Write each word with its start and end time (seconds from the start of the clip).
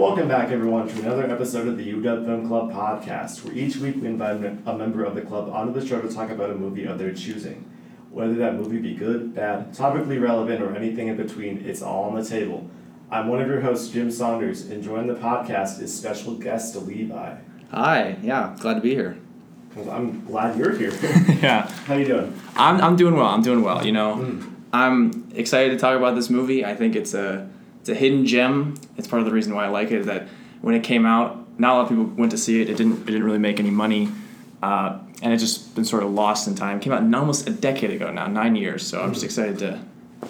Welcome 0.00 0.28
back, 0.28 0.50
everyone, 0.50 0.88
to 0.88 1.02
another 1.02 1.30
episode 1.30 1.68
of 1.68 1.76
the 1.76 1.92
UW 1.92 2.24
Film 2.24 2.48
Club 2.48 2.72
podcast, 2.72 3.44
where 3.44 3.52
each 3.52 3.76
week 3.76 3.96
we 3.96 4.06
invite 4.06 4.36
a 4.64 4.74
member 4.74 5.04
of 5.04 5.14
the 5.14 5.20
club 5.20 5.50
onto 5.50 5.78
the 5.78 5.86
show 5.86 6.00
to 6.00 6.08
talk 6.08 6.30
about 6.30 6.48
a 6.48 6.54
movie 6.54 6.84
of 6.86 6.98
their 6.98 7.12
choosing. 7.12 7.70
Whether 8.10 8.32
that 8.36 8.54
movie 8.54 8.78
be 8.78 8.94
good, 8.94 9.34
bad, 9.34 9.74
topically 9.74 10.18
relevant, 10.18 10.62
or 10.62 10.74
anything 10.74 11.08
in 11.08 11.18
between, 11.18 11.58
it's 11.66 11.82
all 11.82 12.04
on 12.04 12.14
the 12.14 12.24
table. 12.24 12.66
I'm 13.10 13.28
one 13.28 13.42
of 13.42 13.48
your 13.48 13.60
hosts, 13.60 13.90
Jim 13.90 14.10
Saunders, 14.10 14.62
and 14.70 14.82
joining 14.82 15.06
the 15.06 15.20
podcast 15.20 15.82
is 15.82 15.94
special 15.94 16.34
guest 16.34 16.74
Levi. 16.76 17.36
Hi, 17.70 18.16
yeah, 18.22 18.56
glad 18.58 18.74
to 18.76 18.80
be 18.80 18.94
here. 18.94 19.18
I'm 19.90 20.24
glad 20.24 20.58
you're 20.58 20.74
here. 20.78 20.92
yeah. 21.42 21.68
How 21.84 21.94
you 21.96 22.06
doing? 22.06 22.40
I'm, 22.56 22.80
I'm 22.80 22.96
doing 22.96 23.16
well. 23.16 23.26
I'm 23.26 23.42
doing 23.42 23.62
well. 23.62 23.84
You 23.84 23.92
know, 23.92 24.16
Mm. 24.16 24.54
I'm 24.72 25.28
excited 25.34 25.70
to 25.72 25.78
talk 25.78 25.98
about 25.98 26.14
this 26.14 26.30
movie. 26.30 26.64
I 26.64 26.74
think 26.74 26.96
it's 26.96 27.12
a 27.12 27.50
it's 27.80 27.88
a 27.88 27.94
hidden 27.94 28.26
gem. 28.26 28.74
It's 28.96 29.08
part 29.08 29.20
of 29.20 29.26
the 29.26 29.32
reason 29.32 29.54
why 29.54 29.64
I 29.64 29.68
like 29.68 29.90
it. 29.90 30.00
Is 30.00 30.06
that 30.06 30.28
when 30.60 30.74
it 30.74 30.84
came 30.84 31.06
out, 31.06 31.58
not 31.58 31.72
a 31.72 31.74
lot 31.74 31.82
of 31.82 31.88
people 31.88 32.04
went 32.04 32.30
to 32.32 32.38
see 32.38 32.60
it. 32.60 32.70
It 32.70 32.76
didn't 32.76 33.02
it 33.02 33.06
didn't 33.06 33.24
really 33.24 33.38
make 33.38 33.58
any 33.58 33.70
money, 33.70 34.08
uh, 34.62 34.98
and 35.22 35.32
it's 35.32 35.42
just 35.42 35.74
been 35.74 35.84
sort 35.84 36.02
of 36.02 36.10
lost 36.10 36.46
in 36.46 36.54
time. 36.54 36.78
It 36.78 36.82
came 36.82 36.92
out 36.92 37.02
almost 37.14 37.48
a 37.48 37.52
decade 37.52 37.90
ago 37.90 38.10
now, 38.10 38.26
nine 38.26 38.56
years. 38.56 38.86
So 38.86 39.02
I'm 39.02 39.12
just 39.12 39.24
excited 39.24 39.58
to, 39.58 39.80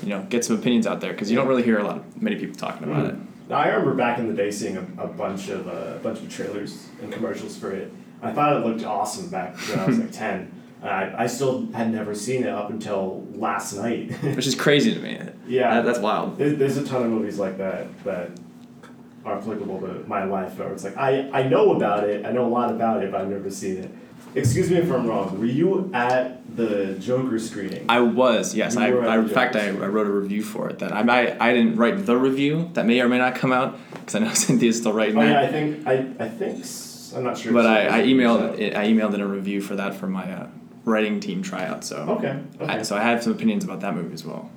you 0.03 0.09
know, 0.09 0.23
get 0.29 0.45
some 0.45 0.57
opinions 0.57 0.87
out 0.87 1.01
there 1.01 1.13
because 1.13 1.31
you 1.31 1.37
don't 1.37 1.49
really 1.49 1.63
hear 1.63 1.79
a 1.79 1.85
lot 1.85 1.99
of 1.99 2.23
many 2.23 2.37
people 2.37 2.57
talking 2.57 2.85
about 2.85 3.07
it. 3.07 3.17
Now, 3.49 3.57
I 3.57 3.69
remember 3.69 3.95
back 3.95 4.21
in 4.21 4.29
the 4.29 4.35
day 4.35 4.53
seeing 4.53 4.77
a, 4.77 4.87
a 4.99 5.09
bunch 5.09 5.49
of 5.49 5.67
uh, 5.67 5.97
a 5.97 5.99
bunch 5.99 6.21
of 6.21 6.29
trailers 6.31 6.87
and 7.03 7.13
commercials 7.13 7.57
for 7.57 7.73
it. 7.73 7.93
I 8.23 8.33
thought 8.33 8.57
it 8.57 8.67
looked 8.67 8.85
awesome 8.85 9.29
back 9.29 9.57
when 9.57 9.79
I 9.81 9.87
was 9.87 9.99
like 9.99 10.13
ten. 10.25 10.60
I, 10.83 11.25
I 11.25 11.27
still 11.27 11.67
had 11.73 11.93
never 11.93 12.15
seen 12.15 12.45
it 12.45 12.49
up 12.49 12.71
until 12.71 13.27
last 13.35 13.75
night. 13.77 14.13
Which 14.23 14.47
is 14.47 14.55
crazy 14.55 14.95
to 14.95 15.01
me. 15.01 15.19
Yeah. 15.47 15.75
That- 15.75 15.85
that's 15.85 15.99
wild. 15.99 16.39
There, 16.39 16.51
there's 16.51 16.77
a 16.77 16.85
ton 16.85 17.03
of 17.05 17.11
movies 17.11 17.39
like 17.39 17.59
that 17.59 17.87
that 18.05 18.31
are 19.25 19.37
applicable 19.37 19.81
to 19.81 20.03
my 20.09 20.25
life 20.25 20.59
where 20.59 20.73
it's 20.73 20.83
like 20.85 20.97
I, 20.97 21.29
I 21.33 21.43
know 21.43 21.75
about 21.77 22.05
it, 22.09 22.25
I 22.25 22.33
know 22.33 22.47
a 22.47 22.49
lot 22.49 22.71
about 22.71 23.03
it, 23.03 23.13
but 23.13 23.21
I've 23.21 23.29
never 23.29 23.51
seen 23.51 23.77
it. 23.79 23.91
Excuse 24.35 24.71
me 24.71 24.77
if 24.77 24.91
I'm 24.91 25.07
wrong. 25.07 25.39
Were 25.39 25.45
you 25.45 25.91
at 25.93 26.57
the 26.57 26.95
Joker 27.01 27.39
screening? 27.39 27.85
I 27.89 28.01
was, 28.01 28.55
yes. 28.55 28.77
You 28.77 28.81
I, 28.81 29.15
I, 29.17 29.19
in 29.19 29.29
fact, 29.29 29.57
I, 29.57 29.67
I 29.69 29.73
wrote 29.73 30.07
a 30.07 30.11
review 30.11 30.43
for 30.43 30.71
it. 30.71 30.79
That 30.79 30.93
I, 30.93 31.01
I, 31.01 31.49
I 31.49 31.53
didn't 31.53 31.77
write 31.77 32.07
the 32.07 32.17
review. 32.17 32.71
That 32.75 32.87
may 32.87 33.01
or 33.01 33.09
may 33.09 33.19
not 33.19 33.35
come 33.35 33.53
out 33.53 33.77
because 33.93 34.15
I 34.15 34.21
know 34.21 34.33
Cynthia's 34.35 34.79
still 34.79 34.93
writing 34.93 35.19
oh 35.19 35.21
that. 35.21 35.31
yeah, 35.31 35.41
I 35.41 35.47
think 35.53 35.87
I, 35.87 36.25
I 36.25 36.29
think 36.29 36.65
I'm 37.17 37.25
not 37.25 37.37
sure. 37.39 37.53
but 37.53 37.67
I, 37.67 37.99
I 38.01 38.03
emailed 38.05 38.75
I 38.77 38.87
emailed 38.87 39.15
in 39.15 39.21
a 39.21 39.27
review 39.27 39.61
for 39.61 39.75
that 39.77 39.95
for 39.97 40.07
my 40.07 40.31
uh, 40.33 40.47
writing 40.85 41.21
team 41.21 41.43
tryout. 41.43 41.85
So 41.85 41.97
Okay. 42.19 42.39
Okay. 42.61 42.73
I, 42.73 42.83
so 42.83 42.97
I 42.97 43.03
have 43.03 43.23
some 43.23 43.33
opinions 43.33 43.65
about 43.65 43.81
that 43.81 43.95
movie 43.95 44.15
as 44.15 44.25
well. 44.25 44.51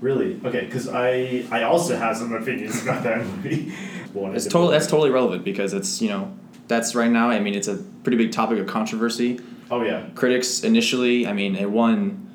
Really? 0.00 0.40
Okay, 0.44 0.64
because 0.64 0.88
I 0.88 1.44
I 1.50 1.62
also 1.62 1.96
have 1.96 2.16
some 2.16 2.32
opinions 2.32 2.82
about 2.82 3.02
that 3.04 3.24
movie. 3.26 3.72
It's 4.14 4.44
to- 4.44 4.50
totally 4.50 4.72
that's 4.74 4.86
totally 4.88 5.08
relevant 5.10 5.42
because 5.42 5.72
it's 5.72 6.02
you 6.02 6.10
know 6.10 6.30
that's 6.68 6.94
right 6.94 7.10
now. 7.10 7.30
I 7.30 7.38
mean, 7.40 7.54
it's 7.54 7.68
a 7.68 7.76
pretty 8.02 8.18
big 8.18 8.30
topic 8.30 8.58
of 8.58 8.66
controversy. 8.66 9.40
Oh 9.70 9.82
yeah. 9.82 10.04
Critics 10.14 10.62
initially, 10.64 11.26
I 11.26 11.32
mean, 11.32 11.56
it 11.56 11.70
won. 11.70 12.28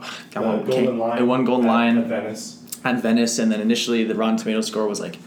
I 0.00 0.08
Golden 0.40 0.66
can't- 0.98 1.20
It 1.20 1.22
won 1.24 1.44
Golden 1.44 1.66
at- 1.66 1.72
Lion. 1.72 1.98
at 1.98 2.06
Venice. 2.08 2.64
at 2.84 3.00
Venice, 3.02 3.38
and 3.38 3.52
then 3.52 3.60
initially 3.60 4.02
the 4.02 4.14
Rotten 4.16 4.38
Tomato 4.38 4.60
score 4.60 4.88
was 4.88 4.98
like 4.98 5.18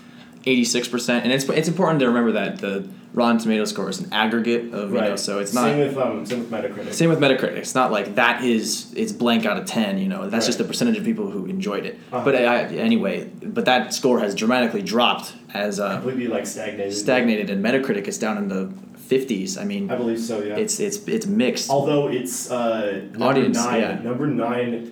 eighty 0.45 0.65
six 0.65 0.87
percent. 0.87 1.23
And 1.23 1.33
it's 1.33 1.47
it's 1.49 1.67
important 1.67 1.99
to 2.01 2.07
remember 2.07 2.33
that 2.33 2.59
the 2.59 2.87
Rotten 3.13 3.37
Tomato 3.37 3.65
score 3.65 3.89
is 3.89 3.99
an 3.99 4.11
aggregate 4.11 4.73
of 4.73 4.91
you 4.91 4.99
know, 4.99 5.15
so 5.15 5.39
it's 5.39 5.53
not. 5.53 5.65
Same 5.65 5.79
with 5.79 5.97
um 5.97 6.25
same 6.25 6.39
with 6.39 6.51
Metacritic. 6.51 6.93
same 6.93 7.09
with 7.09 7.19
Metacritic. 7.19 7.57
It's 7.57 7.75
not 7.75 7.91
like 7.91 8.15
that 8.15 8.43
is 8.43 8.91
it's 8.95 9.11
blank 9.11 9.45
out 9.45 9.57
of 9.57 9.65
ten. 9.65 9.97
You 9.99 10.09
know, 10.09 10.29
that's 10.29 10.45
just 10.45 10.57
the 10.57 10.63
percentage 10.63 10.97
of 10.97 11.03
people 11.03 11.29
who 11.29 11.45
enjoyed 11.45 11.85
it. 11.85 11.99
Uh-huh. 12.11 12.25
But 12.25 12.35
I, 12.35 12.63
anyway, 12.65 13.25
but 13.25 13.65
that 13.65 13.93
score 13.93 14.19
has 14.19 14.33
dramatically 14.33 14.81
dropped 14.81 15.33
as 15.53 15.79
uh, 15.79 15.97
Completely 15.97 16.27
like 16.27 16.47
stagnated. 16.47 16.93
stagnated, 16.93 17.49
and 17.49 17.63
Metacritic 17.63 18.07
is 18.07 18.17
down 18.17 18.37
in 18.37 18.47
the 18.47 18.73
fifties. 18.97 19.57
I 19.57 19.65
mean, 19.65 19.91
I 19.91 19.95
believe 19.95 20.19
so. 20.19 20.41
Yeah. 20.41 20.55
it's 20.57 20.79
it's 20.79 21.07
it's 21.07 21.27
mixed. 21.27 21.69
Although 21.69 22.07
it's 22.07 22.49
uh, 22.49 23.03
number 23.11 23.25
Audience, 23.25 23.57
nine, 23.57 23.81
yeah. 23.81 23.99
number 23.99 24.25
nine 24.25 24.91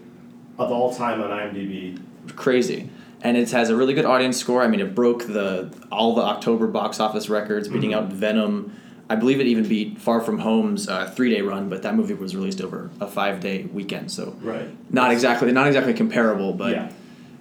of 0.60 0.72
all 0.72 0.94
time 0.94 1.22
on 1.22 1.32
IMDb. 1.32 2.00
crazy 2.36 2.91
and 3.24 3.38
it 3.38 3.52
has 3.52 3.70
a 3.70 3.76
really 3.76 3.94
good 3.94 4.06
audience 4.06 4.38
score 4.38 4.62
i 4.62 4.68
mean 4.68 4.80
it 4.80 4.94
broke 4.96 5.26
the 5.28 5.72
all 5.92 6.16
the 6.16 6.22
october 6.22 6.68
box 6.68 7.00
office 7.00 7.30
records 7.30 7.68
beating 7.68 7.92
Mhm. 7.92 7.96
out 7.98 8.12
venom 8.14 8.74
i 9.10 9.16
believe 9.16 9.40
it 9.40 9.48
even 9.48 9.68
beat 9.68 10.00
far 10.00 10.22
from 10.22 10.40
home's 10.40 10.88
uh, 10.88 11.10
three 11.16 11.30
day 11.34 11.42
run 11.42 11.70
but 11.70 11.84
that 11.84 11.96
movie 11.96 12.14
was 12.14 12.36
released 12.36 12.62
over 12.62 12.90
a 13.00 13.08
five 13.08 13.40
day 13.40 13.64
weekend 13.74 14.12
so 14.12 14.36
Right. 14.42 14.70
not 14.94 15.12
exactly 15.12 15.52
not 15.52 15.68
exactly 15.68 15.94
comparable 15.94 16.54
but 16.54 16.72
yeah. 16.72 16.90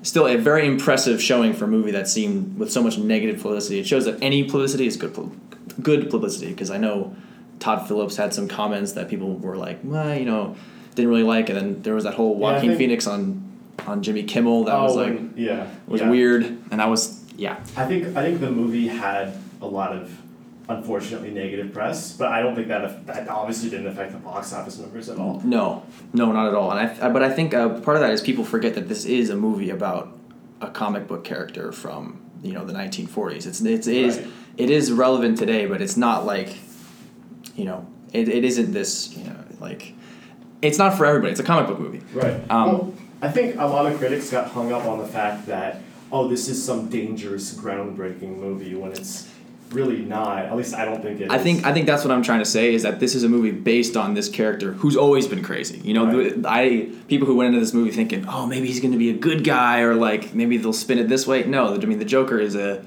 still 0.03 0.27
a 0.27 0.37
very 0.37 0.67
impressive 0.67 1.23
showing 1.23 1.53
for 1.53 1.65
a 1.67 1.69
movie 1.69 1.91
that 1.93 2.09
seemed 2.09 2.59
with 2.59 2.71
so 2.73 2.83
much 2.83 2.99
negative 2.99 3.41
publicity 3.43 3.79
it 3.81 3.87
shows 3.87 4.05
that 4.07 4.19
any 4.23 4.45
publicity 4.45 4.87
is 4.87 4.97
good 4.97 5.15
good 5.83 6.11
publicity 6.11 6.49
because 6.51 6.71
i 6.71 6.77
know 6.77 7.15
todd 7.59 7.87
phillips 7.87 8.17
had 8.17 8.33
some 8.35 8.49
comments 8.49 8.93
that 8.93 9.09
people 9.09 9.37
were 9.37 9.57
like 9.57 9.79
well 9.85 10.15
you 10.19 10.25
know 10.25 10.57
didn't 10.95 11.11
really 11.11 11.23
like 11.23 11.49
and 11.49 11.57
then 11.59 11.83
there 11.83 11.95
was 11.95 12.05
that 12.05 12.15
whole 12.15 12.33
Yeah, 12.35 12.41
Joaquin 12.55 12.71
think- 12.71 12.79
Phoenix 12.79 13.07
on 13.07 13.43
on 13.87 14.03
Jimmy 14.03 14.23
Kimmel 14.25 14.65
that 14.65 14.75
oh, 14.75 14.85
was 14.85 14.97
like 14.97 15.09
and- 15.09 15.37
yeah. 15.37 15.69
was 15.87 16.01
yeah. 16.01 16.11
weird, 16.11 16.45
and 16.45 16.81
that 16.81 16.89
was 16.89 17.23
yeah. 17.37 17.59
I 17.77 17.87
think 17.87 18.17
I 18.17 18.23
think 18.23 18.41
the 18.41 18.51
movie 18.51 18.89
had 18.89 19.37
a 19.63 19.67
lot 19.67 19.93
of 19.93 20.17
unfortunately 20.69 21.31
negative 21.31 21.73
press, 21.73 22.17
but 22.17 22.29
I 22.29 22.41
don't 22.43 22.55
think 22.55 22.69
that 22.69 23.07
that 23.07 23.29
obviously 23.29 23.71
didn't 23.71 23.89
affect 23.89 24.13
the 24.13 24.19
box 24.19 24.53
office 24.53 24.79
numbers 24.79 25.09
at 25.09 25.19
all. 25.19 25.41
No, 25.45 25.85
no, 26.13 26.33
not 26.33 26.49
at 26.49 26.55
all. 26.55 26.71
And 26.71 26.81
I, 26.81 27.07
I 27.07 27.11
but 27.11 27.23
I 27.23 27.31
think 27.31 27.55
uh, 27.55 27.81
part 27.81 27.97
of 27.97 28.03
that 28.03 28.13
is 28.13 28.21
people 28.21 28.45
forget 28.45 28.75
that 28.75 28.89
this 28.89 29.05
is 29.05 29.31
a 29.31 29.37
movie 29.37 29.71
about 29.71 30.17
a 30.61 30.69
comic 30.69 31.07
book 31.09 31.25
character 31.25 31.73
from 31.73 32.21
you 32.43 32.53
know 32.53 32.65
the 32.65 32.73
1940s. 32.73 33.47
It's 33.47 33.61
it's 33.61 33.87
it 33.87 33.97
is 33.97 34.19
Right. 34.19 34.29
it 34.57 34.71
is 34.71 34.93
relevant 34.93 35.39
today, 35.39 35.67
but 35.67 35.83
it's 35.83 35.97
not 35.97 36.25
like 36.25 36.57
you 37.57 37.65
know 37.65 37.87
it, 38.13 38.29
it 38.29 38.45
isn't 38.45 38.73
this 38.73 39.17
you 39.17 39.25
know 39.25 39.37
like 39.61 39.95
it's 40.63 40.79
not 40.79 40.97
for 40.97 41.07
everybody. 41.07 41.33
It's 41.33 41.41
a 41.41 41.45
comic 41.45 41.67
book 41.69 41.79
movie. 41.81 42.03
Right. 42.13 42.35
Um, 42.51 42.69
well, 42.69 42.95
I 43.23 43.29
think 43.31 43.57
a 43.57 43.67
lot 43.67 43.91
of 43.91 43.99
critics 43.99 44.31
got 44.31 44.49
hung 44.51 44.73
up 44.73 44.85
on 44.85 44.99
the 44.99 45.07
fact 45.07 45.47
that 45.47 45.83
oh, 46.13 46.27
this 46.29 46.49
is 46.49 46.63
some 46.63 46.89
dangerous, 46.89 47.55
groundbreaking 47.55 48.37
movie 48.39 48.75
when 48.75 48.91
it's 48.93 49.29
really 49.71 49.99
not. 50.01 50.47
At 50.47 50.57
least 50.57 50.75
I 50.75 50.85
don't 50.85 51.01
think 51.03 51.21
it 51.21 51.25
is. 51.25 51.31
I 51.31 51.39
think 51.39 51.65
I 51.65 51.73
think 51.73 51.87
that's 51.87 52.05
what 52.05 52.11
I'm 52.13 52.23
trying 52.23 52.41
to 52.41 52.45
say 52.45 52.75
is 52.75 52.83
that 52.83 52.99
this 53.01 53.15
is 53.15 53.23
a 53.23 53.29
movie 53.29 53.53
based 53.53 53.97
on 53.97 54.15
this 54.15 54.29
character 54.29 54.73
who's 54.73 54.97
always 54.97 55.29
been 55.29 55.43
crazy. 55.43 55.79
You 55.79 55.95
know, 55.95 56.07
Right. 56.07 56.35
I 56.45 56.89
people 57.09 57.27
who 57.27 57.37
went 57.37 57.49
into 57.49 57.61
this 57.61 57.73
movie 57.73 57.91
thinking, 57.91 58.27
oh, 58.29 58.47
maybe 58.47 58.67
he's 58.67 58.81
going 58.81 58.93
to 58.93 58.99
be 58.99 59.11
a 59.11 59.17
good 59.17 59.45
guy 59.45 59.81
or 59.81 59.95
like 59.95 60.35
maybe 60.35 60.57
they'll 60.57 60.73
spin 60.73 60.99
it 60.99 61.09
this 61.09 61.27
way. 61.27 61.45
No, 61.45 61.75
I 61.75 61.79
mean 61.79 61.99
the 61.99 62.05
Joker 62.05 62.39
is 62.39 62.57
a 62.57 62.85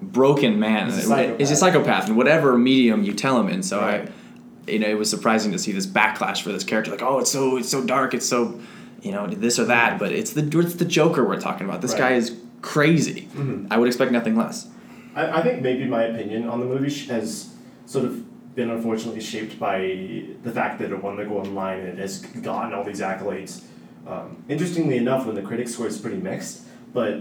broken 0.00 0.60
man. 0.60 0.86
He's 0.86 0.98
a 0.98 1.02
psychopath. 1.02 1.38
He's 1.38 1.50
a 1.50 1.56
psychopath 1.56 2.08
in 2.08 2.16
whatever 2.16 2.56
medium 2.58 3.02
you 3.02 3.14
tell 3.14 3.40
him 3.40 3.48
in. 3.48 3.62
So 3.62 3.80
Right. 3.80 4.08
I, 4.08 4.70
you 4.70 4.78
know, 4.78 4.86
it 4.88 4.98
was 4.98 5.08
surprising 5.08 5.52
to 5.52 5.58
see 5.58 5.72
this 5.72 5.86
backlash 5.86 6.42
for 6.42 6.52
this 6.52 6.62
character. 6.62 6.90
Like, 6.90 7.02
oh, 7.02 7.20
it's 7.20 7.32
so 7.32 7.56
it's 7.56 7.70
so 7.70 7.82
dark. 7.84 8.12
It's 8.12 8.26
so, 8.26 8.60
you 9.02 9.12
know, 9.12 9.26
this 9.26 9.58
or 9.58 9.64
that. 9.66 9.98
But 9.98 10.12
it's 10.12 10.32
the 10.32 10.42
it's 10.60 10.74
the 10.76 10.84
Joker 10.84 11.24
we're 11.24 11.40
talking 11.40 11.66
about. 11.68 11.80
This 11.82 11.92
Right. 11.92 11.98
guy 12.00 12.12
is 12.14 12.36
crazy. 12.62 13.28
Mhm. 13.34 13.66
I 13.70 13.78
would 13.78 13.86
expect 13.86 14.10
nothing 14.12 14.36
less. 14.36 14.68
I, 15.14 15.38
I 15.38 15.42
think 15.42 15.62
maybe 15.62 15.84
my 15.86 16.04
opinion 16.04 16.48
on 16.48 16.60
the 16.60 16.66
movie 16.66 16.90
has 17.12 17.54
sort 17.86 18.04
of 18.04 18.24
been 18.54 18.70
unfortunately 18.70 19.20
shaped 19.20 19.58
by 19.60 20.24
the 20.42 20.50
fact 20.50 20.80
that 20.80 20.90
it 20.90 21.02
won 21.02 21.16
the 21.16 21.24
Golden 21.24 21.54
Lion 21.54 21.80
and 21.86 21.98
it 21.98 22.02
has 22.02 22.18
gotten 22.20 22.72
all 22.74 22.82
these 22.84 23.00
accolades. 23.00 23.62
Um, 24.06 24.42
interestingly 24.48 24.96
enough, 24.96 25.26
when 25.26 25.34
the 25.36 25.42
critic 25.42 25.68
score 25.68 25.86
is 25.86 25.98
pretty 25.98 26.16
mixed, 26.16 26.62
but 26.92 27.20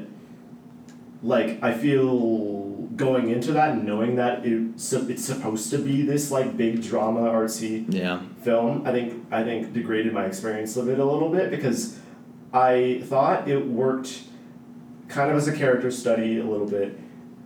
like 1.21 1.61
I 1.63 1.73
feel 1.73 2.66
going 2.97 3.29
into 3.29 3.51
that 3.53 3.69
and 3.71 3.85
knowing 3.85 4.15
that 4.15 4.45
it, 4.45 4.79
so 4.79 5.05
it's 5.07 5.23
supposed 5.23 5.69
to 5.69 5.77
be 5.77 6.01
this 6.01 6.31
like 6.31 6.57
big 6.57 6.81
drama 6.83 7.21
artsy 7.21 7.85
Yeah. 7.87 8.21
film, 8.43 8.81
I 8.85 8.91
think 8.91 9.25
I 9.31 9.43
think 9.43 9.71
degraded 9.73 10.11
my 10.13 10.25
experience 10.25 10.75
of 10.77 10.89
it 10.89 10.99
a 10.99 11.05
little 11.05 11.29
bit 11.29 11.49
because 11.51 11.97
I 12.53 13.01
thought 13.05 13.47
it 13.47 13.65
worked 13.67 14.23
kind 15.07 15.29
of 15.31 15.37
as 15.37 15.47
a 15.47 15.53
character 15.53 15.91
study 15.91 16.39
a 16.39 16.43
little 16.43 16.67
bit. 16.67 16.97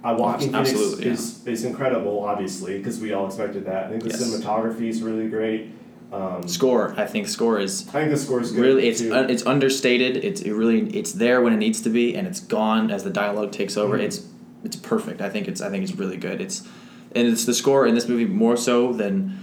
Uh, 0.03 0.15
Joaquin 0.17 0.51
Phoenix 0.51 0.71
yeah. 0.99 1.11
is, 1.11 1.45
is 1.47 1.63
incredible, 1.63 2.23
obviously, 2.23 2.79
because 2.79 2.99
we 2.99 3.13
all 3.13 3.27
expected 3.27 3.65
that. 3.65 3.85
I 3.85 3.89
think 3.89 4.01
the 4.03 4.09
Yes. 4.09 4.23
cinematography 4.23 4.87
is 4.89 5.03
really 5.03 5.27
great. 5.29 5.69
Um, 6.11 6.45
Score. 6.47 6.93
I 6.97 7.05
think 7.05 7.27
score 7.29 7.59
is 7.59 7.87
I 7.89 7.91
think 7.91 8.11
the 8.11 8.17
score 8.17 8.41
is 8.41 8.51
good. 8.51 8.59
really 8.61 8.87
it's 8.89 9.01
un, 9.01 9.29
it's 9.29 9.45
understated 9.45 10.17
it's 10.17 10.41
it 10.41 10.51
really 10.51 10.81
it's 10.89 11.13
there 11.13 11.41
when 11.41 11.53
it 11.53 11.57
needs 11.57 11.79
to 11.83 11.89
be 11.89 12.15
and 12.17 12.27
it's 12.27 12.41
gone 12.41 12.91
as 12.91 13.05
the 13.05 13.09
dialogue 13.09 13.53
takes 13.53 13.77
over 13.77 13.97
Mhm. 13.97 14.01
it's 14.03 14.17
it's 14.63 14.75
perfect. 14.75 15.21
I 15.21 15.29
think 15.29 15.47
it's 15.47 15.61
i 15.61 15.69
think 15.69 15.83
it's 15.83 15.93
really 15.93 16.17
good. 16.17 16.41
It's 16.41 16.67
and 17.13 17.27
it's 17.27 17.45
the 17.45 17.53
score 17.53 17.85
in 17.85 17.95
this 17.95 18.07
movie 18.07 18.25
more 18.25 18.57
so 18.57 18.93
than 18.93 19.39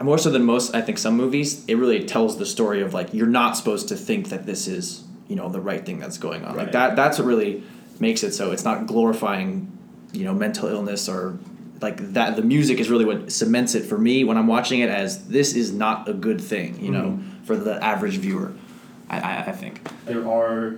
more 0.00 0.18
so 0.18 0.30
than 0.30 0.44
most 0.44 0.76
i 0.76 0.80
think 0.80 0.96
some 0.96 1.16
movies 1.16 1.64
it 1.66 1.74
really 1.74 2.04
tells 2.04 2.38
the 2.38 2.46
story 2.46 2.82
of 2.82 2.94
like 2.94 3.12
you're 3.12 3.26
not 3.26 3.56
supposed 3.56 3.88
to 3.88 3.96
think 3.96 4.28
that 4.28 4.46
this 4.46 4.68
is 4.68 5.02
you 5.26 5.34
know 5.34 5.48
the 5.48 5.60
right 5.60 5.84
thing 5.84 5.98
that's 5.98 6.18
going 6.18 6.44
on. 6.44 6.56
Like 6.56 6.72
that 6.72 6.96
that's 6.96 7.18
what 7.18 7.26
really 7.26 7.62
makes 8.00 8.22
it 8.22 8.32
so. 8.32 8.50
It's 8.52 8.64
not 8.64 8.86
glorifying 8.86 9.76
you 10.12 10.24
know 10.24 10.34
mental 10.34 10.68
illness 10.68 11.08
or 11.08 11.38
like 11.80 11.98
that 12.14 12.36
the 12.36 12.42
music 12.42 12.78
is 12.78 12.90
really 12.90 13.04
what 13.04 13.30
cements 13.30 13.74
it 13.74 13.84
for 13.84 13.98
me 13.98 14.24
when 14.24 14.36
i'm 14.36 14.46
watching 14.46 14.80
it 14.80 14.88
as 14.88 15.28
this 15.28 15.54
is 15.54 15.72
not 15.72 16.08
a 16.08 16.12
good 16.12 16.40
thing 16.40 16.82
you 16.82 16.90
know 16.90 17.10
mm-hmm. 17.10 17.44
for 17.44 17.56
the 17.56 17.82
average 17.84 18.16
viewer 18.16 18.52
i, 19.10 19.20
I, 19.20 19.38
I 19.46 19.52
think. 19.52 19.86
There 20.06 20.26
are 20.28 20.76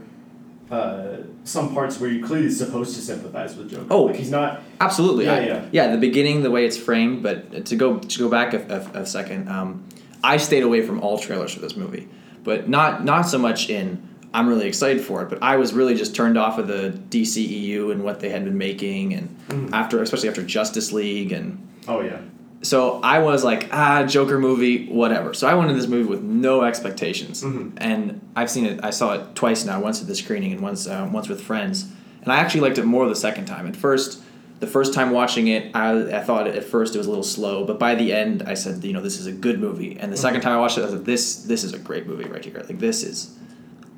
uh, 0.71 1.17
some 1.45 1.75
parts 1.75 1.99
where 1.99 2.11
you're 2.11 2.27
clearly 2.27 2.51
supposed 2.51 2.95
to 2.95 3.01
sympathize 3.01 3.57
with 3.57 3.71
Joker. 3.71 3.87
Oh. 3.91 4.05
like 4.05 4.17
he's 4.17 4.31
not. 4.31 4.63
Absolutely. 4.81 5.25
Yeah, 5.25 5.35
I- 5.35 5.41
yeah. 5.47 5.67
yeah. 5.73 5.91
The 5.93 5.99
beginning, 5.99 6.43
the 6.43 6.51
way 6.51 6.65
it's 6.67 6.77
framed, 6.77 7.23
but 7.23 7.67
to 7.67 7.77
go 7.77 7.99
to 7.99 8.19
go 8.19 8.29
back 8.29 8.55
a, 8.55 8.91
a, 8.95 9.01
a 9.03 9.07
second, 9.07 9.49
um, 9.49 9.85
I 10.23 10.37
stayed 10.37 10.63
away 10.63 10.83
from 10.83 11.01
all 11.01 11.19
trailers 11.19 11.53
for 11.55 11.61
this 11.61 11.77
movie, 11.77 12.09
but 12.45 12.69
not 12.69 13.05
not 13.05 13.23
so 13.23 13.39
much 13.39 13.69
in 13.71 14.07
I'm 14.33 14.49
really 14.49 14.69
excited 14.69 15.03
for 15.03 15.23
it, 15.23 15.29
but 15.29 15.43
I 15.43 15.57
was 15.57 15.73
really 15.73 15.97
just 15.97 16.15
turned 16.15 16.39
off 16.39 16.57
of 16.59 16.69
the 16.69 16.91
DCEU 17.11 17.91
and 17.91 18.05
what 18.05 18.21
they 18.21 18.29
had 18.29 18.45
been 18.45 18.59
making, 18.59 19.13
and 19.15 19.37
Mm. 19.49 19.73
after 19.73 20.01
especially 20.03 20.29
after 20.29 20.45
Justice 20.45 20.93
League 20.93 21.33
and 21.33 21.67
Oh 21.89 22.01
yeah. 22.03 22.21
So 22.63 23.01
I 23.03 23.21
was 23.21 23.43
like, 23.45 23.69
ah, 23.73 24.05
Joker 24.07 24.39
movie, 24.39 24.87
whatever. 24.87 25.33
So 25.35 25.47
I 25.49 25.55
went 25.55 25.71
into 25.71 25.81
this 25.81 25.91
movie 25.91 26.09
with 26.09 26.23
no 26.23 26.63
expectations, 26.63 27.43
Mhm. 27.43 27.73
and 27.79 28.21
I've 28.37 28.51
seen 28.51 28.67
it. 28.67 28.81
I 28.83 28.91
saw 28.91 29.15
it 29.15 29.35
twice 29.35 29.65
now. 29.65 29.81
Once 29.81 30.01
at 30.03 30.07
the 30.09 30.15
screening, 30.15 30.53
and 30.53 30.61
once 30.61 30.87
uh, 30.87 31.09
once 31.13 31.29
with 31.29 31.41
friends. 31.41 31.87
And 32.23 32.31
I 32.33 32.37
actually 32.37 32.61
liked 32.61 32.77
it 32.79 32.85
more 32.85 33.09
the 33.09 33.17
second 33.17 33.47
time. 33.47 33.67
At 33.67 33.77
first, 33.77 34.21
the 34.61 34.67
first 34.67 34.93
time 34.93 35.11
watching 35.11 35.47
it, 35.49 35.75
I, 35.75 36.19
I 36.19 36.21
thought 36.21 36.47
at 36.47 36.65
first 36.65 36.95
it 36.95 36.99
was 36.99 37.07
a 37.07 37.11
little 37.11 37.25
slow, 37.25 37.65
but 37.65 37.79
by 37.79 37.95
the 37.95 38.13
end, 38.13 38.43
I 38.47 38.53
said, 38.53 38.85
you 38.85 38.93
know, 38.93 39.01
this 39.01 39.19
is 39.19 39.27
a 39.27 39.33
good 39.33 39.59
movie. 39.59 39.97
And 39.99 40.13
the 40.13 40.19
second 40.19 40.43
time 40.43 40.53
I 40.53 40.59
watched 40.61 40.77
it, 40.77 40.83
I 40.83 40.85
was 40.85 40.95
like, 40.97 41.05
this 41.05 41.37
this 41.45 41.65
is 41.65 41.73
a 41.73 41.79
great 41.79 42.07
movie 42.07 42.25
right 42.25 42.45
here. 42.45 42.63
Like 42.69 42.79
this 42.79 43.03
is, 43.03 43.35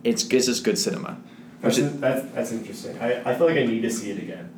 it's 0.05 0.23
this 0.23 0.47
is 0.47 0.61
good 0.61 0.79
cinema. 0.79 1.19
That's, 1.63 1.79
is- 1.79 1.99
that's, 2.01 2.23
that's 2.33 2.53
interesting. 2.53 2.97
I, 3.01 3.29
I 3.29 3.35
feel 3.35 3.49
like 3.49 3.57
I 3.59 3.65
need 3.67 3.83
to 3.83 3.91
see 3.91 4.13
it 4.13 4.19
again. 4.19 4.51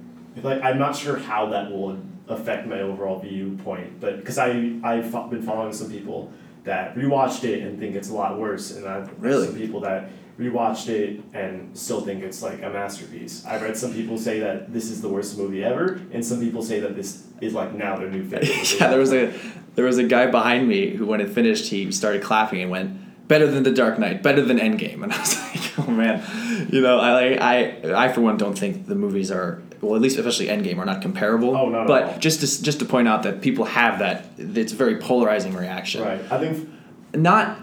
Like 0.42 0.62
I'm 0.62 0.78
not 0.78 0.96
sure 0.96 1.16
how 1.18 1.46
that 1.50 1.70
will 1.70 1.98
affect 2.28 2.66
my 2.66 2.80
overall 2.80 3.20
viewpoint, 3.20 4.00
but 4.00 4.16
because 4.18 4.38
I 4.38 4.78
I've 4.82 5.10
been 5.30 5.42
following 5.42 5.72
some 5.72 5.90
people 5.90 6.32
that 6.64 6.94
rewatched 6.96 7.44
it 7.44 7.62
and 7.62 7.78
think 7.78 7.94
it's 7.94 8.08
a 8.08 8.14
lot 8.14 8.38
worse, 8.38 8.74
and 8.76 8.86
I've 8.86 9.10
Really? 9.22 9.46
some 9.46 9.56
people 9.56 9.80
that 9.80 10.10
rewatched 10.38 10.88
it 10.88 11.20
and 11.32 11.76
still 11.78 12.00
think 12.00 12.22
it's 12.22 12.42
like 12.42 12.62
a 12.62 12.70
masterpiece. 12.70 13.44
I've 13.46 13.62
read 13.62 13.76
some 13.76 13.92
people 13.92 14.18
say 14.18 14.40
that 14.40 14.72
this 14.72 14.90
is 14.90 15.00
the 15.00 15.08
worst 15.08 15.38
movie 15.38 15.62
ever, 15.62 16.00
and 16.12 16.24
some 16.24 16.40
people 16.40 16.62
say 16.62 16.80
that 16.80 16.96
this 16.96 17.24
is 17.40 17.54
like 17.54 17.74
now 17.74 17.96
their 17.96 18.10
new 18.10 18.24
favorite. 18.28 18.72
yeah, 18.80 18.88
there 18.88 18.98
was 18.98 19.12
a 19.12 19.32
there 19.76 19.84
was 19.84 19.98
a 19.98 20.04
guy 20.04 20.26
behind 20.26 20.66
me 20.68 20.90
who, 20.90 21.06
when 21.06 21.20
it 21.20 21.30
finished, 21.30 21.68
he 21.70 21.90
started 21.92 22.22
clapping 22.22 22.62
and 22.62 22.70
went, 22.70 22.98
"Better 23.28 23.46
than 23.46 23.62
the 23.62 23.70
Dark 23.72 23.98
Knight, 23.98 24.22
better 24.22 24.42
than 24.42 24.58
Endgame." 24.58 25.02
And 25.04 25.12
I 25.12 25.18
was 25.18 25.34
like, 25.36 25.78
"Oh 25.78 25.90
man," 25.90 26.68
you 26.70 26.80
know, 26.80 26.98
I 26.98 27.12
like 27.12 27.40
I 27.40 28.04
I 28.06 28.12
for 28.12 28.20
one 28.20 28.36
don't 28.36 28.58
think 28.58 28.86
the 28.86 28.94
movies 28.94 29.30
are 29.30 29.60
well, 29.80 29.96
at 29.96 30.00
least 30.02 30.16
especially 30.18 30.46
Endgame 30.46 30.78
are 30.78 30.86
not 30.86 31.02
comparable. 31.02 31.56
Oh, 31.56 31.68
not 31.68 31.82
at 31.82 31.86
But 31.88 32.20
just 32.20 32.40
to 32.40 32.62
just 32.62 32.78
to 32.80 32.84
point 32.84 33.08
out 33.08 33.22
that 33.24 33.40
people 33.42 33.64
have 33.66 33.98
that, 33.98 34.24
it's 34.38 34.72
a 34.72 34.76
very 34.76 34.96
polarizing 34.96 35.54
reaction. 35.54 36.02
right. 36.02 36.20
I 36.30 36.38
think 36.38 36.68
Not. 37.14 37.58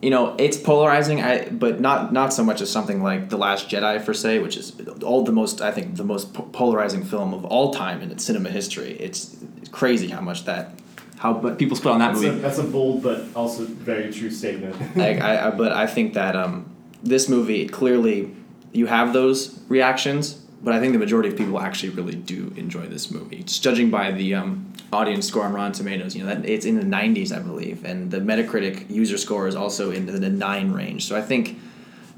You 0.00 0.10
know, 0.10 0.36
it's 0.38 0.56
polarizing, 0.56 1.20
I, 1.20 1.48
but 1.48 1.80
not 1.80 2.12
not 2.12 2.32
so 2.32 2.44
much 2.44 2.60
as 2.60 2.70
something 2.70 3.02
like 3.02 3.30
The 3.30 3.36
Last 3.36 3.68
Jedi, 3.68 3.98
per 4.06 4.14
se, 4.14 4.38
which 4.38 4.56
is 4.56 4.72
all 5.02 5.24
the 5.24 5.32
most, 5.32 5.60
I 5.60 5.72
think, 5.72 5.96
the 5.96 6.04
most 6.04 6.32
po- 6.34 6.44
polarizing 6.52 7.02
film 7.02 7.34
of 7.34 7.44
all 7.44 7.74
time 7.74 8.00
in 8.00 8.16
cinema 8.20 8.48
history. 8.48 8.92
It's 9.00 9.36
crazy 9.72 10.06
how 10.06 10.20
much 10.20 10.44
that, 10.44 10.70
how 11.18 11.34
but 11.34 11.58
people 11.58 11.76
split 11.76 11.94
on 11.94 12.00
that 12.00 12.12
that's 12.12 12.22
movie. 12.22 12.38
a, 12.38 12.40
that's 12.40 12.58
a 12.58 12.64
bold 12.64 13.02
but 13.02 13.24
also 13.34 13.64
very 13.64 14.12
true 14.12 14.30
statement. 14.30 14.74
like 14.96 15.20
I, 15.20 15.48
I, 15.48 15.50
but 15.50 15.72
I 15.72 15.86
think 15.86 16.14
that 16.14 16.36
um, 16.36 16.74
this 17.02 17.28
movie 17.28 17.68
clearly 17.68 18.34
you 18.72 18.86
have 18.86 19.12
those 19.12 19.60
reactions, 19.68 20.34
but 20.62 20.74
I 20.74 20.80
think 20.80 20.92
the 20.92 20.98
majority 20.98 21.28
of 21.28 21.36
people 21.36 21.60
actually 21.60 21.90
really 21.90 22.14
do 22.14 22.52
enjoy 22.56 22.86
this 22.86 23.10
movie. 23.10 23.42
Just 23.42 23.62
judging 23.62 23.90
by 23.90 24.12
the 24.12 24.34
um, 24.34 24.72
audience 24.92 25.26
score 25.26 25.44
on 25.44 25.52
Rotten 25.52 25.72
Tomatoes, 25.72 26.14
you 26.14 26.24
know 26.24 26.34
that 26.34 26.48
it's 26.48 26.64
in 26.64 26.76
the 26.76 26.84
90s, 26.96 27.36
I 27.36 27.40
believe, 27.40 27.84
and 27.84 28.10
the 28.10 28.18
Metacritic 28.18 28.88
user 28.90 29.18
score 29.18 29.48
is 29.48 29.56
also 29.56 29.90
in 29.90 30.06
the 30.06 30.30
nine 30.30 30.72
range. 30.72 31.06
So 31.06 31.16
I 31.16 31.22
think 31.22 31.58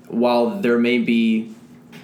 while 0.08 0.60
there 0.60 0.78
may 0.78 0.98
be 0.98 1.54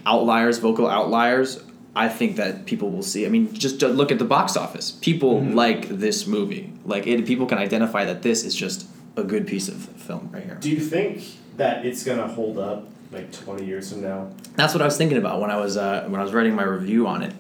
outliers, 0.07 0.59
vocal 0.59 0.87
outliers. 0.87 1.63
I 1.97 2.11
think 2.11 2.37
that 2.37 2.67
people 2.67 2.91
will 2.91 3.03
see. 3.03 3.25
I 3.25 3.31
mean, 3.31 3.55
just 3.55 3.83
uh, 3.83 3.89
look 3.89 4.13
at 4.13 4.19
the 4.19 4.27
box 4.27 4.55
office. 4.55 4.93
People 4.93 5.41
mm-hmm. 5.41 5.55
like 5.55 5.89
this 5.89 6.27
movie. 6.27 6.71
Like 6.85 7.07
it, 7.07 7.27
people 7.27 7.47
can 7.47 7.57
identify 7.57 8.05
that 8.05 8.21
this 8.21 8.45
is 8.45 8.55
just 8.55 8.87
a 9.17 9.25
good 9.25 9.47
piece 9.47 9.67
of 9.67 9.77
film 9.77 10.29
right 10.31 10.45
here. 10.45 10.59
Do 10.61 10.71
you 10.71 10.79
think 10.79 11.25
that 11.57 11.87
it's 11.87 12.05
gonna 12.05 12.29
hold 12.29 12.59
up 12.59 12.87
like 13.11 13.33
twenty 13.33 13.65
years 13.65 13.91
from 13.91 14.03
now? 14.03 14.31
That's 14.57 14.75
what 14.75 14.83
I 14.83 14.85
was 14.85 14.99
thinking 14.99 15.17
about 15.17 15.41
when 15.41 15.51
I 15.51 15.57
was 15.57 15.79
uh, 15.79 16.05
when 16.07 16.21
I 16.21 16.23
was 16.23 16.35
writing 16.35 16.55
my 16.55 16.65
review 16.65 17.07
on 17.07 17.23
it, 17.23 17.35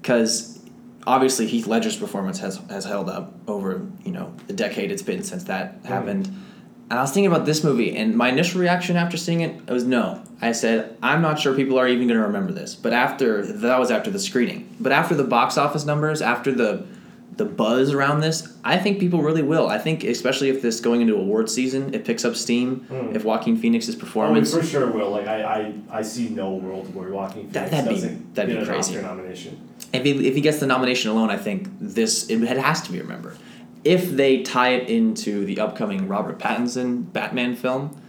because 0.00 0.64
obviously 1.04 1.48
Heath 1.48 1.66
Ledger's 1.66 1.96
performance 1.96 2.38
has 2.38 2.58
has 2.70 2.84
held 2.84 3.10
up 3.10 3.34
over 3.48 3.84
you 4.04 4.12
know 4.12 4.32
the 4.46 4.52
decade 4.52 4.92
it's 4.92 5.02
been 5.02 5.24
since 5.24 5.42
that 5.44 5.82
mm. 5.82 5.86
happened, 5.86 6.26
and 6.26 6.44
I 6.90 7.00
was 7.00 7.10
thinking 7.12 7.30
about 7.32 7.46
this 7.46 7.64
movie, 7.64 7.96
and 7.96 8.16
my 8.16 8.28
initial 8.28 8.60
reaction 8.60 8.96
after 8.96 9.16
seeing 9.16 9.40
it 9.40 9.68
was 9.68 9.84
no. 9.84 10.22
I 10.40 10.52
said 10.52 10.96
I'm 11.02 11.20
not 11.22 11.38
sure 11.40 11.54
people 11.54 11.78
are 11.78 11.88
even 11.88 12.06
going 12.06 12.20
to 12.20 12.26
remember 12.26 12.52
this, 12.52 12.74
but 12.74 12.92
after 12.92 13.44
that 13.44 13.78
was 13.80 13.90
after 13.90 14.10
the 14.10 14.18
screening, 14.20 14.74
but 14.78 14.92
after 14.92 15.14
the 15.14 15.24
box 15.24 15.58
office 15.58 15.84
numbers, 15.84 16.22
after 16.22 16.52
the 16.52 16.86
the 17.36 17.44
buzz 17.44 17.92
around 17.92 18.20
this, 18.20 18.50
I 18.64 18.78
think 18.78 18.98
people 18.98 19.20
really 19.20 19.42
will. 19.42 19.68
I 19.68 19.76
think 19.78 20.04
especially 20.04 20.48
if 20.48 20.62
this 20.62 20.80
going 20.80 21.02
into 21.02 21.16
award 21.16 21.50
season, 21.50 21.92
it 21.92 22.04
picks 22.06 22.24
up 22.24 22.34
steam. 22.34 22.86
Mm. 22.90 23.14
If 23.14 23.24
Joaquin 23.24 23.58
Phoenix's 23.58 23.94
Oh, 23.94 23.98
we 23.98 24.00
performance, 24.04 24.54
for 24.54 24.62
sure 24.62 24.90
will. 24.90 25.10
Like 25.10 25.26
I, 25.26 25.42
I, 25.42 25.98
I 25.98 26.02
see 26.02 26.28
no 26.30 26.54
world 26.54 26.94
where 26.94 27.10
Joaquin 27.10 27.50
That- 27.50 27.68
Phoenix 27.68 27.70
that'd 27.70 27.88
be- 27.88 27.94
doesn't 27.94 28.34
that'd 28.34 28.48
be 28.48 28.54
get 28.54 28.62
an 28.62 28.68
crazy. 28.68 28.96
Oscar 28.96 29.02
nomination. 29.06 29.68
If 29.92 30.04
he, 30.04 30.28
if 30.28 30.34
he 30.34 30.40
gets 30.40 30.60
the 30.60 30.66
nomination 30.66 31.10
alone, 31.10 31.30
I 31.30 31.36
think 31.36 31.68
this 31.80 32.30
it 32.30 32.40
has 32.42 32.80
to 32.82 32.92
be 32.92 33.00
remembered. 33.00 33.36
If 33.86 34.10
they 34.10 34.42
tie 34.42 34.70
it 34.70 34.88
into 34.88 35.44
the 35.44 35.60
upcoming 35.60 36.08
Robert 36.08 36.38
Pattinson 36.38 37.12
Batman 37.12 37.54
film, 37.54 38.00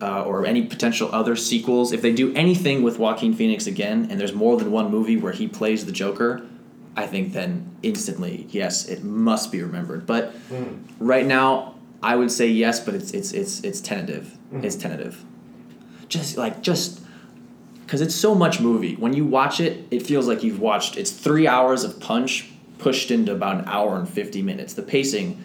uh, 0.00 0.22
or 0.24 0.44
any 0.46 0.62
potential 0.62 1.08
other 1.12 1.36
sequels, 1.36 1.92
if 1.92 2.02
they 2.02 2.12
do 2.12 2.34
anything 2.34 2.82
with 2.82 2.98
Joaquin 2.98 3.32
Phoenix 3.34 3.66
again, 3.66 4.08
and 4.10 4.18
there's 4.18 4.32
more 4.32 4.56
than 4.56 4.70
one 4.72 4.90
movie 4.90 5.16
where 5.16 5.32
he 5.32 5.46
plays 5.46 5.84
the 5.86 5.92
Joker, 5.92 6.42
I 6.96 7.06
think 7.06 7.32
then 7.32 7.70
instantly 7.82 8.46
yes, 8.50 8.86
it 8.88 9.02
must 9.04 9.52
be 9.52 9.60
remembered. 9.62 10.06
But 10.06 10.32
Mm. 10.50 10.78
right 10.98 11.26
now, 11.26 11.74
I 12.02 12.16
would 12.16 12.30
say 12.30 12.48
yes, 12.48 12.80
but 12.80 12.94
it's 12.94 13.12
it's 13.12 13.32
it's 13.32 13.60
it's 13.60 13.80
tentative. 13.80 14.36
It's 14.62 14.76
tentative. 14.76 15.24
Just 16.08 16.36
like 16.36 16.62
just 16.62 17.00
because 17.84 18.00
it's 18.00 18.14
so 18.14 18.34
much 18.34 18.60
movie. 18.60 18.94
When 18.94 19.12
you 19.12 19.24
watch 19.24 19.58
it, 19.60 19.86
it 19.90 20.02
feels 20.06 20.26
like 20.28 20.42
you've 20.42 20.60
watched. 20.60 20.96
It's 20.96 21.10
three 21.10 21.46
hours 21.48 21.82
of 21.84 21.98
punch 22.00 22.48
pushed 22.84 23.10
into 23.10 23.32
about 23.32 23.56
an 23.60 23.64
hour 23.66 23.96
and 23.96 24.06
fifty 24.06 24.42
minutes. 24.42 24.74
The 24.74 24.82
pacing 24.82 25.42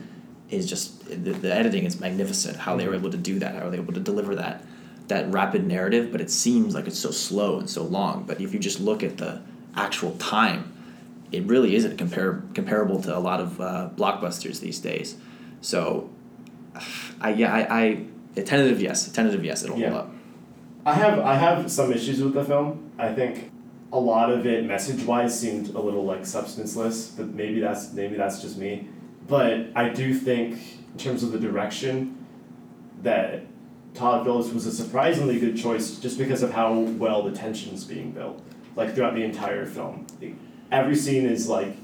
is 0.50 0.67
just 0.69 1.05
the, 1.08 1.31
the 1.31 1.53
editing 1.53 1.86
is 1.86 1.98
magnificent. 2.00 2.58
How 2.58 2.75
they 2.75 2.86
were 2.86 2.96
able 2.96 3.12
to 3.12 3.17
do 3.17 3.39
that. 3.39 3.55
How 3.55 3.69
they 3.69 3.77
were 3.77 3.84
able 3.84 3.93
to 3.93 4.00
deliver 4.01 4.36
that 4.36 4.62
that 5.08 5.31
rapid 5.31 5.65
narrative, 5.65 6.12
but 6.12 6.22
it 6.22 6.29
seems 6.29 6.75
like 6.75 6.86
it's 6.86 7.00
so 7.00 7.12
slow 7.12 7.58
and 7.58 7.67
so 7.69 7.84
long. 7.84 8.25
But 8.25 8.41
if 8.41 8.53
you 8.53 8.60
just 8.60 8.79
look 8.79 9.01
at 9.03 9.17
the 9.17 9.41
actual 9.75 10.12
time, 10.17 10.72
it 11.31 11.43
really 11.46 11.75
isn't 11.75 11.98
compar- 11.98 12.53
comparable 12.53 13.01
to 13.03 13.17
a 13.17 13.22
lot 13.29 13.39
of 13.39 13.60
uh, 13.62 13.89
blockbusters 13.96 14.60
these 14.60 14.79
days. 14.79 15.15
So, 15.62 16.10
I 17.22 17.29
yeah 17.31 17.53
I, 17.53 17.62
I 17.81 18.05
a 18.36 18.43
tentative 18.43 18.81
yes, 18.81 19.08
a 19.08 19.13
tentative 19.13 19.46
yes, 19.46 19.63
it'll 19.63 19.79
Yeah. 19.79 19.89
hold 19.91 20.01
up. 20.01 20.12
I 20.86 20.93
have 20.93 21.19
I 21.19 21.36
have 21.36 21.72
some 21.72 21.93
issues 21.93 22.22
with 22.22 22.34
the 22.34 22.43
film. 22.43 22.91
I 23.00 23.13
think 23.13 23.50
a 23.91 24.00
lot 24.00 24.31
of 24.31 24.46
it 24.46 24.65
message 24.65 25.03
wise 25.03 25.38
seemed 25.39 25.69
a 25.75 25.79
little 25.79 26.03
like 26.05 26.25
substanceless, 26.25 27.08
but 27.10 27.27
maybe 27.29 27.60
that's 27.60 27.91
maybe 27.93 28.15
that's 28.15 28.41
just 28.41 28.58
me. 28.58 28.88
But 29.27 29.67
I 29.75 29.89
do 29.89 30.13
think 30.13 30.60
in 30.93 30.98
terms 30.98 31.24
of 31.24 31.31
the 31.31 31.39
direction 31.39 32.25
that 33.01 33.43
Todd 33.93 34.25
Phillips 34.25 34.51
was 34.53 34.65
a 34.65 34.72
surprisingly 34.72 35.39
good 35.39 35.58
choice 35.58 35.98
just 35.98 36.17
because 36.17 36.43
of 36.43 36.51
how 36.51 36.74
well 36.79 37.24
the 37.24 37.31
tension's 37.31 37.84
being 37.84 38.12
built. 38.12 38.41
Like 38.75 38.93
throughout 38.96 39.15
the 39.15 39.24
entire 39.24 39.65
film. 39.65 40.05
Every 40.72 40.96
scene 40.96 41.25
is 41.25 41.48
like 41.50 41.75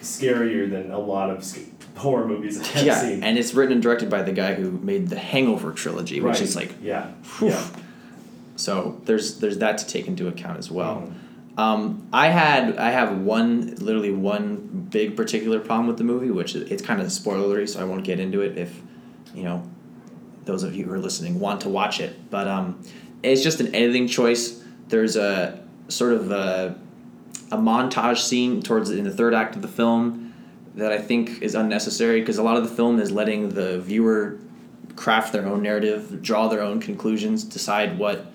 scarier 0.00 0.70
than 0.70 0.90
a 0.90 0.98
lot 0.98 1.30
of 1.30 1.44
sc- 1.44 1.66
horror 1.96 2.26
movies 2.26 2.58
I've 2.76 2.84
yeah, 2.86 3.00
seen. 3.00 3.24
and 3.24 3.36
it's 3.36 3.52
written 3.54 3.72
and 3.72 3.82
directed 3.82 4.08
by 4.08 4.22
the 4.22 4.32
guy 4.32 4.54
who 4.54 4.70
made 4.70 5.08
the 5.08 5.18
Hangover 5.18 5.72
trilogy, 5.72 6.20
which 6.20 6.34
Right. 6.34 6.40
is 6.42 6.54
like 6.56 6.74
yeah. 6.80 7.08
Whew. 7.38 7.48
Yeah. 7.48 7.66
So. 8.58 9.00
There's 9.04 9.38
there's 9.38 9.58
that 9.58 9.78
to 9.78 9.86
take 9.86 10.06
into 10.06 10.28
account 10.28 10.58
as 10.58 10.70
well. 10.70 10.96
Mhm. 11.06 11.58
Um, 11.58 12.06
I 12.12 12.28
had 12.28 12.76
I 12.78 12.90
have 12.90 13.18
one 13.18 13.74
literally 13.76 14.12
one 14.12 14.86
big 14.90 15.16
particular 15.16 15.58
problem 15.58 15.86
with 15.88 15.98
the 15.98 16.04
movie, 16.04 16.30
which 16.30 16.54
is, 16.54 16.70
it's 16.70 16.82
kind 16.82 17.00
of 17.00 17.08
spoilery, 17.08 17.68
so 17.68 17.80
I 17.80 17.84
won't 17.84 18.04
get 18.04 18.20
into 18.20 18.42
it 18.42 18.56
if 18.56 18.80
you 19.34 19.42
know 19.42 19.62
those 20.44 20.62
of 20.62 20.74
you 20.74 20.84
who 20.84 20.92
are 20.92 20.98
listening 20.98 21.40
want 21.40 21.60
to 21.62 21.68
watch 21.68 22.00
it. 22.00 22.30
But 22.30 22.46
um, 22.46 22.82
it's 23.22 23.42
just 23.42 23.60
an 23.60 23.74
editing 23.74 24.06
choice. 24.06 24.62
There's 24.88 25.16
a 25.16 25.62
sort 25.88 26.12
of 26.12 26.30
a, 26.30 26.78
a 27.50 27.56
montage 27.58 28.18
scene 28.18 28.62
towards 28.62 28.90
in 28.90 29.04
the 29.04 29.10
third 29.10 29.34
act 29.34 29.56
of 29.56 29.62
the 29.62 29.68
film 29.68 30.32
that 30.76 30.92
I 30.92 30.98
think 30.98 31.42
is 31.42 31.54
unnecessary 31.54 32.20
because 32.20 32.38
a 32.38 32.42
lot 32.42 32.56
of 32.56 32.62
the 32.62 32.74
film 32.74 33.00
is 33.00 33.10
letting 33.10 33.50
the 33.50 33.80
viewer 33.80 34.38
craft 34.96 35.32
their 35.32 35.46
own 35.46 35.62
narrative, 35.62 36.22
draw 36.22 36.48
their 36.48 36.62
own 36.62 36.80
conclusions, 36.80 37.44
decide 37.44 37.98
what, 37.98 38.26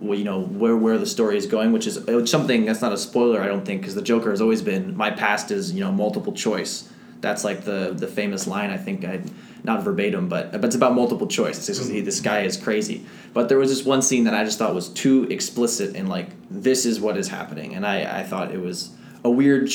you 0.00 0.24
know, 0.24 0.42
where 0.42 0.76
where 0.76 0.98
the 0.98 1.06
story 1.06 1.36
is 1.36 1.46
going, 1.46 1.72
which 1.72 1.86
is 1.86 1.96
uh, 2.08 2.26
something 2.26 2.64
that's 2.64 2.82
not 2.82 2.92
a 2.92 2.98
spoiler, 2.98 3.40
I 3.40 3.46
don't 3.46 3.64
think, 3.64 3.80
because 3.80 3.94
the 3.94 4.02
Joker 4.02 4.30
has 4.30 4.40
always 4.40 4.62
been 4.62 4.96
my 4.96 5.10
past 5.10 5.50
is 5.50 5.72
you 5.72 5.80
know 5.80 5.92
multiple 5.92 6.32
choice. 6.32 6.88
That's 7.20 7.44
like 7.44 7.64
the 7.64 7.94
the 7.96 8.06
famous 8.06 8.46
line. 8.46 8.70
I 8.70 8.76
think 8.76 9.04
I 9.04 9.22
not 9.62 9.82
verbatim, 9.82 10.28
but 10.28 10.52
but 10.52 10.64
it's 10.64 10.74
about 10.74 10.94
multiple 10.94 11.26
choice. 11.26 11.66
Just, 11.66 11.88
this 11.88 12.20
guy 12.20 12.42
is 12.42 12.56
crazy. 12.56 13.06
But 13.32 13.48
there 13.48 13.58
was 13.58 13.70
this 13.70 13.84
one 13.84 14.02
scene 14.02 14.24
that 14.24 14.34
I 14.34 14.44
just 14.44 14.58
thought 14.58 14.74
was 14.74 14.88
too 14.90 15.24
explicit 15.30 15.96
and 15.96 16.08
like 16.08 16.28
this 16.50 16.84
is 16.84 17.00
what 17.00 17.16
is 17.16 17.28
happening, 17.28 17.74
and 17.74 17.86
I 17.86 18.20
I 18.20 18.22
thought 18.24 18.52
it 18.52 18.60
was 18.60 18.90
a 19.24 19.30
weird 19.30 19.70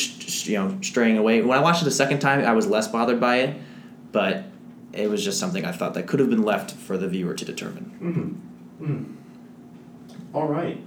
you 0.45 0.57
know 0.59 0.77
straying 0.81 1.17
away. 1.17 1.41
When 1.41 1.57
I 1.57 1.61
watched 1.61 1.81
it 1.81 1.85
the 1.85 1.91
second 1.91 2.19
time, 2.19 2.45
I 2.45 2.53
was 2.53 2.67
less 2.67 2.87
bothered 2.87 3.19
by 3.19 3.37
it, 3.37 3.61
but 4.11 4.43
it 4.93 5.09
was 5.09 5.23
just 5.23 5.39
something 5.39 5.65
I 5.65 5.71
thought 5.71 5.95
that 5.95 6.07
could 6.07 6.19
have 6.19 6.29
been 6.29 6.43
left 6.43 6.71
for 6.71 6.97
the 6.97 7.07
viewer 7.07 7.33
to 7.33 7.45
determine. 7.45 9.17
All 10.33 10.47
right. 10.47 10.77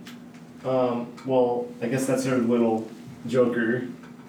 Um, 0.65 1.13
well, 1.27 1.67
I 1.81 1.89
guess 1.89 2.07
that's 2.07 2.27
our 2.27 2.37
little 2.37 2.89
Joker 3.27 3.89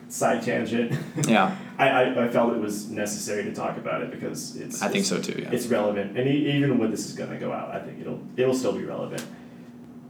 side 0.10 0.42
tangent. 0.44 0.98
Yeah, 1.28 1.56
I, 1.78 1.90
I, 1.90 2.26
I 2.26 2.28
felt 2.30 2.54
it 2.54 2.60
was 2.60 2.90
necessary 2.90 3.44
to 3.44 3.54
talk 3.54 3.78
about 3.78 4.02
it 4.02 4.12
because 4.12 4.56
it's. 4.58 4.82
I 4.82 4.88
think 4.88 5.06
it's- 5.06 5.10
so 5.10 5.22
too. 5.22 5.42
Yeah. 5.42 5.52
It's 5.52 5.68
relevant, 5.68 6.18
and 6.18 6.28
e- 6.28 6.52
even 6.58 6.78
when 6.80 6.90
this 6.92 7.06
is 7.06 7.14
gonna 7.14 7.38
go 7.40 7.52
out, 7.52 7.70
I 7.74 7.80
think 7.80 8.02
it'll 8.02 8.20
it'll 8.36 8.54
still 8.56 8.74
be 8.74 8.84
relevant. 8.84 9.24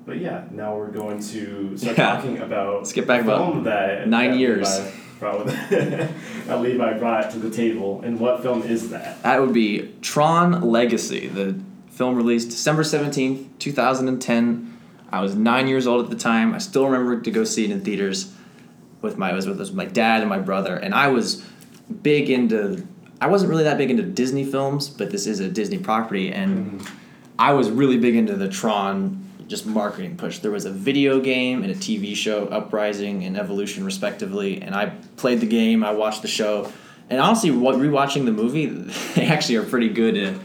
But 0.06 0.18
yeah, 0.20 0.46
now 0.52 0.76
we're 0.78 0.92
going 0.92 1.20
to 1.20 1.78
start 1.78 1.98
Yeah. 1.98 2.16
talking 2.16 2.38
about 2.40 2.78
Let's 2.78 2.94
get 2.94 3.06
back 3.08 3.22
about 3.22 3.38
film 3.54 3.64
that 3.66 4.08
nine 4.08 4.32
that 4.32 4.38
years. 4.40 4.70
Levi 4.80 4.92
brought, 5.20 5.46
that 5.48 6.62
Levi 6.62 6.98
brought 6.98 7.32
to 7.32 7.40
the 7.40 7.50
table, 7.50 8.02
and 8.04 8.20
what 8.20 8.42
film 8.42 8.64
is 8.64 8.90
that? 8.90 9.22
That 9.24 9.40
would 9.42 9.54
be 9.54 9.94
Tron 10.02 10.62
Legacy, 10.62 11.28
the 11.28 11.58
film 11.90 12.16
released 12.16 12.50
December 12.50 12.84
17th, 12.84 13.48
2010. 13.60 14.73
I 15.14 15.22
was 15.22 15.36
nine 15.36 15.68
years 15.68 15.86
old 15.86 16.04
at 16.04 16.10
the 16.10 16.18
time. 16.18 16.56
I 16.56 16.58
still 16.58 16.86
remember 16.86 17.22
to 17.22 17.32
go 17.32 17.44
see 17.44 17.66
it 17.66 17.70
in 17.70 17.82
theaters 17.82 18.34
with 19.04 19.16
my, 19.16 19.30
I 19.30 19.34
was 19.34 19.48
with, 19.48 19.72
my 19.72 19.86
dad 19.86 20.22
and 20.22 20.30
my 20.30 20.40
brother. 20.40 20.76
And 20.76 20.92
I 20.92 21.10
was 21.10 21.46
big 22.02 22.32
into, 22.32 22.88
I 23.22 23.28
wasn't 23.28 23.52
really 23.52 23.66
that 23.66 23.78
big 23.78 23.92
into 23.92 24.02
Disney 24.02 24.44
films, 24.44 24.90
but 24.90 25.12
this 25.12 25.28
is 25.28 25.40
a 25.40 25.48
Disney 25.48 25.78
property. 25.78 26.32
And 26.32 26.82
mm-hmm. 26.82 26.98
I 27.38 27.54
was 27.54 27.70
really 27.70 28.00
big 28.00 28.16
into 28.16 28.36
the 28.36 28.50
Tron 28.50 29.20
just 29.48 29.68
marketing 29.68 30.18
push. 30.18 30.40
There 30.40 30.50
was 30.50 30.66
a 30.66 30.72
video 30.72 31.20
game 31.20 31.62
and 31.62 31.72
a 31.72 31.76
TV 31.76 32.16
show, 32.16 32.48
Uprising 32.48 33.24
and 33.24 33.38
Evolution, 33.38 33.84
respectively. 33.84 34.64
And 34.64 34.74
I 34.74 34.88
played 35.18 35.42
the 35.42 35.46
game, 35.46 35.84
I 35.84 35.92
watched 35.92 36.24
the 36.24 36.28
show. 36.28 36.74
And 37.12 37.22
honestly, 37.22 37.52
what 37.52 37.76
rewatching 37.76 38.26
the 38.26 38.32
movie, 38.32 38.66
they 39.16 39.28
actually 39.28 39.58
are 39.58 39.64
pretty 39.64 39.90
good 39.90 40.18
at, 40.18 40.36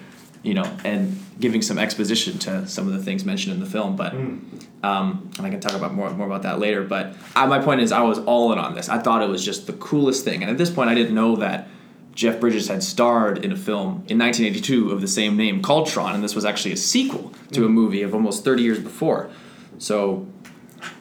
you 0.42 0.52
know, 0.52 0.70
and 0.84 1.18
giving 1.40 1.62
some 1.62 1.78
exposition 1.78 2.38
to 2.38 2.66
some 2.66 2.86
of 2.88 2.94
the 2.94 3.02
things 3.02 3.24
mentioned 3.24 3.54
in 3.54 3.60
the 3.60 3.70
film. 3.70 3.96
But 3.96 4.12
hmm. 4.12 4.38
um, 4.82 5.30
and 5.36 5.46
I 5.46 5.50
can 5.50 5.60
talk 5.60 5.74
about 5.74 5.94
more 5.94 6.10
more 6.10 6.26
about 6.26 6.42
that 6.42 6.58
later. 6.58 6.82
But 6.82 7.14
I, 7.36 7.46
my 7.46 7.58
point 7.58 7.80
is, 7.80 7.92
I 7.92 8.02
was 8.02 8.18
all 8.20 8.52
in 8.52 8.58
on 8.58 8.74
this. 8.74 8.88
I 8.88 8.98
thought 8.98 9.22
it 9.22 9.28
was 9.28 9.44
just 9.44 9.66
the 9.66 9.72
coolest 9.74 10.24
thing. 10.24 10.42
And 10.42 10.50
at 10.50 10.58
this 10.58 10.70
point, 10.70 10.90
I 10.90 10.94
didn't 10.94 11.14
know 11.14 11.36
that 11.36 11.68
Jeff 12.14 12.40
Bridges 12.40 12.68
had 12.68 12.82
starred 12.82 13.44
in 13.44 13.52
a 13.52 13.56
film 13.56 14.04
in 14.08 14.18
1982 14.18 14.90
of 14.90 15.00
the 15.00 15.08
same 15.08 15.36
name 15.36 15.62
called 15.62 15.86
Tron, 15.86 16.14
and 16.14 16.24
this 16.24 16.34
was 16.34 16.44
actually 16.44 16.72
a 16.72 16.76
sequel 16.76 17.32
to 17.52 17.64
a 17.64 17.68
hmm. 17.68 17.74
movie 17.74 18.02
of 18.02 18.14
almost 18.14 18.44
30 18.44 18.62
years 18.62 18.78
before. 18.78 19.30
So, 19.78 20.26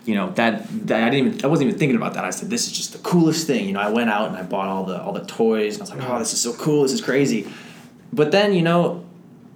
you 0.06 0.16
know 0.16 0.32
that, 0.32 0.68
that 0.88 1.04
I 1.04 1.10
didn't 1.10 1.28
even 1.28 1.46
I 1.46 1.48
wasn't 1.48 1.70
even 1.70 1.80
thinking 1.80 1.96
about 1.96 2.14
that. 2.14 2.26
I 2.26 2.30
said 2.30 2.50
this 2.50 2.68
is 2.68 2.74
just 2.74 2.94
the 2.94 3.00
coolest 3.00 3.48
thing. 3.48 3.66
You 3.66 3.74
know, 3.74 3.80
I 3.80 3.90
went 3.90 4.10
out 4.10 4.28
and 4.28 4.38
I 4.38 4.44
bought 4.44 4.68
all 4.68 4.86
the 4.86 5.02
all 5.02 5.14
the 5.14 5.26
toys, 5.26 5.74
and 5.74 5.82
I 5.82 5.84
was 5.84 5.90
like, 5.92 6.10
oh, 6.10 6.20
this 6.20 6.34
is 6.34 6.42
so 6.42 6.54
cool. 6.54 6.84
This 6.84 6.94
is 6.94 7.02
crazy. 7.02 7.52
But 8.14 8.32
then 8.32 8.54
you 8.54 8.62
know, 8.62 9.07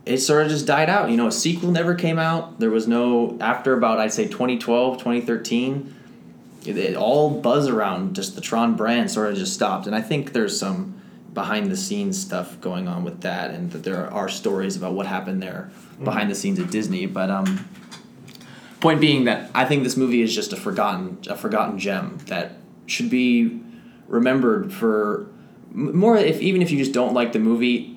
it 0.05 0.17
sort 0.17 0.43
of 0.43 0.49
just 0.49 0.65
died 0.65 0.89
out. 0.89 1.09
You 1.09 1.17
know, 1.17 1.27
a 1.27 1.31
sequel 1.31 1.71
never 1.71 1.95
came 1.95 2.17
out. 2.17 2.59
There 2.59 2.71
was 2.71 2.87
no 2.87 3.37
after 3.39 3.73
about 3.73 3.99
I'd 3.99 4.13
say 4.13 4.25
2012, 4.25 4.97
2013. 4.97 5.95
It, 6.65 6.77
it 6.77 6.95
all 6.95 7.29
buzz 7.29 7.67
around 7.67 8.15
just 8.15 8.35
the 8.35 8.41
Tron 8.41 8.75
brand 8.75 9.09
sort 9.09 9.31
of 9.31 9.37
just 9.37 9.53
stopped, 9.53 9.87
and 9.87 9.95
I 9.95 10.01
think 10.01 10.33
there's 10.33 10.59
some 10.59 11.01
behind 11.33 11.71
the 11.71 11.77
scenes 11.77 12.19
stuff 12.19 12.59
going 12.61 12.87
on 12.87 13.03
with 13.03 13.21
that, 13.21 13.51
and 13.51 13.71
that 13.71 13.83
there 13.83 14.11
are 14.11 14.29
stories 14.29 14.75
about 14.75 14.93
what 14.93 15.05
happened 15.05 15.41
there 15.41 15.71
behind 16.03 16.29
the 16.29 16.35
scenes 16.35 16.59
at 16.59 16.69
Disney. 16.69 17.05
But 17.05 17.29
um, 17.29 17.67
point 18.79 18.99
being 18.99 19.25
that 19.25 19.49
I 19.55 19.65
think 19.65 19.83
this 19.83 19.97
movie 19.97 20.21
is 20.21 20.33
just 20.33 20.53
a 20.53 20.57
forgotten 20.57 21.19
a 21.27 21.35
forgotten 21.35 21.79
gem 21.79 22.19
that 22.25 22.53
should 22.85 23.09
be 23.09 23.61
remembered 24.07 24.73
for 24.73 25.27
more 25.73 26.17
if 26.17 26.41
even 26.41 26.61
if 26.61 26.69
you 26.71 26.77
just 26.77 26.91
don't 26.91 27.13
like 27.13 27.31
the 27.31 27.39
movie 27.39 27.90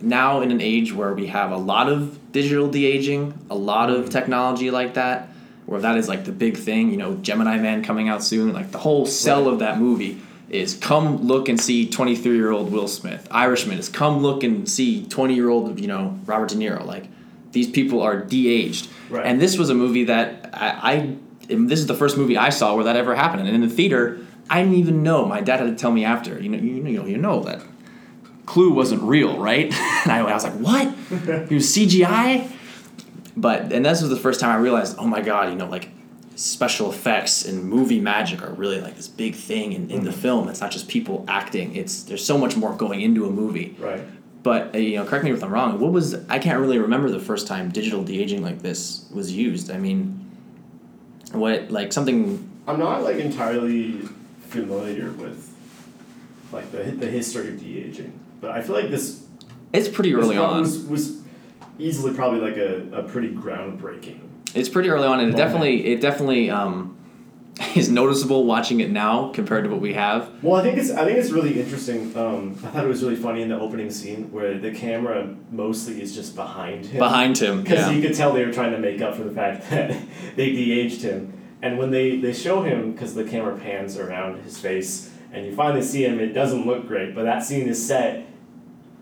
now 0.00 0.40
in 0.40 0.50
an 0.50 0.60
age 0.60 0.92
where 0.92 1.12
we 1.12 1.26
have 1.26 1.50
a 1.50 1.56
lot 1.56 1.88
of 1.88 2.32
digital 2.32 2.68
de-aging 2.68 3.38
a 3.50 3.54
lot 3.54 3.90
of 3.90 4.02
mm-hmm. 4.02 4.10
technology 4.10 4.70
like 4.70 4.94
that 4.94 5.28
where 5.66 5.80
that 5.80 5.96
is 5.96 6.08
like 6.08 6.24
the 6.24 6.32
big 6.32 6.56
thing 6.56 6.90
you 6.90 6.96
know 6.96 7.14
gemini 7.16 7.58
man 7.58 7.82
coming 7.82 8.08
out 8.08 8.22
soon 8.22 8.52
like 8.52 8.70
the 8.70 8.78
whole 8.78 9.06
sell 9.06 9.48
of 9.48 9.58
that 9.58 9.78
movie 9.78 10.20
is 10.48 10.74
come 10.74 11.16
look 11.22 11.48
and 11.48 11.60
see 11.60 11.88
23 11.88 12.34
year 12.36 12.50
old 12.50 12.72
will 12.72 12.88
smith 12.88 13.26
irishman 13.30 13.78
is 13.78 13.88
come 13.88 14.18
look 14.22 14.42
and 14.42 14.68
see 14.68 15.04
20 15.06 15.34
year 15.34 15.48
old 15.48 15.78
you 15.78 15.86
know 15.86 16.18
robert 16.26 16.48
de 16.48 16.56
niro 16.56 16.84
like 16.84 17.06
these 17.52 17.68
people 17.68 18.00
are 18.00 18.16
de-aged 18.16 18.88
Right. 19.08 19.26
and 19.26 19.40
this 19.40 19.58
was 19.58 19.70
a 19.70 19.74
movie 19.74 20.04
that 20.04 20.50
I, 20.52 20.92
I 20.92 21.16
this 21.50 21.80
is 21.80 21.86
the 21.86 21.94
first 21.94 22.16
movie 22.16 22.36
I 22.36 22.50
saw 22.50 22.74
where 22.74 22.84
that 22.84 22.96
ever 22.96 23.14
happened. 23.14 23.46
And 23.46 23.54
in 23.54 23.60
the 23.60 23.74
theater, 23.74 24.18
I 24.48 24.62
didn't 24.62 24.76
even 24.76 25.02
know. 25.02 25.24
My 25.26 25.40
dad 25.40 25.60
had 25.60 25.66
to 25.66 25.76
tell 25.76 25.90
me 25.90 26.04
after. 26.04 26.40
You 26.40 26.48
know, 26.48 26.58
you 26.58 26.80
know, 26.80 27.06
you 27.06 27.18
know 27.18 27.42
that 27.42 27.62
Clu 28.50 28.72
wasn't 28.72 29.00
real, 29.02 29.38
right? 29.38 29.66
and 30.02 30.10
I, 30.10 30.18
I 30.18 30.34
was 30.34 30.42
like, 30.42 30.54
what? 30.54 30.88
It 31.12 31.50
was 31.50 31.66
CGI. 31.72 32.50
But 33.36 33.72
and 33.72 33.86
this 33.86 34.00
was 34.00 34.10
the 34.10 34.16
first 34.16 34.40
time 34.40 34.50
I 34.50 34.56
realized, 34.60 34.96
oh 34.98 35.06
my 35.06 35.20
god, 35.20 35.50
you 35.50 35.54
know, 35.54 35.68
like 35.68 35.88
special 36.34 36.90
effects 36.90 37.44
and 37.44 37.64
movie 37.64 38.00
magic 38.00 38.42
are 38.42 38.52
really 38.54 38.80
like 38.80 38.96
this 38.96 39.06
big 39.06 39.36
thing 39.36 39.72
in, 39.72 39.88
in 39.88 40.04
the 40.04 40.10
film. 40.10 40.48
It's 40.48 40.60
not 40.60 40.72
just 40.72 40.88
people 40.88 41.24
acting. 41.28 41.76
It's 41.76 42.02
there's 42.02 42.24
so 42.24 42.36
much 42.36 42.56
more 42.56 42.74
going 42.74 43.02
into 43.02 43.24
a 43.24 43.30
movie. 43.30 43.76
Right. 43.78 44.02
But 44.42 44.74
uh, 44.74 44.78
you 44.78 44.96
know, 44.96 45.04
correct 45.04 45.24
me 45.24 45.30
if 45.30 45.44
I'm 45.44 45.52
wrong. 45.52 45.78
What 45.78 45.92
was 45.92 46.14
I 46.28 46.40
can't 46.40 46.58
really 46.58 46.80
remember 46.80 47.08
the 47.08 47.20
first 47.20 47.46
time 47.46 47.70
digital 47.70 48.02
de 48.02 48.20
aging 48.20 48.42
like 48.42 48.62
this 48.62 49.08
was 49.14 49.30
used. 49.30 49.70
I 49.70 49.78
mean, 49.78 50.28
what 51.30 51.70
like 51.70 51.92
something? 51.92 52.50
I'm 52.66 52.80
not 52.80 53.04
like 53.04 53.18
entirely 53.18 54.00
familiar 54.48 55.12
with 55.12 55.54
like 56.50 56.72
the 56.72 56.82
the 56.82 57.06
history 57.06 57.48
of 57.48 57.60
de 57.60 57.78
aging, 57.84 58.19
but 58.40 58.50
I 58.50 58.62
feel 58.62 58.74
like 58.74 58.90
this 58.90 59.24
It's 59.72 59.88
pretty 59.88 60.14
early 60.14 60.28
this 60.28 60.36
film 60.36 60.50
on. 60.50 60.60
was, 60.60 60.84
was 60.86 61.22
easily 61.78 62.14
probably 62.14 62.40
like 62.40 62.56
a, 62.56 62.88
a 62.92 63.02
pretty 63.04 63.34
groundbreaking. 63.34 64.20
It's 64.54 64.68
pretty 64.68 64.88
early 64.88 65.06
on, 65.06 65.20
and 65.20 65.32
it 65.32 65.36
definitely 65.36 65.86
it 65.86 66.00
definitely 66.00 66.50
um, 66.50 66.96
is 67.76 67.88
noticeable 67.88 68.44
watching 68.44 68.80
it 68.80 68.90
now 68.90 69.30
compared 69.32 69.64
to 69.64 69.70
what 69.70 69.80
we 69.80 69.92
have. 69.94 70.42
Well, 70.42 70.60
I 70.60 70.62
think 70.62 70.78
it's 70.78 70.90
I 70.90 71.04
think 71.04 71.18
it's 71.18 71.30
really 71.30 71.60
interesting. 71.60 72.16
Um, 72.16 72.56
I 72.64 72.68
thought 72.68 72.84
it 72.84 72.88
was 72.88 73.02
really 73.02 73.16
funny 73.16 73.42
in 73.42 73.48
the 73.48 73.58
opening 73.60 73.90
scene 73.90 74.32
where 74.32 74.58
the 74.58 74.72
camera 74.72 75.36
mostly 75.50 76.02
is 76.02 76.14
just 76.14 76.34
behind 76.34 76.86
him. 76.86 76.98
Behind 76.98 77.38
him, 77.38 77.62
Because 77.62 77.86
yeah. 77.86 77.90
you 77.90 78.02
could 78.02 78.16
tell 78.16 78.32
they 78.32 78.44
were 78.44 78.52
trying 78.52 78.72
to 78.72 78.78
make 78.78 79.00
up 79.00 79.14
for 79.14 79.22
the 79.22 79.30
fact 79.30 79.70
that 79.70 79.96
they 80.36 80.50
de-aged 80.52 81.02
him. 81.02 81.32
And 81.62 81.76
when 81.76 81.90
they, 81.90 82.16
they 82.16 82.32
show 82.32 82.62
him, 82.62 82.92
because 82.92 83.14
the 83.14 83.24
camera 83.24 83.54
pans 83.56 83.98
around 83.98 84.42
his 84.42 84.58
face, 84.58 85.10
and 85.30 85.44
you 85.44 85.54
finally 85.54 85.82
see 85.82 86.04
him, 86.06 86.18
it 86.18 86.32
doesn't 86.32 86.66
look 86.66 86.86
great, 86.88 87.14
but 87.14 87.24
that 87.24 87.44
scene 87.44 87.68
is 87.68 87.86
set, 87.86 88.26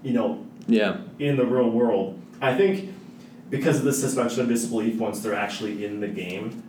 you 0.09 0.15
know, 0.15 0.45
Yeah, 0.67 1.03
in 1.19 1.37
the 1.37 1.45
real 1.45 1.69
world. 1.71 2.19
I 2.41 2.57
think 2.57 2.95
because 3.51 3.79
of 3.79 3.85
the 3.85 3.93
suspension 3.93 4.41
of 4.41 4.49
disbelief 4.49 4.99
once 4.99 5.21
they're 5.21 5.35
actually 5.35 5.85
in 5.85 6.01
the 6.01 6.09
game 6.09 6.63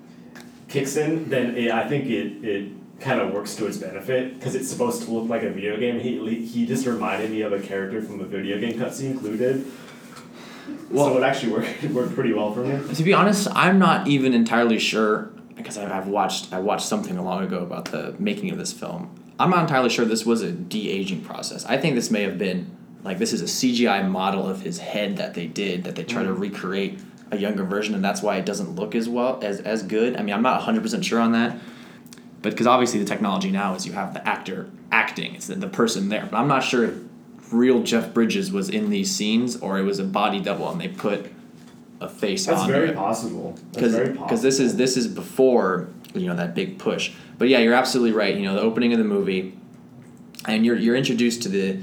kicks 0.68 0.98
in, 0.98 1.30
then 1.30 1.56
it, 1.56 1.72
I 1.72 1.88
think 1.88 2.06
it, 2.08 2.44
it 2.46 2.72
kind 3.00 3.22
of 3.22 3.34
works 3.34 3.56
to 3.56 3.66
its 3.66 3.78
benefit 3.78 4.36
because 4.36 4.56
it's 4.56 4.70
supposed 4.70 5.04
to 5.04 5.12
look 5.12 5.30
like 5.30 5.44
a 5.44 5.50
video 5.50 5.78
game. 5.78 6.00
He, 6.00 6.46
he 6.46 6.66
just 6.66 6.86
reminded 6.86 7.32
me 7.32 7.42
of 7.42 7.54
a 7.54 7.60
character 7.60 8.02
from 8.02 8.20
a 8.20 8.26
video 8.26 8.60
game 8.60 8.78
cutscene 8.78 9.12
included. 9.12 9.66
Well- 10.92 11.14
so 11.14 11.18
it 11.18 11.24
actually 11.24 11.54
worked, 11.54 11.84
worked 11.92 12.14
pretty 12.14 12.34
well 12.34 12.54
for 12.54 12.62
me. 12.64 12.94
To 12.94 13.04
be 13.04 13.14
honest, 13.14 13.48
I'm 13.54 13.80
not 13.80 14.08
even 14.08 14.34
entirely 14.34 14.80
sure 14.80 15.32
because 15.56 15.78
I've, 15.78 15.92
I've 15.92 16.08
watched 16.08 16.54
I 16.54 16.60
watched 16.60 16.86
something 16.86 17.18
long 17.18 17.44
ago 17.44 17.60
about 17.60 17.86
the 17.86 18.16
making 18.20 18.52
of 18.52 18.58
this 18.58 18.74
film. 18.74 19.16
I'm 19.40 19.50
not 19.50 19.62
entirely 19.62 19.90
sure 19.90 20.04
this 20.06 20.26
was 20.26 20.42
a 20.42 20.52
de 20.52 20.90
aging 20.90 21.22
process. 21.22 21.66
I 21.66 21.78
think 21.78 21.96
this 21.96 22.12
may 22.12 22.24
have 22.24 22.38
been 22.38 22.76
like 23.04 23.18
this 23.18 23.34
is 23.34 23.42
a 23.42 23.46
CGI 23.46 24.08
model 24.08 24.48
of 24.48 24.62
his 24.62 24.80
head 24.80 25.18
that 25.18 25.34
they 25.34 25.48
did 25.48 25.84
that 25.86 25.96
they 25.96 26.04
try 26.04 26.24
to 26.24 26.30
mm. 26.30 26.40
recreate 26.40 27.00
a 27.32 27.38
younger 27.38 27.64
version, 27.64 27.96
and 27.96 28.04
that's 28.04 28.22
why 28.22 28.38
it 28.38 28.46
doesn't 28.46 28.76
look 28.76 28.96
as 28.96 29.08
well 29.08 29.40
as 29.42 29.60
as 29.62 29.84
good. 29.84 30.16
I 30.18 30.24
mean, 30.24 30.34
I'm 30.34 30.42
not 30.42 30.58
100 30.58 30.82
percent 30.82 31.06
sure 31.06 31.20
on 31.20 31.32
that, 31.34 31.58
but 32.42 32.52
because 32.52 32.68
obviously 32.68 33.00
the 33.00 33.06
technology 33.06 33.52
now 33.52 33.76
is 33.76 33.86
you 33.86 33.94
have 33.94 34.14
the 34.14 34.28
actor 34.28 34.70
acting, 34.92 35.36
it's 35.36 35.48
the, 35.48 35.56
the 35.56 35.68
person 35.68 36.10
there. 36.10 36.28
But 36.30 36.38
I'm 36.38 36.48
not 36.48 36.64
sure 36.64 36.86
if 36.86 36.94
real 37.52 37.84
Jeff 37.84 38.14
Bridges 38.14 38.52
was 38.52 38.70
in 38.70 38.90
these 38.90 39.14
scenes 39.14 39.58
or 39.58 39.80
it 39.80 39.84
was 39.84 40.00
a 40.00 40.04
body 40.04 40.40
double 40.40 40.70
and 40.70 40.80
they 40.80 40.88
put 40.88 41.32
a 42.02 42.08
face 42.08 42.46
That's 42.46 42.62
onto 42.62 42.74
very 42.74 42.90
it 42.90 42.96
possible. 42.96 43.52
That's 43.52 43.76
because 43.76 43.94
very 43.94 44.08
possible. 44.08 44.26
because 44.26 44.42
this 44.42 44.60
is 44.60 44.78
this 44.78 44.98
is 44.98 45.08
before 45.08 45.90
you 46.14 46.28
know 46.28 46.36
that 46.36 46.56
big 46.56 46.80
push. 46.80 47.14
But 47.38 47.50
yeah, 47.50 47.60
you're 47.60 47.74
absolutely 47.74 48.14
right. 48.14 48.36
You 48.36 48.44
know 48.44 48.54
the 48.54 48.62
opening 48.62 48.94
of 48.94 49.00
the 49.00 49.06
movie, 49.06 49.58
and 50.46 50.66
you're 50.66 50.78
you're 50.78 50.96
introduced 50.96 51.44
to 51.44 51.50
the. 51.50 51.80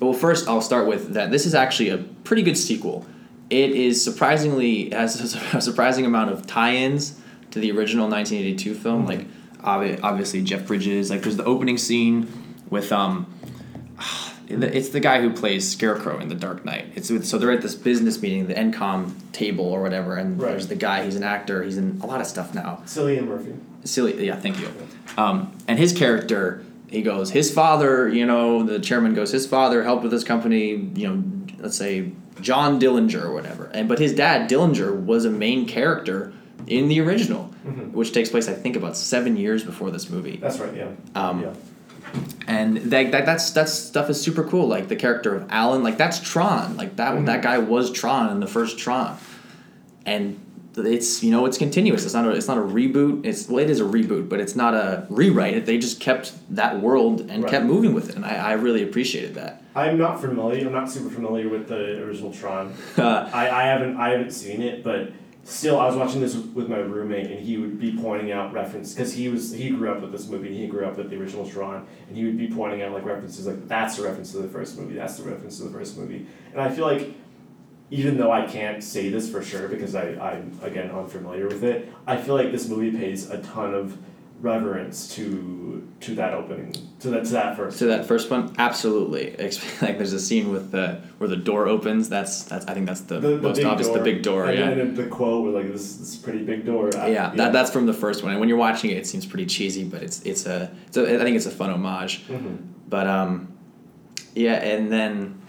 Well, 0.00 0.12
first 0.12 0.48
I'll 0.48 0.62
start 0.62 0.86
with 0.86 1.14
that. 1.14 1.30
This 1.30 1.46
is 1.46 1.54
actually 1.54 1.90
a 1.90 1.98
pretty 1.98 2.42
good 2.42 2.56
sequel. 2.56 3.06
It 3.50 3.70
is 3.72 4.02
surprisingly 4.02 4.90
has 4.90 5.34
a 5.54 5.60
surprising 5.60 6.06
amount 6.06 6.30
of 6.32 6.46
tie-ins 6.46 7.20
to 7.50 7.58
the 7.60 7.70
original 7.72 8.08
1982 8.08 8.74
film. 8.74 9.06
Like 9.06 9.26
obvi- 9.58 10.00
obviously 10.02 10.42
Jeff 10.42 10.66
Bridges. 10.66 11.10
Like 11.10 11.22
there's 11.22 11.36
the 11.36 11.44
opening 11.44 11.78
scene 11.78 12.28
with 12.70 12.92
um. 12.92 13.26
it's 14.48 14.88
the 14.88 14.98
guy 15.00 15.20
who 15.20 15.30
plays 15.32 15.70
Scarecrow 15.70 16.18
in 16.18 16.28
The 16.28 16.34
Dark 16.34 16.64
Knight. 16.64 16.86
It's 16.96 17.08
with, 17.08 17.24
so 17.24 17.38
they're 17.38 17.52
at 17.52 17.62
this 17.62 17.76
business 17.76 18.20
meeting, 18.20 18.48
the 18.48 18.54
ENCOM 18.54 19.12
table 19.32 19.64
or 19.64 19.80
whatever, 19.80 20.16
and 20.16 20.40
Right. 20.42 20.50
there's 20.50 20.66
the 20.66 20.74
guy. 20.74 21.04
He's 21.04 21.14
an 21.14 21.22
actor. 21.22 21.62
He's 21.62 21.76
in 21.76 22.00
a 22.02 22.06
lot 22.06 22.20
of 22.20 22.26
stuff 22.26 22.52
now. 22.52 22.82
Cillian 22.84 23.28
Murphy. 23.28 23.54
Silly, 23.84 24.26
yeah, 24.26 24.34
thank 24.34 24.58
you. 24.58 24.68
Um, 25.16 25.52
and 25.68 25.78
his 25.78 25.92
character, 25.92 26.64
he 26.90 27.02
goes, 27.02 27.30
his 27.30 27.52
father, 27.52 28.08
you 28.08 28.26
know, 28.26 28.62
the 28.64 28.80
chairman 28.80 29.14
goes, 29.14 29.30
his 29.30 29.46
father 29.46 29.84
helped 29.84 30.02
with 30.02 30.10
this 30.12 30.24
company, 30.24 30.70
you 30.94 31.08
know, 31.08 31.22
let's 31.58 31.76
say 31.76 32.10
John 32.40 32.80
Dillinger 32.80 33.22
or 33.24 33.32
whatever. 33.32 33.70
And 33.72 33.88
but 33.88 33.98
his 33.98 34.12
dad, 34.14 34.50
Dillinger, 34.50 35.04
was 35.04 35.24
a 35.24 35.30
main 35.30 35.66
character 35.66 36.32
in 36.66 36.88
the 36.88 37.00
original, 37.00 37.50
Mhm. 37.66 37.92
which 37.92 38.12
takes 38.12 38.28
place, 38.30 38.48
I 38.48 38.52
think, 38.54 38.76
about 38.76 38.96
seven 38.96 39.36
years 39.36 39.62
before 39.64 39.90
this 39.90 40.10
movie. 40.10 40.38
That's 40.40 40.58
right. 40.58 40.74
Yeah. 40.76 40.88
Um, 41.14 41.42
yeah. 41.42 41.52
and 42.48 42.78
that, 42.78 43.12
that 43.12 43.24
that's 43.24 43.50
that 43.52 43.68
stuff 43.68 44.10
is 44.10 44.20
super 44.20 44.42
cool. 44.42 44.66
Like 44.66 44.88
the 44.88 44.96
character 44.96 45.34
of 45.36 45.46
Alan, 45.48 45.84
like 45.84 45.96
that's 45.96 46.18
Tron. 46.18 46.76
Like 46.76 46.96
that 46.96 47.14
Mhm. 47.14 47.26
that 47.26 47.40
guy 47.42 47.58
was 47.58 47.92
Tron 47.92 48.30
in 48.32 48.40
the 48.40 48.48
first 48.48 48.78
Tron, 48.78 49.16
and 50.04 50.40
it's 50.76 51.22
you 51.22 51.30
know 51.30 51.46
it's 51.46 51.58
continuous. 51.58 52.04
It's 52.04 52.14
not 52.14 52.26
a 52.26 52.30
it's 52.30 52.48
not 52.48 52.58
a 52.58 52.62
reboot. 52.62 53.24
It's 53.24 53.48
well 53.48 53.58
it 53.58 53.70
is 53.70 53.80
a 53.80 53.84
reboot, 53.84 54.28
but 54.28 54.40
it's 54.40 54.54
not 54.56 54.74
a 54.74 55.06
rewrite. 55.10 55.66
They 55.66 55.78
just 55.78 56.00
kept 56.00 56.32
that 56.54 56.80
world 56.80 57.20
and 57.30 57.42
Right. 57.44 57.50
kept 57.50 57.66
moving 57.66 57.92
with 57.94 58.10
it, 58.10 58.16
and 58.16 58.24
I, 58.24 58.34
I 58.36 58.52
really 58.52 58.82
appreciated 58.82 59.34
that. 59.34 59.62
I'm 59.74 59.98
not 59.98 60.20
familiar. 60.20 60.66
I'm 60.66 60.72
not 60.72 60.90
super 60.90 61.10
familiar 61.10 61.48
with 61.48 61.68
the 61.68 62.02
original 62.02 62.32
Tron. 62.32 62.72
Uh, 62.98 63.30
I, 63.32 63.48
I 63.50 63.62
haven't 63.64 63.96
I 63.96 64.10
haven't 64.10 64.32
seen 64.32 64.62
it, 64.62 64.82
but 64.82 65.12
still, 65.44 65.78
I 65.80 65.86
was 65.86 65.96
watching 65.96 66.20
this 66.20 66.34
with 66.36 66.68
my 66.68 66.78
roommate, 66.78 67.30
and 67.30 67.40
he 67.40 67.56
would 67.56 67.78
be 67.80 67.96
pointing 67.96 68.30
out 68.32 68.52
references 68.52 68.94
because 68.94 69.12
he 69.12 69.28
was 69.28 69.52
he 69.52 69.70
grew 69.70 69.90
up 69.90 70.00
with 70.02 70.12
this 70.12 70.28
movie, 70.28 70.48
and 70.48 70.56
he 70.56 70.66
grew 70.66 70.84
up 70.84 70.96
with 70.96 71.10
the 71.10 71.16
original 71.20 71.48
Tron, 71.48 71.86
and 72.08 72.16
he 72.16 72.24
would 72.24 72.36
be 72.38 72.48
pointing 72.48 72.82
out 72.82 72.92
like 72.92 73.04
references 73.04 73.46
like 73.46 73.66
that's 73.68 73.98
a 73.98 74.02
reference 74.04 74.32
to 74.32 74.38
the 74.38 74.48
first 74.48 74.78
movie, 74.78 74.94
that's 74.94 75.16
the 75.16 75.28
reference 75.28 75.58
to 75.58 75.64
the 75.64 75.70
first 75.70 75.96
movie, 75.98 76.26
and 76.52 76.60
I 76.60 76.70
feel 76.70 76.84
like 76.86 77.12
even 77.90 78.16
though 78.16 78.30
I 78.30 78.46
can't 78.46 78.82
say 78.82 79.08
this 79.08 79.28
for 79.30 79.42
sure 79.42 79.68
because 79.68 79.94
I 79.94 80.10
I'm 80.18 80.58
again 80.62 80.90
unfamiliar 80.90 81.48
with 81.48 81.64
it, 81.64 81.92
I 82.06 82.16
feel 82.16 82.34
like 82.36 82.52
this 82.52 82.68
movie 82.68 82.96
pays 82.96 83.30
a 83.30 83.38
ton 83.38 83.74
of 83.74 83.96
reverence 84.40 85.14
to 85.14 85.86
to 86.00 86.14
that 86.14 86.32
opening 86.32 86.72
to 86.98 87.10
that 87.10 87.24
to 87.26 87.32
that 87.32 87.56
first 87.56 87.78
to 87.78 87.84
that 87.86 88.06
first 88.06 88.30
one, 88.30 88.54
absolutely. 88.58 89.36
Like 89.82 89.98
there's 89.98 90.14
a 90.14 90.20
scene 90.20 90.50
with 90.50 90.70
the 90.70 91.00
where 91.18 91.28
the 91.28 91.36
door 91.36 91.66
opens. 91.68 92.08
That's 92.08 92.44
that's 92.44 92.64
I 92.66 92.72
think 92.74 92.86
that's 92.86 93.02
the, 93.02 93.20
the, 93.20 93.28
the 93.36 93.42
most 93.42 93.62
obvious. 93.64 93.88
door, 93.88 93.98
The 93.98 94.04
big 94.04 94.22
door, 94.22 94.46
and, 94.46 94.58
yeah. 94.58 94.68
and 94.70 94.80
then 94.80 94.94
the 94.94 95.06
quote 95.06 95.42
where 95.44 95.52
like 95.62 95.70
this 95.72 95.96
this 95.96 96.16
pretty 96.16 96.42
big 96.42 96.64
door. 96.64 96.90
I- 96.96 97.08
yeah, 97.08 97.32
that, 97.36 97.52
that's 97.52 97.70
from 97.70 97.84
the 97.86 97.92
first 97.92 98.22
one. 98.22 98.30
And 98.32 98.40
when 98.40 98.48
you're 98.48 98.58
watching 98.58 98.90
it, 98.90 98.96
it 98.98 99.06
seems 99.06 99.26
pretty 99.26 99.46
cheesy, 99.46 99.84
but 99.84 100.02
it's 100.02 100.22
it's 100.22 100.46
a, 100.46 100.70
it's 100.86 100.96
a 100.96 101.20
I 101.20 101.22
think 101.24 101.36
it's 101.36 101.46
a 101.46 101.50
fun 101.50 101.70
homage. 101.70 102.26
Mhm. 102.28 102.56
But 102.88 103.06
um, 103.06 103.52
yeah, 104.34 104.54
and 104.54 104.90
then 104.90 105.40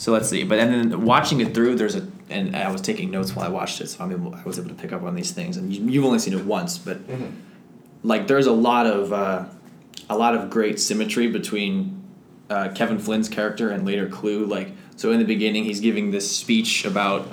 so 0.00 0.12
let's 0.12 0.30
see. 0.30 0.44
But 0.44 0.58
and 0.58 0.72
then 0.92 1.04
watching 1.04 1.40
it 1.42 1.52
through, 1.54 1.74
there's 1.76 1.94
a 1.94 2.06
and 2.30 2.56
I 2.56 2.70
was 2.72 2.80
taking 2.80 3.10
notes 3.10 3.36
while 3.36 3.44
I 3.44 3.48
watched 3.50 3.80
it, 3.82 3.88
so 3.88 4.02
I'm 4.02 4.10
able, 4.12 4.34
I 4.34 4.42
was 4.44 4.58
able 4.58 4.68
to 4.70 4.74
pick 4.74 4.92
up 4.92 5.02
on 5.02 5.14
these 5.14 5.32
things. 5.32 5.56
And 5.58 5.72
you, 5.74 5.84
you've 5.90 6.04
only 6.04 6.18
seen 6.18 6.32
it 6.32 6.44
once, 6.44 6.78
but 6.78 7.06
Mhm. 7.06 7.32
like 8.02 8.26
there's 8.26 8.46
a 8.46 8.52
lot 8.52 8.86
of 8.86 9.12
uh, 9.12 9.44
a 10.08 10.16
lot 10.16 10.34
of 10.34 10.48
great 10.48 10.80
symmetry 10.80 11.26
between 11.28 12.02
uh, 12.48 12.68
Kevin 12.74 12.98
Flynn's 12.98 13.28
character 13.28 13.68
and 13.70 13.84
later 13.84 14.08
Clu. 14.08 14.46
Like 14.46 14.70
so 14.96 15.12
in 15.12 15.18
the 15.18 15.24
beginning, 15.26 15.64
he's 15.64 15.80
giving 15.80 16.10
this 16.12 16.34
speech 16.34 16.84
about 16.86 17.28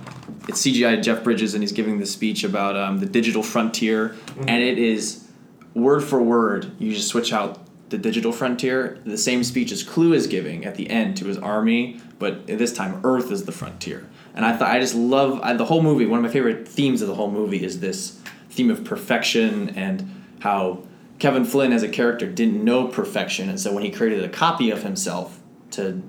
it's 0.49 0.61
CGI 0.61 1.01
Jeff 1.01 1.23
Bridges, 1.23 1.53
and 1.53 1.63
he's 1.63 1.71
giving 1.71 1.99
this 1.99 2.11
speech 2.11 2.43
about 2.43 2.75
um, 2.75 2.99
the 2.99 3.05
digital 3.05 3.43
frontier, 3.43 4.13
and 4.45 4.61
it 4.61 4.77
is 4.77 5.25
word 5.73 6.01
for 6.03 6.21
word. 6.21 6.71
You 6.79 6.91
just 6.93 7.07
switch 7.07 7.31
out 7.31 7.59
the 7.89 7.97
digital 7.97 8.33
frontier. 8.33 8.99
The 9.05 9.17
same 9.17 9.43
speech 9.45 9.71
as 9.71 9.83
Clu 9.83 10.11
is 10.13 10.27
giving 10.27 10.65
at 10.65 10.75
the 10.75 10.89
end 10.89 11.15
to 11.17 11.25
his 11.27 11.37
army, 11.37 12.01
but 12.19 12.47
this 12.47 12.73
time 12.73 13.01
Earth 13.03 13.31
is 13.31 13.45
the 13.45 13.51
frontier. 13.51 14.07
And 14.33 14.45
I 14.45 14.55
thought 14.55 14.69
I 14.69 14.79
just 14.79 14.95
love 14.95 15.39
I, 15.41 15.53
the 15.53 15.65
whole 15.65 15.81
movie. 15.81 16.05
One 16.05 16.19
of 16.19 16.23
my 16.23 16.31
favorite 16.31 16.67
themes 16.67 17.01
of 17.01 17.07
the 17.07 17.15
whole 17.15 17.31
movie 17.31 17.63
is 17.63 17.79
this 17.79 18.21
theme 18.49 18.69
of 18.69 18.83
perfection 18.83 19.69
and 19.69 20.23
how 20.39 20.83
Kevin 21.19 21.45
Flynn 21.45 21.73
as 21.73 21.83
a 21.83 21.89
character 21.89 22.27
didn't 22.31 22.63
know 22.63 22.87
perfection, 22.87 23.49
and 23.49 23.59
so 23.59 23.73
when 23.73 23.83
he 23.83 23.89
created 23.89 24.23
a 24.23 24.29
copy 24.29 24.69
of 24.69 24.83
himself 24.83 25.39
to 25.71 26.01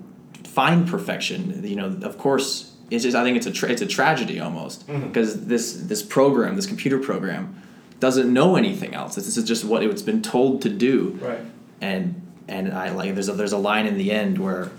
find 0.43 0.87
perfection, 0.87 1.63
you 1.65 1.75
know, 1.75 1.97
of 2.03 2.17
course, 2.17 2.75
it's 2.91 3.03
just 3.03 3.15
I 3.15 3.23
think 3.23 3.37
it's 3.37 3.47
a 3.47 3.51
tra- 3.51 3.69
it's 3.69 3.81
a 3.81 3.87
tragedy 3.87 4.39
almost 4.39 4.87
mm-hmm. 4.87 5.07
because 5.07 5.45
this 5.45 5.73
this 5.73 6.03
program, 6.03 6.55
this 6.55 6.67
computer 6.67 6.99
program, 6.99 7.59
doesn't 7.99 8.31
know 8.31 8.55
anything 8.55 8.93
else. 8.93 9.15
This 9.15 9.35
is 9.35 9.43
just 9.43 9.65
what 9.65 9.83
it's 9.83 10.01
been 10.01 10.21
told 10.21 10.61
to 10.61 10.69
do, 10.69 11.17
Right. 11.21 11.39
and 11.81 12.21
and 12.47 12.71
I 12.71 12.89
like 12.91 13.13
there's 13.15 13.29
a 13.29 13.33
there's 13.33 13.51
a 13.51 13.57
line 13.57 13.87
in 13.87 13.97
the 13.97 14.11
end 14.11 14.37
where 14.37 14.69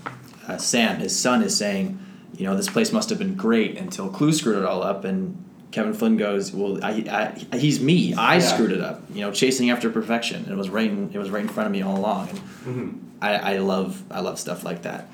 uh, 0.54 0.58
Sam, 0.58 0.98
his 1.00 1.16
son, 1.18 1.42
is 1.42 1.56
saying, 1.56 1.98
you 2.36 2.44
know, 2.46 2.56
this 2.56 2.68
place 2.68 2.92
must 2.92 3.10
have 3.10 3.18
been 3.18 3.34
great 3.34 3.76
until 3.78 4.08
Clu 4.08 4.32
screwed 4.32 4.56
it 4.58 4.64
all 4.64 4.82
up, 4.82 5.04
and 5.04 5.42
Kevin 5.72 5.92
Flynn 5.94 6.16
goes, 6.16 6.52
well, 6.52 6.82
I, 6.84 7.34
I 7.52 7.56
he's 7.56 7.80
me, 7.80 8.14
I 8.14 8.34
Yeah. 8.36 8.40
screwed 8.40 8.72
it 8.72 8.80
up, 8.80 9.02
you 9.14 9.20
know, 9.20 9.30
chasing 9.30 9.70
after 9.70 9.88
perfection. 9.90 10.46
It 10.50 10.56
was 10.56 10.68
right 10.68 10.90
in, 10.90 11.10
it 11.12 11.18
was 11.18 11.30
right 11.30 11.42
in 11.42 11.48
front 11.48 11.66
of 11.66 11.72
me 11.72 11.82
all 11.82 11.96
along, 11.96 12.28
and 12.30 12.38
Mhm. 12.66 12.94
I, 13.22 13.34
I 13.54 13.58
love 13.58 14.02
I 14.10 14.20
love 14.20 14.38
stuff 14.40 14.64
like 14.64 14.82
that. 14.82 15.08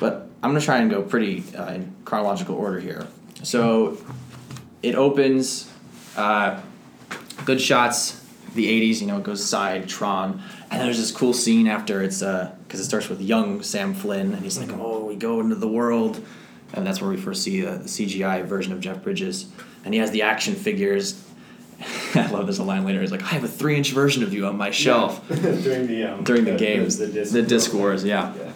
But 0.00 0.28
I'm 0.42 0.50
gonna 0.50 0.60
try 0.60 0.78
and 0.78 0.90
go 0.90 1.02
pretty 1.02 1.44
uh, 1.56 1.72
in 1.74 1.92
chronological 2.04 2.56
order 2.56 2.80
here. 2.80 3.06
So 3.44 3.96
it 4.82 4.94
opens, 4.96 5.70
uh, 6.16 6.60
good 7.44 7.60
shots, 7.60 8.20
the 8.54 8.66
'80s. 8.66 9.00
You 9.00 9.06
know, 9.06 9.18
it 9.18 9.22
goes 9.22 9.42
side 9.44 9.88
Tron, 9.88 10.42
and 10.70 10.80
there's 10.82 10.98
this 10.98 11.12
cool 11.12 11.32
scene 11.32 11.66
after 11.68 12.02
it's 12.02 12.22
because 12.74 12.86
it 12.86 12.88
starts 12.88 13.08
with 13.08 13.20
young 13.20 13.62
Sam 13.62 13.94
Flynn, 13.94 14.34
and 14.34 14.42
he's 14.42 14.58
like, 14.58 14.72
"Oh, 14.72 15.04
we 15.04 15.14
go 15.14 15.38
into 15.38 15.54
the 15.54 15.68
world," 15.68 16.20
and 16.72 16.84
that's 16.84 17.00
where 17.00 17.08
we 17.08 17.16
first 17.16 17.44
see 17.44 17.64
uh, 17.64 17.76
the 17.76 17.84
CGI 17.84 18.44
version 18.44 18.72
of 18.72 18.80
Jeff 18.80 19.00
Bridges, 19.00 19.46
and 19.84 19.94
he 19.94 20.00
has 20.00 20.10
the 20.10 20.22
action 20.22 20.56
figures. 20.56 21.22
I 22.16 22.28
love 22.32 22.48
this 22.48 22.58
a 22.58 22.64
line 22.64 22.84
later. 22.84 23.00
He's 23.00 23.12
like, 23.12 23.22
"I 23.22 23.26
have 23.26 23.44
a 23.44 23.48
three-inch 23.48 23.92
version 23.92 24.24
of 24.24 24.34
you 24.34 24.46
on 24.46 24.56
my 24.56 24.72
shelf." 24.72 25.24
during 25.28 25.86
the 25.86 26.02
um, 26.02 26.24
During 26.24 26.46
the 26.46 26.56
games, 26.56 26.98
the, 26.98 27.06
disc, 27.06 27.32
the 27.32 27.42
disc 27.42 27.72
wars, 27.72 28.04
yeah. 28.04 28.34
yeah. 28.34 28.50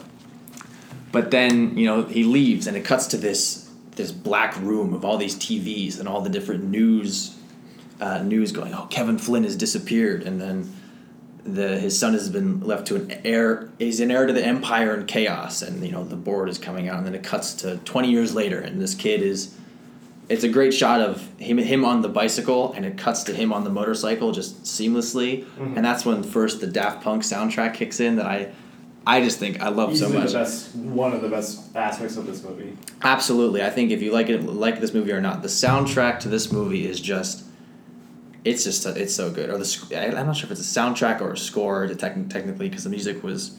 But 1.12 1.30
then 1.30 1.78
you 1.78 1.86
know 1.86 2.02
he 2.02 2.24
leaves, 2.24 2.66
and 2.66 2.76
it 2.76 2.84
cuts 2.84 3.06
to 3.08 3.18
this 3.18 3.70
this 3.94 4.10
black 4.10 4.56
room 4.56 4.94
of 4.94 5.04
all 5.04 5.16
these 5.16 5.36
TVs 5.36 6.00
and 6.00 6.08
all 6.08 6.22
the 6.22 6.30
different 6.30 6.64
news 6.64 7.36
uh, 8.00 8.18
news 8.24 8.50
going. 8.50 8.74
Oh, 8.74 8.88
Kevin 8.90 9.16
Flynn 9.16 9.44
has 9.44 9.54
disappeared, 9.54 10.24
and 10.24 10.40
then 10.40 10.74
the 11.54 11.78
his 11.78 11.98
son 11.98 12.12
has 12.12 12.28
been 12.28 12.60
left 12.60 12.86
to 12.88 12.96
an 12.96 13.12
heir. 13.24 13.68
He's 13.78 14.00
an 14.00 14.10
heir 14.10 14.26
to 14.26 14.32
the 14.32 14.44
empire 14.44 14.94
and 14.94 15.06
chaos, 15.06 15.62
and 15.62 15.84
you 15.84 15.92
know 15.92 16.04
the 16.04 16.16
board 16.16 16.48
is 16.48 16.58
coming 16.58 16.88
out, 16.88 16.98
and 16.98 17.06
then 17.06 17.14
it 17.14 17.22
cuts 17.22 17.54
to 17.54 17.76
twenty 17.78 18.10
years 18.10 18.34
later, 18.34 18.58
and 18.60 18.80
this 18.80 18.94
kid 18.94 19.22
is. 19.22 19.54
It's 20.28 20.44
a 20.44 20.48
great 20.50 20.74
shot 20.74 21.00
of 21.00 21.26
him 21.38 21.56
him 21.56 21.84
on 21.86 22.02
the 22.02 22.08
bicycle, 22.10 22.72
and 22.74 22.84
it 22.84 22.98
cuts 22.98 23.22
to 23.24 23.34
him 23.34 23.50
on 23.52 23.64
the 23.64 23.70
motorcycle 23.70 24.30
just 24.32 24.64
seamlessly, 24.64 25.44
Mhm. 25.58 25.76
and 25.76 25.84
that's 25.84 26.04
when 26.04 26.22
first 26.22 26.60
the 26.60 26.66
Daft 26.66 27.02
Punk 27.02 27.22
soundtrack 27.22 27.74
kicks 27.74 27.98
in 28.00 28.16
that 28.16 28.26
I. 28.26 28.48
I 29.06 29.22
just 29.24 29.38
think 29.38 29.62
I 29.62 29.70
love 29.70 29.96
so 29.96 30.10
much. 30.10 30.32
the 30.32 30.38
best, 30.38 30.76
one 30.76 31.14
of 31.14 31.22
the 31.22 31.30
best 31.30 31.74
aspects 31.74 32.18
of 32.18 32.26
this 32.26 32.42
movie. 32.44 32.74
Absolutely, 33.02 33.62
I 33.62 33.70
think 33.70 33.90
if 33.90 34.02
you 34.02 34.12
like 34.12 34.28
it, 34.28 34.42
like 34.44 34.82
this 34.82 34.92
movie 34.92 35.12
or 35.12 35.20
not, 35.22 35.40
the 35.40 35.48
soundtrack 35.48 36.20
to 36.20 36.28
this 36.28 36.52
movie 36.52 36.86
is 36.86 37.00
just, 37.00 37.44
it's 38.44 38.64
just 38.64 38.86
it's 38.86 39.14
so 39.14 39.30
good. 39.30 39.50
Or 39.50 39.58
the 39.58 40.18
I'm 40.18 40.26
not 40.26 40.36
sure 40.36 40.46
if 40.46 40.52
it's 40.52 40.60
a 40.60 40.80
soundtrack 40.80 41.20
or 41.20 41.32
a 41.32 41.38
score 41.38 41.86
to 41.86 41.94
techn- 41.94 42.30
technically 42.30 42.68
because 42.68 42.84
the 42.84 42.90
music 42.90 43.22
was, 43.22 43.56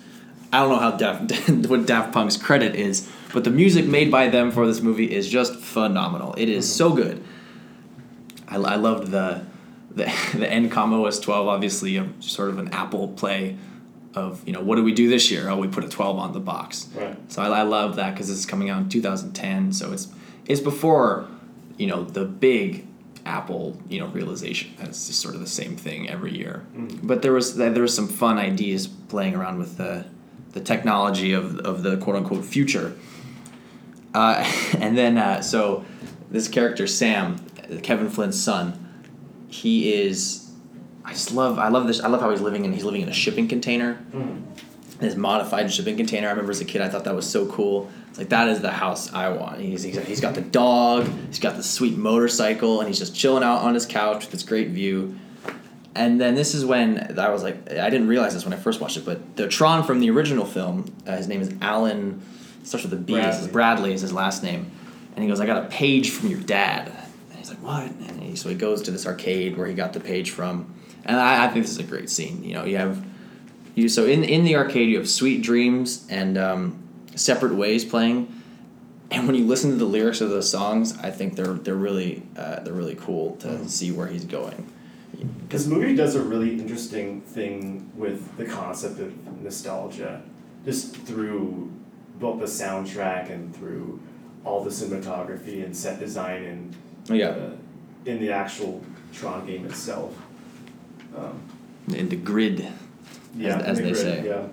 I 0.51 0.59
don't 0.59 0.69
know 0.69 0.79
how 0.79 0.91
Daft 0.91 1.49
what 1.69 1.85
Daft 1.85 2.13
Punk's 2.13 2.37
credit 2.37 2.75
is, 2.75 3.09
but 3.33 3.43
the 3.43 3.49
music 3.49 3.85
made 3.85 4.11
by 4.11 4.29
them 4.29 4.51
for 4.51 4.65
this 4.65 4.81
movie 4.81 5.11
is 5.11 5.29
just 5.29 5.55
phenomenal. 5.55 6.33
It 6.37 6.49
is 6.49 6.65
mm-hmm. 6.65 6.77
so 6.77 6.93
good. 6.93 7.23
I, 8.47 8.55
I 8.55 8.75
loved 8.75 9.11
the 9.11 9.45
the 9.91 10.05
the 10.33 10.47
ENCOM 10.47 11.05
OS 11.05 11.19
12, 11.19 11.47
obviously 11.47 11.97
a, 11.97 12.09
sort 12.19 12.49
of 12.49 12.57
an 12.57 12.69
Apple 12.69 13.09
play 13.09 13.57
of 14.15 14.45
you 14.47 14.53
know 14.53 14.61
what 14.61 14.75
do 14.75 14.83
we 14.83 14.93
do 14.93 15.09
this 15.09 15.29
year? 15.29 15.49
Oh, 15.49 15.57
we 15.57 15.67
put 15.67 15.83
a 15.83 15.89
12 15.89 16.17
on 16.17 16.33
the 16.33 16.39
box. 16.39 16.87
Right. 16.95 17.17
So 17.31 17.41
I, 17.41 17.59
I 17.59 17.61
love 17.61 17.95
that 17.97 18.13
because 18.13 18.27
this 18.27 18.37
is 18.37 18.45
coming 18.45 18.69
out 18.69 18.81
in 18.81 18.89
2010. 18.89 19.73
So 19.73 19.91
it's 19.91 20.07
it's 20.47 20.61
before 20.61 21.27
you 21.77 21.87
know 21.87 22.03
the 22.03 22.25
big 22.25 22.87
Apple 23.29 23.77
you 23.87 23.99
know 23.99 24.07
realization 24.07 24.71
that 24.77 24.87
it's 24.89 25.07
just 25.07 25.21
sort 25.21 25.35
of 25.35 25.41
the 25.41 25.47
same 25.61 25.75
thing 25.75 26.09
every 26.09 26.35
year. 26.35 26.65
Mhm. 26.75 26.99
But 27.03 27.21
there 27.21 27.31
was 27.31 27.55
there 27.55 27.71
was 27.81 27.93
some 27.95 28.07
fun 28.07 28.37
ideas 28.37 28.87
playing 28.87 29.35
around 29.35 29.59
with 29.59 29.77
the 29.77 30.05
the 30.53 30.59
technology 30.61 31.31
of 31.33 31.59
of 31.59 31.83
the 31.83 31.97
quote 31.97 32.15
unquote 32.15 32.43
future. 32.43 32.95
Uh, 34.13 34.43
and 34.79 34.97
then 34.97 35.17
uh, 35.17 35.41
so 35.41 35.85
this 36.31 36.47
character 36.47 36.87
Sam, 36.87 37.37
Kevin 37.83 38.09
Flynn's 38.09 38.41
son, 38.41 38.63
he 39.47 39.93
is. 39.93 40.45
I 41.05 41.11
just 41.13 41.31
love 41.33 41.57
I 41.59 41.69
love 41.69 41.85
this 41.87 41.99
I 42.01 42.07
love 42.07 42.21
how 42.21 42.29
he's 42.31 42.41
living 42.41 42.65
in 42.65 42.73
he's 42.73 42.83
living 42.83 43.01
in 43.01 43.09
a 43.09 43.13
shipping 43.23 43.47
container 43.47 43.97
Mhm. 44.13 44.41
This 44.99 45.15
modified 45.15 45.71
shipping 45.71 45.95
container. 45.97 46.27
I 46.27 46.31
remember 46.31 46.51
as 46.51 46.61
a 46.61 46.65
kid, 46.65 46.81
I 46.81 46.89
thought 46.89 47.05
that 47.05 47.15
was 47.15 47.29
so 47.29 47.45
cool. 47.47 47.89
It's 48.09 48.17
like 48.17 48.29
that 48.29 48.49
is 48.49 48.59
the 48.59 48.71
house 48.71 49.13
I 49.13 49.29
want. 49.29 49.61
He's, 49.61 49.83
he's 49.83 49.97
he's 50.05 50.21
got 50.21 50.35
the 50.35 50.41
dog, 50.41 51.07
he's 51.27 51.39
got 51.39 51.55
the 51.55 51.63
sweet 51.63 51.97
motorcycle, 51.97 52.79
and 52.79 52.87
he's 52.87 52.99
just 52.99 53.15
chilling 53.15 53.43
out 53.43 53.61
on 53.61 53.73
his 53.73 53.85
couch 53.85 54.25
with 54.25 54.31
this 54.31 54.43
great 54.43 54.69
view. 54.69 55.17
and 55.95 56.19
then 56.19 56.35
this 56.35 56.53
is 56.53 56.65
when 56.65 57.17
I 57.19 57.29
was 57.29 57.43
like, 57.43 57.71
I 57.71 57.89
didn't 57.89 58.07
realize 58.07 58.33
this 58.33 58.43
when 58.43 58.53
I 58.53 58.57
first 58.57 58.79
watched 58.81 58.97
it, 58.97 59.05
but 59.05 59.35
the 59.37 59.47
Tron 59.47 59.83
from 59.83 59.99
the 59.99 60.09
original 60.11 60.45
film, 60.45 60.93
uh, 61.07 61.15
his 61.17 61.27
name 61.27 61.41
is 61.41 61.53
Alan, 61.61 62.21
starts 62.63 62.83
with 62.83 62.93
a 62.93 62.97
B. 62.97 63.13
Bradley. 63.13 63.51
Bradley 63.51 63.93
is 63.93 64.01
his 64.01 64.13
last 64.13 64.43
name, 64.43 64.69
and 65.15 65.23
he 65.23 65.29
goes, 65.29 65.39
"I 65.39 65.45
got 65.45 65.63
a 65.63 65.67
page 65.69 66.11
from 66.11 66.29
your 66.29 66.41
dad." 66.41 66.91
And 67.29 67.37
he's 67.39 67.49
like, 67.49 67.63
"What?" 67.63 67.83
And 68.09 68.21
he, 68.21 68.35
so 68.35 68.49
he 68.49 68.55
goes 68.55 68.81
to 68.83 68.91
this 68.91 69.05
arcade 69.07 69.57
where 69.57 69.65
he 69.67 69.73
got 69.73 69.93
the 69.93 69.99
page 69.99 70.31
from, 70.31 70.73
and 71.05 71.15
I, 71.15 71.45
I 71.45 71.47
think 71.47 71.63
this 71.65 71.71
is 71.71 71.79
a 71.79 71.83
great 71.83 72.09
scene. 72.09 72.43
You 72.43 72.55
know, 72.55 72.65
you 72.65 72.77
have 72.77 73.01
you 73.79 73.89
so 73.89 74.05
in 74.05 74.23
in 74.23 74.43
the 74.43 74.55
arcade 74.55 74.89
you 74.89 74.97
have 74.97 75.09
Sweet 75.09 75.41
Dreams 75.41 76.05
and 76.09 76.37
um, 76.37 76.83
Separate 77.15 77.55
Ways 77.55 77.85
playing 77.85 78.39
and 79.11 79.25
when 79.25 79.35
you 79.35 79.45
listen 79.45 79.71
to 79.71 79.75
the 79.75 79.85
lyrics 79.85 80.21
of 80.21 80.29
those 80.29 80.49
songs, 80.49 80.97
I 80.99 81.09
think 81.09 81.35
they're 81.35 81.53
they're 81.53 81.75
really 81.75 82.23
uh, 82.37 82.59
they're 82.61 82.73
really 82.73 82.95
cool 82.95 83.35
to 83.37 83.47
mm. 83.47 83.69
see 83.69 83.91
where 83.91 84.07
he's 84.07 84.25
going. 84.25 84.71
This 85.49 85.65
movie 85.65 85.95
does 85.95 86.15
a 86.15 86.21
really 86.21 86.59
interesting 86.59 87.21
thing 87.21 87.91
with 87.95 88.37
the 88.37 88.45
concept 88.45 88.99
of 88.99 89.41
nostalgia, 89.41 90.21
just 90.63 90.95
through 90.95 91.71
both 92.19 92.39
the 92.39 92.45
soundtrack 92.45 93.31
and 93.31 93.55
through 93.55 93.99
all 94.45 94.63
the 94.63 94.69
cinematography 94.69 95.63
and 95.63 95.75
set 95.75 95.99
design 95.99 96.43
and 96.43 96.75
yeah. 97.17 97.29
Uh, 97.29 97.51
in 98.05 98.19
the 98.19 98.31
actual 98.31 98.81
Tron 99.11 99.45
game 99.45 99.65
itself. 99.65 100.15
Um, 101.17 101.41
in 101.93 102.09
the 102.09 102.15
grid, 102.15 102.67
yeah, 103.35 103.57
as, 103.57 103.79
as 103.79 103.79
they 103.79 103.93
say. 103.93 104.25
Yeah 104.25 104.47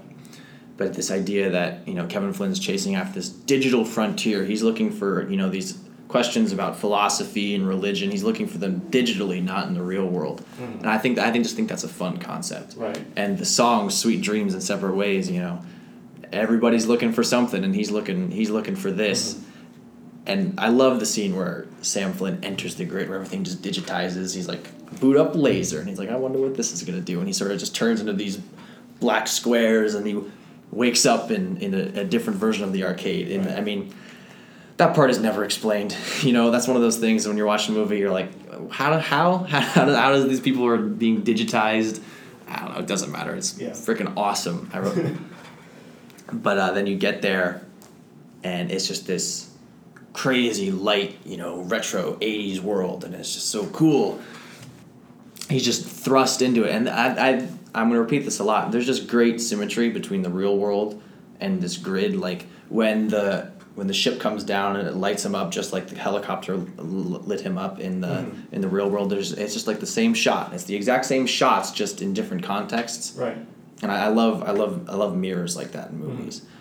but 0.76 0.94
this 0.94 1.10
idea 1.10 1.50
that 1.50 1.86
you 1.88 1.94
know 1.94 2.06
Kevin 2.06 2.32
Flynn's 2.32 2.58
chasing 2.58 2.94
after 2.94 3.14
this 3.14 3.28
digital 3.28 3.84
frontier. 3.84 4.44
He's 4.44 4.62
looking 4.62 4.90
for 4.90 5.28
you 5.28 5.36
know 5.36 5.48
these 5.48 5.78
questions 6.08 6.52
about 6.52 6.78
philosophy 6.78 7.54
and 7.54 7.66
religion. 7.66 8.10
He's 8.10 8.22
looking 8.22 8.46
for 8.46 8.58
them 8.58 8.80
digitally, 8.90 9.42
not 9.42 9.66
in 9.68 9.74
the 9.74 9.82
real 9.82 10.06
world. 10.06 10.44
Mm-hmm. 10.60 10.78
And 10.80 10.86
I 10.86 10.98
think 10.98 11.18
I 11.18 11.30
think 11.32 11.44
just 11.44 11.56
think 11.56 11.68
that's 11.68 11.84
a 11.84 11.88
fun 11.88 12.18
concept. 12.18 12.74
Right. 12.76 13.02
And 13.16 13.38
the 13.38 13.46
song 13.46 13.90
"Sweet 13.90 14.22
Dreams" 14.22 14.54
in 14.54 14.60
separate 14.60 14.94
ways. 14.94 15.30
You 15.30 15.40
know, 15.40 15.64
everybody's 16.32 16.86
looking 16.86 17.12
for 17.12 17.22
something, 17.22 17.64
and 17.64 17.74
he's 17.74 17.90
looking 17.90 18.30
he's 18.30 18.50
looking 18.50 18.76
for 18.76 18.90
this. 18.90 19.34
Mm-hmm. 19.34 19.50
And 20.28 20.58
I 20.58 20.70
love 20.70 20.98
the 20.98 21.06
scene 21.06 21.36
where 21.36 21.66
Sam 21.82 22.12
Flynn 22.12 22.42
enters 22.42 22.74
the 22.74 22.84
grid, 22.84 23.08
where 23.08 23.16
everything 23.16 23.44
just 23.44 23.62
digitizes. 23.62 24.34
He's 24.34 24.48
like, 24.48 24.98
boot 24.98 25.16
up 25.16 25.36
laser, 25.36 25.78
and 25.78 25.88
he's 25.88 26.00
like, 26.00 26.08
I 26.08 26.16
wonder 26.16 26.40
what 26.40 26.56
this 26.56 26.72
is 26.72 26.82
gonna 26.82 27.00
do. 27.00 27.20
And 27.20 27.28
he 27.28 27.32
sort 27.32 27.52
of 27.52 27.60
just 27.60 27.76
turns 27.76 28.00
into 28.00 28.12
these 28.12 28.40
black 29.00 29.28
squares, 29.28 29.94
and 29.94 30.06
he 30.06 30.20
wakes 30.70 31.06
up 31.06 31.30
in, 31.30 31.56
in 31.58 31.74
a, 31.74 32.00
a 32.00 32.04
different 32.04 32.38
version 32.38 32.64
of 32.64 32.72
the 32.72 32.84
arcade. 32.84 33.30
And 33.30 33.46
right. 33.46 33.58
I 33.58 33.60
mean, 33.60 33.94
that 34.76 34.94
part 34.94 35.10
is 35.10 35.18
never 35.18 35.44
explained. 35.44 35.96
You 36.22 36.32
know, 36.32 36.50
that's 36.50 36.66
one 36.66 36.76
of 36.76 36.82
those 36.82 36.96
things 36.96 37.28
when 37.28 37.36
you're 37.36 37.46
watching 37.46 37.74
a 37.74 37.78
movie, 37.78 37.98
you're 37.98 38.10
like, 38.10 38.30
how 38.70 38.98
how 38.98 39.38
how 39.48 39.60
how, 39.60 39.84
do, 39.84 39.94
how 39.94 40.12
does 40.12 40.28
these 40.28 40.40
people 40.40 40.66
are 40.66 40.78
being 40.78 41.22
digitized? 41.22 42.02
I 42.48 42.60
don't 42.60 42.74
know. 42.74 42.80
It 42.80 42.86
doesn't 42.86 43.12
matter. 43.12 43.34
It's 43.34 43.58
yeah. 43.58 43.70
freaking 43.70 44.16
awesome. 44.16 44.70
I 44.72 44.80
wrote, 44.80 45.16
but 46.32 46.58
uh, 46.58 46.72
then 46.72 46.86
you 46.86 46.96
get 46.96 47.22
there, 47.22 47.62
and 48.42 48.70
it's 48.70 48.86
just 48.86 49.06
this 49.06 49.50
crazy 50.12 50.70
light, 50.70 51.18
you 51.24 51.36
know, 51.36 51.60
retro 51.62 52.14
'80s 52.14 52.60
world, 52.60 53.04
and 53.04 53.14
it's 53.14 53.34
just 53.34 53.50
so 53.50 53.66
cool. 53.66 54.20
He's 55.48 55.64
just 55.64 55.86
thrust 55.86 56.42
into 56.42 56.64
it, 56.64 56.70
and 56.70 56.88
I, 56.88 57.28
I 57.28 57.48
I'm 57.76 57.88
gonna 57.88 58.00
repeat 58.00 58.24
this 58.24 58.38
a 58.38 58.44
lot. 58.44 58.72
There's 58.72 58.86
just 58.86 59.06
great 59.06 59.40
symmetry 59.40 59.90
between 59.90 60.22
the 60.22 60.30
real 60.30 60.56
world 60.56 61.02
and 61.40 61.60
this 61.60 61.76
grid. 61.76 62.16
Like 62.16 62.46
when 62.68 63.08
the 63.08 63.52
when 63.74 63.86
the 63.86 63.94
ship 63.94 64.18
comes 64.18 64.42
down 64.42 64.76
and 64.76 64.88
it 64.88 64.94
lights 64.94 65.24
him 65.24 65.34
up 65.34 65.50
just 65.50 65.70
like 65.70 65.88
the 65.88 65.96
helicopter 65.96 66.56
lit 66.56 67.42
him 67.42 67.58
up 67.58 67.78
in 67.78 68.00
the 68.00 68.06
mm-hmm. 68.06 68.54
in 68.54 68.62
the 68.62 68.68
real 68.68 68.88
world. 68.88 69.10
There's 69.10 69.32
it's 69.32 69.52
just 69.52 69.66
like 69.66 69.80
the 69.80 69.86
same 69.86 70.14
shot. 70.14 70.54
It's 70.54 70.64
the 70.64 70.74
exact 70.74 71.04
same 71.04 71.26
shots, 71.26 71.70
just 71.70 72.00
in 72.00 72.14
different 72.14 72.42
contexts. 72.42 73.14
Right. 73.14 73.36
And 73.82 73.92
I, 73.92 74.06
I 74.06 74.08
love 74.08 74.42
I 74.42 74.52
love 74.52 74.88
I 74.88 74.94
love 74.94 75.14
mirrors 75.14 75.54
like 75.54 75.72
that 75.72 75.90
in 75.90 75.98
movies. 75.98 76.40
Mm-hmm. 76.40 76.52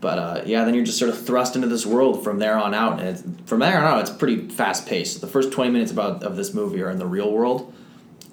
But 0.00 0.18
uh, 0.18 0.42
yeah, 0.46 0.64
then 0.64 0.74
you're 0.74 0.84
just 0.84 0.98
sort 0.98 1.10
of 1.10 1.26
thrust 1.26 1.56
into 1.56 1.68
this 1.68 1.84
world 1.84 2.24
from 2.24 2.38
there 2.38 2.58
on 2.58 2.74
out, 2.74 3.00
and 3.00 3.46
from 3.46 3.60
there 3.60 3.78
on 3.78 3.84
out, 3.84 4.00
it's 4.00 4.10
pretty 4.10 4.48
fast 4.48 4.86
paced. 4.86 5.20
The 5.20 5.26
first 5.26 5.52
twenty 5.52 5.70
minutes 5.70 5.92
about 5.92 6.22
of 6.22 6.36
this 6.36 6.54
movie 6.54 6.80
are 6.82 6.90
in 6.90 6.98
the 6.98 7.06
real 7.06 7.30
world, 7.30 7.73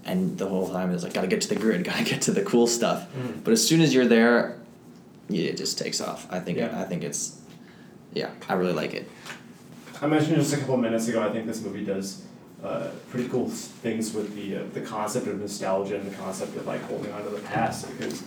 and 0.06 0.38
the 0.38 0.48
whole 0.48 0.68
time 0.68 0.92
is 0.92 1.04
like 1.04 1.14
gotta 1.14 1.28
get 1.28 1.42
to 1.42 1.50
the 1.50 1.56
grid, 1.56 1.84
gotta 1.86 2.04
get 2.04 2.22
to 2.24 2.32
the 2.32 2.44
cool 2.44 2.68
stuff. 2.68 3.08
Mm. 3.14 3.44
But 3.44 3.54
as 3.54 3.66
soon 3.66 3.82
as 3.82 3.94
you're 3.94 4.08
there, 4.08 4.58
yeah, 5.30 5.50
it 5.50 5.58
just 5.58 5.78
takes 5.78 6.02
off. 6.02 6.28
I 6.32 6.40
think 6.40 6.58
yeah. 6.58 6.82
I 6.82 6.86
think 6.86 7.04
it's 7.04 7.40
yeah, 8.14 8.32
I 8.50 8.54
really 8.54 8.74
like 8.74 8.94
it. 8.94 9.10
I 10.02 10.08
mentioned 10.08 10.36
just 10.38 10.54
a 10.54 10.58
couple 10.58 10.78
minutes 10.78 11.08
ago. 11.08 11.22
I 11.22 11.32
think 11.32 11.46
this 11.46 11.62
movie 11.62 11.86
does 11.86 12.24
uh, 12.64 12.90
pretty 13.10 13.28
cool 13.30 13.50
things 13.50 14.14
with 14.14 14.36
the 14.36 14.58
uh, 14.58 14.64
the 14.74 14.82
concept 14.82 15.28
of 15.28 15.40
nostalgia 15.40 15.96
and 15.96 16.12
the 16.12 16.16
concept 16.16 16.56
of 16.56 16.66
like 16.68 16.82
holding 16.84 17.12
on 17.12 17.24
to 17.24 17.30
the 17.30 17.40
past 17.42 17.88
because 17.88 18.24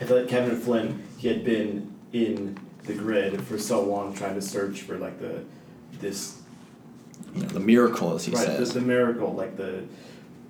I 0.00 0.04
feel 0.04 0.18
like 0.18 0.28
Kevin 0.28 0.58
Flynn 0.58 1.02
he 1.16 1.28
had 1.28 1.44
been 1.44 1.94
in 2.12 2.58
the 2.84 2.94
grid 2.94 3.40
for 3.42 3.58
so 3.58 3.82
long 3.82 4.14
trying 4.14 4.34
to 4.34 4.42
search 4.42 4.82
for 4.82 4.98
like 4.98 5.20
the 5.20 5.44
this 6.00 6.40
you 7.34 7.42
know, 7.42 7.48
the 7.48 7.60
miracle 7.60 8.14
as 8.14 8.24
he 8.24 8.34
said. 8.34 8.48
right, 8.48 8.56
says 8.58 8.72
the, 8.72 8.80
the 8.80 8.86
miracle 8.86 9.32
like 9.32 9.56
the 9.56 9.84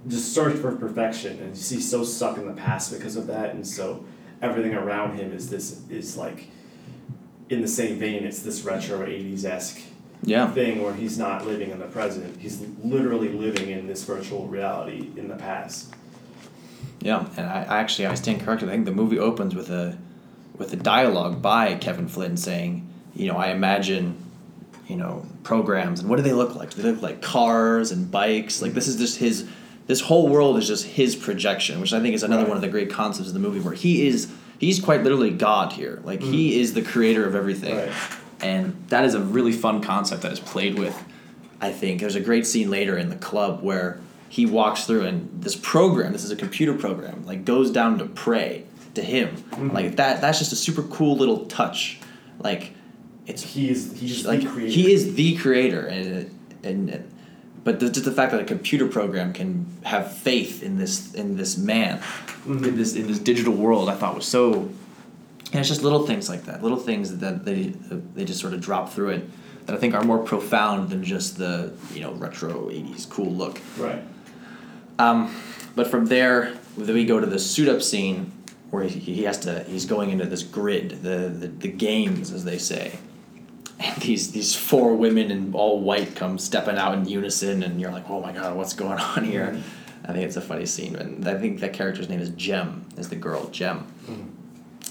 just 0.09 0.33
search 0.33 0.57
for 0.57 0.75
perfection 0.77 1.39
and 1.41 1.57
he's 1.57 1.89
so 1.89 2.05
stuck 2.05 2.37
in 2.37 2.47
the 2.47 2.53
past 2.53 2.93
because 2.93 3.17
of 3.17 3.27
that 3.27 3.55
and 3.55 3.67
so 3.67 4.05
everything 4.43 4.75
around 4.75 5.17
him 5.17 5.33
is 5.33 5.51
this 5.51 5.83
is 5.89 6.17
like 6.17 6.49
in 7.49 7.63
the 7.63 7.69
same 7.69 7.99
vein. 7.99 8.25
It's 8.25 8.41
this 8.41 8.63
retro 8.63 9.07
80s-esque 9.07 9.81
yeah. 10.23 10.51
thing 10.53 10.83
where 10.83 10.95
he's 10.95 11.19
not 11.19 11.47
living 11.47 11.71
in 11.71 11.79
the 11.79 11.87
present. 11.87 12.41
He's 12.41 12.61
literally 12.83 13.29
living 13.29 13.71
in 13.71 13.87
this 13.87 14.05
virtual 14.05 14.47
reality 14.47 15.11
in 15.17 15.29
the 15.29 15.37
past. 15.37 15.93
Yeah 17.01 17.27
and 17.37 17.47
i, 17.47 17.63
I 17.63 17.79
actually 17.79 18.07
i 18.07 18.15
stand 18.15 18.41
corrected. 18.41 18.69
I 18.69 18.73
think 18.73 18.85
the 18.85 18.93
movie 18.93 19.19
opens 19.19 19.55
with 19.55 19.71
a 19.71 19.97
with 20.57 20.73
a 20.73 20.77
dialogue 20.77 21.43
by 21.43 21.75
kevin 21.75 22.09
flynn 22.09 22.37
saying 22.37 22.89
you 23.15 23.31
know 23.31 23.37
i 23.37 23.49
imagine 23.49 24.17
you 24.89 24.97
know 24.97 25.27
programs 25.43 26.01
and 26.01 26.09
what 26.09 26.17
do 26.17 26.23
they 26.23 26.33
look 26.33 26.55
like? 26.55 26.75
Do 26.75 26.83
they 26.83 26.91
look 26.91 27.03
like 27.03 27.23
cars 27.23 27.93
and 27.93 28.11
bikes? 28.11 28.63
Like 28.63 28.73
this 28.73 28.89
is 28.89 28.97
just 28.97 29.19
his 29.19 29.49
this 29.87 30.01
whole 30.01 30.29
world 30.29 30.59
is 30.59 30.67
just 30.67 30.85
his 30.85 31.15
projection, 31.15 31.81
which 31.81 31.93
I 31.93 32.01
think 32.01 32.15
is 32.15 32.23
another 32.23 32.43
right. 32.43 32.49
one 32.49 32.57
of 32.57 32.63
the 32.63 32.69
great 32.69 32.91
concepts 32.91 33.29
of 33.29 33.35
the 33.35 33.41
movie, 33.41 33.61
where 33.61 33.75
he 33.75 34.07
is 34.07 34.33
he's 34.59 34.81
quite 34.81 35.03
literally 35.03 35.31
God 35.31 35.73
here. 35.73 36.01
Like 36.05 36.21
mm. 36.21 36.31
he 36.31 36.61
is 36.61 36.75
the 36.75 36.83
creator 36.83 37.27
of 37.27 37.35
everything, 37.35 37.77
right. 37.77 37.93
and 38.41 38.85
that 38.89 39.05
is 39.05 39.15
a 39.15 39.21
really 39.21 39.53
fun 39.53 39.83
concept 39.83 40.23
that 40.23 40.33
is 40.33 40.41
played 40.41 40.79
with. 40.79 41.05
I 41.61 41.73
think 41.73 42.01
there's 42.01 42.17
a 42.17 42.21
great 42.21 42.47
scene 42.47 42.71
later 42.71 42.99
in 42.99 43.09
the 43.09 43.17
club 43.17 43.63
where 43.63 43.99
he 44.29 44.45
walks 44.45 44.85
through 44.85 45.07
and 45.07 45.43
this 45.43 45.57
program, 45.57 46.13
this 46.13 46.25
is 46.25 46.31
a 46.31 46.37
computer 46.37 46.75
program, 46.75 47.25
like 47.25 47.45
goes 47.45 47.71
down 47.71 47.99
to 47.99 48.07
pray 48.07 48.67
to 48.95 49.03
him. 49.03 49.37
Mm-hmm. 49.37 49.71
Like 49.71 49.97
that 49.97 50.21
that's 50.21 50.39
just 50.39 50.53
a 50.53 50.57
super 50.57 50.83
cool 50.83 51.17
little 51.17 51.47
touch. 51.47 52.01
Like 52.41 52.73
it's 53.27 53.43
he's 53.43 53.99
he's 53.99 54.27
like 54.27 54.41
he 54.41 54.93
is 54.93 55.15
the 55.15 55.37
creator 55.37 55.87
and 55.87 56.31
and 56.63 57.13
but 57.67 57.81
the, 57.81 57.91
just 57.91 58.05
the 58.05 58.13
fact 58.13 58.31
that 58.31 58.41
a 58.41 58.45
computer 58.45 58.87
program 58.87 59.33
can 59.33 59.67
have 59.83 60.17
faith 60.17 60.63
in 60.63 60.79
this 60.79 61.13
in 61.15 61.37
this 61.37 61.59
man 61.59 61.99
mm-hmm. 61.99 62.65
in 62.65 62.77
this 62.77 62.95
in 62.95 63.09
this 63.09 63.19
digital 63.19 63.53
world 63.53 63.91
I 63.91 63.97
thought 63.97 64.15
was 64.15 64.25
so 64.25 64.71
and 65.53 65.61
it's 65.61 65.69
just 65.69 65.83
little 65.83 66.07
things 66.07 66.29
like 66.29 66.45
that 66.45 66.63
little 66.63 66.79
things 66.79 67.19
that 67.19 67.45
they 67.45 67.65
they 68.15 68.25
just 68.25 68.41
sort 68.41 68.55
of 68.55 68.61
drop 68.61 68.93
through 68.93 69.11
it 69.11 69.31
that 69.67 69.75
I 69.75 69.79
think 69.79 69.95
are 69.95 70.05
more 70.05 70.19
profound 70.19 70.91
than 70.91 71.03
just 71.03 71.39
the 71.39 71.73
you 71.93 72.01
know 72.01 72.13
retro 72.13 72.69
80s 72.71 73.11
cool 73.11 73.33
look. 73.33 73.61
Right. 73.77 74.03
Um, 75.01 75.35
but 75.75 75.89
from 75.89 76.07
there 76.07 76.55
then 76.79 76.95
we 76.95 77.05
go 77.05 77.19
to 77.19 77.27
the 77.27 77.41
suit 77.41 77.69
up 77.69 77.83
scene 77.83 78.31
where 78.71 78.85
he, 78.85 79.01
he 79.01 79.25
has 79.25 79.39
to 79.41 79.65
he's 79.65 79.87
going 79.87 80.11
into 80.11 80.27
this 80.27 80.45
grid 80.45 81.03
the, 81.03 81.29
the 81.29 81.49
the 81.49 81.69
games 81.69 82.31
as 82.31 82.45
they 82.45 82.59
say 82.59 82.97
and 83.79 83.97
these 84.03 84.33
these 84.33 84.55
four 84.55 84.95
women 84.95 85.31
in 85.31 85.55
all 85.55 85.81
white 85.81 86.15
come 86.15 86.39
stepping 86.39 86.77
out 86.77 86.95
in 86.95 87.07
unison, 87.07 87.63
and 87.63 87.81
you're 87.81 87.93
like, 87.93 88.09
oh 88.09 88.21
my 88.21 88.33
god, 88.33 88.57
what's 88.57 88.73
going 88.73 88.99
on 89.17 89.25
here? 89.25 89.49
Mm-hmm. 89.49 90.11
I 90.11 90.13
think 90.13 90.25
it's 90.25 90.37
a 90.37 90.41
funny 90.41 90.67
scene, 90.67 90.95
and 90.97 91.27
I 91.27 91.37
think 91.39 91.61
that 91.61 91.73
character's 91.73 92.09
name 92.09 92.21
is 92.21 92.31
Gem, 92.31 92.87
is 92.97 93.09
the 93.09 93.17
girl 93.17 93.49
Gem. 93.49 93.87
Mm-hmm. 94.05 94.37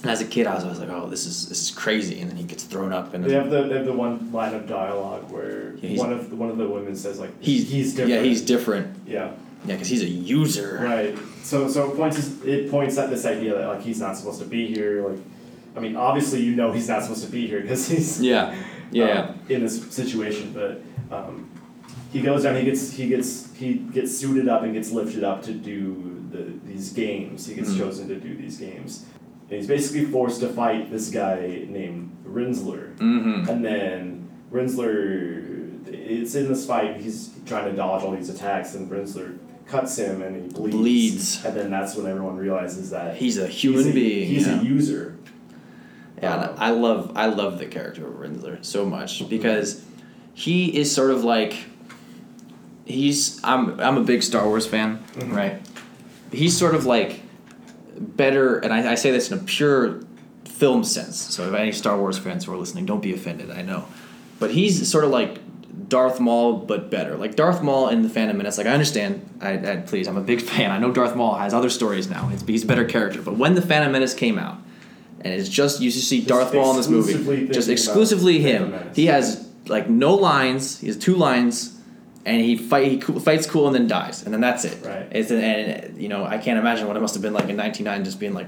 And 0.01 0.11
as 0.11 0.21
a 0.21 0.25
kid, 0.25 0.45
I 0.45 0.53
was 0.53 0.63
always 0.63 0.79
like, 0.79 0.89
oh, 0.89 1.07
this 1.07 1.25
is 1.25 1.47
this 1.47 1.61
is 1.63 1.71
crazy, 1.71 2.19
and 2.19 2.29
then 2.29 2.37
he 2.37 2.43
gets 2.43 2.63
thrown 2.63 2.91
up. 2.91 3.13
And 3.13 3.23
they 3.23 3.33
have 3.33 3.49
the 3.49 3.63
they 3.63 3.77
have 3.77 3.85
the 3.85 3.93
one 3.93 4.31
line 4.31 4.53
of 4.53 4.67
dialogue 4.67 5.31
where 5.31 5.75
yeah, 5.77 5.97
one 5.97 6.11
of 6.11 6.29
the, 6.29 6.35
one 6.35 6.49
of 6.49 6.57
the 6.57 6.67
women 6.67 6.95
says 6.95 7.19
like 7.19 7.31
he's 7.41 7.69
he's 7.71 7.93
different. 7.93 8.11
Yeah, 8.11 8.21
he's 8.21 8.41
different. 8.41 9.07
Yeah. 9.07 9.31
Yeah, 9.65 9.73
because 9.73 9.87
he's 9.87 10.03
a 10.03 10.07
user. 10.07 10.79
Right. 10.79 11.17
So 11.41 11.67
so 11.67 11.91
it 11.91 11.95
points 11.95 12.43
it 12.43 12.69
points 12.69 12.99
at 12.99 13.09
this 13.09 13.25
idea 13.25 13.57
that 13.57 13.67
like 13.67 13.81
he's 13.81 13.99
not 13.99 14.15
supposed 14.15 14.39
to 14.39 14.45
be 14.45 14.67
here. 14.67 15.07
Like, 15.07 15.19
I 15.75 15.79
mean, 15.79 15.95
obviously 15.95 16.41
you 16.41 16.55
know 16.55 16.71
he's 16.71 16.87
not 16.87 17.01
supposed 17.01 17.25
to 17.25 17.31
be 17.31 17.47
here 17.47 17.61
because 17.61 17.87
he's 17.87 18.21
yeah 18.21 18.55
yeah. 18.91 19.19
Um, 19.19 19.39
in 19.49 19.61
this 19.61 19.93
situation, 19.93 20.53
but 20.53 20.81
um, 21.15 21.49
he 22.11 22.21
goes 22.21 22.43
down. 22.43 22.55
He 22.55 22.63
gets 22.63 22.93
he 22.93 23.07
gets 23.07 23.53
he 23.55 23.73
gets 23.73 24.17
suited 24.17 24.47
up 24.47 24.63
and 24.63 24.73
gets 24.73 24.91
lifted 24.91 25.23
up 25.23 25.43
to 25.43 25.53
do 25.53 26.23
the 26.31 26.53
these 26.65 26.93
games. 26.93 27.45
He 27.45 27.55
gets 27.55 27.69
mm-hmm. 27.69 27.79
chosen 27.79 28.07
to 28.07 28.15
do 28.15 28.35
these 28.35 28.57
games. 28.57 29.05
And 29.49 29.59
he's 29.59 29.67
basically 29.67 30.05
forced 30.05 30.39
to 30.39 30.49
fight 30.49 30.89
this 30.89 31.09
guy 31.11 31.65
named 31.67 32.17
Rinzler. 32.25 32.95
Mm-hmm. 32.97 33.47
And 33.47 33.63
then 33.63 34.29
Rinzler, 34.51 35.87
it's 35.87 36.33
in 36.33 36.47
this 36.47 36.65
fight. 36.65 36.97
He's 36.97 37.31
trying 37.45 37.69
to 37.69 37.75
dodge 37.75 38.03
all 38.03 38.11
these 38.11 38.29
attacks, 38.29 38.73
and 38.73 38.89
Rinzler 38.89 39.37
cuts 39.67 39.97
him 39.97 40.21
and 40.21 40.35
he 40.35 40.41
bleeds. 40.53 40.75
Bleeds. 40.75 41.45
And 41.45 41.55
then 41.55 41.71
that's 41.71 41.95
when 41.95 42.05
everyone 42.05 42.37
realizes 42.37 42.91
that 42.91 43.17
He's 43.17 43.37
a 43.37 43.47
human 43.47 43.83
he's 43.83 43.87
a, 43.87 43.93
being. 43.93 44.27
He's 44.27 44.47
yeah. 44.47 44.61
a 44.61 44.63
user. 44.63 45.14
Yeah, 46.21 46.33
Um, 46.35 46.49
and 46.49 46.59
I 46.59 46.69
love 46.71 47.11
I 47.15 47.25
love 47.27 47.59
the 47.59 47.65
character 47.65 48.07
of 48.07 48.13
Rinzler 48.13 48.63
so 48.63 48.85
much 48.85 49.27
because 49.29 49.83
he 50.33 50.75
is 50.77 50.91
sort 50.93 51.11
of 51.11 51.23
like 51.23 51.55
he's 52.85 53.39
I'm 53.43 53.79
I'm 53.79 53.97
a 53.97 54.03
big 54.03 54.23
Star 54.23 54.45
Wars 54.47 54.65
fan, 54.65 54.99
Mhm. 55.17 55.33
right? 55.35 55.61
He's 56.31 56.57
sort 56.57 56.75
of 56.75 56.85
like 56.85 57.21
better, 57.97 58.57
and 58.57 58.73
I, 58.73 58.91
I 58.91 58.95
say 58.95 59.11
this 59.11 59.31
in 59.31 59.37
a 59.39 59.41
pure 59.41 60.01
film 60.45 60.83
sense. 60.83 61.17
So 61.17 61.47
if 61.47 61.53
any 61.53 61.71
Star 61.71 61.97
Wars 61.97 62.17
fans 62.17 62.45
who 62.45 62.53
are 62.53 62.57
listening, 62.57 62.85
don't 62.85 63.01
be 63.01 63.13
offended. 63.13 63.51
I 63.51 63.61
know, 63.61 63.85
but 64.39 64.51
he's 64.51 64.89
sort 64.89 65.03
of 65.03 65.11
like 65.11 65.39
Darth 65.89 66.19
Maul, 66.19 66.53
but 66.59 66.89
better. 66.89 67.15
Like 67.15 67.35
Darth 67.35 67.61
Maul 67.61 67.89
in 67.89 68.01
the 68.01 68.09
Phantom 68.09 68.37
Menace. 68.37 68.57
Like 68.57 68.67
I 68.67 68.71
understand. 68.71 69.21
I, 69.41 69.53
I 69.53 69.75
please, 69.77 70.07
I'm 70.07 70.17
a 70.17 70.21
big 70.21 70.41
fan. 70.51 70.71
I 70.71 70.77
know 70.79 70.91
Darth 70.91 71.15
Maul 71.15 71.35
has 71.35 71.53
other 71.53 71.69
stories 71.69 72.09
now. 72.09 72.29
It's, 72.33 72.43
he's 72.43 72.63
a 72.63 72.67
better 72.67 72.85
character. 72.85 73.21
But 73.21 73.37
when 73.37 73.55
the 73.55 73.61
Phantom 73.61 73.91
Menace 73.91 74.13
came 74.13 74.37
out, 74.39 74.57
and 75.25 75.33
it's 75.33 75.49
just 75.49 75.81
you 75.81 75.89
see 75.89 76.21
Darth 76.21 76.53
Maul 76.53 76.71
in 76.71 76.77
this 76.77 76.87
movie, 76.87 77.47
just 77.47 77.67
exclusively 77.67 78.39
him. 78.39 78.75
He 78.93 79.07
has 79.07 79.49
like 79.65 79.89
no 79.89 80.13
lines. 80.13 80.79
He 80.79 80.85
has 80.85 80.97
two 80.97 81.15
lines, 81.15 81.75
and 82.25 82.39
he 82.39 82.55
fight 82.55 82.91
he 82.91 83.01
fights 83.01 83.47
cool 83.47 83.65
and 83.65 83.75
then 83.75 83.87
dies, 83.87 84.21
and 84.23 84.31
then 84.31 84.39
that's 84.39 84.65
it. 84.65 84.85
Right. 84.85 85.07
It's 85.11 85.31
and 85.31 85.99
you 85.99 86.09
know 86.09 86.23
I 86.23 86.37
can't 86.37 86.59
imagine 86.59 86.87
what 86.87 86.95
it 86.95 86.99
must 86.99 87.15
have 87.15 87.23
been 87.23 87.33
like 87.33 87.49
in 87.49 87.55
'99, 87.55 88.03
just 88.03 88.19
being 88.19 88.35
like, 88.35 88.45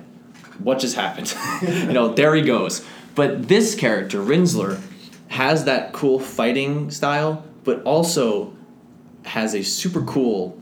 what 0.59 0.77
just 0.77 0.95
happened? 0.95 1.35
you 1.67 1.93
know, 1.93 2.13
there 2.13 2.35
he 2.35 2.43
goes. 2.43 2.85
But 3.15 3.47
this 3.47 3.73
character 3.73 4.19
Rinzler 4.19 4.79
has 5.29 5.65
that 5.65 5.93
cool 5.93 6.19
fighting 6.19 6.91
style, 6.91 7.43
but 7.63 7.81
also 7.81 8.55
has 9.25 9.55
a 9.55 9.63
super 9.63 10.03
cool 10.03 10.61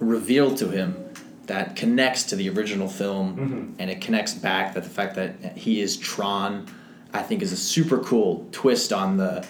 reveal 0.00 0.54
to 0.54 0.70
him 0.70 1.03
that 1.46 1.76
connects 1.76 2.22
to 2.24 2.36
the 2.36 2.48
original 2.48 2.88
film 2.88 3.36
Mhm. 3.36 3.80
and 3.80 3.90
it 3.90 4.00
connects 4.00 4.34
back 4.34 4.74
that 4.74 4.82
the 4.84 4.90
fact 4.90 5.14
that 5.16 5.56
he 5.56 5.80
is 5.80 5.96
Tron 5.96 6.66
I 7.12 7.22
think 7.22 7.42
is 7.42 7.52
a 7.52 7.56
super 7.56 7.98
cool 7.98 8.46
twist 8.52 8.92
on 8.92 9.16
the 9.18 9.44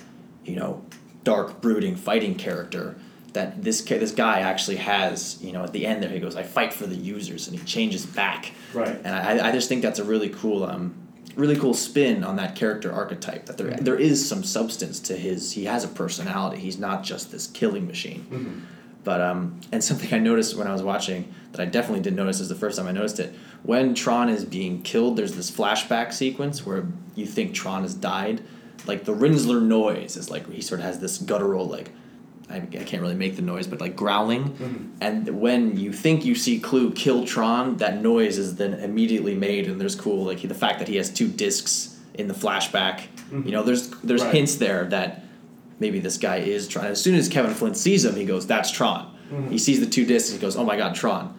you 0.45 0.57
know 0.57 0.83
dark 1.25 1.61
brooding 1.61 1.97
fighting 1.97 2.35
character 2.35 2.97
that 3.33 3.63
this 3.65 3.81
this 3.83 4.13
guy 4.13 4.41
actually 4.41 4.77
has 4.77 5.39
you 5.41 5.53
know 5.53 5.65
at 5.65 5.73
the 5.73 5.87
end 5.87 6.03
there 6.03 6.11
he 6.11 6.21
goes 6.21 6.37
I 6.37 6.43
fight 6.43 6.73
for 6.73 6.87
the 6.87 6.97
users 6.97 7.49
and 7.49 7.59
he 7.59 7.65
changes 7.65 8.05
back 8.07 8.53
Right. 8.75 8.97
and 9.05 9.15
I, 9.15 9.49
I 9.49 9.53
just 9.53 9.69
think 9.69 9.83
that's 9.83 9.99
a 9.99 10.05
really 10.05 10.29
cool 10.29 10.65
um 10.65 10.95
really 11.37 11.57
cool 11.57 11.75
spin 11.75 12.23
on 12.23 12.37
that 12.37 12.55
character 12.55 12.93
archetype 12.93 13.47
that 13.47 13.57
there 13.57 13.71
there 13.73 13.97
is 13.97 14.29
some 14.29 14.45
substance 14.45 15.01
to 15.01 15.17
his 15.17 15.53
he 15.53 15.65
has 15.65 15.83
a 15.85 15.89
personality 15.89 16.59
he's 16.61 16.79
not 16.79 17.03
just 17.03 17.33
this 17.33 17.47
killing 17.49 17.87
machine 17.87 18.25
Mhm. 18.31 18.61
But 19.05 19.21
um, 19.21 19.61
and 19.71 19.85
something 19.85 20.13
I 20.15 20.19
noticed 20.19 20.57
when 20.57 20.67
I 20.67 20.73
was 20.73 20.83
watching 20.83 21.33
that 21.53 21.61
I 21.61 21.67
definitely 21.67 22.01
didn't 22.01 22.17
notice 22.17 22.41
is 22.41 22.49
the 22.49 22.55
first 22.55 22.79
time 22.79 22.87
I 22.89 22.93
noticed 22.93 23.21
it. 23.21 23.35
When 23.63 23.95
Tron 23.95 24.29
is 24.29 24.45
being 24.45 24.83
killed, 24.83 25.17
there's 25.17 25.35
this 25.37 25.51
flashback 25.51 26.13
sequence 26.13 26.65
where 26.67 26.87
you 27.15 27.27
think 27.27 27.55
Tron 27.55 27.83
has 27.83 27.95
died. 27.95 28.43
Like 28.87 29.05
the 29.05 29.15
Rinzler 29.15 29.63
noise 29.63 30.17
is 30.17 30.31
like 30.31 30.51
he 30.51 30.61
sort 30.61 30.81
of 30.81 30.87
has 30.87 30.99
this 31.01 31.19
guttural 31.19 31.67
like 31.67 31.91
I, 32.51 32.57
I 32.57 32.61
can't 32.85 33.01
really 33.01 33.15
make 33.15 33.37
the 33.37 33.43
noise, 33.43 33.67
but 33.67 33.81
like 33.81 33.97
growling. 33.97 34.51
Mhm. 34.51 34.89
And 35.01 35.41
when 35.41 35.79
you 35.79 35.93
think 35.93 36.25
you 36.25 36.35
see 36.35 36.59
Clu 36.59 36.91
kill 36.93 37.25
Tron, 37.27 37.77
that 37.79 38.03
noise 38.03 38.37
is 38.39 38.57
then 38.57 38.75
immediately 38.75 39.35
made, 39.35 39.67
and 39.67 39.81
there's 39.81 39.95
cool 39.95 40.25
like 40.25 40.43
the 40.43 40.55
fact 40.55 40.79
that 40.81 40.89
he 40.89 40.97
has 40.97 41.09
two 41.11 41.29
discs 41.29 41.99
in 42.15 42.29
the 42.29 42.35
flashback. 42.35 43.05
You 43.33 43.51
know, 43.53 43.63
there's 43.63 43.89
there's 44.03 44.23
Right. 44.23 44.35
hints 44.35 44.57
there 44.57 44.85
that 44.87 45.25
maybe 45.81 45.99
this 46.01 46.17
guy 46.17 46.37
is 46.39 46.69
Tron. 46.69 46.87
As 46.87 47.01
soon 47.01 47.15
as 47.15 47.29
Kevin 47.29 47.53
Flynn 47.55 47.75
sees 47.75 48.05
him, 48.05 48.15
he 48.17 48.25
goes, 48.25 48.47
"That's 48.47 48.71
Tron." 48.71 49.11
Mhm. 49.33 49.51
He 49.51 49.59
sees 49.59 49.81
the 49.81 49.87
two 49.87 50.05
discs. 50.05 50.31
He 50.33 50.39
goes, 50.39 50.57
"Oh 50.57 50.65
my 50.65 50.77
God, 50.77 50.95
Tron!" 50.95 51.35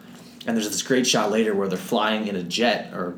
And 0.46 0.56
there's 0.56 0.68
this 0.68 0.82
great 0.82 1.06
shot 1.06 1.30
later 1.30 1.54
where 1.54 1.68
they're 1.68 1.78
flying 1.78 2.26
in 2.28 2.36
a 2.36 2.42
jet, 2.42 2.92
or 2.94 3.16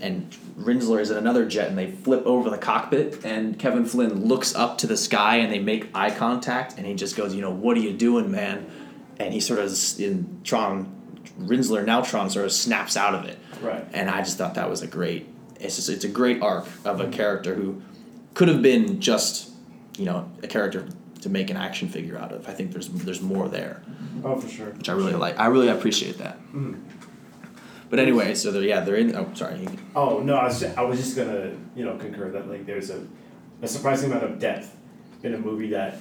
and 0.00 0.32
Rinzler 0.60 1.00
is 1.00 1.10
in 1.10 1.16
another 1.16 1.44
jet, 1.44 1.68
and 1.68 1.76
they 1.76 1.90
flip 1.90 2.22
over 2.24 2.50
the 2.50 2.58
cockpit, 2.58 3.24
and 3.24 3.58
Kevin 3.58 3.84
Flynn 3.84 4.26
looks 4.26 4.54
up 4.54 4.78
to 4.78 4.86
the 4.86 4.96
sky, 4.96 5.36
and 5.36 5.52
they 5.52 5.58
make 5.58 5.88
eye 5.94 6.10
contact, 6.10 6.74
and 6.78 6.86
he 6.86 6.94
just 6.94 7.16
goes, 7.16 7.34
"You 7.34 7.40
know, 7.40 7.50
what 7.50 7.76
are 7.76 7.80
you 7.80 7.92
doing, 7.92 8.30
man?" 8.30 8.66
And 9.18 9.34
he 9.34 9.40
sort 9.40 9.58
of 9.58 9.76
in 9.98 10.26
Tron, 10.44 10.86
Rinzler 11.40 11.84
now 11.84 12.00
Tron 12.00 12.30
sort 12.30 12.44
of 12.44 12.52
snaps 12.52 12.96
out 12.96 13.14
of 13.14 13.24
it, 13.24 13.38
Right. 13.62 13.84
and 13.92 14.08
I 14.08 14.20
just 14.22 14.38
thought 14.38 14.54
that 14.54 14.70
was 14.70 14.82
a 14.82 14.86
great. 14.86 15.26
It's 15.60 15.74
just 15.76 15.88
it's 15.88 16.04
a 16.04 16.08
great 16.08 16.40
arc 16.42 16.66
of 16.84 17.00
a 17.00 17.08
character 17.08 17.54
who 17.56 17.82
could 18.34 18.46
have 18.48 18.62
been 18.62 19.00
just 19.00 19.48
you 19.98 20.04
know 20.04 20.30
a 20.42 20.46
character 20.46 20.86
to 21.22 21.28
make 21.28 21.50
an 21.50 21.56
action 21.56 21.88
figure 21.88 22.16
out 22.16 22.32
of. 22.32 22.48
I 22.48 22.52
think 22.52 22.72
there's 22.72 22.88
there's 22.88 23.20
more 23.20 23.48
there, 23.48 23.82
Oh, 24.24 24.36
for 24.40 24.48
sure. 24.48 24.70
which 24.70 24.88
I 24.88 24.92
really 24.92 25.14
like. 25.14 25.38
I 25.38 25.46
really 25.46 25.68
appreciate 25.68 26.18
that. 26.18 26.38
Mhm. 26.52 26.80
But 27.90 27.98
anyway, 27.98 28.34
so 28.34 28.50
they're, 28.52 28.62
yeah, 28.62 28.80
they're 28.80 28.96
in. 28.96 29.16
Oh, 29.16 29.30
sorry. 29.34 29.66
Oh 29.96 30.20
no, 30.20 30.36
I 30.36 30.44
was 30.44 30.60
just, 30.60 30.76
I 30.78 30.82
was 30.82 30.98
just 30.98 31.16
gonna 31.16 31.52
you 31.74 31.84
know 31.84 31.96
concur 31.96 32.30
that 32.30 32.48
like 32.48 32.66
there's 32.66 32.90
a, 32.90 33.06
a 33.62 33.68
surprising 33.68 34.10
amount 34.10 34.24
of 34.24 34.38
depth 34.38 34.76
in 35.22 35.34
a 35.34 35.38
movie 35.38 35.70
that 35.70 35.96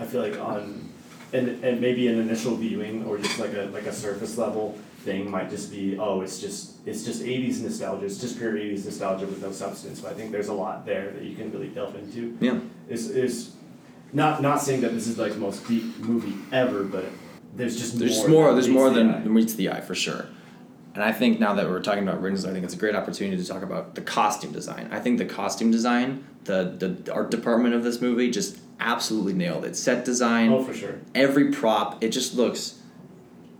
I 0.00 0.04
feel 0.06 0.22
like 0.22 0.38
on 0.38 0.88
and 1.32 1.62
and 1.64 1.80
maybe 1.80 2.06
an 2.08 2.18
initial 2.18 2.56
viewing 2.56 3.04
or 3.04 3.18
just 3.18 3.38
like 3.38 3.54
a 3.54 3.68
like 3.72 3.86
a 3.86 3.92
surface 3.92 4.38
level 4.38 4.78
thing 5.02 5.30
might 5.30 5.50
just 5.50 5.70
be 5.70 5.98
oh 5.98 6.20
it's 6.20 6.38
just 6.40 6.74
it's 6.86 7.04
just 7.04 7.22
80s 7.22 7.60
nostalgia 7.62 8.04
it's 8.06 8.18
just 8.20 8.38
pure 8.38 8.52
80s 8.54 8.84
nostalgia 8.84 9.26
with 9.26 9.42
no 9.42 9.52
substance 9.52 10.00
but 10.00 10.12
I 10.12 10.14
think 10.14 10.32
there's 10.32 10.48
a 10.48 10.52
lot 10.54 10.86
there 10.86 11.10
that 11.10 11.22
you 11.22 11.34
can 11.36 11.50
really 11.52 11.68
delve 11.68 11.94
into 11.96 12.36
Yeah. 12.40 12.58
is 12.88 13.10
is 13.10 13.54
not 14.12 14.42
not 14.42 14.60
saying 14.62 14.80
that 14.82 14.92
this 14.94 15.06
is 15.06 15.18
like 15.18 15.32
the 15.32 15.38
most 15.38 15.66
deep 15.66 15.98
movie 15.98 16.34
ever 16.52 16.84
but 16.84 17.06
there's 17.54 17.76
just 17.78 17.98
There's 17.98 18.18
more 18.20 18.28
more. 18.28 18.52
There's 18.54 18.68
more 18.68 18.88
the 18.90 18.96
than 18.96 19.10
eye. 19.14 19.20
than 19.20 19.34
meets 19.34 19.54
the 19.54 19.70
eye 19.70 19.82
for 19.82 19.94
sure. 19.94 20.24
And 20.94 21.02
I 21.02 21.12
think 21.12 21.38
now 21.40 21.52
that 21.54 21.68
we're 21.68 21.80
talking 21.82 22.02
about 22.06 22.22
Rinzler, 22.22 22.48
I 22.48 22.52
think 22.52 22.64
it's 22.64 22.74
a 22.74 22.78
great 22.78 22.94
opportunity 22.94 23.36
to 23.42 23.46
talk 23.48 23.62
about 23.62 23.94
the 23.94 24.00
costume 24.02 24.52
design. 24.52 24.88
I 24.90 25.00
think 25.00 25.18
the 25.18 25.24
costume 25.26 25.70
design, 25.70 26.24
the 26.44 26.74
the 27.04 27.12
art 27.12 27.30
department 27.30 27.74
of 27.74 27.82
this 27.84 28.00
movie, 28.00 28.30
just 28.30 28.58
absolutely 28.80 29.34
nailed 29.34 29.64
it. 29.66 29.76
Set 29.76 30.04
design, 30.06 30.50
oh 30.52 30.62
for 30.62 30.72
sure 30.74 30.94
every 31.14 31.50
prop, 31.52 32.02
it 32.02 32.08
just 32.08 32.34
looks, 32.36 32.78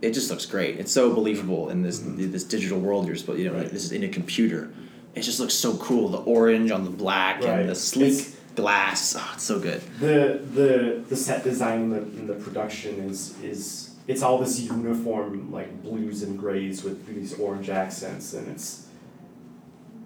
it 0.03 0.13
just 0.13 0.29
looks 0.29 0.45
great. 0.45 0.79
It's 0.79 0.91
so 0.91 1.13
believable 1.13 1.69
in 1.69 1.81
this 1.81 1.99
this 2.05 2.43
digital 2.43 2.79
world. 2.79 3.07
You're 3.07 3.15
supposed, 3.15 3.39
you 3.39 3.49
know, 3.49 3.55
Right. 3.57 3.69
this 3.71 3.85
is 3.85 3.91
in 3.91 4.03
a 4.03 4.09
computer. 4.09 4.69
It 5.15 5.21
just 5.21 5.39
looks 5.39 5.53
so 5.53 5.75
cool. 5.77 6.09
The 6.09 6.17
orange 6.19 6.69
on 6.71 6.83
the 6.83 6.89
black 7.05 7.35
Right. 7.43 7.59
and 7.59 7.69
the 7.69 7.75
sleek 7.75 8.13
It's- 8.13 8.35
glass. 8.55 9.15
Oh, 9.17 9.31
it's 9.33 9.43
so 9.43 9.59
good. 9.59 9.81
the 9.99 10.39
the 10.59 11.01
the 11.09 11.15
set 11.15 11.43
design 11.43 11.79
and 11.85 11.91
the, 11.93 11.97
and 12.19 12.27
the 12.29 12.35
production 12.35 12.93
is 13.09 13.33
is 13.43 13.89
it's 14.07 14.21
all 14.21 14.37
this 14.37 14.59
uniform 14.59 15.51
like 15.51 15.81
blues 15.81 16.23
and 16.23 16.37
grays 16.37 16.83
with 16.83 16.97
these 17.07 17.33
orange 17.39 17.69
accents 17.69 18.33
and 18.33 18.45
it's 18.53 18.85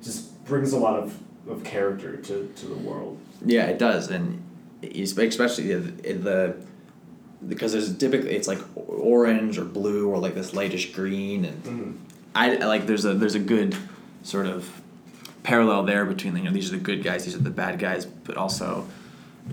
just 0.03 0.19
brings 0.45 0.71
a 0.73 0.77
lot 0.77 0.95
of, 0.99 1.17
of 1.49 1.63
character 1.63 2.15
to, 2.17 2.51
to 2.55 2.65
the 2.67 2.75
world 2.75 3.17
Yeah, 3.45 3.65
it 3.65 3.79
does, 3.79 4.09
and 4.11 4.41
es- 4.83 5.17
especially 5.17 5.73
the, 5.73 6.13
the 6.13 6.55
because 7.47 7.71
there's 7.73 7.95
typically 7.97 8.31
it's 8.35 8.47
like 8.47 8.59
orange 8.87 9.57
or 9.57 9.65
blue 9.65 10.09
or 10.09 10.17
like 10.17 10.35
this 10.35 10.53
lightish 10.53 10.93
green, 10.93 11.45
and 11.45 11.63
mm-hmm. 11.63 11.91
I 12.35 12.55
like 12.55 12.87
there's 12.87 13.05
a 13.05 13.13
there's 13.13 13.35
a 13.35 13.39
good 13.39 13.75
sort 14.23 14.45
of 14.45 14.81
parallel 15.43 15.83
there 15.83 16.05
between 16.05 16.35
you 16.37 16.43
know 16.43 16.51
these 16.51 16.71
are 16.71 16.77
the 16.77 16.83
good 16.83 17.03
guys, 17.03 17.25
these 17.25 17.35
are 17.35 17.39
the 17.39 17.49
bad 17.49 17.79
guys, 17.79 18.05
but 18.05 18.37
also 18.37 18.87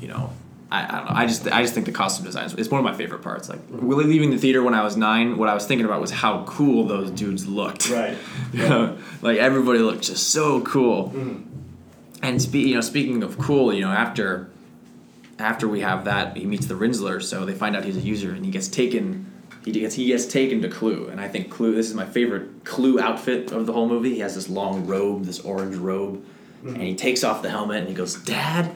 you 0.01 0.09
know. 0.09 0.31
I, 0.71 0.83
I 0.83 0.97
don't 0.97 1.05
know. 1.05 1.17
I 1.17 1.27
just 1.27 1.47
I 1.47 1.63
just 1.63 1.75
think 1.75 1.87
the 1.87 1.93
costume 1.93 2.25
design 2.25 2.47
is 2.47 2.55
it's 2.55 2.71
one 2.71 2.81
of 2.81 2.85
my 2.85 2.95
favorite 2.95 3.23
parts. 3.23 3.49
Like 3.49 3.61
really 3.69 4.05
leaving 4.05 4.31
the 4.31 4.39
theater 4.39 4.63
when 4.63 4.75
I 4.75 4.83
was 4.83 4.97
nine, 4.97 5.37
what 5.37 5.49
I 5.49 5.55
was 5.55 5.67
thinking 5.67 5.85
about 5.85 6.01
was 6.01 6.11
how 6.11 6.43
cool 6.47 6.87
those 6.87 7.11
dudes 7.11 7.47
looked. 7.47 7.91
right 7.91 8.17
like 9.23 9.39
everybody 9.39 9.79
looked 9.81 10.05
just 10.05 10.31
so 10.31 10.63
cool. 10.63 11.11
mm-hmm. 11.11 11.51
And 12.23 12.41
spe- 12.41 12.55
you 12.55 12.75
know, 12.75 12.81
speaking 12.81 13.23
of 13.23 13.39
cool, 13.39 13.73
you 13.73 13.83
know, 13.83 13.91
after 13.91 14.49
after 15.39 15.69
we 15.69 15.81
have 15.81 16.05
that, 16.05 16.37
he 16.37 16.47
meets 16.47 16.67
the 16.67 16.75
Rinzler, 16.75 17.23
so 17.23 17.45
they 17.45 17.55
find 17.55 17.77
out 17.77 17.85
he's 17.85 17.97
a 17.97 18.01
user, 18.01 18.33
and 18.33 18.45
he 18.45 18.51
gets 18.51 18.69
taken. 18.69 19.31
He 19.65 19.73
gets 19.73 19.95
he 19.95 20.07
gets 20.07 20.27
taken 20.27 20.61
to 20.63 20.69
Clu, 20.69 21.09
and 21.09 21.21
I 21.21 21.29
think 21.29 21.51
Clu. 21.51 21.75
This 21.75 21.89
is 21.89 21.95
my 21.95 22.05
favorite 22.05 22.65
Clu 22.65 23.01
outfit 23.01 23.51
of 23.51 23.67
the 23.67 23.73
whole 23.73 23.89
movie. 23.89 24.15
He 24.15 24.21
has 24.21 24.35
this 24.35 24.49
long 24.49 24.87
robe, 24.87 25.25
this 25.25 25.41
orange 25.41 25.77
robe, 25.77 26.25
and 26.63 26.83
he 26.83 26.95
takes 26.95 27.25
off 27.25 27.43
the 27.43 27.51
helmet 27.51 27.79
and 27.79 27.89
he 27.89 27.95
goes, 27.95 28.15
"Dad," 28.15 28.75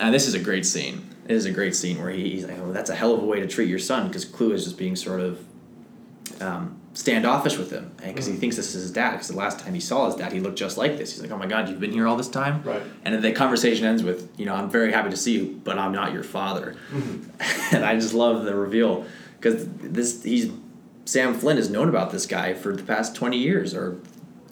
and 0.00 0.14
this 0.14 0.26
is 0.26 0.34
a 0.34 0.38
great 0.38 0.66
scene. 0.66 1.10
It 1.26 1.32
is 1.32 1.46
a 1.46 1.50
great 1.50 1.74
scene 1.74 2.00
where 2.00 2.10
he, 2.10 2.30
he's 2.30 2.46
like, 2.46 2.58
"Oh, 2.58 2.72
that's 2.72 2.90
a 2.90 2.94
hell 2.94 3.14
of 3.14 3.22
a 3.22 3.26
way 3.26 3.40
to 3.40 3.46
treat 3.46 3.68
your 3.68 3.78
son," 3.78 4.08
because 4.08 4.24
Clu 4.24 4.52
is 4.52 4.64
just 4.64 4.78
being 4.78 4.96
sort 4.96 5.20
of 5.20 5.44
um, 6.40 6.80
standoffish 6.94 7.58
with 7.58 7.70
him, 7.70 7.90
because 8.02 8.26
he 8.26 8.34
thinks 8.34 8.56
this 8.56 8.74
is 8.74 8.82
his 8.82 8.90
dad. 8.90 9.12
Because 9.12 9.28
the 9.28 9.36
last 9.36 9.58
time 9.58 9.74
he 9.74 9.80
saw 9.80 10.06
his 10.06 10.14
dad, 10.14 10.32
he 10.32 10.40
looked 10.40 10.58
just 10.58 10.78
like 10.78 10.96
this. 10.96 11.12
He's 11.12 11.20
like, 11.20 11.30
"Oh 11.30 11.36
my 11.36 11.46
God, 11.46 11.68
you've 11.68 11.80
been 11.80 11.92
here 11.92 12.06
all 12.06 12.16
this 12.16 12.28
time." 12.28 12.62
right 12.62 12.82
And 13.04 13.14
then 13.14 13.20
the 13.20 13.32
conversation 13.32 13.84
ends 13.84 14.02
with, 14.02 14.32
you 14.36 14.46
know, 14.46 14.54
I'm 14.54 14.70
very 14.70 14.92
happy 14.92 15.10
to 15.10 15.16
see 15.16 15.32
you, 15.32 15.60
but 15.64 15.78
I'm 15.78 15.92
not 15.92 16.12
your 16.12 16.22
father. 16.22 16.76
Mm-hmm. 16.92 17.74
and 17.74 17.84
I 17.84 17.96
just 17.96 18.14
love 18.14 18.44
the 18.44 18.54
reveal 18.54 19.04
because 19.38 19.68
this 19.68 20.22
he's 20.22 20.50
Sam 21.04 21.34
Flynn 21.34 21.56
has 21.56 21.68
known 21.68 21.88
about 21.88 22.12
this 22.12 22.26
guy 22.26 22.54
for 22.54 22.74
the 22.74 22.82
past 22.82 23.14
20 23.14 23.36
years 23.36 23.74
or 23.74 24.00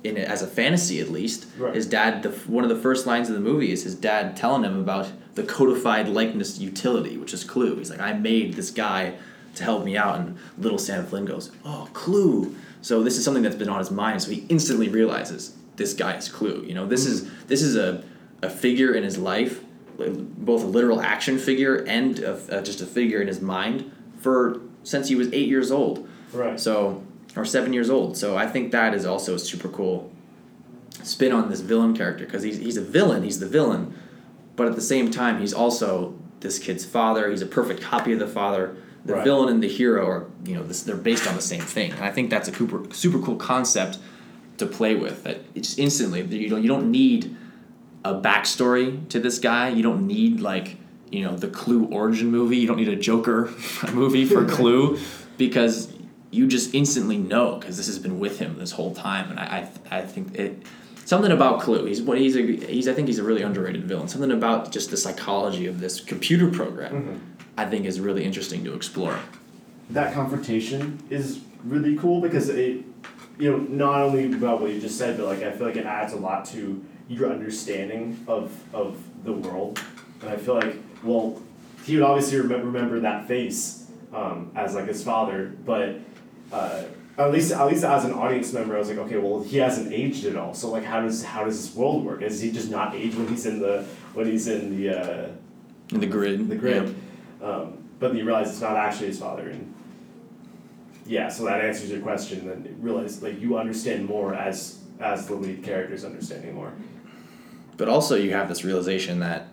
in 0.05 0.19
as 0.19 0.43
a 0.43 0.47
fantasy 0.47 1.01
at 1.01 1.11
least. 1.11 1.47
Right. 1.57 1.75
His 1.75 1.87
dad 1.87 2.23
the 2.23 2.31
one 2.31 2.65
of 2.65 2.71
the 2.71 2.77
first 2.79 3.07
lines 3.07 3.29
of 3.29 3.35
the 3.35 3.41
movie 3.41 3.73
is 3.73 3.85
his 3.85 3.95
dad 3.95 4.37
telling 4.37 4.65
him 4.65 4.81
about 4.81 5.11
the 5.35 5.45
codified 5.45 6.09
likeness 6.09 6.59
utility, 6.59 7.17
which 7.17 7.33
is 7.33 7.45
Clu. 7.45 7.77
He's 7.77 7.89
like, 7.89 8.01
"I 8.01 8.13
made 8.13 8.55
this 8.55 8.71
guy 8.71 9.15
to 9.55 9.65
help 9.65 9.85
me 9.85 9.97
out. 9.97 10.19
And 10.19 10.38
little 10.59 10.79
Sam 10.79 11.07
Flynn 11.07 11.25
goes, 11.25 11.51
"Oh, 11.65 11.88
Clu." 11.93 12.55
So 12.81 13.03
this 13.03 13.17
is 13.17 13.25
something 13.25 13.43
that's 13.43 13.57
been 13.57 13.69
on 13.69 13.79
his 13.79 13.91
mind. 13.91 14.23
So 14.23 14.31
he 14.31 14.45
instantly 14.49 14.88
realizes 14.88 15.55
this 15.77 15.95
guy 15.95 16.17
is 16.17 16.29
Clu. 16.29 16.65
You 16.67 16.75
know, 16.75 16.87
this 16.87 17.07
is 17.07 17.31
this 17.47 17.62
is 17.62 17.77
a 17.77 18.05
a 18.43 18.51
figure 18.51 18.93
in 18.93 19.05
his 19.05 19.19
life, 19.19 19.62
both 19.97 20.62
a 20.62 20.67
literal 20.67 21.01
action 21.01 21.38
figure 21.38 21.77
and 21.87 22.19
a, 22.19 22.59
uh, 22.59 22.62
just 22.62 22.81
a 22.81 22.87
figure 22.87 23.21
in 23.21 23.29
his 23.29 23.41
mind 23.41 23.91
for 24.19 24.61
since 24.83 25.09
he 25.09 25.15
was 25.15 25.29
eight 25.33 25.49
years 25.49 25.71
old. 25.71 26.09
Right. 26.33 26.59
So, 26.59 27.05
or 27.37 27.45
seven 27.45 27.73
years 27.73 27.88
old. 27.88 28.17
So 28.17 28.37
I 28.37 28.47
think 28.47 28.73
that 28.73 28.95
is 28.95 29.07
also 29.07 29.35
a 29.35 29.38
super 29.38 29.69
cool 29.69 30.11
spin 31.03 31.33
on 31.33 31.51
this 31.51 31.61
villain 31.61 31.97
character 31.97 32.25
because 32.25 32.43
he's, 32.43 32.59
he's 32.59 32.77
a 32.77 32.83
villain, 32.83 33.23
he's 33.23 33.41
the 33.41 33.49
villain, 33.49 33.95
but 34.57 34.67
at 34.67 34.75
the 34.75 34.83
same 34.83 35.11
time, 35.11 35.41
he's 35.41 35.53
also 35.53 36.15
this 36.41 36.59
kid's 36.59 36.85
father. 36.85 37.31
He's 37.31 37.43
a 37.43 37.47
perfect 37.47 37.81
copy 37.81 38.12
of 38.12 38.19
the 38.19 38.29
father. 38.29 38.77
The 39.05 39.15
Right. 39.15 39.25
villain 39.25 39.49
and 39.49 39.62
the 39.62 39.69
hero 39.69 40.07
are, 40.07 40.27
you 40.45 40.55
know, 40.55 40.62
this, 40.62 40.83
they're 40.83 40.97
based 40.97 41.27
on 41.27 41.35
the 41.35 41.43
same 41.43 41.61
thing. 41.61 41.91
And 41.93 42.05
I 42.05 42.11
think 42.11 42.31
that's 42.31 42.49
a 42.49 42.55
super, 42.55 42.83
super 42.95 43.19
cool 43.19 43.37
concept 43.37 43.99
to 44.59 44.67
play 44.67 44.95
with. 44.95 45.25
That 45.25 45.38
it's 45.55 45.69
just 45.69 45.79
instantly, 45.79 46.23
you 46.23 46.49
don't, 46.49 46.62
you 46.62 46.69
don't 46.69 46.91
need 46.91 47.37
a 48.05 48.15
backstory 48.15 49.09
to 49.09 49.19
this 49.19 49.38
guy. 49.38 49.69
You 49.71 49.83
don't 49.83 50.07
need, 50.07 50.41
like, 50.41 50.77
you 51.11 51.25
know, 51.25 51.37
the 51.37 51.49
Clu 51.49 51.87
origin 51.87 52.31
movie. 52.31 52.57
You 52.59 52.67
don't 52.69 52.77
need 52.77 52.88
a 52.88 52.97
Joker 52.97 53.51
movie 53.93 54.25
for 54.25 54.45
Clu 54.57 54.99
because 55.37 55.93
you 56.31 56.47
just 56.47 56.73
instantly 56.75 57.19
know 57.19 57.57
because 57.57 57.77
this 57.77 57.87
has 57.87 57.99
been 57.99 58.19
with 58.19 58.38
him 58.38 58.59
this 58.59 58.71
whole 58.73 58.95
time. 58.95 59.31
And 59.31 59.38
I, 59.41 59.69
I, 59.91 59.99
I 59.99 60.03
think 60.03 60.35
it 60.38 60.62
something 61.05 61.31
about 61.33 61.61
Clu. 61.61 61.85
He's 61.85 62.01
what 62.01 62.19
he's 62.19 62.37
a 62.37 62.41
he's 62.43 62.88
I 62.88 62.95
think 62.95 63.09
he's 63.09 63.19
a 63.19 63.23
really 63.23 63.43
underrated 63.43 63.85
villain. 63.85 64.09
Something 64.09 64.31
about 64.33 64.73
just 64.73 64.91
the 64.91 64.97
psychology 64.97 65.67
of 65.67 65.81
this 65.81 66.01
computer 66.01 66.49
program. 66.49 66.93
Mm-hmm. 66.95 67.17
I 67.57 67.67
think 67.67 67.85
is 67.87 68.01
really 68.01 68.25
interesting 68.25 68.65
to 68.65 68.75
explore. 68.75 69.19
that 69.91 70.15
confrontation 70.15 70.99
is 71.11 71.41
really 71.65 71.97
cool 71.97 72.21
because 72.21 72.49
it 72.49 72.83
you 73.38 73.51
know 73.51 73.59
not 73.59 74.01
only 74.01 74.33
about 74.33 74.61
what 74.61 74.71
you 74.73 74.81
just 74.81 74.97
said 74.99 75.17
but 75.19 75.27
like 75.27 75.43
i 75.43 75.51
feel 75.53 75.67
like 75.67 75.77
it 75.77 75.85
adds 75.87 76.12
a 76.12 76.17
lot 76.17 76.45
to 76.45 76.83
your 77.09 77.31
understanding 77.31 78.19
of 78.27 78.51
of 78.75 78.97
the 79.25 79.33
world 79.33 79.81
and 80.21 80.31
i 80.31 80.37
feel 80.37 80.55
like 80.55 80.77
well 81.03 81.41
he 81.85 81.95
would 81.97 82.05
obviously 82.05 82.38
remember, 82.38 82.67
remember 82.67 83.01
that 83.01 83.27
face 83.29 83.87
um, 84.15 84.51
as 84.55 84.75
like 84.75 84.87
his 84.87 85.03
father 85.05 85.53
but 85.67 85.97
uh, 86.53 86.83
at 87.19 87.31
least 87.33 87.53
at 87.53 87.67
least 87.67 87.85
as 87.85 88.05
an 88.05 88.12
audience 88.12 88.53
member 88.53 88.75
i 88.77 88.79
was 88.79 88.88
like 88.88 88.99
okay 88.99 89.19
well 89.19 89.43
he 89.43 89.59
hasn't 89.59 89.93
aged 89.93 90.25
at 90.25 90.37
all 90.37 90.55
so 90.55 90.71
like 90.71 90.85
how 90.85 91.01
does 91.01 91.23
how 91.25 91.45
does 91.45 91.61
this 91.61 91.77
world 91.77 92.05
work 92.05 92.23
is 92.23 92.41
he 92.41 92.51
just 92.51 92.71
not 92.71 92.95
age 92.95 93.15
when 93.15 93.29
he's 93.29 93.47
in 93.47 93.61
the 93.61 93.85
when 94.15 94.27
he's 94.27 94.47
in 94.49 94.77
the 94.77 94.88
uh, 94.91 95.29
In 95.91 96.01
the 96.01 96.07
grid. 96.07 96.49
the 96.49 96.57
grid. 96.57 96.95
Um, 97.43 97.79
but 97.99 98.09
then 98.09 98.17
you 98.19 98.25
realize 98.25 98.49
it's 98.51 98.61
not 98.61 98.77
actually 98.77 99.09
his 99.09 99.19
father, 99.19 99.49
and 99.49 99.75
yeah, 101.07 101.29
so 101.29 101.45
that 101.45 101.65
answers 101.65 101.91
your 101.91 102.01
question. 102.01 102.47
Then 102.49 102.65
you 102.65 102.77
realize 102.81 103.23
like 103.23 103.41
you 103.41 103.57
understand 103.59 104.07
more 104.07 104.35
as 104.35 104.79
as 105.01 105.27
the 105.27 105.35
lead 105.35 105.63
character's 105.65 106.05
understanding 106.05 106.55
more. 106.55 106.73
But 107.77 107.89
also 107.89 108.15
you 108.17 108.33
have 108.33 108.49
this 108.49 108.65
realization 108.65 109.21
that 109.21 109.49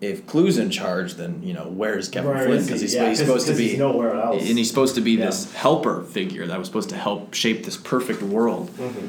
if 0.00 0.26
Clu's 0.26 0.58
in 0.58 0.70
charge, 0.70 1.14
then 1.14 1.42
you 1.42 1.52
know 1.54 1.68
where's 1.68 2.08
Kevin 2.08 2.30
Where 2.30 2.44
Flynn 2.44 2.58
is 2.58 2.64
he? 2.64 2.68
because 2.68 2.80
he's, 2.82 2.94
Yeah, 2.94 3.08
he's 3.08 3.18
supposed 3.18 3.46
to 3.48 3.54
be 3.54 3.68
he's 3.70 3.78
nowhere 3.78 4.14
else. 4.14 4.42
and 4.48 4.58
he's 4.58 4.68
supposed 4.68 4.94
to 4.96 5.00
be 5.00 5.12
Yeah. 5.12 5.26
this 5.26 5.52
helper 5.54 6.02
figure 6.04 6.46
that 6.46 6.58
was 6.58 6.68
supposed 6.68 6.90
to 6.90 6.96
help 6.96 7.34
shape 7.34 7.64
this 7.64 7.76
perfect 7.76 8.22
world. 8.22 8.70
Mhm. 8.78 9.08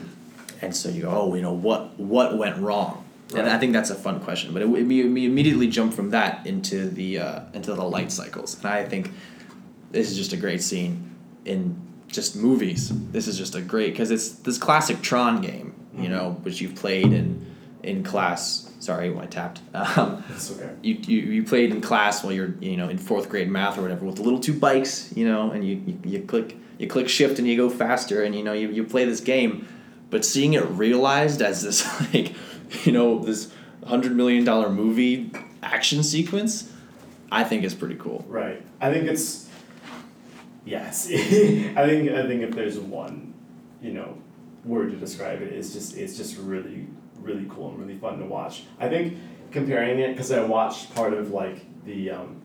And 0.62 0.76
so 0.76 0.90
you 0.90 1.02
go, 1.04 1.10
oh, 1.12 1.36
you 1.36 1.42
know 1.42 1.54
what 1.54 2.00
what 2.00 2.38
went 2.38 2.58
wrong, 2.58 3.03
and 3.36 3.50
I 3.50 3.58
think 3.58 3.74
that's 3.74 3.90
a 3.90 3.96
fun 3.96 4.20
question. 4.20 4.54
But 4.54 4.62
it, 4.62 4.66
it, 4.66 4.84
we 4.86 5.08
we 5.08 5.26
immediately 5.26 5.68
jump 5.68 5.94
from 5.94 6.12
that 6.12 6.46
into 6.46 6.90
the 6.90 7.20
uh, 7.20 7.42
into 7.54 7.74
the 7.74 7.84
light 7.84 8.12
cycles, 8.12 8.56
and 8.58 8.68
I 8.68 8.86
think 8.86 9.12
this 9.92 10.10
is 10.10 10.18
just 10.18 10.34
a 10.34 10.38
great 10.38 10.62
scene 10.62 11.16
in 11.46 11.80
just 12.08 12.36
movies. 12.36 12.92
This 13.12 13.28
is 13.28 13.38
just 13.38 13.56
a 13.56 13.62
great 13.62 13.92
because 13.92 14.12
it's 14.12 14.30
this 14.30 14.58
classic 14.58 15.02
Tron 15.02 15.42
game, 15.42 15.74
you 15.98 16.10
know, 16.10 16.38
which 16.44 16.62
you've 16.62 16.76
played 16.76 17.12
in 17.12 17.46
in 17.82 18.04
class. 18.04 18.70
Sorry, 18.80 19.10
when 19.10 19.24
I 19.24 19.28
tapped. 19.28 19.62
Um, 19.74 20.24
That's 20.30 20.52
okay. 20.52 20.74
you, 20.82 20.96
you, 20.96 21.18
you 21.20 21.44
played 21.44 21.72
in 21.72 21.82
class 21.82 22.24
while 22.24 22.34
you're 22.34 22.56
you 22.60 22.78
know 22.78 22.90
in 22.90 22.98
fourth 22.98 23.30
grade 23.30 23.50
math 23.50 23.78
or 23.78 23.82
whatever 23.82 24.06
with 24.06 24.16
the 24.16 24.24
little 24.24 24.40
two 24.40 24.54
bikes 24.54 25.16
you 25.16 25.28
know 25.28 25.52
and 25.52 25.66
you, 25.68 25.82
you, 25.86 26.00
you 26.04 26.20
click 26.22 26.58
you 26.78 26.88
click 26.88 27.10
shift 27.10 27.40
and 27.40 27.48
you 27.48 27.56
go 27.56 27.70
faster 27.70 28.24
and 28.24 28.36
you 28.36 28.44
know 28.44 28.54
you, 28.54 28.70
you 28.70 28.84
play 28.84 29.06
this 29.06 29.20
game 29.20 29.68
but 30.10 30.24
seeing 30.24 30.54
it 30.54 30.64
realized 30.70 31.42
as 31.42 31.62
this 31.64 31.86
like 32.14 32.34
you 32.86 32.92
know 32.92 33.20
this 33.20 33.52
hundred 33.86 34.16
million 34.16 34.44
dollar 34.46 34.70
movie 34.70 35.32
action 35.62 36.04
sequence 36.04 36.72
I 37.32 37.44
think 37.44 37.64
is 37.64 37.74
pretty 37.74 37.96
cool 37.96 38.24
Right. 38.28 38.62
I 38.82 38.92
think 38.92 39.08
it's 39.08 39.50
yes. 40.66 41.08
I 41.12 41.14
think 41.88 42.12
I 42.12 42.26
think 42.28 42.42
if 42.44 42.52
there's 42.52 42.78
one, 42.80 43.34
you 43.82 43.92
know, 43.94 44.18
word 44.66 44.92
to 44.92 44.98
describe 44.98 45.42
it, 45.42 45.52
it's 45.54 45.74
just 45.74 45.98
it's 45.98 46.16
just 46.18 46.38
really 46.38 46.88
really 47.22 47.46
cool 47.50 47.70
and 47.70 47.80
really 47.80 47.98
fun 47.98 48.20
to 48.20 48.26
watch. 48.26 48.64
I 48.80 48.90
think 48.90 49.18
comparing 49.52 50.00
it 50.00 50.12
because 50.14 50.32
I 50.32 50.44
watched 50.44 50.94
part 50.96 51.14
of 51.14 51.32
like 51.32 51.66
the 51.86 52.12
um, 52.12 52.42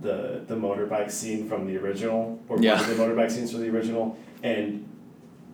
the 0.00 0.42
the 0.46 0.54
motorbike 0.56 1.10
scene 1.10 1.48
from 1.48 1.66
the 1.66 1.76
original 1.78 2.40
or 2.48 2.60
Yeah. 2.60 2.80
one 2.80 2.90
of 2.90 2.96
the 2.96 3.02
motorbike 3.02 3.30
scenes 3.30 3.52
from 3.52 3.60
the 3.60 3.68
original 3.70 4.16
and 4.42 4.88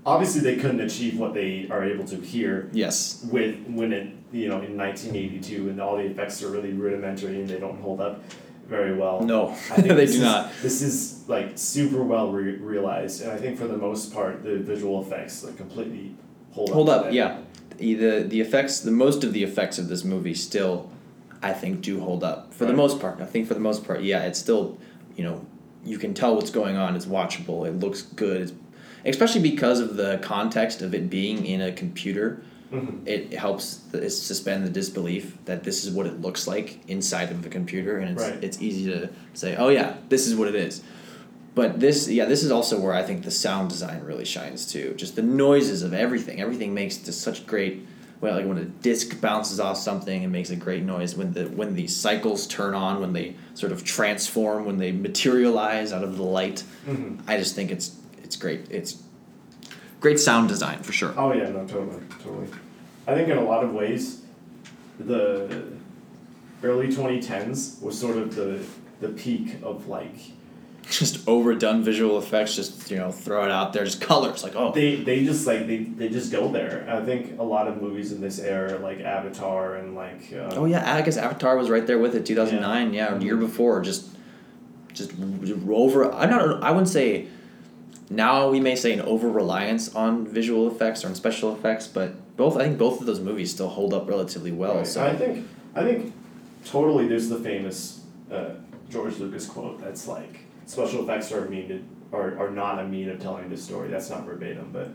obviously 0.09 0.41
they 0.41 0.57
couldn't 0.57 0.81
achieve 0.81 1.19
what 1.19 1.35
they 1.35 1.69
are 1.71 1.85
able 1.85 2.05
to 2.05 2.17
here 2.17 2.69
yes. 2.73 3.25
with 3.31 3.57
when 3.69 3.93
it 3.93 4.09
you 4.33 4.49
know 4.49 4.61
in 4.61 4.77
1982 4.77 5.69
and 5.69 5.81
all 5.81 5.97
the 5.97 6.05
effects 6.05 6.43
are 6.43 6.51
really 6.51 6.73
rudimentary 6.73 7.41
and 7.41 7.49
they 7.49 7.59
don't 7.59 7.81
hold 7.81 8.01
up 8.01 8.23
very 8.67 8.95
well. 8.95 9.23
no 9.23 9.49
I 9.49 9.55
think 9.55 9.89
they 10.01 10.07
do 10.07 10.13
is- 10.13 10.21
not. 10.21 10.51
This 10.63 10.83
is 10.83 11.25
like 11.29 11.53
super 11.57 12.03
well 12.03 12.31
re- 12.33 12.57
realized, 12.57 13.23
and 13.23 13.31
I 13.33 13.37
think 13.39 13.59
for 13.59 13.67
the 13.67 13.77
most 13.77 14.13
part 14.13 14.43
the 14.43 14.59
visual 14.59 15.03
effects 15.03 15.45
like 15.45 15.57
completely 15.57 16.15
hold 16.53 16.69
up. 16.71 16.75
hold 16.75 16.89
up 16.91 17.13
yeah. 17.13 17.41
The 17.79 18.23
the 18.23 18.41
effects 18.41 18.81
the 18.81 18.91
most 18.91 19.25
of 19.25 19.33
the 19.33 19.43
effects 19.45 19.79
of 19.79 19.89
this 19.89 20.05
movie 20.05 20.35
still 20.35 20.91
I 21.41 21.53
think 21.53 21.81
do 21.81 22.01
hold 22.01 22.25
up. 22.25 22.53
For 22.53 22.67
the 22.67 22.73
most 22.73 23.01
part 23.01 23.21
I 23.21 23.25
think 23.27 23.47
for 23.49 23.55
the 23.55 23.61
most 23.61 23.87
part 23.87 24.03
yeah 24.03 24.23
it's 24.25 24.39
still 24.39 24.79
you 25.17 25.25
know 25.25 25.47
you 25.85 25.97
can 25.97 26.13
tell 26.13 26.35
what's 26.35 26.51
going 26.51 26.77
on 26.77 26.97
it's 26.97 27.07
watchable 27.07 27.67
it 27.67 27.75
looks 27.79 28.03
good 28.03 28.41
it's, 28.43 28.53
especially 29.11 29.41
because 29.43 29.81
of 29.81 29.97
the 29.97 30.19
context 30.23 30.83
of 30.83 30.95
it 30.95 31.09
being 31.11 31.45
in 31.47 31.61
a 31.61 31.73
computer 31.73 32.41
Mhm. 32.73 32.99
it 33.07 33.33
helps 33.33 33.81
suspend 34.09 34.67
the 34.67 34.71
disbelief 34.71 35.39
that 35.47 35.65
this 35.65 35.87
is 35.87 35.91
what 35.91 36.07
it 36.07 36.21
looks 36.21 36.47
like 36.47 36.81
inside 36.87 37.31
of 37.31 37.43
the 37.43 37.49
computer 37.49 37.97
and 37.97 38.11
it's, 38.11 38.23
Right. 38.23 38.45
it's 38.45 38.61
easy 38.61 38.85
to 38.91 39.09
say 39.33 39.57
oh 39.57 39.71
yeah 39.71 39.95
this 40.11 40.27
is 40.27 40.35
what 40.37 40.49
it 40.49 40.55
is 40.55 40.83
but 41.55 41.81
this 41.81 42.09
yeah 42.09 42.27
this 42.27 42.43
is 42.45 42.51
also 42.51 42.79
where 42.79 42.93
i 42.93 43.03
think 43.03 43.23
the 43.23 43.31
sound 43.31 43.71
design 43.71 44.03
really 44.05 44.27
shines 44.27 44.67
too 44.71 44.93
just 44.99 45.17
the 45.17 45.23
noises 45.23 45.83
of 45.83 45.95
everything 45.95 46.43
everything 46.43 46.75
makes 46.75 46.99
just 46.99 47.23
such 47.23 47.47
great 47.47 47.87
well 48.21 48.35
like 48.37 48.45
when 48.47 48.59
a 48.59 48.65
disc 48.65 49.19
bounces 49.19 49.59
off 49.59 49.79
something 49.79 50.23
it 50.23 50.29
makes 50.29 50.51
a 50.51 50.57
great 50.57 50.83
noise 50.83 51.17
when 51.17 51.33
the 51.33 51.45
when 51.47 51.75
the 51.75 51.87
cycles 51.87 52.47
turn 52.49 52.75
on 52.75 53.01
when 53.01 53.15
they 53.15 53.35
sort 53.55 53.73
of 53.73 53.83
transform 53.83 54.67
when 54.67 54.77
they 54.77 54.93
materialize 54.93 55.91
out 55.91 56.05
of 56.05 56.19
the 56.19 56.23
light 56.23 56.63
Mhm. 56.87 57.19
i 57.27 57.39
just 57.39 57.55
think 57.55 57.71
it's 57.71 57.93
it's 58.29 58.37
great 58.37 58.71
it's 58.71 59.03
great 60.01 60.21
sound 60.21 60.51
design 60.51 60.83
for 60.83 60.93
sure 60.93 61.15
Oh 61.17 61.33
yeah, 61.33 61.49
no, 61.49 61.67
totally, 61.67 62.03
totally. 62.23 62.47
I 63.07 63.15
think 63.15 63.29
in 63.31 63.39
a 63.39 63.43
lot 63.43 63.65
of 63.65 63.73
ways, 63.73 64.21
the 65.01 65.65
early 66.63 66.89
2010s 66.89 67.81
was 67.81 67.99
sort 67.99 68.19
of 68.19 68.35
the 68.35 68.63
the 69.01 69.09
peak 69.09 69.57
of 69.63 69.89
like 69.89 70.15
just 70.91 71.27
overdone 71.27 71.83
visual 71.83 72.19
effects 72.19 72.55
just 72.55 72.91
you 72.91 72.99
know 72.99 73.11
throw 73.11 73.45
it 73.47 73.51
out 73.51 73.73
there 73.73 73.85
just 73.85 74.01
colors 74.03 74.43
like 74.43 74.55
oh 74.57 74.73
they 74.73 74.97
they 74.97 75.25
just 75.25 75.47
like 75.47 75.67
they, 75.67 75.79
they 75.79 76.11
just 76.11 76.31
go 76.31 76.53
there. 76.53 76.87
I 76.87 77.03
think 77.03 77.39
a 77.39 77.43
lot 77.43 77.67
of 77.67 77.81
movies 77.81 78.13
in 78.13 78.21
this 78.21 78.39
era 78.39 78.79
like 78.79 79.01
Avatar 79.01 79.77
and 79.77 79.95
like 79.95 80.35
um, 80.35 80.51
oh 80.53 80.65
yeah 80.67 80.95
i 80.95 81.01
guess 81.01 81.17
avatar 81.17 81.57
was 81.57 81.71
right 81.71 81.87
there 81.87 81.99
with 81.99 82.15
it 82.15 82.27
2009 82.27 82.93
yeah, 82.93 83.15
a 83.15 83.19
year 83.21 83.37
before 83.37 83.81
just 83.81 84.07
just 84.93 85.13
over 85.71 86.13
i 86.15 86.27
don't 86.27 86.63
i 86.63 86.71
wouldn't 86.71 86.89
say 86.89 87.27
now 88.11 88.49
we 88.49 88.61
may 88.61 88.75
say 88.75 88.93
an 88.93 89.01
over 89.03 89.29
reliance 89.29 89.95
on 89.95 90.27
visual 90.27 90.67
effects 90.71 91.05
or 91.05 91.09
on 91.09 91.15
special 91.15 91.55
effects 91.55 91.87
but 91.87 92.37
both 92.37 92.57
i 92.57 92.65
think 92.65 92.79
both 92.79 93.01
of 93.01 93.07
those 93.07 93.21
movies 93.21 93.51
still 93.51 93.69
hold 93.69 93.93
up 93.93 94.09
relatively 94.09 94.51
well 94.53 94.77
Right. 94.77 94.87
so 94.87 95.05
I 95.05 95.15
think 95.17 95.47
I 95.75 95.83
think 95.83 96.13
totally 96.65 97.07
there's 97.07 97.29
the 97.29 97.39
famous 97.39 98.03
uh, 98.33 98.51
George 98.91 99.19
Lucas 99.19 99.47
quote 99.47 99.81
that's 99.81 100.09
like 100.09 100.41
special 100.67 101.03
effects 101.03 101.31
are 101.33 101.45
a 101.47 101.51
mean 101.51 101.69
to, 101.69 101.83
are, 102.17 102.39
are 102.39 102.51
not 102.51 102.79
a 102.79 102.85
mean 102.85 103.09
of 103.11 103.21
telling 103.21 103.49
the 103.51 103.57
story. 103.57 103.89
That's 103.89 104.11
not 104.11 104.25
verbatim, 104.25 104.71
but 104.73 104.89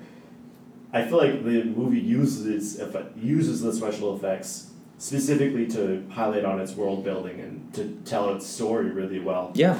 I 0.91 1.05
feel 1.05 1.17
like 1.17 1.43
the 1.43 1.63
movie 1.63 1.99
uses 1.99 2.81
uses 3.15 3.61
the 3.61 3.71
special 3.73 4.15
effects 4.15 4.71
specifically 4.97 5.67
to 5.67 6.03
highlight 6.11 6.45
on 6.45 6.59
its 6.59 6.73
world 6.73 7.03
building 7.03 7.39
and 7.39 7.73
to 7.75 7.97
tell 8.05 8.33
its 8.35 8.45
story 8.47 8.89
really 8.89 9.19
well. 9.19 9.51
Yeah. 9.53 9.79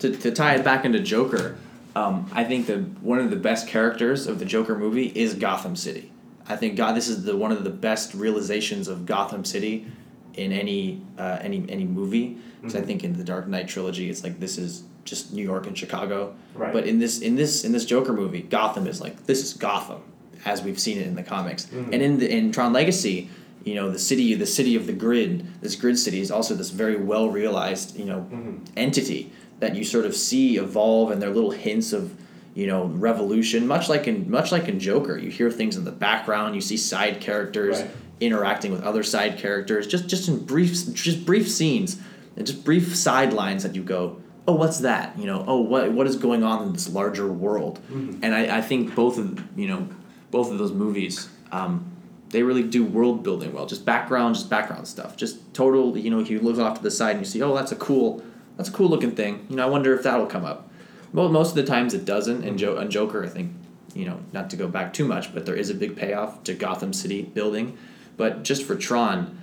To, 0.00 0.16
to 0.16 0.30
tie 0.30 0.54
it 0.54 0.64
back 0.64 0.84
into 0.84 1.00
Joker, 1.00 1.56
um, 1.96 2.30
I 2.32 2.44
think 2.44 2.66
the 2.66 2.78
one 3.00 3.18
of 3.18 3.30
the 3.30 3.36
best 3.36 3.66
characters 3.68 4.26
of 4.26 4.38
the 4.38 4.44
Joker 4.44 4.76
movie 4.78 5.06
is 5.14 5.34
Gotham 5.34 5.76
City. 5.76 6.10
I 6.48 6.56
think 6.56 6.76
God, 6.76 6.94
this 6.96 7.08
is 7.08 7.24
the 7.24 7.36
one 7.36 7.52
of 7.52 7.64
the 7.64 7.70
best 7.70 8.14
realizations 8.14 8.88
of 8.88 9.06
Gotham 9.06 9.44
City 9.44 9.86
in 10.34 10.52
any 10.52 11.02
uh, 11.18 11.38
any 11.40 11.64
any 11.68 11.84
movie. 11.84 12.38
Because 12.60 12.76
I 12.76 12.82
think 12.82 13.04
in 13.04 13.14
the 13.16 13.24
Dark 13.24 13.46
Knight 13.48 13.68
trilogy, 13.68 14.10
it's 14.10 14.22
like 14.22 14.38
this 14.38 14.58
is 14.58 14.82
just 15.04 15.32
New 15.32 15.42
York 15.42 15.66
and 15.66 15.76
Chicago. 15.76 16.34
Right. 16.54 16.72
But 16.72 16.86
in 16.86 16.98
this 16.98 17.20
in 17.20 17.34
this 17.34 17.64
in 17.64 17.72
this 17.72 17.84
Joker 17.86 18.12
movie, 18.12 18.42
Gotham 18.42 18.86
is 18.86 19.00
like 19.00 19.26
this 19.26 19.42
is 19.42 19.54
Gotham, 19.54 20.02
as 20.44 20.62
we've 20.62 20.78
seen 20.78 20.98
it 20.98 21.06
in 21.06 21.14
the 21.14 21.22
comics. 21.22 21.66
Mhm. 21.66 21.92
And 21.92 22.02
in 22.02 22.18
the 22.18 22.30
in 22.30 22.52
Tron 22.52 22.72
Legacy, 22.74 23.30
you 23.64 23.74
know, 23.74 23.90
the 23.90 23.98
city 23.98 24.34
the 24.34 24.46
city 24.46 24.76
of 24.76 24.86
the 24.86 24.92
grid, 24.92 25.46
this 25.62 25.74
grid 25.74 25.98
city 25.98 26.20
is 26.20 26.30
also 26.30 26.54
this 26.54 26.70
very 26.70 26.96
well 26.96 27.30
realized, 27.30 27.98
you 27.98 28.04
know, 28.04 28.26
Mhm. 28.30 28.58
entity 28.76 29.32
that 29.60 29.76
you 29.76 29.84
sort 29.84 30.04
of 30.06 30.14
see 30.16 30.56
evolve 30.56 31.10
and 31.10 31.20
their 31.22 31.30
little 31.30 31.50
hints 31.52 31.92
of 31.92 32.14
you 32.54 32.66
know 32.66 32.84
revolution 32.86 33.66
much 33.66 33.88
like 33.88 34.08
in 34.08 34.30
much 34.30 34.50
like 34.52 34.68
in 34.68 34.80
joker. 34.80 35.16
You 35.16 35.30
hear 35.30 35.50
things 35.50 35.76
in 35.76 35.84
the 35.84 35.92
background 35.92 36.54
you 36.54 36.60
see 36.60 36.76
side 36.76 37.20
characters 37.20 37.80
Right. 37.82 37.90
interacting 38.20 38.72
with 38.72 38.82
other 38.82 39.02
side 39.02 39.38
characters. 39.38 39.86
Just 39.86 40.08
just 40.08 40.28
in 40.28 40.44
brief 40.44 40.72
just 40.94 41.24
brief 41.24 41.48
scenes 41.50 41.98
and 42.36 42.46
just 42.46 42.64
brief 42.64 42.94
sidelines 42.96 43.62
that 43.62 43.74
you 43.76 43.82
go 43.82 44.16
oh 44.48 44.54
what's 44.54 44.78
that? 44.78 45.16
You 45.18 45.26
know 45.26 45.44
oh 45.46 45.60
what 45.60 45.92
what 45.92 46.06
is 46.06 46.16
going 46.16 46.42
on 46.42 46.66
in 46.66 46.72
this 46.72 46.88
larger 46.92 47.30
world? 47.30 47.78
Mhm. 47.92 48.18
and 48.22 48.34
I, 48.34 48.58
I 48.58 48.60
think 48.62 48.94
both 48.94 49.16
of 49.18 49.40
you 49.56 49.68
know 49.68 49.88
both 50.30 50.50
of 50.50 50.58
those 50.58 50.72
movies 50.72 51.28
um, 51.52 51.84
they 52.30 52.42
really 52.44 52.62
do 52.62 52.84
world 52.84 53.22
building 53.24 53.52
well. 53.52 53.66
Just 53.66 53.84
background 53.84 54.36
just 54.36 54.48
background 54.48 54.86
stuff. 54.88 55.16
Just 55.16 55.52
total 55.54 55.96
you 55.98 56.10
know 56.10 56.18
you 56.20 56.40
look 56.40 56.58
off 56.58 56.78
to 56.78 56.82
the 56.82 56.90
side 56.90 57.10
and 57.16 57.20
you 57.20 57.30
see 57.30 57.42
oh 57.42 57.54
that's 57.54 57.72
a 57.72 57.76
cool 57.76 58.22
that's 58.60 58.68
a 58.68 58.72
cool 58.72 58.88
looking 58.90 59.12
thing 59.12 59.46
you 59.48 59.56
know 59.56 59.64
i 59.66 59.70
wonder 59.70 59.94
if 59.94 60.02
that'll 60.02 60.26
come 60.26 60.44
up 60.44 60.68
Mo- 61.14 61.28
most 61.30 61.48
of 61.50 61.54
the 61.56 61.64
times 61.64 61.94
it 61.94 62.04
doesn't 62.04 62.44
and, 62.44 62.58
jo- 62.58 62.76
and 62.76 62.90
joker 62.90 63.24
i 63.24 63.28
think 63.28 63.52
you 63.94 64.04
know 64.04 64.20
not 64.32 64.50
to 64.50 64.56
go 64.56 64.68
back 64.68 64.92
too 64.92 65.06
much 65.06 65.32
but 65.32 65.46
there 65.46 65.54
is 65.56 65.70
a 65.70 65.74
big 65.74 65.96
payoff 65.96 66.44
to 66.44 66.52
gotham 66.54 66.92
city 66.92 67.22
building 67.22 67.76
but 68.18 68.42
just 68.42 68.64
for 68.64 68.76
tron 68.76 69.40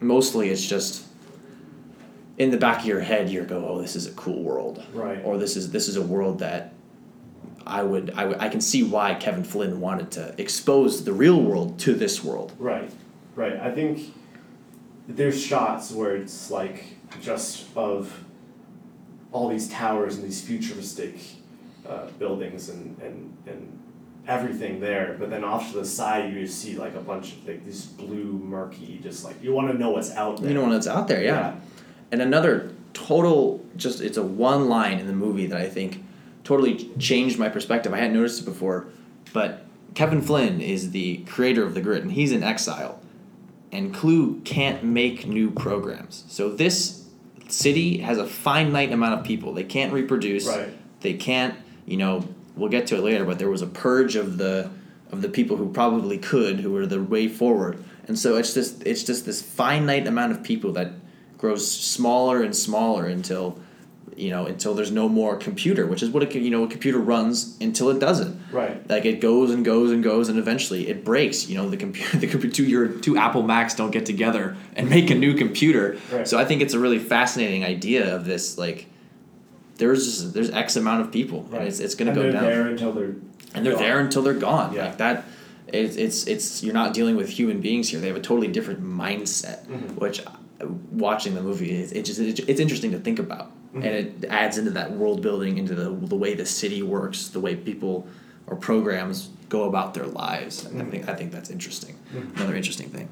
mostly 0.00 0.50
it's 0.50 0.64
just 0.64 1.04
in 2.36 2.50
the 2.50 2.56
back 2.58 2.80
of 2.80 2.86
your 2.86 3.00
head 3.00 3.30
you 3.30 3.42
go 3.44 3.66
oh 3.66 3.80
this 3.80 3.96
is 3.96 4.06
a 4.06 4.12
cool 4.12 4.42
world 4.42 4.84
Right. 4.92 5.20
or 5.24 5.38
this 5.38 5.56
is 5.56 5.70
this 5.70 5.88
is 5.88 5.96
a 5.96 6.02
world 6.02 6.40
that 6.40 6.72
I 7.66 7.82
would, 7.82 8.10
I 8.14 8.26
would 8.26 8.38
I 8.40 8.50
can 8.50 8.60
see 8.60 8.82
why 8.82 9.14
Kevin 9.14 9.42
Flynn 9.42 9.80
wanted 9.80 10.10
to 10.12 10.34
expose 10.38 11.04
the 11.04 11.14
real 11.14 11.40
world 11.40 11.78
to 11.78 11.94
this 11.94 12.22
world. 12.22 12.52
Right, 12.58 12.90
right. 13.36 13.56
I 13.58 13.70
think 13.70 14.12
there's 15.08 15.42
shots 15.42 15.90
where 15.90 16.14
it's 16.14 16.50
like 16.50 16.84
just 17.22 17.64
of 17.74 18.23
all 19.34 19.48
these 19.48 19.68
towers 19.68 20.14
and 20.14 20.24
these 20.24 20.40
futuristic 20.40 21.16
uh, 21.86 22.06
buildings 22.20 22.68
and, 22.68 22.96
and, 23.02 23.36
and 23.46 23.80
everything 24.28 24.80
there, 24.80 25.16
but 25.18 25.28
then 25.28 25.42
off 25.42 25.72
to 25.72 25.78
the 25.78 25.84
side 25.84 26.32
you 26.32 26.46
just 26.46 26.62
see 26.62 26.76
like 26.76 26.94
a 26.94 27.00
bunch 27.00 27.32
of 27.32 27.46
like 27.46 27.66
this 27.66 27.84
blue 27.84 28.40
murky, 28.44 29.00
just 29.02 29.24
like 29.24 29.42
you 29.42 29.52
want 29.52 29.70
to 29.70 29.76
know 29.76 29.90
what's 29.90 30.12
out 30.12 30.40
there. 30.40 30.48
You 30.48 30.54
know 30.54 30.66
what's 30.66 30.86
out 30.86 31.08
there, 31.08 31.22
yeah. 31.22 31.56
And 32.12 32.22
another 32.22 32.72
total 32.94 33.62
just 33.76 34.00
it's 34.00 34.16
a 34.16 34.22
one 34.22 34.68
line 34.68 35.00
in 35.00 35.08
the 35.08 35.12
movie 35.12 35.46
that 35.46 35.60
I 35.60 35.68
think 35.68 36.04
totally 36.44 36.88
changed 36.96 37.36
my 37.36 37.48
perspective. 37.48 37.92
I 37.92 37.98
hadn't 37.98 38.14
noticed 38.14 38.42
it 38.42 38.44
before, 38.44 38.86
but 39.32 39.66
Kevin 39.94 40.22
Flynn 40.22 40.60
is 40.60 40.92
the 40.92 41.18
creator 41.24 41.64
of 41.64 41.74
the 41.74 41.80
grid 41.80 42.02
and 42.02 42.12
he's 42.12 42.30
in 42.30 42.44
exile. 42.44 43.00
And 43.72 43.92
Clu 43.92 44.40
can't 44.42 44.84
make 44.84 45.26
new 45.26 45.50
programs. 45.50 46.22
So 46.28 46.48
this 46.50 47.03
city 47.48 47.98
has 47.98 48.18
a 48.18 48.26
finite 48.26 48.92
amount 48.92 49.20
of 49.20 49.26
people. 49.26 49.52
They 49.52 49.64
can't 49.64 49.92
reproduce. 49.92 50.46
Right. 50.46 50.74
They 51.00 51.14
can't, 51.14 51.54
you 51.86 51.96
know, 51.96 52.26
we'll 52.56 52.70
get 52.70 52.86
to 52.88 52.96
it 52.96 53.02
later, 53.02 53.24
but 53.24 53.38
there 53.38 53.50
was 53.50 53.62
a 53.62 53.66
purge 53.66 54.16
of 54.16 54.38
the 54.38 54.70
of 55.12 55.22
the 55.22 55.28
people 55.28 55.56
who 55.56 55.70
probably 55.72 56.18
could, 56.18 56.60
who 56.60 56.72
were 56.72 56.86
the 56.86 57.02
way 57.02 57.28
forward. 57.28 57.82
And 58.08 58.18
so 58.18 58.36
it's 58.36 58.54
just 58.54 58.82
it's 58.86 59.02
just 59.02 59.26
this 59.26 59.40
finite 59.42 60.06
amount 60.06 60.32
of 60.32 60.42
people 60.42 60.72
that 60.72 60.92
grows 61.38 61.70
smaller 61.70 62.42
and 62.42 62.54
smaller 62.54 63.06
until 63.06 63.58
you 64.16 64.30
know 64.30 64.46
until 64.46 64.74
there's 64.74 64.90
no 64.92 65.08
more 65.08 65.36
computer, 65.36 65.86
which 65.86 66.02
is 66.02 66.10
what 66.10 66.22
a 66.22 66.38
you 66.38 66.50
know 66.50 66.64
a 66.64 66.68
computer 66.68 66.98
runs 66.98 67.56
until 67.60 67.90
it 67.90 67.98
doesn't. 67.98 68.40
Right. 68.52 68.88
Like 68.88 69.04
it 69.04 69.20
goes 69.20 69.50
and 69.50 69.64
goes 69.64 69.90
and 69.90 70.02
goes, 70.02 70.28
and 70.28 70.38
eventually 70.38 70.88
it 70.88 71.04
breaks. 71.04 71.48
You 71.48 71.56
know, 71.56 71.68
the 71.68 71.76
computer, 71.76 72.16
the 72.18 72.26
computer, 72.26 72.54
two, 72.54 72.64
your 72.64 72.88
two 72.88 73.16
Apple 73.16 73.42
Macs 73.42 73.74
don't 73.74 73.90
get 73.90 74.06
together 74.06 74.56
and 74.76 74.88
make 74.90 75.10
a 75.10 75.14
new 75.14 75.34
computer. 75.34 75.98
Right. 76.12 76.26
So 76.28 76.38
I 76.38 76.44
think 76.44 76.62
it's 76.62 76.74
a 76.74 76.78
really 76.78 76.98
fascinating 76.98 77.64
idea 77.64 78.14
of 78.14 78.24
this. 78.24 78.56
Like, 78.58 78.86
there's 79.76 80.04
just, 80.04 80.34
there's 80.34 80.50
X 80.50 80.76
amount 80.76 81.00
of 81.02 81.10
people, 81.12 81.48
and 81.52 81.64
it's 81.66 81.80
it's 81.80 81.94
gonna 81.94 82.14
go 82.14 82.22
they're 82.22 82.32
down, 82.32 82.44
there 82.44 82.66
until 82.68 82.92
they're 82.92 83.14
and 83.54 83.64
they're 83.64 83.72
gone. 83.74 83.82
there 83.82 83.98
until 84.00 84.22
they're 84.22 84.34
gone. 84.34 84.72
Yeah. 84.74 84.86
Like 84.86 84.98
that. 84.98 85.24
It's, 85.68 85.96
it's 85.96 86.26
it's 86.28 86.62
you're 86.62 86.74
not 86.74 86.94
dealing 86.94 87.16
with 87.16 87.28
human 87.28 87.60
beings 87.60 87.88
here. 87.88 87.98
They 87.98 88.06
have 88.08 88.16
a 88.16 88.20
totally 88.20 88.48
different 88.48 88.84
mindset, 88.84 89.66
Mhm. 89.66 89.96
which 89.96 90.20
uh, 90.24 90.30
watching 90.92 91.34
the 91.34 91.42
movie 91.42 91.72
is 91.72 91.90
it 91.92 92.04
just 92.04 92.20
it's, 92.20 92.38
it's 92.40 92.60
interesting 92.60 92.92
to 92.92 92.98
think 93.00 93.18
about, 93.18 93.50
Mhm. 93.74 93.84
and 93.84 93.86
it 93.86 94.24
adds 94.30 94.56
into 94.58 94.70
that 94.72 94.92
world 94.92 95.20
building, 95.22 95.58
into 95.58 95.74
the 95.74 95.90
the 95.90 96.16
way 96.16 96.34
the 96.34 96.46
city 96.46 96.82
works, 96.82 97.28
the 97.28 97.40
way 97.40 97.56
people 97.56 98.06
or 98.46 98.56
programs 98.56 99.30
go 99.48 99.64
about 99.64 99.94
their 99.94 100.06
lives. 100.06 100.64
And 100.64 100.80
I 100.80 100.84
think 100.84 101.08
I 101.08 101.14
think 101.14 101.32
that's 101.32 101.50
interesting. 101.50 101.96
Mhm. 102.14 102.36
Another 102.36 102.54
interesting 102.54 102.90
thing. 102.90 103.08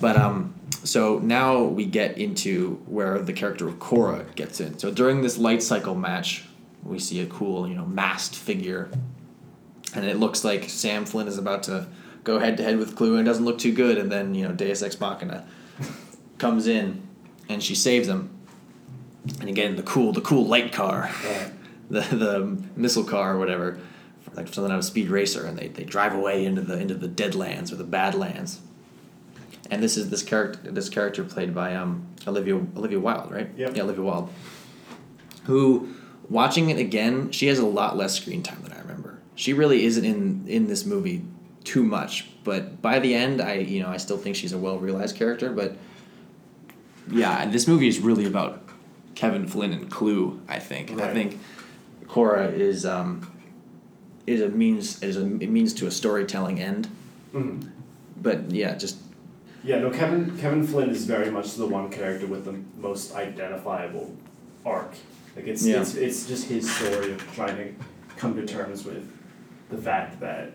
But 0.00 0.16
um, 0.16 0.54
so 0.84 1.18
now 1.18 1.62
we 1.62 1.84
get 1.86 2.18
into 2.18 2.80
where 2.86 3.18
the 3.18 3.32
character 3.32 3.66
of 3.68 3.78
Quorra 3.78 4.24
gets 4.34 4.60
in. 4.60 4.78
So 4.78 4.90
during 4.90 5.22
this 5.22 5.38
light 5.38 5.62
cycle 5.62 5.94
match, 5.94 6.44
we 6.84 6.98
see 6.98 7.20
a 7.20 7.26
cool, 7.26 7.66
you 7.68 7.74
know, 7.74 7.84
masked 7.86 8.34
figure, 8.36 8.88
and 9.94 10.04
it 10.04 10.18
looks 10.18 10.44
like 10.44 10.68
Sam 10.68 11.04
Flynn 11.06 11.28
is 11.28 11.38
about 11.38 11.62
to 11.64 11.86
go 12.24 12.38
head 12.38 12.56
to 12.58 12.62
head 12.62 12.78
with 12.78 12.94
Clu, 12.96 13.16
and 13.16 13.20
it 13.26 13.30
doesn't 13.30 13.44
look 13.44 13.58
too 13.58 13.72
good. 13.72 13.98
And 13.98 14.10
then 14.10 14.34
you 14.34 14.46
know, 14.46 14.52
Deus 14.54 14.82
Ex 14.82 14.98
Machina 15.00 15.44
comes 16.38 16.66
in, 16.66 17.02
and 17.48 17.62
she 17.62 17.74
saves 17.74 18.06
him. 18.08 18.30
And 19.40 19.48
again, 19.48 19.76
the 19.76 19.82
cool, 19.82 20.12
the 20.12 20.20
cool 20.20 20.46
light 20.46 20.72
car 20.72 21.10
Right. 21.24 21.52
the 21.90 22.00
the 22.00 22.58
missile 22.74 23.04
car 23.04 23.34
or 23.34 23.38
whatever, 23.38 23.78
like 24.34 24.48
something 24.48 24.72
out 24.72 24.78
of 24.78 24.84
Speed 24.84 25.08
Racer, 25.08 25.46
and 25.46 25.56
they, 25.56 25.68
they 25.68 25.84
drive 25.84 26.14
away 26.14 26.44
into 26.44 26.60
the 26.60 26.78
into 26.78 26.94
the 26.94 27.08
Deadlands 27.08 27.72
or 27.72 27.76
the 27.76 27.84
Badlands. 27.84 28.60
And 29.70 29.82
this 29.82 29.96
is 29.96 30.10
this 30.10 30.22
character 30.22 30.70
this 30.70 30.88
character 30.88 31.22
played 31.24 31.54
by 31.54 31.74
um 31.74 32.06
Olivia 32.26 32.56
Olivia 32.76 33.00
Wilde, 33.00 33.30
right? 33.30 33.50
Yep. 33.56 33.76
Yeah, 33.76 33.82
Olivia 33.82 34.02
Wilde. 34.02 34.32
Who, 35.44 35.94
watching 36.28 36.70
it 36.70 36.78
again, 36.78 37.30
she 37.30 37.46
has 37.46 37.60
a 37.60 37.66
lot 37.66 37.96
less 37.96 38.14
screen 38.14 38.42
time 38.42 38.62
than 38.62 38.72
I 38.72 38.80
remember. 38.80 39.18
She 39.36 39.52
really 39.52 39.84
isn't 39.84 40.04
in 40.04 40.44
in 40.48 40.66
this 40.66 40.84
movie 40.84 41.24
too 41.62 41.84
much, 41.84 42.28
but 42.42 42.82
by 42.82 42.98
the 42.98 43.14
end, 43.14 43.40
I 43.40 43.54
you 43.54 43.80
know 43.80 43.88
I 43.88 43.96
still 43.98 44.18
think 44.18 44.34
she's 44.34 44.52
a 44.52 44.58
well 44.58 44.78
realized 44.78 45.16
character, 45.16 45.50
but 45.52 45.76
yeah, 47.10 47.40
and 47.42 47.52
this 47.52 47.68
movie 47.68 47.86
is 47.86 48.00
really 48.00 48.24
about 48.24 48.65
Kevin 49.16 49.48
Flynn 49.48 49.72
and 49.72 49.90
Clu. 49.90 50.40
I 50.48 50.60
think, 50.60 50.90
and 50.90 51.00
I 51.00 51.12
think 51.12 51.40
Quorra 52.06 52.46
is 52.48 52.86
um, 52.86 53.28
is 54.28 54.40
a 54.40 54.48
means 54.48 55.02
is 55.02 55.16
a 55.16 55.22
it 55.40 55.50
means 55.50 55.74
to 55.74 55.86
a 55.88 55.90
storytelling 55.90 56.60
end. 56.60 56.88
Mhm. 57.34 57.68
But 58.22 58.52
yeah, 58.52 58.76
just 58.76 58.98
Yeah, 59.64 59.80
no, 59.80 59.90
Kevin 59.90 60.38
Kevin 60.38 60.64
Flynn 60.64 60.90
is 60.90 61.04
very 61.06 61.30
much 61.30 61.54
the 61.56 61.66
one 61.66 61.90
character 61.90 62.26
with 62.28 62.44
the 62.44 62.54
most 62.80 63.14
identifiable 63.16 64.14
arc. 64.64 64.92
Like 65.34 65.46
it's 65.48 65.66
Yeah. 65.66 65.80
it's 65.80 65.94
it's 65.96 66.26
just 66.28 66.46
his 66.48 66.70
story 66.72 67.12
of 67.12 67.34
trying 67.34 67.56
to 67.56 67.74
come 68.16 68.36
to 68.36 68.46
terms 68.46 68.84
with 68.84 69.10
the 69.70 69.76
fact 69.78 70.20
that 70.20 70.52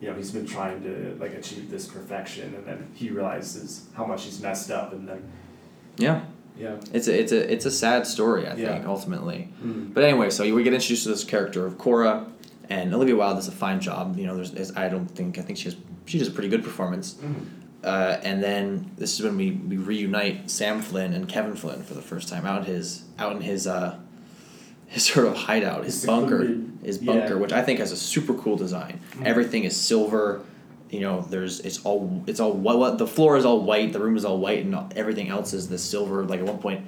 you 0.00 0.08
know 0.08 0.14
he's 0.14 0.30
been 0.32 0.46
trying 0.46 0.82
to 0.82 1.16
like 1.18 1.32
achieve 1.34 1.70
this 1.70 1.86
perfection 1.86 2.54
and 2.54 2.66
then 2.66 2.86
he 2.94 3.10
realizes 3.10 3.86
how 3.94 4.04
much 4.04 4.24
he's 4.24 4.40
messed 4.42 4.70
up 4.70 4.92
and 4.92 5.08
then 5.08 5.22
yeah, 5.98 6.20
yeah. 6.58 6.76
it's 6.92 7.08
a 7.08 7.18
it's 7.20 7.32
a 7.32 7.52
it's 7.52 7.64
a 7.66 7.70
sad 7.70 8.06
story. 8.06 8.46
I 8.46 8.54
Yeah. 8.54 8.72
think 8.74 8.86
ultimately. 8.86 9.48
Mhm. 9.64 9.92
But 9.94 10.04
anyway, 10.04 10.30
so 10.30 10.42
we 10.54 10.62
get 10.62 10.72
introduced 10.74 11.02
to 11.04 11.08
this 11.10 11.24
character 11.24 11.66
of 11.66 11.78
Quorra, 11.78 12.26
and 12.68 12.92
Olivia 12.94 13.16
Wilde 13.16 13.36
does 13.36 13.48
a 13.48 13.52
fine 13.52 13.80
job. 13.80 14.18
You 14.18 14.26
know, 14.26 14.36
there's, 14.42 14.72
I 14.76 14.88
don't 14.88 15.06
think 15.08 15.38
I 15.38 15.42
think 15.42 15.58
she 15.58 15.64
has 15.64 15.76
she 16.06 16.18
does 16.18 16.28
a 16.28 16.32
pretty 16.32 16.48
good 16.48 16.62
performance. 16.64 17.14
Mhm. 17.14 17.34
Uh, 17.84 18.18
and 18.24 18.42
then 18.42 18.90
this 18.96 19.14
is 19.14 19.22
when 19.24 19.36
we, 19.36 19.52
we 19.52 19.76
reunite 19.76 20.50
Sam 20.50 20.80
Flynn 20.82 21.12
and 21.12 21.28
Kevin 21.28 21.54
Flynn 21.54 21.82
for 21.84 21.94
the 21.94 22.02
first 22.02 22.28
time 22.28 22.44
out 22.44 22.64
his 22.66 23.02
out 23.18 23.36
in 23.36 23.42
his 23.42 23.66
uh, 23.66 23.96
his 24.88 25.04
sort 25.04 25.26
of 25.26 25.34
hideout, 25.36 25.84
his 25.84 25.94
His 25.96 26.06
bunker, 26.06 26.56
his 26.82 27.02
yeah. 27.02 27.12
bunker, 27.12 27.38
which 27.38 27.52
I 27.52 27.62
think 27.62 27.78
has 27.80 27.92
a 27.92 27.96
super 27.96 28.34
cool 28.34 28.56
design. 28.56 29.00
Mhm. 29.18 29.26
Everything 29.26 29.64
is 29.64 29.76
silver. 29.76 30.40
You 30.90 31.00
know, 31.00 31.20
there's 31.22 31.60
it's 31.60 31.84
all 31.84 32.22
it's 32.26 32.38
all 32.40 32.52
what, 32.52 32.78
what 32.78 32.98
the 32.98 33.06
floor 33.06 33.36
is 33.36 33.44
all 33.44 33.60
white, 33.62 33.92
the 33.92 34.00
room 34.00 34.16
is 34.16 34.24
all 34.24 34.38
white, 34.38 34.64
and 34.64 34.92
everything 34.96 35.28
else 35.28 35.52
is 35.52 35.68
the 35.68 35.78
silver. 35.78 36.24
Like 36.24 36.40
at 36.40 36.46
one 36.46 36.58
point, 36.58 36.86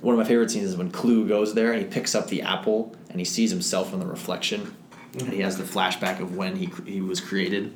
one 0.00 0.14
of 0.14 0.18
my 0.18 0.24
favorite 0.24 0.50
scenes 0.50 0.66
is 0.70 0.76
when 0.76 0.90
Clu 0.90 1.26
goes 1.26 1.54
there 1.54 1.72
and 1.72 1.82
he 1.82 1.88
picks 1.88 2.14
up 2.14 2.28
the 2.28 2.42
apple 2.42 2.94
and 3.10 3.18
he 3.18 3.24
sees 3.24 3.50
himself 3.50 3.92
in 3.92 3.98
the 3.98 4.06
reflection, 4.06 4.72
and 5.18 5.32
he 5.32 5.40
has 5.40 5.58
the 5.58 5.64
flashback 5.64 6.20
of 6.20 6.36
when 6.36 6.56
he 6.56 6.66
he 6.86 7.00
was 7.00 7.20
created. 7.20 7.72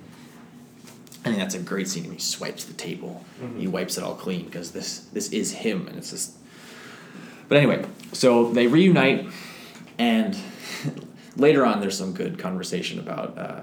I 1.25 1.27
think 1.27 1.39
that's 1.39 1.55
a 1.55 1.61
great 1.61 1.89
scene. 1.89 2.11
He 2.11 2.19
swipes 2.19 2.65
the 2.65 2.75
table. 2.75 3.25
Mhm. 3.41 3.59
He 3.61 3.69
wipes 3.69 3.97
it 3.97 4.03
all 4.05 4.15
clean 4.15 4.45
because 4.45 4.71
this 4.73 5.01
this 5.13 5.29
is 5.33 5.53
him, 5.53 5.87
and 5.89 5.97
it's 5.99 6.11
just. 6.11 6.33
But 7.49 7.59
anyway, 7.59 7.85
so 8.13 8.51
they 8.53 8.67
reunite, 8.69 9.27
and 9.99 10.37
later 11.37 11.67
on, 11.67 11.81
there's 11.81 11.99
some 11.99 12.13
good 12.13 12.39
conversation 12.39 12.99
about 12.99 13.37
uh, 13.39 13.61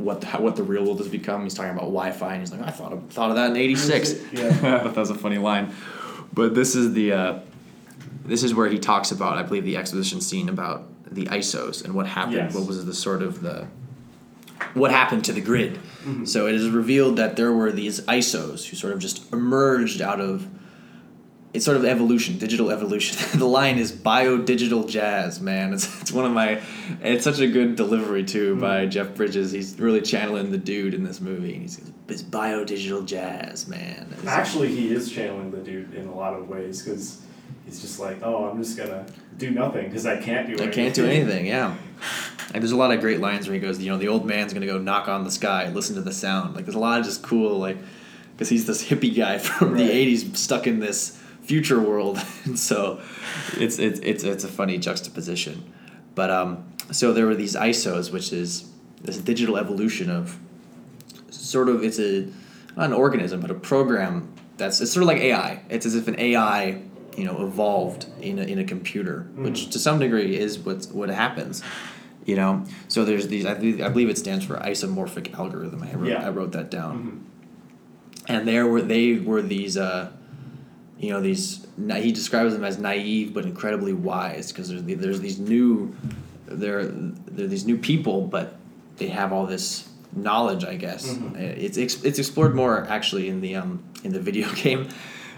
what 0.00 0.20
the, 0.20 0.26
what 0.38 0.56
the 0.56 0.62
real 0.62 0.84
world 0.84 0.98
has 0.98 1.08
become. 1.08 1.44
He's 1.44 1.54
talking 1.54 1.70
about 1.70 1.82
Wi-Fi, 1.82 2.32
and 2.32 2.40
he's 2.40 2.52
like, 2.52 2.62
"I 2.62 2.70
thought 2.70 2.92
of, 2.92 3.10
thought 3.10 3.30
of 3.30 3.36
that 3.36 3.50
in 3.50 3.56
'86." 3.56 4.14
Yeah. 4.32 4.48
That 4.50 4.96
was 4.96 5.10
a 5.10 5.14
funny 5.14 5.38
line. 5.38 5.74
But 6.32 6.54
this 6.54 6.74
is 6.74 6.92
the 6.92 7.12
uh, 7.12 7.38
this 8.24 8.42
is 8.42 8.54
where 8.54 8.68
he 8.68 8.78
talks 8.78 9.10
about, 9.10 9.36
I 9.36 9.42
believe, 9.42 9.64
the 9.64 9.76
exposition 9.76 10.20
scene 10.20 10.48
about 10.48 10.84
the 11.10 11.26
ISOs 11.26 11.84
and 11.84 11.94
what 11.94 12.06
happened. 12.06 12.36
Yes. 12.36 12.54
What 12.54 12.66
was 12.66 12.84
the 12.84 12.94
sort 12.94 13.22
of 13.22 13.42
the 13.42 13.66
what 14.74 14.90
happened 14.90 15.24
to 15.24 15.32
the 15.32 15.40
grid. 15.40 15.78
So 16.24 16.46
it 16.46 16.54
is 16.54 16.68
revealed 16.70 17.16
that 17.16 17.36
there 17.36 17.52
were 17.52 17.72
these 17.72 18.00
ISOs 18.02 18.68
who 18.68 18.76
sort 18.76 18.92
of 18.92 18.98
just 18.98 19.30
emerged 19.32 20.00
out 20.00 20.20
of 20.20 20.48
it's 21.52 21.64
sort 21.64 21.76
of 21.76 21.84
evolution, 21.84 22.38
digital 22.38 22.70
evolution. 22.70 23.16
the 23.38 23.46
line 23.46 23.78
is 23.78 23.90
bio 23.90 24.38
digital 24.38 24.84
jazz, 24.84 25.40
man. 25.40 25.72
It's, 25.72 26.00
it's 26.00 26.12
one 26.12 26.24
of 26.24 26.32
my, 26.32 26.60
it's 27.02 27.24
such 27.24 27.40
a 27.40 27.46
good 27.48 27.76
delivery 27.76 28.24
too 28.24 28.54
hmm. 28.54 28.60
by 28.60 28.86
Jeff 28.86 29.14
Bridges. 29.14 29.52
He's 29.52 29.78
really 29.78 30.00
channeling 30.00 30.50
the 30.50 30.58
dude 30.58 30.94
in 30.94 31.04
this 31.04 31.20
movie. 31.20 31.54
And 31.54 31.62
he's 31.62 31.80
it's 32.08 32.22
bio 32.22 32.64
digital 32.64 33.02
jazz, 33.02 33.68
man. 33.68 34.08
It's- 34.12 34.26
Actually, 34.26 34.74
he 34.74 34.92
is 34.92 35.10
channeling 35.10 35.50
the 35.50 35.58
dude 35.58 35.94
in 35.94 36.08
a 36.08 36.14
lot 36.14 36.34
of 36.34 36.48
ways 36.48 36.82
because 36.82 37.20
he's 37.64 37.80
just 37.80 38.00
like, 38.00 38.18
oh, 38.22 38.50
I'm 38.50 38.62
just 38.62 38.76
gonna 38.76 39.06
do 39.38 39.50
nothing 39.50 39.86
because 39.86 40.06
I 40.06 40.16
can't 40.16 40.46
do. 40.46 40.54
I 40.54 40.66
anything. 40.66 40.72
can't 40.72 40.94
do 40.94 41.06
anything. 41.10 41.46
Yeah, 41.46 41.76
and 42.52 42.62
there's 42.62 42.72
a 42.72 42.76
lot 42.76 42.92
of 42.92 43.00
great 43.00 43.20
lines 43.20 43.46
where 43.46 43.54
he 43.54 43.60
goes, 43.60 43.80
you 43.80 43.90
know, 43.90 43.96
the 43.96 44.08
old 44.08 44.26
man's 44.26 44.52
gonna 44.52 44.66
go 44.66 44.78
knock 44.78 45.08
on 45.08 45.24
the 45.24 45.30
sky, 45.30 45.68
listen 45.68 45.94
to 45.96 46.02
the 46.02 46.12
sound. 46.12 46.56
Like 46.56 46.64
there's 46.64 46.74
a 46.74 46.80
lot 46.80 46.98
of 46.98 47.06
just 47.06 47.22
cool, 47.22 47.58
like, 47.58 47.78
because 48.32 48.48
he's 48.48 48.66
this 48.66 48.86
hippie 48.88 49.14
guy 49.14 49.38
from 49.38 49.76
the 49.76 49.88
'80s 49.88 50.36
stuck 50.36 50.66
in 50.66 50.80
this 50.80 51.16
future 51.50 51.80
world, 51.80 52.16
and 52.44 52.56
so 52.56 53.00
it's 53.56 53.78
it's 53.78 53.98
it's 54.10 54.22
it's 54.22 54.44
a 54.44 54.48
funny 54.60 54.78
juxtaposition. 54.78 55.56
But 56.14 56.30
um, 56.30 56.50
so 56.92 57.12
there 57.12 57.26
were 57.26 57.34
these 57.34 57.56
ISOs, 57.56 58.12
which 58.12 58.32
is 58.32 58.70
this 59.02 59.18
digital 59.18 59.56
evolution 59.56 60.10
of 60.10 60.38
sort 61.30 61.68
of 61.68 61.82
it's 61.82 61.98
a 61.98 62.28
not 62.76 62.86
an 62.86 62.92
organism, 62.92 63.40
but 63.40 63.50
a 63.50 63.54
program 63.72 64.32
that's 64.58 64.80
it's 64.80 64.92
sort 64.92 65.02
of 65.02 65.08
like 65.08 65.18
AI. 65.18 65.62
It's 65.68 65.86
as 65.86 65.96
if 65.96 66.06
an 66.06 66.20
AI, 66.20 66.80
you 67.16 67.24
know, 67.24 67.44
evolved 67.44 68.06
in 68.20 68.38
a, 68.38 68.42
in 68.42 68.58
a 68.60 68.64
computer, 68.64 69.26
which 69.34 69.70
to 69.70 69.78
some 69.80 69.98
degree 69.98 70.36
is 70.38 70.58
what 70.58 70.86
what 70.92 71.08
happens. 71.10 71.62
You 72.26 72.36
know, 72.36 72.64
so 72.86 73.04
there's 73.04 73.26
these. 73.26 73.44
I 73.44 73.54
believe, 73.54 73.80
I 73.80 73.88
believe 73.88 74.08
it 74.08 74.18
stands 74.18 74.44
for 74.44 74.56
isomorphic 74.58 75.34
algorithm. 75.36 75.82
I 75.82 75.94
wrote, 75.94 76.08
Yeah. 76.08 76.26
I 76.26 76.30
wrote 76.30 76.52
that 76.52 76.70
down. 76.70 77.26
And 78.28 78.46
there 78.46 78.66
were 78.68 78.82
they 78.82 79.14
were 79.14 79.42
these, 79.42 79.76
uh, 79.76 80.12
you 81.00 81.10
know, 81.10 81.20
these. 81.20 81.66
He 81.78 82.12
describes 82.12 82.52
them 82.52 82.62
as 82.64 82.78
naive 82.78 83.32
but 83.34 83.44
incredibly 83.46 83.92
wise 83.94 84.52
because 84.52 84.68
there's 84.68 84.82
there's 84.84 85.20
these 85.20 85.38
new, 85.38 85.94
there 86.46 86.84
there 86.84 87.44
are 87.46 87.48
these 87.48 87.64
new 87.66 87.78
people, 87.78 88.22
but 88.26 88.56
they 88.98 89.08
have 89.08 89.32
all 89.32 89.46
this 89.46 89.88
knowledge. 90.14 90.64
I 90.64 90.76
guess 90.76 91.08
Uh, 91.08 91.32
it's 91.38 91.76
it's 91.78 92.18
explored 92.18 92.54
more 92.54 92.84
actually 92.88 93.28
in 93.28 93.40
the 93.40 93.56
um 93.56 93.82
in 94.04 94.12
the 94.12 94.20
video 94.20 94.52
game. 94.64 94.88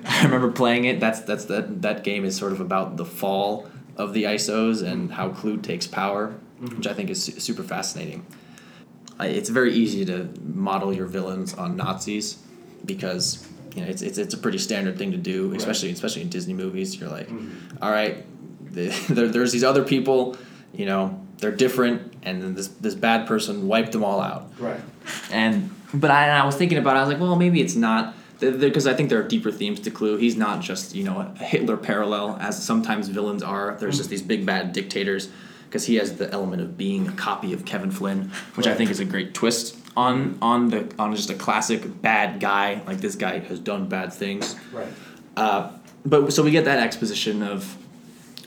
I 0.04 0.24
remember 0.24 0.50
playing 0.50 0.84
it. 0.86 0.98
That's 0.98 1.20
that's 1.20 1.44
that 1.44 1.82
that 1.82 2.02
game 2.02 2.24
is 2.24 2.34
sort 2.36 2.52
of 2.52 2.60
about 2.60 2.96
the 2.96 3.04
fall 3.04 3.68
of 3.96 4.14
the 4.14 4.24
ISOs 4.24 4.82
and 4.82 5.12
how 5.12 5.28
Clu 5.28 5.58
takes 5.58 5.86
power, 5.86 6.34
which 6.76 6.86
I 6.88 6.94
think 6.94 7.08
is 7.10 7.22
su- 7.22 7.38
super 7.38 7.62
fascinating. 7.62 8.26
I, 9.18 9.26
it's 9.28 9.48
very 9.50 9.74
easy 9.74 10.04
to 10.06 10.28
model 10.42 10.92
your 10.92 11.06
villains 11.06 11.54
on 11.54 11.76
Nazis 11.76 12.38
because 12.84 13.46
you 13.74 13.82
know 13.82 13.88
it's, 13.88 14.02
it's, 14.02 14.18
it's 14.18 14.34
a 14.34 14.38
pretty 14.38 14.58
standard 14.58 14.98
thing 14.98 15.12
to 15.12 15.16
do, 15.16 15.54
especially 15.54 15.90
especially 15.90 16.22
in 16.22 16.28
Disney 16.28 16.54
movies. 16.54 16.98
You're 16.98 17.08
like, 17.08 17.28
mm-hmm. 17.28 17.82
all 17.82 17.90
right, 17.90 18.24
the, 18.72 18.88
there, 19.08 19.28
there's 19.28 19.52
these 19.52 19.64
other 19.64 19.84
people, 19.84 20.36
you 20.72 20.86
know, 20.86 21.20
they're 21.38 21.52
different, 21.52 22.14
and 22.22 22.42
then 22.42 22.54
this 22.54 22.68
this 22.68 22.94
bad 22.94 23.26
person 23.26 23.66
wiped 23.66 23.92
them 23.92 24.04
all 24.04 24.20
out. 24.20 24.52
Right. 24.58 24.80
And 25.30 25.70
but 25.94 26.10
I, 26.10 26.24
and 26.24 26.32
I 26.32 26.46
was 26.46 26.56
thinking 26.56 26.78
about 26.78 26.96
it. 26.96 27.00
I 27.00 27.02
was 27.02 27.12
like, 27.12 27.20
well, 27.20 27.36
maybe 27.36 27.60
it's 27.60 27.76
not 27.76 28.14
because 28.40 28.86
I 28.86 28.94
think 28.94 29.08
there 29.08 29.20
are 29.20 29.28
deeper 29.28 29.52
themes 29.52 29.80
to 29.80 29.90
Clu. 29.90 30.16
He's 30.16 30.36
not 30.36 30.60
just 30.60 30.94
you 30.94 31.04
know 31.04 31.20
a 31.20 31.44
Hitler 31.44 31.76
parallel 31.76 32.36
as 32.40 32.62
sometimes 32.62 33.08
villains 33.08 33.42
are. 33.42 33.76
There's 33.78 33.96
just 33.96 34.08
mm-hmm. 34.08 34.10
these 34.10 34.22
big 34.22 34.46
bad 34.46 34.72
dictators 34.72 35.28
because 35.64 35.86
he 35.86 35.96
has 35.96 36.16
the 36.16 36.30
element 36.30 36.60
of 36.60 36.76
being 36.76 37.08
a 37.08 37.12
copy 37.12 37.54
of 37.54 37.64
Kevin 37.64 37.90
Flynn, 37.90 38.30
which 38.56 38.66
I 38.66 38.74
think 38.74 38.90
is 38.90 39.00
a 39.00 39.06
great 39.06 39.32
twist 39.32 39.81
on 39.96 40.38
on 40.40 40.70
the 40.70 40.92
on 40.98 41.14
just 41.14 41.30
a 41.30 41.34
classic 41.34 42.02
bad 42.02 42.40
guy. 42.40 42.80
Like 42.86 42.98
this 42.98 43.16
guy 43.16 43.38
has 43.38 43.58
done 43.58 43.88
bad 43.88 44.12
things. 44.12 44.56
Right. 44.72 44.88
Uh, 45.36 45.72
but 46.04 46.32
so 46.32 46.42
we 46.42 46.50
get 46.50 46.64
that 46.64 46.78
exposition 46.78 47.42
of 47.42 47.76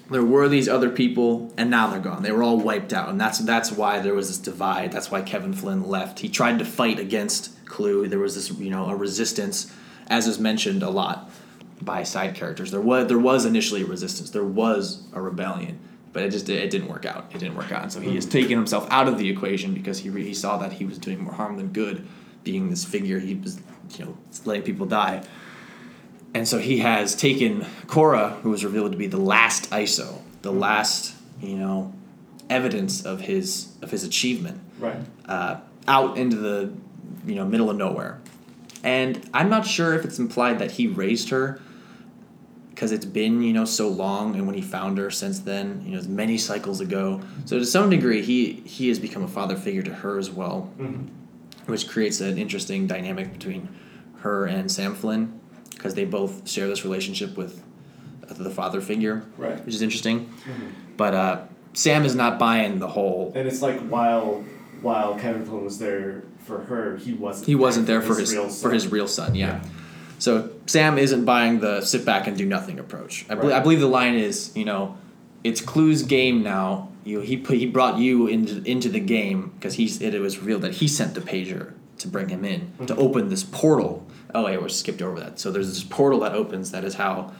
there 0.10 0.24
were 0.24 0.48
these 0.48 0.70
other 0.70 0.90
people 0.90 1.52
and 1.58 1.70
now 1.70 1.88
they're 1.88 2.00
gone. 2.00 2.22
They 2.22 2.32
were 2.32 2.44
all 2.44 2.60
wiped 2.60 2.94
out, 2.94 3.10
and 3.10 3.20
that's 3.20 3.40
that's 3.40 3.72
why 3.72 4.00
there 4.00 4.14
was 4.14 4.28
this 4.28 4.38
divide. 4.38 4.92
That's 4.92 5.10
why 5.10 5.22
Kevin 5.22 5.54
Flynn 5.54 5.84
left. 5.88 6.20
He 6.20 6.30
tried 6.30 6.60
to 6.60 6.66
fight 6.66 7.00
against 7.00 7.66
Clu. 7.66 8.08
There 8.08 8.20
was 8.20 8.36
this 8.36 8.52
you 8.60 8.70
know 8.70 8.90
a 8.90 8.96
resistance, 8.96 9.74
as 10.08 10.28
is 10.28 10.40
mentioned 10.40 10.84
a 10.84 10.90
lot 10.90 11.30
by 11.82 12.04
side 12.04 12.36
characters. 12.36 12.72
There 12.72 12.82
was 12.82 13.08
there 13.08 13.20
was 13.20 13.46
initially 13.46 13.82
a 13.82 13.86
resistance. 13.86 14.30
There 14.30 14.44
was 14.44 15.04
a 15.14 15.22
rebellion, 15.22 15.80
but 16.16 16.24
it 16.24 16.30
just 16.32 16.48
it 16.48 16.70
didn't 16.70 16.88
work 16.88 17.06
out. 17.06 17.30
It 17.36 17.40
didn't 17.40 17.56
work 17.56 17.74
out, 17.74 17.84
and 17.84 17.92
so 17.92 18.00
he 18.00 18.16
has 18.16 18.26
taken 18.26 18.52
himself 18.58 18.88
out 18.90 19.10
of 19.10 19.18
the 19.18 19.30
equation 19.30 19.74
because 19.74 20.00
he 20.00 20.10
re- 20.10 20.24
he 20.24 20.34
saw 20.34 20.56
that 20.60 20.72
he 20.72 20.86
was 20.86 20.98
doing 20.98 21.22
more 21.22 21.34
harm 21.34 21.58
than 21.58 21.74
good, 21.74 22.08
being 22.46 22.70
this 22.70 22.86
figure. 22.86 23.20
He 23.20 23.36
was 23.36 23.60
you 23.98 24.06
know 24.06 24.18
letting 24.46 24.64
people 24.64 24.86
die. 24.86 25.24
And 26.34 26.48
so 26.48 26.58
he 26.60 26.78
has 26.80 27.16
taken 27.16 27.66
Quorra, 27.88 28.30
who 28.44 28.50
was 28.50 28.64
revealed 28.64 28.94
to 28.94 28.98
be 28.98 29.08
the 29.08 29.18
last 29.18 29.70
ISO, 29.72 30.22
the 30.42 30.52
last, 30.54 31.14
you 31.42 31.58
know, 31.58 31.94
evidence 32.50 33.06
of 33.06 33.20
his 33.20 33.74
of 33.82 33.92
his 33.92 34.06
achievement, 34.06 34.62
Right. 34.80 34.96
uh, 35.28 35.58
out 35.86 36.18
into 36.18 36.38
the, 36.38 36.72
you 37.28 37.36
know, 37.36 37.46
middle 37.46 37.70
of 37.70 37.76
nowhere. 37.76 38.22
And 38.86 39.30
I'm 39.34 39.50
not 39.50 39.66
sure 39.68 39.94
if 39.96 40.06
it's 40.06 40.18
implied 40.20 40.60
that 40.60 40.72
he 40.72 40.88
raised 40.88 41.28
her, 41.30 41.60
because 42.76 42.92
it's 42.92 43.06
been 43.06 43.42
you 43.42 43.54
know 43.54 43.66
so 43.66 43.88
long, 43.88 44.36
and 44.36 44.46
when 44.46 44.54
he 44.56 44.62
found 44.62 44.98
her 44.98 45.10
since 45.10 45.40
then, 45.40 45.82
you 45.86 45.96
know, 45.96 46.04
many 46.08 46.38
cycles 46.38 46.82
ago. 46.82 47.22
So 47.46 47.58
to 47.58 47.66
some 47.66 47.90
degree, 47.90 48.22
he 48.22 48.54
he 48.66 48.90
has 48.90 49.00
become 49.00 49.24
a 49.24 49.28
father 49.28 49.56
figure 49.56 49.82
to 49.84 49.94
her 49.94 50.20
as 50.20 50.30
well, 50.30 50.70
which 51.66 51.88
creates 51.88 52.20
an 52.22 52.38
interesting 52.38 52.86
dynamic 52.88 53.32
between 53.34 53.70
her 54.20 54.46
and 54.46 54.72
Sam 54.72 54.94
Flynn, 54.96 55.40
because 55.72 55.94
they 55.96 56.06
both 56.06 56.48
share 56.50 56.68
this 56.68 56.84
relationship 56.84 57.38
with 57.38 57.64
the 58.28 58.50
father 58.50 58.82
figure, 58.82 59.24
Right. 59.38 59.64
which 59.66 59.76
is 59.76 59.82
interesting. 59.82 60.30
But 60.98 61.14
uh, 61.14 61.42
Sam 61.74 62.06
is 62.06 62.16
not 62.16 62.40
buying 62.40 62.80
the 62.80 62.88
whole. 62.88 63.32
And 63.36 63.48
it's 63.48 63.62
like 63.62 63.80
while 63.88 64.44
while 64.82 65.16
Kevin 65.18 65.46
Flynn 65.46 65.64
was 65.64 65.80
there 65.80 66.24
for 66.40 66.60
her, 66.66 66.98
he 66.98 67.14
wasn't. 67.14 67.48
He 67.48 67.56
wasn't 67.56 67.88
there 67.88 68.02
for 68.02 68.16
his 68.20 68.34
real 68.34 68.50
for 68.50 68.72
his 68.72 68.84
son. 68.84 68.92
real 68.92 69.08
son. 69.08 69.36
Yeah. 69.36 69.62
Yeah. 69.64 69.70
So 70.20 70.50
Sam 70.66 70.98
isn't 70.98 71.26
buying 71.26 71.60
the 71.60 71.82
sit 71.82 72.06
back 72.06 72.28
and 72.28 72.38
do 72.38 72.46
nothing 72.46 72.80
approach. 72.80 73.26
I, 73.30 73.34
Right. 73.36 73.52
I 73.54 73.60
believe 73.60 73.80
the 73.80 73.88
line 73.88 74.16
is, 74.16 74.56
you 74.56 74.66
know, 74.66 74.98
it's 75.44 75.62
Clu's 75.62 76.04
game 76.04 76.44
now. 76.44 76.90
You 77.04 77.20
he 77.22 77.38
put 77.38 77.58
he 77.58 77.66
brought 77.68 78.00
you 78.00 78.28
into 78.28 78.64
into 78.70 78.90
the 78.90 79.00
game 79.00 79.52
because 79.60 79.76
he's 79.76 80.02
it, 80.02 80.18
was 80.20 80.40
revealed 80.40 80.64
that 80.64 80.74
he 80.76 80.88
sent 80.88 81.14
the 81.14 81.22
pager 81.22 81.74
to 82.00 82.08
bring 82.08 82.30
him 82.30 82.44
in 82.44 82.72
to 82.88 82.96
open 82.96 83.30
this 83.30 83.44
portal. 83.44 84.06
Oh 84.34 84.46
wait, 84.46 84.62
we 84.62 84.70
skipped 84.70 85.02
over 85.02 85.20
that. 85.20 85.40
So 85.40 85.52
there's 85.52 85.68
this 85.68 85.84
portal 85.84 86.22
that 86.22 86.34
opens. 86.34 86.72
That 86.72 86.84
is 86.84 86.96
how 86.96 87.34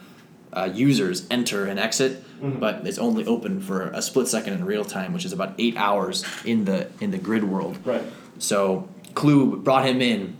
uh, 0.52 0.70
users 0.72 1.26
enter 1.30 1.66
and 1.66 1.78
exit, 1.80 2.22
but 2.40 2.86
it's 2.86 2.98
only 2.98 3.26
open 3.26 3.60
for 3.60 3.88
a 3.88 4.00
split 4.00 4.28
second 4.28 4.52
in 4.54 4.64
real 4.64 4.84
time, 4.84 5.12
which 5.12 5.24
is 5.24 5.32
about 5.32 5.54
eight 5.58 5.76
hours 5.76 6.24
in 6.44 6.64
the 6.64 6.88
in 7.00 7.10
the 7.10 7.18
grid 7.18 7.42
world. 7.44 7.78
Right. 7.84 8.02
So 8.38 8.88
Clu 9.14 9.56
brought 9.56 9.84
him 9.84 10.00
in, 10.00 10.36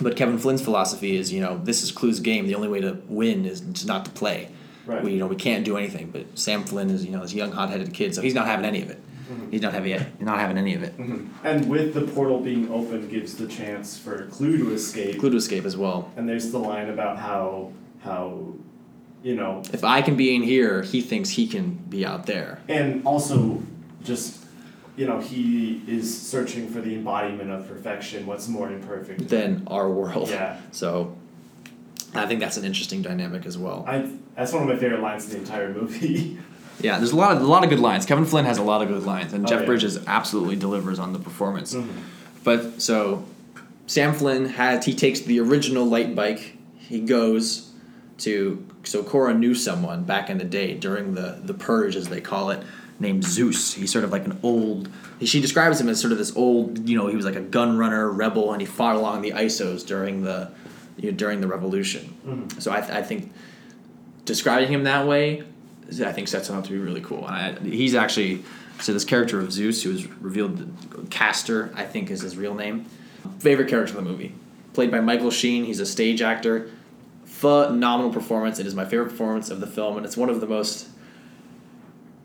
but 0.00 0.16
Kevin 0.16 0.38
Flynn's 0.38 0.62
philosophy 0.62 1.16
is, 1.16 1.32
you 1.32 1.40
know, 1.40 1.58
this 1.62 1.82
is 1.82 1.90
Clu's 1.92 2.20
game. 2.20 2.46
The 2.46 2.54
only 2.54 2.68
way 2.68 2.80
to 2.80 2.98
win 3.08 3.44
is 3.46 3.84
not 3.86 4.04
to 4.04 4.10
play. 4.10 4.48
Right. 4.84 5.02
We, 5.02 5.12
you 5.12 5.18
know, 5.18 5.26
we 5.26 5.36
can't 5.36 5.64
do 5.64 5.76
anything. 5.76 6.10
But 6.10 6.38
Sam 6.38 6.64
Flynn 6.64 6.90
is, 6.90 7.04
you 7.04 7.10
know, 7.10 7.20
this 7.22 7.34
young 7.34 7.52
hot-headed 7.52 7.92
kid, 7.92 8.14
so 8.14 8.22
he's 8.22 8.34
not 8.34 8.46
having 8.46 8.64
any 8.64 8.82
of 8.82 8.90
it. 8.90 9.00
Mm-hmm. 9.28 9.50
He's 9.50 9.62
not 9.62 9.72
having 9.72 9.90
it. 9.92 10.20
Not 10.20 10.38
having 10.38 10.56
any 10.58 10.74
of 10.74 10.82
it. 10.84 10.96
Mm-hmm. 10.96 11.46
And 11.46 11.68
with 11.68 11.94
the 11.94 12.02
portal 12.02 12.38
being 12.40 12.70
open, 12.70 13.08
gives 13.08 13.36
the 13.36 13.48
chance 13.48 13.98
for 13.98 14.26
Clu 14.26 14.56
to 14.58 14.72
escape. 14.72 15.18
Clu 15.18 15.30
to 15.30 15.36
escape 15.36 15.64
as 15.64 15.76
well. 15.76 16.12
And 16.16 16.28
there's 16.28 16.52
the 16.52 16.58
line 16.58 16.88
about 16.88 17.18
how 17.18 17.72
how, 18.04 18.54
you 19.24 19.34
know, 19.34 19.62
If 19.72 19.82
I 19.82 20.00
can 20.02 20.16
be 20.16 20.36
in 20.36 20.42
here, 20.42 20.82
he 20.82 21.00
thinks 21.00 21.30
he 21.30 21.48
can 21.48 21.70
be 21.88 22.06
out 22.06 22.26
there. 22.26 22.60
and 22.68 23.04
also 23.04 23.62
just 24.04 24.44
you 24.96 25.06
know 25.06 25.20
he 25.20 25.82
is 25.86 26.06
searching 26.20 26.68
for 26.68 26.80
the 26.80 26.94
embodiment 26.94 27.50
of 27.50 27.68
perfection. 27.68 28.26
What's 28.26 28.48
more 28.48 28.70
imperfect? 28.70 29.28
Than 29.28 29.66
our 29.68 29.88
world. 29.88 30.30
Yeah. 30.30 30.58
So 30.72 31.16
I 32.14 32.26
think 32.26 32.40
that's 32.40 32.56
an 32.56 32.64
interesting 32.64 33.02
dynamic 33.02 33.44
as 33.46 33.58
well. 33.58 33.84
I 33.86 34.10
that's 34.34 34.52
one 34.52 34.62
of 34.62 34.68
my 34.68 34.76
favorite 34.76 35.00
lines 35.02 35.24
in 35.26 35.30
the 35.32 35.38
entire 35.38 35.72
movie. 35.72 36.38
Yeah, 36.78 36.98
there's 36.98 37.12
a 37.12 37.16
lot 37.16 37.34
of 37.34 37.40
a 37.40 37.46
lot 37.46 37.64
of 37.64 37.70
good 37.70 37.80
lines. 37.80 38.04
Kevin 38.04 38.26
Flynn 38.26 38.44
has 38.44 38.58
a 38.58 38.62
lot 38.62 38.82
of 38.82 38.88
good 38.88 39.04
lines, 39.06 39.32
and 39.32 39.46
Oh, 39.46 39.48
Jeff 39.48 39.60
yeah. 39.60 39.66
Bridges 39.66 39.98
absolutely 40.06 40.56
delivers 40.56 40.98
on 40.98 41.14
the 41.14 41.18
performance. 41.18 41.72
Mm-hmm. 41.74 42.00
But 42.44 42.82
so 42.82 43.24
Sam 43.86 44.12
Flynn 44.12 44.44
has 44.44 44.84
he 44.84 44.92
takes 44.92 45.20
the 45.20 45.40
original 45.40 45.86
light 45.86 46.14
bike. 46.14 46.58
He 46.76 47.00
goes 47.00 47.72
to 48.18 48.62
so 48.84 49.02
Quorra 49.02 49.32
knew 49.32 49.54
someone 49.54 50.04
back 50.04 50.28
in 50.28 50.36
the 50.36 50.44
day 50.44 50.74
during 50.74 51.14
the 51.14 51.40
the 51.42 51.54
purge 51.54 51.96
as 51.96 52.08
they 52.10 52.20
call 52.20 52.50
it 52.50 52.62
named 52.98 53.24
Zuse. 53.24 53.74
He's 53.74 53.92
sort 53.92 54.04
of 54.04 54.12
like 54.12 54.24
an 54.24 54.38
old. 54.42 54.88
She 55.22 55.40
describes 55.40 55.80
him 55.80 55.88
as 55.88 56.00
sort 56.00 56.12
of 56.12 56.18
this 56.18 56.34
old. 56.36 56.88
You 56.88 56.96
know, 56.96 57.06
he 57.06 57.16
was 57.16 57.24
like 57.24 57.36
a 57.36 57.40
gun 57.40 57.78
runner 57.78 58.10
rebel, 58.10 58.52
and 58.52 58.60
he 58.60 58.66
fought 58.66 58.96
along 58.96 59.22
the 59.22 59.32
ISOs 59.32 59.86
during 59.86 60.22
the 60.22 60.50
you 60.96 61.10
know, 61.10 61.16
during 61.16 61.40
the 61.40 61.46
revolution. 61.46 62.16
Mm-hmm. 62.26 62.60
So 62.60 62.70
I, 62.72 62.98
I 62.98 63.02
think 63.02 63.32
describing 64.24 64.68
him 64.68 64.84
that 64.84 65.06
way 65.06 65.44
I 65.88 66.12
think 66.12 66.28
sets 66.28 66.50
him 66.50 66.56
up 66.56 66.64
to 66.64 66.70
be 66.70 66.78
really 66.78 67.00
cool. 67.00 67.26
And 67.26 67.58
I, 67.58 67.60
he's 67.62 67.94
actually 67.94 68.42
so 68.80 68.92
this 68.92 69.04
character 69.04 69.40
of 69.40 69.48
Zuse, 69.48 69.82
who 69.82 69.90
was 69.90 70.06
revealed, 70.20 71.08
Castor, 71.10 71.72
I 71.74 71.84
think 71.84 72.10
is 72.10 72.20
his 72.20 72.36
real 72.36 72.54
name. 72.54 72.86
Favorite 73.38 73.68
character 73.68 73.96
in 73.96 74.04
the 74.04 74.10
movie, 74.10 74.34
played 74.74 74.90
by 74.90 75.00
Michael 75.00 75.30
Sheen. 75.30 75.64
He's 75.64 75.80
a 75.80 75.86
stage 75.86 76.22
actor. 76.22 76.70
Phenomenal 77.24 78.12
performance. 78.12 78.58
It 78.58 78.66
is 78.66 78.74
my 78.74 78.84
favorite 78.84 79.10
performance 79.10 79.50
of 79.50 79.60
the 79.60 79.66
film, 79.66 79.96
and 79.96 80.06
it's 80.06 80.16
one 80.16 80.28
of 80.28 80.40
the 80.40 80.46
most. 80.46 80.88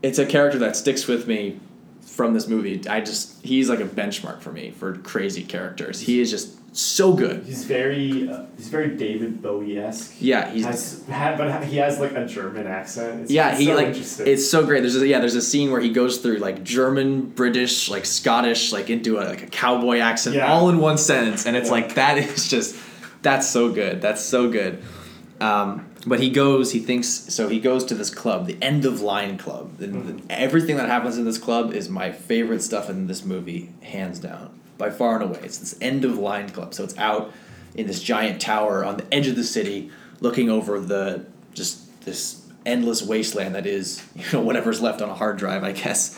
It's 0.04 0.20
a 0.20 0.26
character 0.26 0.60
that 0.60 0.76
sticks 0.76 1.08
with 1.08 1.28
me 1.28 1.60
from 2.02 2.34
this 2.34 2.48
movie. 2.48 2.82
I 2.90 3.02
just 3.02 3.44
he's 3.46 3.70
like 3.70 3.80
a 3.80 3.86
benchmark 3.86 4.42
for 4.42 4.52
me 4.52 4.72
for 4.72 4.96
crazy 4.98 5.44
characters. 5.44 6.00
He 6.02 6.20
is 6.20 6.30
just 6.32 6.58
so 6.76 7.14
good. 7.14 7.44
He's 7.44 7.66
very 7.66 8.30
uh, 8.30 8.46
he's 8.58 8.70
very 8.70 8.96
David 8.96 9.42
Bowie 9.42 9.78
esque. 9.78 10.16
Yeah, 10.20 10.50
he's 10.50 10.66
has 10.66 11.06
had, 11.08 11.38
but 11.38 11.64
he 11.66 11.78
has 11.78 12.00
like 12.00 12.14
a 12.14 12.26
German 12.26 12.66
accent. 12.66 13.24
It's, 13.24 13.32
yeah, 13.32 13.50
it's 13.52 13.60
he 13.60 13.66
so 13.66 13.76
like 13.76 13.88
it's 14.28 14.50
so 14.50 14.66
great. 14.66 14.82
There's 14.82 14.96
a, 14.96 15.06
yeah, 15.08 15.20
there's 15.20 15.36
a 15.36 15.42
scene 15.42 15.72
where 15.72 15.82
he 15.82 15.90
goes 15.92 16.20
through 16.20 16.38
like 16.38 16.64
German, 16.64 17.26
British, 17.30 17.90
like 17.90 18.06
Scottish, 18.06 18.72
like 18.72 18.90
into 18.90 19.18
a, 19.20 19.24
like 19.26 19.44
a 19.44 19.48
cowboy 19.48 20.00
accent, 20.00 20.36
Yeah. 20.38 20.52
all 20.52 20.70
in 20.70 20.80
one 20.80 20.98
sentence, 20.98 21.46
and 21.46 21.56
it's 21.56 21.68
Yeah. 21.68 21.72
like 21.74 21.96
that 21.96 22.18
is 22.18 22.48
just 22.50 22.76
that's 23.22 23.48
so 23.48 23.72
good. 23.72 24.02
That's 24.02 24.22
so 24.24 24.50
good. 24.50 24.82
Um, 25.40 25.86
but 26.08 26.20
he 26.20 26.30
goes, 26.30 26.72
he 26.72 26.80
thinks 26.80 27.08
so. 27.08 27.48
He 27.48 27.60
goes 27.60 27.84
to 27.86 27.96
this 27.96 28.10
club, 28.10 28.48
the 28.48 28.58
End 28.62 28.86
of 28.86 29.02
Line 29.02 29.38
Club, 29.38 29.80
and 29.80 29.96
Mm-hmm. 29.96 30.26
everything 30.30 30.78
that 30.78 30.88
happens 30.90 31.18
in 31.18 31.26
this 31.26 31.38
club 31.38 31.74
is 31.74 31.90
my 31.90 32.12
favorite 32.12 32.62
stuff 32.64 32.90
in 32.90 33.08
this 33.08 33.24
movie, 33.26 33.70
hands 33.82 34.20
down, 34.20 34.60
by 34.78 34.90
far 34.90 35.16
and 35.22 35.30
away. 35.30 35.40
It's 35.44 35.58
this 35.60 35.76
End 35.82 36.04
of 36.06 36.18
Line 36.18 36.50
Club, 36.50 36.74
so 36.74 36.84
it's 36.84 36.98
out 36.98 37.32
in 37.76 37.88
this 37.88 38.02
giant 38.02 38.42
tower 38.42 38.84
on 38.84 38.98
the 38.98 39.14
edge 39.14 39.28
of 39.28 39.36
the 39.36 39.44
city, 39.44 39.92
looking 40.20 40.50
over 40.50 40.80
the 40.80 41.26
just 41.54 42.04
this 42.06 42.42
endless 42.66 43.02
wasteland 43.02 43.56
that 43.56 43.66
is 43.66 44.04
you 44.16 44.24
know 44.34 44.42
whatever's 44.42 44.82
left 44.82 45.02
on 45.02 45.10
a 45.10 45.14
hard 45.16 45.38
drive, 45.38 45.64
I 45.64 45.72
guess. 45.72 46.18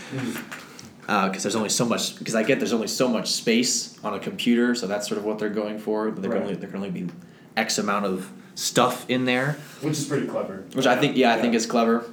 Because 1.01 1.43
there's 1.43 1.55
only 1.57 1.67
so 1.69 1.85
much. 1.85 2.17
Because 2.17 2.33
I 2.35 2.43
get 2.43 2.59
there's 2.59 2.71
only 2.73 2.87
so 2.87 3.09
much 3.09 3.29
space 3.31 3.99
on 4.03 4.13
a 4.13 4.19
computer, 4.19 4.73
so 4.73 4.87
that's 4.87 5.07
sort 5.07 5.17
of 5.17 5.25
what 5.25 5.37
they're 5.37 5.49
going 5.49 5.77
for. 5.77 6.09
There 6.11 6.31
Right. 6.31 6.59
there 6.59 6.69
can 6.69 6.77
only 6.77 6.91
be 6.91 7.09
X 7.57 7.77
amount 7.77 8.05
of 8.05 8.31
stuff 8.55 9.09
in 9.09 9.25
there 9.25 9.57
which 9.81 9.97
is 9.97 10.05
pretty 10.05 10.27
clever. 10.27 10.63
which 10.73 10.85
I 10.85 10.95
think 10.95 11.17
yeah 11.17 11.33
I 11.33 11.41
think 11.41 11.53
is 11.55 11.65
clever. 11.65 12.05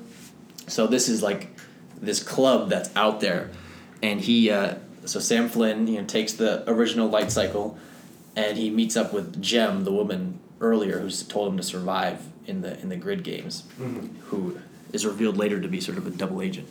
So 0.67 0.87
this 0.87 1.09
is 1.09 1.23
like 1.23 1.49
this 2.01 2.23
club 2.23 2.71
that's 2.71 2.91
out 2.97 3.21
there, 3.21 3.51
and 4.03 4.21
he 4.21 4.51
uh, 4.51 4.77
so 5.05 5.21
Sam 5.21 5.49
Flynn 5.49 5.87
you 5.87 6.01
know 6.01 6.07
takes 6.07 6.33
the 6.33 6.69
original 6.71 7.09
light 7.09 7.31
cycle, 7.33 7.77
and 8.37 8.57
he 8.57 8.71
meets 8.71 8.97
up 8.97 9.13
with 9.13 9.43
Gem, 9.43 9.85
the 9.85 9.93
woman 9.93 10.39
earlier 10.61 11.01
who's 11.01 11.23
told 11.23 11.49
him 11.51 11.57
to 11.57 11.63
survive 11.63 12.21
in 12.47 12.63
the 12.63 12.79
in 12.81 12.89
the 12.89 12.97
grid 12.97 13.23
games, 13.25 13.65
who 14.29 14.59
is 14.93 15.05
revealed 15.05 15.37
later 15.37 15.61
to 15.61 15.69
be 15.69 15.81
sort 15.81 15.99
of 15.99 16.07
a 16.07 16.11
double 16.11 16.41
agent. 16.41 16.69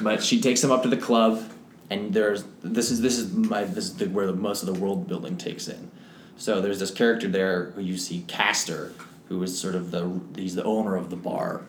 But 0.00 0.22
she 0.22 0.40
takes 0.40 0.62
him 0.64 0.72
up 0.72 0.82
to 0.82 0.88
the 0.88 0.96
club, 0.96 1.48
and 1.90 2.12
there's 2.12 2.44
this 2.62 2.90
is 2.90 3.00
this 3.00 3.18
is 3.18 3.32
my 3.32 3.64
this 3.64 3.84
is 3.84 3.96
the, 3.96 4.06
where 4.06 4.26
the, 4.26 4.32
most 4.32 4.62
of 4.62 4.72
the 4.72 4.80
world 4.80 5.06
building 5.06 5.36
takes 5.36 5.68
in. 5.68 5.90
So 6.36 6.60
there's 6.60 6.80
this 6.80 6.90
character 6.90 7.28
there 7.28 7.70
who 7.72 7.82
you 7.82 7.96
see 7.96 8.24
Castor, 8.26 8.92
who 9.28 9.42
is 9.42 9.58
sort 9.58 9.74
of 9.74 9.90
the 9.90 10.20
he's 10.36 10.54
the 10.54 10.64
owner 10.64 10.96
of 10.96 11.10
the 11.10 11.16
bar, 11.16 11.62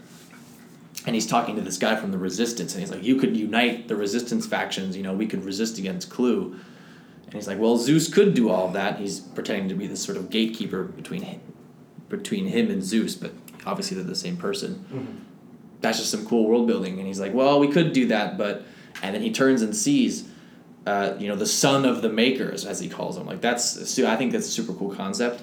and 1.06 1.16
he's 1.16 1.28
talking 1.28 1.56
to 1.56 1.62
this 1.62 1.78
guy 1.78 1.96
from 1.96 2.12
the 2.12 2.18
Resistance, 2.18 2.74
and 2.74 2.82
he's 2.82 2.92
like, 2.92 3.04
"You 3.04 3.18
could 3.18 3.36
unite 3.36 3.88
the 3.88 3.96
Resistance 3.96 4.46
factions. 4.46 4.98
You 4.98 5.04
know, 5.04 5.14
we 5.14 5.28
could 5.28 5.46
resist 5.46 5.78
against 5.78 6.10
Clu." 6.10 6.60
And 7.26 7.34
he's 7.34 7.48
like, 7.48 7.60
"Well, 7.60 7.78
Zuse 7.78 8.12
could 8.12 8.34
do 8.34 8.50
all 8.50 8.68
of 8.68 8.74
that. 8.74 9.00
He's 9.00 9.20
pretending 9.20 9.70
to 9.70 9.76
be 9.76 9.88
this 9.88 10.02
sort 10.02 10.18
of 10.18 10.30
gatekeeper 10.30 10.84
between 10.84 11.24
him, 11.24 11.42
between 12.10 12.48
him 12.48 12.70
and 12.70 12.82
Zuse, 12.82 13.20
but 13.20 13.32
obviously 13.66 13.96
they're 13.96 14.04
the 14.04 14.16
same 14.16 14.38
person." 14.38 14.86
Mm-hmm. 14.94 15.18
That's 15.82 16.00
just 16.00 16.12
some 16.12 16.26
cool 16.26 16.48
world 16.48 16.68
building, 16.68 16.98
and 16.98 17.08
he's 17.08 17.20
like, 17.20 17.34
"Well, 17.34 17.60
we 17.60 17.68
could 17.68 17.92
do 17.94 18.08
that, 18.08 18.38
but," 18.38 18.64
and 19.02 19.14
then 19.14 19.22
he 19.22 19.32
turns 19.32 19.62
and 19.62 19.76
sees. 19.76 20.30
Uh, 20.86 21.16
you 21.18 21.30
know 21.30 21.36
the 21.36 21.46
son 21.46 21.86
of 21.86 22.02
the 22.02 22.10
makers, 22.10 22.66
as 22.66 22.80
he 22.80 22.90
calls 22.90 23.18
him. 23.18 23.26
Like 23.26 23.40
that's, 23.40 24.00
I 24.00 24.16
think 24.18 24.34
that's 24.34 24.48
a 24.48 24.52
super 24.52 24.74
cool 24.74 24.94
concept 24.94 25.42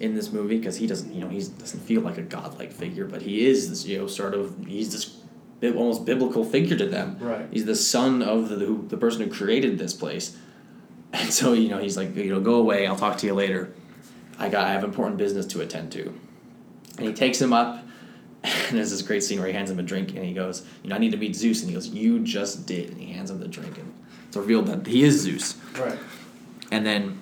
in 0.00 0.14
this 0.14 0.32
movie 0.32 0.58
because 0.58 0.76
he 0.76 0.86
doesn't, 0.86 1.12
you 1.12 1.20
know, 1.20 1.28
he 1.28 1.38
doesn't 1.38 1.80
feel 1.80 2.02
like 2.02 2.18
a 2.18 2.22
godlike 2.22 2.72
figure, 2.72 3.06
but 3.06 3.22
he 3.22 3.46
is 3.46 3.68
this, 3.68 3.86
you 3.86 3.98
know, 3.98 4.06
sort 4.06 4.34
of, 4.34 4.66
he's 4.66 4.92
this 4.92 5.16
almost 5.62 6.04
biblical 6.04 6.44
figure 6.44 6.76
to 6.76 6.86
them. 6.86 7.16
Right. 7.20 7.46
He's 7.50 7.64
the 7.64 7.74
son 7.74 8.22
of 8.22 8.48
the 8.48 8.56
who, 8.56 8.86
the 8.88 8.96
person 8.96 9.22
who 9.22 9.32
created 9.32 9.78
this 9.78 9.94
place, 9.94 10.36
and 11.12 11.32
so 11.32 11.52
you 11.52 11.68
know 11.68 11.78
he's 11.78 11.96
like, 11.96 12.14
you 12.16 12.34
know, 12.34 12.40
go 12.40 12.56
away. 12.56 12.86
I'll 12.86 12.96
talk 12.96 13.18
to 13.18 13.26
you 13.26 13.34
later. 13.34 13.72
I 14.38 14.48
got, 14.48 14.66
I 14.66 14.72
have 14.72 14.84
important 14.84 15.16
business 15.16 15.46
to 15.46 15.62
attend 15.62 15.92
to, 15.92 16.12
and 16.98 17.06
he 17.06 17.12
takes 17.12 17.40
him 17.40 17.52
up. 17.52 17.82
And 18.68 18.78
there's 18.78 18.90
this 18.90 19.02
great 19.02 19.24
scene 19.24 19.38
where 19.38 19.48
he 19.48 19.54
hands 19.54 19.70
him 19.70 19.78
a 19.80 19.82
drink 19.82 20.10
and 20.10 20.24
he 20.24 20.32
goes, 20.32 20.64
you 20.82 20.90
know, 20.90 20.96
I 20.96 20.98
need 20.98 21.10
to 21.10 21.16
meet 21.16 21.32
Zuse. 21.32 21.60
And 21.60 21.68
he 21.68 21.74
goes, 21.74 21.88
you 21.88 22.20
just 22.20 22.64
did. 22.64 22.90
And 22.90 23.00
he 23.00 23.12
hands 23.12 23.30
him 23.30 23.40
the 23.40 23.48
drink 23.48 23.76
and 23.78 23.85
it's 24.36 24.46
revealed 24.46 24.66
that 24.66 24.86
he 24.86 25.02
is 25.02 25.26
Zuse. 25.26 25.56
Right. 25.78 25.98
And 26.70 26.84
then, 26.84 27.18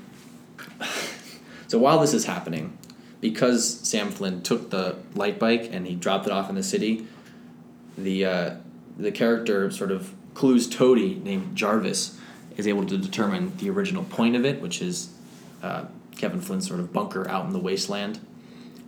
so 1.68 1.78
while 1.78 2.00
this 2.00 2.12
is 2.12 2.24
happening, 2.24 2.76
because 3.20 3.80
Sam 3.80 4.10
Flynn 4.10 4.42
took 4.42 4.70
the 4.70 4.96
light 5.14 5.38
bike 5.38 5.68
and 5.72 5.86
he 5.86 5.94
dropped 5.94 6.26
it 6.26 6.32
off 6.32 6.48
in 6.48 6.56
the 6.56 6.62
city, 6.62 7.06
the 7.96 8.24
uh, 8.24 8.54
the 8.98 9.12
character 9.12 9.70
sort 9.70 9.90
of 9.90 10.12
Clu's 10.34 10.68
Toady 10.68 11.14
named 11.16 11.56
Jarvis 11.56 12.18
is 12.56 12.66
able 12.66 12.86
to 12.86 12.98
determine 12.98 13.56
the 13.58 13.70
original 13.70 14.04
point 14.04 14.36
of 14.36 14.44
it, 14.44 14.60
which 14.60 14.82
is 14.82 15.10
uh, 15.62 15.84
Kevin 16.16 16.40
Flynn's 16.40 16.66
sort 16.66 16.80
of 16.80 16.92
bunker 16.92 17.28
out 17.28 17.46
in 17.46 17.52
the 17.52 17.58
wasteland. 17.58 18.20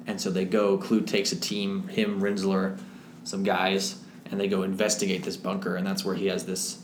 And 0.06 0.20
so 0.20 0.30
they 0.30 0.44
go. 0.44 0.78
Clu 0.78 1.00
takes 1.00 1.32
a 1.32 1.40
team, 1.40 1.88
him, 1.88 2.20
Rinzler, 2.20 2.78
some 3.24 3.42
guys, 3.42 4.00
and 4.30 4.38
they 4.38 4.46
go 4.46 4.62
investigate 4.62 5.24
this 5.24 5.36
bunker. 5.36 5.76
And 5.76 5.86
that's 5.86 6.04
where 6.04 6.14
he 6.14 6.26
has 6.26 6.46
this. 6.46 6.82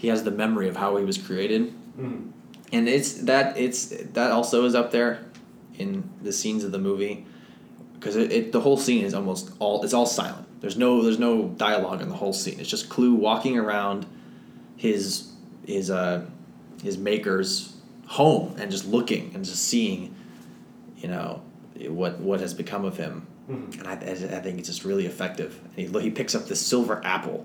He 0.00 0.08
has 0.08 0.22
the 0.24 0.30
memory 0.30 0.66
of 0.66 0.76
how 0.76 0.96
he 0.96 1.04
was 1.04 1.18
created, 1.18 1.74
Mhm. 1.98 2.30
and 2.72 2.88
it's 2.88 3.12
that 3.24 3.58
it's 3.58 3.86
that 4.14 4.30
also 4.30 4.64
is 4.64 4.74
up 4.74 4.92
there 4.92 5.26
in 5.76 6.04
the 6.22 6.32
scenes 6.32 6.64
of 6.64 6.72
the 6.72 6.78
movie 6.78 7.26
because 7.94 8.16
it, 8.16 8.32
it 8.32 8.52
the 8.52 8.60
whole 8.60 8.78
scene 8.78 9.04
is 9.04 9.12
almost 9.12 9.50
all 9.58 9.82
it's 9.84 9.92
all 9.92 10.06
silent. 10.06 10.46
There's 10.62 10.78
no 10.78 11.02
there's 11.02 11.18
no 11.18 11.48
dialogue 11.48 12.00
in 12.00 12.08
the 12.08 12.14
whole 12.16 12.32
scene. 12.32 12.58
It's 12.60 12.70
just 12.70 12.88
Clu 12.88 13.14
walking 13.14 13.58
around 13.58 14.06
his 14.76 15.28
his 15.66 15.90
uh 15.90 16.24
his 16.82 16.96
maker's 16.96 17.74
home 18.06 18.54
and 18.58 18.70
just 18.70 18.86
looking 18.86 19.32
and 19.34 19.44
just 19.44 19.62
seeing, 19.64 20.14
you 20.96 21.08
know, 21.08 21.42
what 21.88 22.20
what 22.20 22.40
has 22.40 22.54
become 22.54 22.86
of 22.86 22.96
him. 22.96 23.26
Mhm. 23.50 23.78
And 23.80 23.86
I, 23.86 23.92
I 23.92 24.38
I 24.38 24.40
think 24.40 24.58
it's 24.60 24.68
just 24.68 24.86
really 24.86 25.04
effective. 25.04 25.60
And 25.76 25.94
he 25.94 26.00
he 26.00 26.08
picks 26.10 26.34
up 26.34 26.46
this 26.46 26.60
silver 26.60 27.02
apple, 27.04 27.44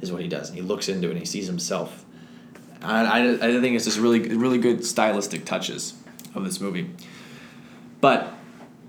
is 0.00 0.12
what 0.12 0.22
he 0.22 0.28
does, 0.28 0.48
and 0.48 0.56
he 0.56 0.62
looks 0.62 0.88
into 0.88 1.08
it 1.08 1.12
and 1.12 1.20
he 1.20 1.26
sees 1.26 1.46
himself. 1.46 2.04
I, 2.82 3.04
I, 3.04 3.32
I 3.34 3.60
think 3.60 3.74
it's 3.76 3.84
just 3.84 3.98
really 3.98 4.20
really 4.36 4.58
good 4.58 4.84
stylistic 4.84 5.44
touches 5.44 5.94
of 6.34 6.44
this 6.44 6.60
movie. 6.60 6.90
But 8.00 8.32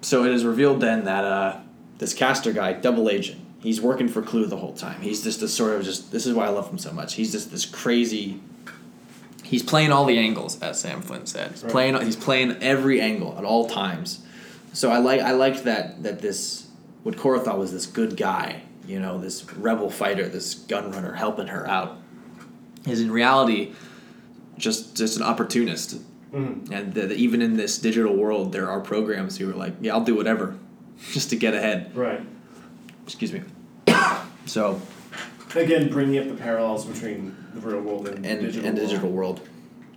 so 0.01 0.23
it 0.25 0.31
is 0.31 0.45
revealed 0.45 0.81
then 0.81 1.05
that 1.05 1.23
uh, 1.25 1.59
this 1.97 2.13
Castor 2.13 2.53
guy, 2.53 2.73
double 2.73 3.09
agent, 3.09 3.41
he's 3.61 3.81
working 3.81 4.07
for 4.07 4.21
Clu 4.21 4.45
the 4.45 4.57
whole 4.57 4.73
time. 4.73 5.01
He's 5.01 5.23
just 5.23 5.39
this 5.39 5.53
sort 5.53 5.75
of 5.75 5.83
just 5.83 6.11
this 6.11 6.25
is 6.25 6.33
why 6.33 6.45
I 6.45 6.49
love 6.49 6.69
him 6.69 6.77
so 6.77 6.91
much. 6.91 7.15
He's 7.15 7.31
just 7.31 7.51
this 7.51 7.65
crazy. 7.65 8.41
He's 9.43 9.63
playing 9.63 9.91
all 9.91 10.05
the 10.05 10.19
angles, 10.19 10.61
as 10.61 10.79
Sam 10.79 11.01
Flynn 11.01 11.25
said. 11.25 11.51
He's 11.51 11.63
Right. 11.63 11.71
playing. 11.71 12.01
He's 12.01 12.15
playing 12.15 12.57
every 12.61 13.01
angle 13.01 13.35
at 13.37 13.43
all 13.43 13.67
times. 13.67 14.19
So 14.73 14.91
I 14.91 14.99
like 14.99 15.21
I 15.21 15.31
liked 15.31 15.63
that 15.63 16.03
that 16.03 16.21
this 16.21 16.67
what 17.01 17.17
Quorra 17.17 17.39
thought 17.39 17.57
was 17.57 17.71
this 17.71 17.87
good 17.87 18.15
guy, 18.15 18.61
you 18.89 18.99
know, 18.99 19.19
this 19.19 19.45
rebel 19.53 19.89
fighter, 19.89 20.27
this 20.27 20.53
gun 20.55 20.91
runner 20.91 21.13
helping 21.13 21.47
her 21.47 21.67
out, 21.67 21.97
is 22.87 22.99
in 23.01 23.11
reality 23.11 23.73
just 24.57 24.95
just 24.97 25.15
an 25.17 25.23
opportunist. 25.23 25.99
Mhm. 26.33 26.69
And 26.71 26.93
that 26.93 27.11
even 27.11 27.41
in 27.41 27.57
this 27.57 27.77
digital 27.79 28.15
world, 28.15 28.51
there 28.51 28.69
are 28.69 28.79
programs 28.81 29.37
who 29.37 29.49
are 29.49 29.55
like, 29.55 29.73
yeah, 29.81 29.93
I'll 29.93 30.03
do 30.03 30.15
whatever, 30.15 30.57
just 31.11 31.29
to 31.31 31.35
get 31.35 31.53
ahead. 31.53 31.91
Right. 31.95 32.21
Excuse 33.05 33.31
me. 33.33 33.41
So 34.45 34.81
Again, 35.55 35.89
bringing 35.89 36.17
up 36.19 36.27
the 36.27 36.33
parallels 36.41 36.85
between 36.85 37.35
the 37.53 37.61
real 37.61 37.81
world 37.81 38.07
and, 38.07 38.25
and 38.25 38.41
digital 38.41 38.67
and 38.67 38.77
world. 38.77 38.89
digital 38.89 39.09
world, 39.11 39.41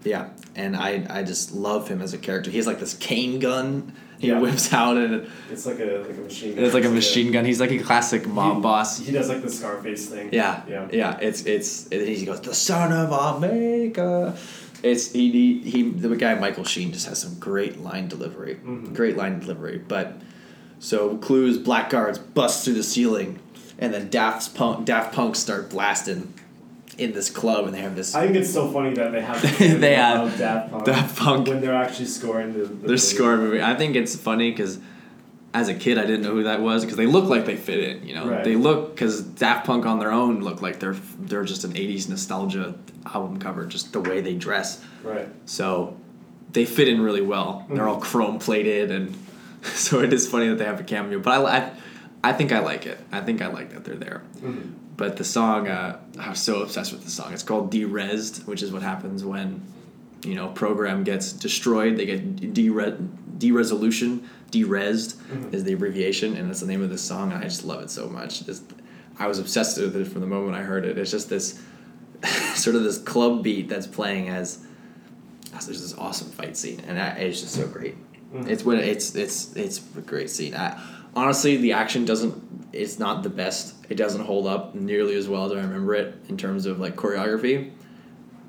yeah. 0.05 0.29
And 0.55 0.77
I 0.77 1.07
I 1.09 1.23
just 1.23 1.53
love 1.53 1.89
him 1.89 2.03
as 2.03 2.13
a 2.15 2.19
character. 2.19 2.51
He 2.51 2.57
has 2.59 2.67
like 2.67 2.79
this 2.81 2.93
cane 2.95 3.39
gun 3.39 3.93
he 4.23 4.29
Yeah. 4.29 4.39
whips 4.39 4.73
out, 4.73 4.97
and 4.97 5.27
It's 5.51 5.67
like 5.67 5.81
a 5.81 6.05
like 6.09 6.17
a 6.17 6.21
machine. 6.23 6.55
gun. 6.55 6.65
it's 6.65 6.75
like 6.75 6.85
a 6.85 6.89
machine 6.91 7.33
gun. 7.33 7.45
He's 7.45 7.61
like 7.61 7.73
a 7.73 7.79
classic 7.81 8.27
mob 8.27 8.57
He- 8.57 8.63
boss. 8.63 8.99
He 9.01 9.11
does 9.13 9.29
like 9.29 9.43
the 9.43 9.51
Scarface 9.51 10.07
thing. 10.07 10.29
Yeah, 10.33 10.63
Yeah. 10.69 10.87
yeah. 10.93 11.19
It's 11.21 11.43
it's 11.45 11.89
and 11.93 12.03
he 12.09 12.25
goes 12.25 12.41
the 12.41 12.55
son 12.55 12.93
of 12.93 13.11
America. 13.13 14.35
It's 14.83 15.13
he, 15.13 15.31
he 15.31 15.71
he 15.71 15.83
the 15.91 16.17
guy 16.17 16.35
Michael 16.37 16.65
Sheen 16.65 16.93
just 16.93 17.07
has 17.09 17.19
some 17.19 17.35
great 17.41 17.83
line 17.83 18.07
delivery, 18.09 18.59
Mhm. 18.65 18.95
great 18.95 19.17
line 19.17 19.41
delivery. 19.41 19.81
But 19.87 20.21
so 20.79 21.17
Clu's 21.19 21.59
blackguards 21.59 22.19
bust 22.19 22.65
through 22.65 22.75
the 22.75 22.83
ceiling, 22.83 23.39
and 23.79 23.93
then 23.93 24.09
Daft 24.09 24.55
Punk 24.55 24.85
Daft 24.87 25.15
Punk 25.15 25.35
start 25.37 25.69
blasting 25.71 26.33
in 26.99 27.13
this 27.13 27.31
club, 27.31 27.65
and 27.67 27.75
they 27.75 27.81
have 27.81 27.97
this. 27.97 28.15
I 28.15 28.25
think 28.25 28.37
it's 28.37 28.53
so 28.53 28.71
funny 28.71 28.95
that 28.95 29.13
they 29.13 29.23
have 29.23 29.41
the 29.59 29.75
They 29.75 29.95
have 29.95 30.37
Daft 30.39 30.71
Punk, 30.71 30.85
Daft 30.85 31.19
Punk. 31.19 31.49
when 31.49 31.61
they're 31.61 31.75
actually 31.75 32.07
scoring 32.07 32.53
the. 32.53 32.65
the 32.65 32.75
movie. 32.75 32.97
score 32.99 33.37
movie. 33.37 33.63
I 33.63 33.75
think 33.75 33.97
it's 33.97 34.15
funny 34.17 34.51
because 34.51 34.79
as 35.55 35.69
a 35.69 35.75
kid, 35.75 35.99
I 35.99 36.03
didn't 36.03 36.23
know 36.23 36.33
who 36.33 36.45
that 36.45 36.61
was 36.61 36.85
because 36.85 36.97
they 36.97 37.07
look 37.07 37.27
like 37.27 37.45
they 37.45 37.57
fit 37.57 37.81
in. 37.81 38.07
You 38.07 38.15
know, 38.15 38.29
Right. 38.29 38.45
they 38.45 38.57
look 38.57 38.95
because 38.95 39.23
Daft 39.23 39.67
Punk 39.67 39.87
on 39.87 39.99
their 39.99 40.13
own 40.13 40.41
look 40.41 40.63
like 40.63 40.81
they're 40.81 40.97
they're 41.19 41.45
just 41.45 41.65
an 41.65 41.73
'80s 41.73 42.09
nostalgia 42.09 42.75
album 43.07 43.39
cover, 43.39 43.67
just 43.67 43.93
the 43.93 44.01
way 44.01 44.21
they 44.21 44.35
dress. 44.35 44.83
Right. 45.03 45.29
So 45.47 45.97
they 46.53 46.65
fit 46.65 46.89
in 46.89 47.01
really 47.01 47.23
well. 47.23 47.67
They're 47.69 47.79
mm-hmm. 47.79 47.89
all 47.89 48.01
chrome 48.01 48.39
plated, 48.39 48.91
and 48.91 49.17
so 49.63 50.01
it 50.01 50.13
is 50.13 50.29
funny 50.29 50.49
that 50.49 50.59
they 50.59 50.65
have 50.65 50.81
a 50.81 50.85
cameo. 50.85 51.19
But 51.19 51.41
I, 51.41 51.57
I, 51.59 51.71
I 52.25 52.33
think 52.33 52.53
I 52.53 52.61
like 52.61 52.87
it. 52.87 52.99
I 53.11 53.21
think 53.21 53.43
I 53.43 53.49
like 53.49 53.71
that 53.71 53.85
they're 53.85 53.97
there. 53.97 54.23
Mm-hmm. 54.37 54.73
But 54.97 55.17
the 55.17 55.25
song, 55.25 55.69
uh, 55.69 55.99
I 56.19 56.31
was 56.31 56.41
so 56.41 56.63
obsessed 56.63 56.93
with 56.93 57.05
the 57.05 57.11
song. 57.11 57.33
It's 57.33 57.43
called 57.43 57.71
Derezzed, 57.71 58.47
which 58.47 58.63
is 58.63 58.71
what 58.71 58.83
happens 58.83 59.25
when, 59.25 59.63
you 60.25 60.35
know, 60.35 60.49
program 60.49 61.03
gets 61.03 61.33
destroyed. 61.33 61.97
They 61.97 62.07
get 62.07 62.55
dere- 62.55 62.99
deresolution. 63.39 64.29
Derezzed 64.51 65.17
mm-hmm. 65.17 65.55
is 65.55 65.65
the 65.65 65.73
abbreviation, 65.73 66.37
and 66.37 66.49
that's 66.49 66.61
the 66.61 66.67
name 66.67 66.83
of 66.83 66.91
this 66.91 67.03
song. 67.03 67.33
And 67.33 67.43
I 67.43 67.45
just 67.45 67.65
love 67.65 67.83
it 67.83 67.91
so 67.91 68.09
much. 68.09 68.45
Just, 68.45 68.65
I 69.19 69.27
was 69.27 69.39
obsessed 69.39 69.81
with 69.81 69.97
it 69.97 70.07
from 70.07 70.21
the 70.21 70.27
moment 70.27 70.57
I 70.57 70.63
heard 70.63 70.85
it. 70.85 70.99
It's 70.99 71.11
just 71.11 71.29
this 71.31 71.61
sort 72.55 72.77
of 72.77 72.85
this 72.85 72.99
club 72.99 73.43
beat 73.43 73.69
that's 73.69 73.87
playing 73.87 74.29
as 74.29 74.65
there's 75.67 75.83
this 75.83 75.97
awesome 75.99 76.31
fight 76.31 76.57
scene, 76.57 76.81
and 76.87 76.99
I, 76.99 77.09
it's 77.11 77.41
just 77.41 77.55
so 77.55 77.67
great. 77.67 77.97
Mm-hmm. 78.33 78.49
It's 78.49 78.65
when 78.65 78.79
it's 78.79 79.15
it's 79.15 79.55
it's 79.55 79.81
a 79.97 80.01
great 80.01 80.31
scene. 80.31 80.55
I, 80.55 80.81
honestly, 81.15 81.57
the 81.57 81.73
action 81.73 82.05
doesn't. 82.05 82.69
It's 82.73 82.99
not 82.99 83.23
the 83.23 83.29
best. 83.29 83.75
It 83.89 83.97
doesn't 83.97 84.25
hold 84.25 84.47
up 84.47 84.75
nearly 84.75 85.15
as 85.15 85.29
well 85.29 85.45
as 85.45 85.53
I 85.53 85.57
remember 85.57 85.95
it 85.95 86.15
in 86.29 86.37
terms 86.37 86.67
of 86.67 86.81
like 86.81 86.97
choreography, 86.97 87.73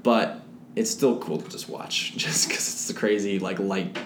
but 0.02 0.42
it's 0.76 0.90
still 0.90 1.18
cool 1.20 1.40
to 1.40 1.50
just 1.50 1.70
watch, 1.70 2.14
just 2.18 2.48
because 2.48 2.68
it's 2.68 2.88
the 2.88 2.94
crazy 2.94 3.40
like 3.40 3.60
light, 3.60 3.98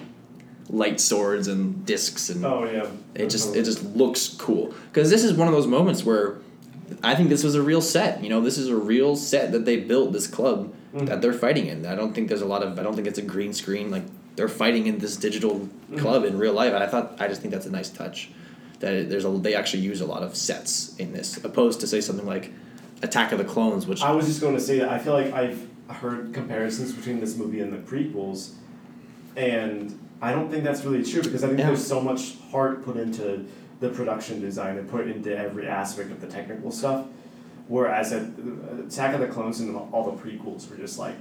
light 0.69 0.99
swords 0.99 1.47
and 1.47 1.85
discs 1.85 2.29
and 2.29 2.43
Oh 2.45 2.65
yeah. 2.65 2.87
it 3.15 3.29
just 3.29 3.55
it 3.55 3.63
just 3.63 3.83
looks 3.83 4.29
cool 4.29 4.73
because 4.87 5.09
this 5.09 5.23
is 5.23 5.33
one 5.33 5.47
of 5.47 5.53
those 5.53 5.67
moments 5.67 6.03
where 6.03 6.37
I 7.03 7.15
think 7.15 7.29
this 7.29 7.43
was 7.43 7.55
a 7.55 7.61
real 7.61 7.81
set. 7.81 8.23
You 8.23 8.29
know, 8.29 8.41
this 8.41 8.57
is 8.57 8.69
a 8.69 8.75
real 8.75 9.15
set 9.15 9.51
that 9.51 9.65
they 9.65 9.77
built 9.77 10.13
this 10.13 10.25
club 10.25 10.73
hmm. 10.91 11.05
that 11.05 11.21
they're 11.21 11.33
fighting 11.33 11.67
in. 11.67 11.85
I 11.85 11.95
don't 11.95 12.13
think 12.13 12.27
there's 12.29 12.41
a 12.41 12.47
lot 12.47 12.63
of 12.63 12.79
I 12.79 12.83
don't 12.83 12.95
think 12.95 13.07
it's 13.07 13.19
a 13.19 13.23
green 13.23 13.53
screen. 13.53 13.91
Like 13.91 14.03
they're 14.35 14.47
fighting 14.47 14.87
in 14.87 14.97
this 14.97 15.15
digital 15.15 15.59
hmm. 15.59 15.97
club 15.97 16.25
in 16.25 16.39
real 16.39 16.53
life. 16.53 16.73
And 16.73 16.83
I 16.83 16.87
thought 16.87 17.17
I 17.19 17.27
just 17.27 17.41
think 17.41 17.53
that's 17.53 17.67
a 17.67 17.71
nice 17.71 17.89
touch 17.89 18.31
that 18.79 18.93
it, 18.93 19.09
there's 19.09 19.25
a 19.25 19.29
they 19.29 19.55
actually 19.55 19.83
use 19.83 20.01
a 20.01 20.05
lot 20.05 20.23
of 20.23 20.35
sets 20.35 20.95
in 20.97 21.13
this 21.13 21.37
opposed 21.43 21.79
to 21.81 21.87
say 21.87 22.01
something 22.01 22.25
like 22.25 22.51
Attack 23.03 23.31
of 23.31 23.37
the 23.37 23.43
Clones, 23.45 23.85
which 23.87 24.01
I 24.01 24.11
was 24.11 24.25
just 24.27 24.41
going 24.41 24.55
to 24.55 24.61
say 24.61 24.79
that 24.79 24.89
I 24.89 24.97
feel 24.99 25.13
like 25.13 25.31
I've 25.33 25.67
heard 25.89 26.33
comparisons 26.33 26.93
between 26.93 27.19
this 27.19 27.35
movie 27.37 27.59
and 27.61 27.71
the 27.71 27.77
prequels, 27.77 28.51
and 29.35 29.97
I 30.21 30.31
don't 30.31 30.49
think 30.49 30.63
that's 30.63 30.83
really 30.83 31.03
true 31.03 31.21
because 31.21 31.43
I 31.43 31.47
think 31.47 31.59
Yeah. 31.59 31.67
there's 31.67 31.85
so 31.85 32.01
much 32.01 32.37
heart 32.51 32.83
put 32.83 32.97
into 32.97 33.45
the 33.79 33.89
production 33.89 34.41
design 34.41 34.77
and 34.77 34.89
put 34.89 35.07
into 35.07 35.35
every 35.37 35.67
aspect 35.67 36.11
of 36.11 36.19
the 36.21 36.27
technical 36.27 36.71
stuff. 36.71 37.05
Whereas 37.67 38.13
at 38.13 38.23
Attack 38.87 39.13
of 39.13 39.19
the 39.19 39.27
Clones 39.27 39.59
and 39.59 39.75
all 39.75 40.09
the 40.11 40.17
prequels 40.23 40.69
were 40.69 40.77
just 40.77 40.97
like 40.97 41.15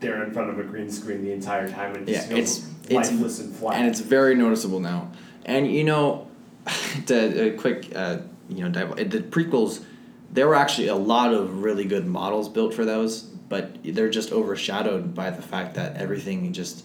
they're 0.00 0.24
in 0.24 0.32
front 0.32 0.48
of 0.50 0.58
a 0.58 0.62
green 0.64 0.90
screen 0.90 1.22
the 1.22 1.30
entire 1.30 1.68
time 1.70 1.94
and 1.94 2.06
just 2.06 2.28
Yeah, 2.30 2.36
it's- 2.38 2.58
it's- 2.88 3.10
lifeless 3.10 3.38
and 3.38 3.54
flat. 3.54 3.76
and 3.76 3.86
it's 3.86 4.00
very 4.00 4.34
noticeable 4.34 4.80
now. 4.80 5.10
And 5.44 5.70
you 5.70 5.84
know, 5.84 6.26
to 7.06 7.52
a 7.54 7.56
quick, 7.56 7.90
uh, 7.94 8.18
you 8.48 8.64
know, 8.64 8.70
dive, 8.70 8.96
the 9.10 9.20
prequels, 9.20 9.84
there 10.32 10.46
were 10.48 10.54
actually 10.54 10.88
a 10.88 10.94
lot 10.94 11.32
of 11.34 11.62
really 11.62 11.84
good 11.84 12.06
models 12.06 12.48
built 12.48 12.74
for 12.74 12.84
those, 12.84 13.22
but 13.22 13.78
they're 13.84 14.10
just 14.10 14.32
overshadowed 14.32 15.14
by 15.14 15.30
the 15.30 15.42
fact 15.42 15.74
that 15.74 15.96
everything 15.96 16.52
just 16.52 16.84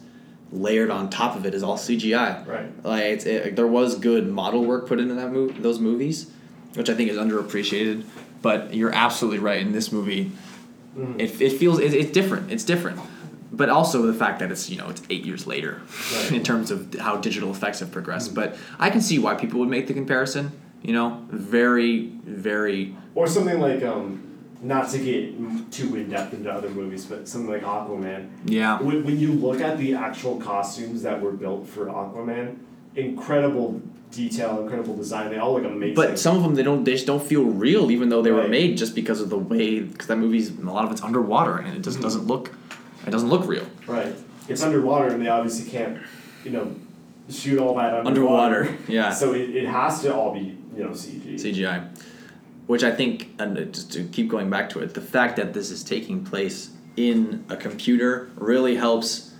layered 0.51 0.89
on 0.89 1.09
top 1.09 1.35
of 1.35 1.45
it 1.45 1.53
is 1.53 1.63
all 1.63 1.77
CGI. 1.77 2.45
right. 2.47 2.83
Like 2.85 3.03
it's, 3.03 3.25
it, 3.25 3.55
there 3.55 3.67
was 3.67 3.97
good 3.99 4.27
model 4.27 4.63
work 4.63 4.87
put 4.87 4.99
into 4.99 5.13
that 5.15 5.27
mov- 5.31 5.61
those 5.61 5.79
movies, 5.79 6.31
which 6.75 6.89
I 6.89 6.93
think 6.93 7.09
is 7.09 7.17
underappreciated. 7.17 8.03
But 8.41 8.73
you're 8.73 8.93
absolutely 8.93 9.39
right. 9.39 9.59
In 9.59 9.71
this 9.71 9.91
movie, 9.91 10.31
Mhm. 10.95 11.19
it, 11.19 11.41
it 11.41 11.57
feels 11.57 11.79
it, 11.79 11.93
it's 11.93 12.11
different. 12.11 12.51
It's 12.51 12.63
different. 12.63 12.99
But 13.51 13.69
also 13.69 14.01
the 14.01 14.13
fact 14.13 14.39
that 14.39 14.51
it's 14.51 14.69
you 14.69 14.77
know 14.77 14.89
it's 14.89 15.01
eight 15.09 15.23
years 15.25 15.45
later, 15.47 15.81
Right. 16.15 16.31
in 16.33 16.43
terms 16.43 16.71
of 16.71 16.93
how 16.95 17.17
digital 17.17 17.51
effects 17.51 17.79
have 17.79 17.91
progressed. 17.91 18.33
But 18.33 18.57
I 18.79 18.89
can 18.89 19.01
see 19.01 19.17
why 19.19 19.35
people 19.35 19.59
would 19.61 19.69
make 19.69 19.87
the 19.87 19.93
comparison. 19.93 20.51
You 20.81 20.93
know, 20.93 21.23
very 21.29 22.11
very 22.25 22.95
Or 23.15 23.27
something 23.27 23.59
like 23.59 23.81
um, 23.83 24.21
not 24.61 24.89
to 24.89 24.97
get 24.99 25.71
too 25.71 25.95
in 25.95 26.09
depth 26.09 26.33
into 26.33 26.51
other 26.51 26.69
movies, 26.69 27.05
but 27.05 27.27
something 27.27 27.49
like 27.49 27.63
Aquaman. 27.63 28.27
yeah. 28.45 28.79
When, 28.81 29.03
when 29.05 29.19
you 29.19 29.31
look 29.33 29.61
at 29.61 29.77
the 29.77 29.93
actual 29.95 30.37
costumes 30.37 31.01
that 31.03 31.21
were 31.21 31.31
built 31.31 31.67
for 31.67 31.85
Aquaman, 31.87 32.57
incredible 32.95 33.81
detail, 34.11 34.61
incredible 34.61 34.95
design. 34.95 35.29
They 35.29 35.37
all 35.37 35.53
look 35.53 35.65
amazing. 35.65 35.95
But 35.95 36.17
some 36.19 36.37
of 36.37 36.43
them 36.43 36.55
they 36.55 36.63
don't 36.63 36.83
they 36.83 36.93
just 36.93 37.07
don't 37.07 37.23
feel 37.23 37.43
real, 37.43 37.91
even 37.91 38.09
though 38.09 38.21
they 38.21 38.31
were 38.31 38.47
made 38.47 38.77
just 38.77 38.95
because 38.95 39.21
of 39.21 39.29
the 39.29 39.37
way 39.37 39.81
because 39.81 40.07
that 40.07 40.17
movie's 40.17 40.49
a 40.57 40.61
lot 40.61 40.85
of 40.85 40.91
it's 40.91 41.01
underwater 41.01 41.57
and 41.57 41.75
it 41.77 41.81
just 41.81 41.97
Mhm. 41.99 42.03
doesn't 42.03 42.27
look 42.27 42.51
it 43.05 43.11
doesn't 43.11 43.29
look 43.29 43.45
real. 43.47 43.67
right, 43.87 44.13
it's 44.47 44.63
underwater, 44.63 45.07
and 45.07 45.21
they 45.21 45.29
obviously 45.29 45.69
can't, 45.69 46.01
you 46.43 46.51
know, 46.51 46.75
shoot 47.29 47.59
all 47.59 47.75
that 47.75 47.93
underwater. 47.93 48.63
Underwater, 48.63 48.77
yeah. 48.87 49.11
So 49.11 49.33
it, 49.33 49.55
it 49.55 49.67
has 49.67 50.01
to 50.01 50.13
all 50.13 50.33
be 50.33 50.57
you 50.75 50.83
know 50.83 50.89
CG. 50.89 51.35
CGI, 51.35 51.87
which 52.67 52.83
I 52.83 52.91
think, 52.91 53.29
and 53.39 53.73
just 53.73 53.91
to 53.93 54.03
keep 54.05 54.29
going 54.29 54.49
back 54.49 54.69
to 54.71 54.79
it, 54.79 54.93
the 54.93 55.01
fact 55.01 55.35
that 55.37 55.53
this 55.53 55.71
is 55.71 55.83
taking 55.83 56.23
place 56.23 56.71
in 56.97 57.45
a 57.49 57.57
computer 57.57 58.29
really 58.35 58.75
helps 58.75 59.33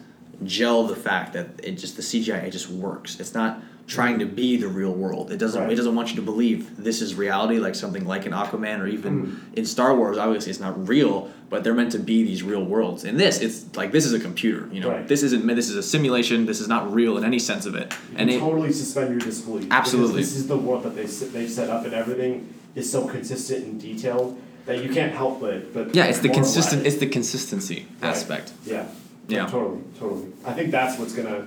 gel 0.43 0.86
the 0.86 0.95
fact 0.95 1.34
that 1.34 1.47
it 1.63 1.74
just 1.74 1.95
the 1.95 2.01
CGI 2.01 2.43
it 2.43 2.51
just 2.51 2.70
works. 2.70 3.20
It's 3.20 3.34
not 3.34 3.61
trying 3.88 4.17
to 4.17 4.25
be 4.25 4.57
the 4.57 4.67
real 4.67 4.91
world. 4.93 5.31
It 5.31 5.38
doesn't. 5.38 5.61
Right. 5.61 5.71
It 5.71 5.75
doesn't 5.75 5.93
want 5.95 6.09
you 6.09 6.15
to 6.15 6.21
believe 6.23 6.75
this 6.83 7.01
is 7.03 7.13
reality, 7.13 7.59
like 7.59 7.75
something 7.75 8.03
like 8.05 8.25
an 8.25 8.31
Aquaman 8.31 8.79
or 8.79 8.88
even 8.88 9.27
Mm. 9.27 9.57
in 9.57 9.65
Star 9.65 9.95
Wars. 9.95 10.17
Obviously, 10.17 10.49
it's 10.49 10.59
not 10.59 10.88
real, 10.88 11.29
but 11.51 11.63
they're 11.63 11.75
meant 11.75 11.91
to 11.91 11.99
be 11.99 12.23
these 12.23 12.41
real 12.41 12.63
worlds. 12.65 13.03
In 13.03 13.17
this, 13.17 13.39
it's 13.41 13.65
like 13.75 13.91
this 13.91 14.05
is 14.05 14.13
a 14.13 14.19
computer. 14.19 14.67
You 14.71 14.81
know, 14.81 14.89
Right. 14.89 15.07
this 15.07 15.21
isn't. 15.21 15.45
This 15.45 15.69
is 15.69 15.75
a 15.75 15.83
simulation. 15.83 16.47
This 16.47 16.61
is 16.61 16.67
not 16.67 16.91
real 16.91 17.15
in 17.17 17.23
any 17.23 17.38
sense 17.38 17.67
of 17.67 17.75
it. 17.75 17.93
You 18.11 18.17
And 18.17 18.29
it, 18.31 18.39
totally 18.39 18.71
suspend 18.73 19.11
your 19.11 19.19
disbelief. 19.19 19.67
Absolutely. 19.69 20.21
This 20.21 20.36
is 20.36 20.47
the 20.47 20.57
world 20.57 20.83
that 20.83 20.95
they 20.95 21.05
they've 21.05 21.49
set 21.51 21.69
up, 21.69 21.86
and 21.86 21.93
everything 21.93 22.47
is 22.73 22.91
so 22.91 23.05
consistent 23.07 23.65
and 23.65 23.79
detailed 23.79 24.36
that 24.65 24.83
you 24.83 24.89
can't 24.89 25.13
help 25.13 25.39
but 25.41 25.71
but. 25.75 25.93
yeah, 25.93 26.05
it's 26.05 26.19
the 26.19 26.29
consistent. 26.29 26.88
It's 26.88 26.97
the 26.97 27.05
consistency 27.07 27.86
Right. 28.01 28.09
aspect. 28.09 28.51
Yeah. 28.65 28.86
Yeah. 29.27 29.45
Totally, 29.45 29.81
totally. 29.99 30.25
I 30.43 30.53
think 30.53 30.71
that's 30.71 30.97
what's 30.99 31.13
gonna. 31.13 31.45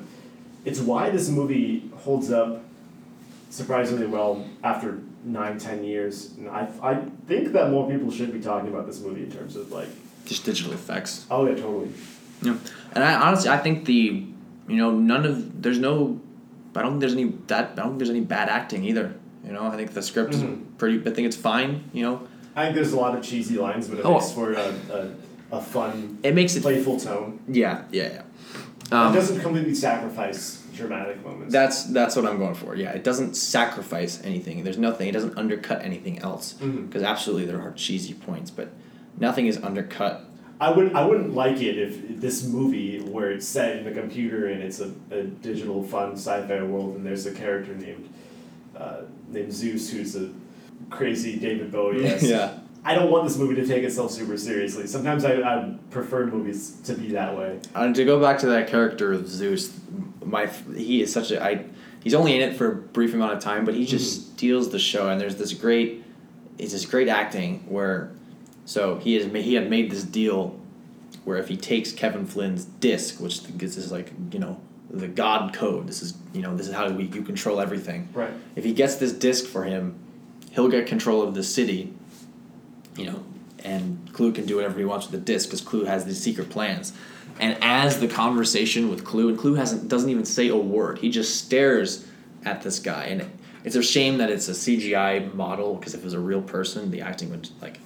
It's 0.69 0.81
why 0.81 1.09
this 1.11 1.29
movie 1.31 1.91
holds 2.05 2.31
up 2.31 2.63
surprisingly 3.51 4.07
well 4.07 4.45
after 4.63 4.99
nine, 5.25 5.59
ten 5.59 5.83
years. 5.85 6.33
And 6.37 6.49
I, 6.49 6.69
I 6.83 6.95
think 7.27 7.53
that 7.53 7.71
more 7.71 7.91
people 7.91 8.11
should 8.11 8.33
be 8.33 8.41
talking 8.41 8.69
about 8.69 8.87
this 8.87 9.01
movie 9.01 9.23
in 9.25 9.33
terms 9.33 9.57
of 9.57 9.73
like, 9.73 9.89
Just 10.27 10.45
digital 10.45 10.73
effects. 10.73 11.27
oh 11.31 11.47
yeah, 11.47 11.55
totally. 11.55 11.91
Yeah, 12.43 12.57
and 12.95 13.03
I 13.03 13.15
honestly 13.15 13.51
I 13.51 13.59
think 13.59 13.85
the 13.87 14.25
you 14.69 14.77
know 14.77 14.91
none 14.93 15.25
of 15.27 15.63
there's 15.63 15.79
no 15.79 16.21
I 16.77 16.83
don't 16.83 16.93
think 16.93 17.01
there's 17.01 17.15
any 17.15 17.25
that 17.49 17.71
I 17.73 17.75
don't 17.77 17.87
think 17.89 17.99
there's 18.01 18.11
any 18.11 18.21
bad 18.37 18.49
acting 18.49 18.85
either. 18.85 19.15
You 19.45 19.53
know 19.55 19.65
I 19.67 19.77
think 19.77 19.93
the 19.93 20.03
script 20.03 20.35
is 20.35 20.43
Mhm. 20.43 20.63
pretty. 20.79 20.99
I 21.11 21.13
think 21.15 21.27
it's 21.27 21.37
fine. 21.53 21.73
You 21.93 22.03
know 22.07 22.17
I 22.55 22.65
think 22.65 22.75
there's 22.77 22.93
a 22.93 22.97
lot 23.05 23.17
of 23.17 23.25
cheesy 23.25 23.57
lines, 23.57 23.89
but 23.89 23.99
it 24.01 24.05
Oh. 24.05 24.15
makes 24.15 24.31
for 24.33 24.53
a, 24.53 24.69
a, 24.99 25.57
a 25.59 25.61
fun, 25.63 26.19
it 26.23 26.35
makes 26.35 26.55
it. 26.57 26.63
playful 26.63 26.99
tone. 27.01 27.41
Yeah, 27.49 27.83
yeah, 27.91 28.09
yeah. 28.17 28.23
It 28.89 28.95
Um, 28.95 29.13
doesn't 29.13 29.41
completely 29.41 29.75
sacrifice 29.75 30.63
dramatic 30.75 31.23
moments. 31.25 31.53
that's 31.53 31.85
that's 31.85 32.17
what 32.17 32.25
I'm 32.25 32.39
going 32.39 32.55
for. 32.55 32.75
Yeah, 32.75 32.91
it 32.93 33.05
doesn't 33.05 33.37
sacrifice 33.37 34.21
anything. 34.25 34.65
There's 34.65 34.79
nothing. 34.79 35.09
It 35.09 35.13
doesn't 35.13 35.37
undercut 35.37 35.85
anything 35.85 36.19
else. 36.21 36.55
Mhm. 36.61 36.87
Because 36.87 37.03
absolutely 37.03 37.47
there 37.47 37.61
are 37.61 37.73
cheesy 37.73 38.15
points, 38.15 38.51
but 38.51 38.69
nothing 39.19 39.47
is 39.47 39.59
undercut. 39.63 40.25
I 40.61 40.71
would 40.71 40.93
I 40.95 41.05
wouldn't 41.05 41.35
like 41.35 41.61
it 41.61 41.77
if 41.79 42.21
this 42.21 42.45
movie 42.47 43.01
where 43.01 43.31
it's 43.31 43.47
set 43.47 43.77
in 43.77 43.85
the 43.85 43.93
computer 43.93 44.47
and 44.47 44.63
it's 44.63 44.81
a, 44.81 44.91
a 45.11 45.23
digital 45.23 45.83
fun 45.83 46.13
sci-fi 46.13 46.63
world 46.63 46.97
and 46.97 47.05
there's 47.07 47.27
a 47.27 47.33
character 47.33 47.75
named 47.75 48.09
uh, 48.77 49.03
named 49.31 49.53
Zuse 49.53 49.91
who's 49.91 50.17
a 50.17 50.31
crazy 50.91 51.39
David 51.39 51.71
Bowie. 51.71 52.03
yeah. 52.23 52.55
I 52.89 52.95
don't 52.95 53.11
want 53.11 53.25
this 53.25 53.37
movie 53.37 53.55
to 53.57 53.67
take 53.67 53.83
itself 53.83 54.13
super 54.13 54.39
seriously. 54.39 54.87
Sometimes 54.87 55.23
I, 55.23 55.43
I 55.43 55.75
prefer 55.91 56.25
movies 56.25 56.81
to 56.85 56.95
be 56.95 57.09
that 57.09 57.37
way. 57.37 57.61
And 57.75 57.95
to 57.95 58.03
go 58.07 58.19
back 58.19 58.39
to 58.39 58.47
that 58.47 58.69
character 58.69 59.13
of 59.13 59.25
Zuse, 59.25 59.79
my 60.25 60.47
he 60.75 61.03
is 61.03 61.13
such 61.13 61.31
a 61.31 61.45
I. 61.45 61.67
He's 62.03 62.15
only 62.15 62.35
in 62.35 62.41
it 62.41 62.57
for 62.57 62.73
a 62.73 62.75
brief 62.75 63.13
amount 63.13 63.35
of 63.35 63.41
time, 63.41 63.67
but 63.67 63.75
he 63.75 63.85
just 63.85 64.19
mm-hmm. 64.19 64.37
steals 64.37 64.71
the 64.71 64.79
show. 64.79 65.11
And 65.11 65.21
there's 65.21 65.37
this 65.37 65.53
great, 65.53 66.03
it's 66.57 66.73
this 66.73 66.87
great 66.87 67.09
acting 67.09 67.59
where, 67.69 68.11
so 68.65 68.97
he 68.97 69.17
has 69.17 69.31
he 69.45 69.53
had 69.53 69.69
made 69.69 69.91
this 69.91 70.05
deal, 70.05 70.59
where 71.25 71.37
if 71.37 71.49
he 71.49 71.59
takes 71.59 71.93
Kevin 71.93 72.25
Flynn's 72.25 72.65
disc, 72.65 73.21
which 73.21 73.43
this 73.43 73.77
is 73.77 73.93
like 73.93 74.15
you 74.33 74.39
know 74.39 74.59
the 74.89 75.09
God 75.09 75.53
code. 75.53 75.87
This 75.87 76.01
is 76.01 76.15
you 76.33 76.41
know 76.41 76.57
this 76.57 76.67
is 76.67 76.75
how 76.75 76.89
we 76.89 77.05
you 77.05 77.21
control 77.21 77.61
everything. 77.61 78.09
Right. 78.15 78.33
If 78.57 78.65
he 78.65 78.73
gets 78.73 78.97
this 78.97 79.13
disc 79.13 79.45
for 79.45 79.65
him, 79.65 79.99
he'll 80.53 80.69
get 80.69 80.87
control 80.87 81.21
of 81.21 81.35
the 81.35 81.43
city. 81.43 81.93
You 82.99 83.13
know, 83.13 83.25
and 83.65 84.13
Clu 84.13 84.33
can 84.33 84.47
do 84.47 84.57
whatever 84.57 84.79
he 84.79 84.85
wants 84.85 85.11
with 85.11 85.21
the 85.21 85.33
disc 85.33 85.49
because 85.49 85.61
Clu 85.61 85.85
has 85.85 86.05
these 86.05 86.21
secret 86.21 86.51
plans. 86.51 86.93
And 87.41 87.57
as 87.61 88.01
the 88.01 88.09
conversation 88.09 88.91
with 88.91 89.05
Clu, 89.05 89.29
and 89.29 89.39
Clu 89.39 89.55
hasn't 89.55 89.89
doesn't 89.89 90.11
even 90.11 90.25
say 90.25 90.49
a 90.49 90.57
word. 90.57 90.99
He 90.99 91.11
just 91.11 91.37
stares 91.37 92.07
at 92.45 92.63
this 92.63 92.79
guy, 92.79 93.05
and 93.05 93.31
It's 93.65 93.77
a 93.77 93.83
shame 93.83 94.19
that 94.19 94.31
it's 94.31 94.49
a 94.49 94.53
CGI 94.53 95.35
model 95.35 95.75
because 95.75 95.95
if 95.95 96.01
it 96.01 96.05
was 96.05 96.15
a 96.15 96.21
real 96.21 96.43
person, 96.43 96.91
the 96.91 97.01
acting 97.01 97.31
would 97.31 97.49
like. 97.61 97.79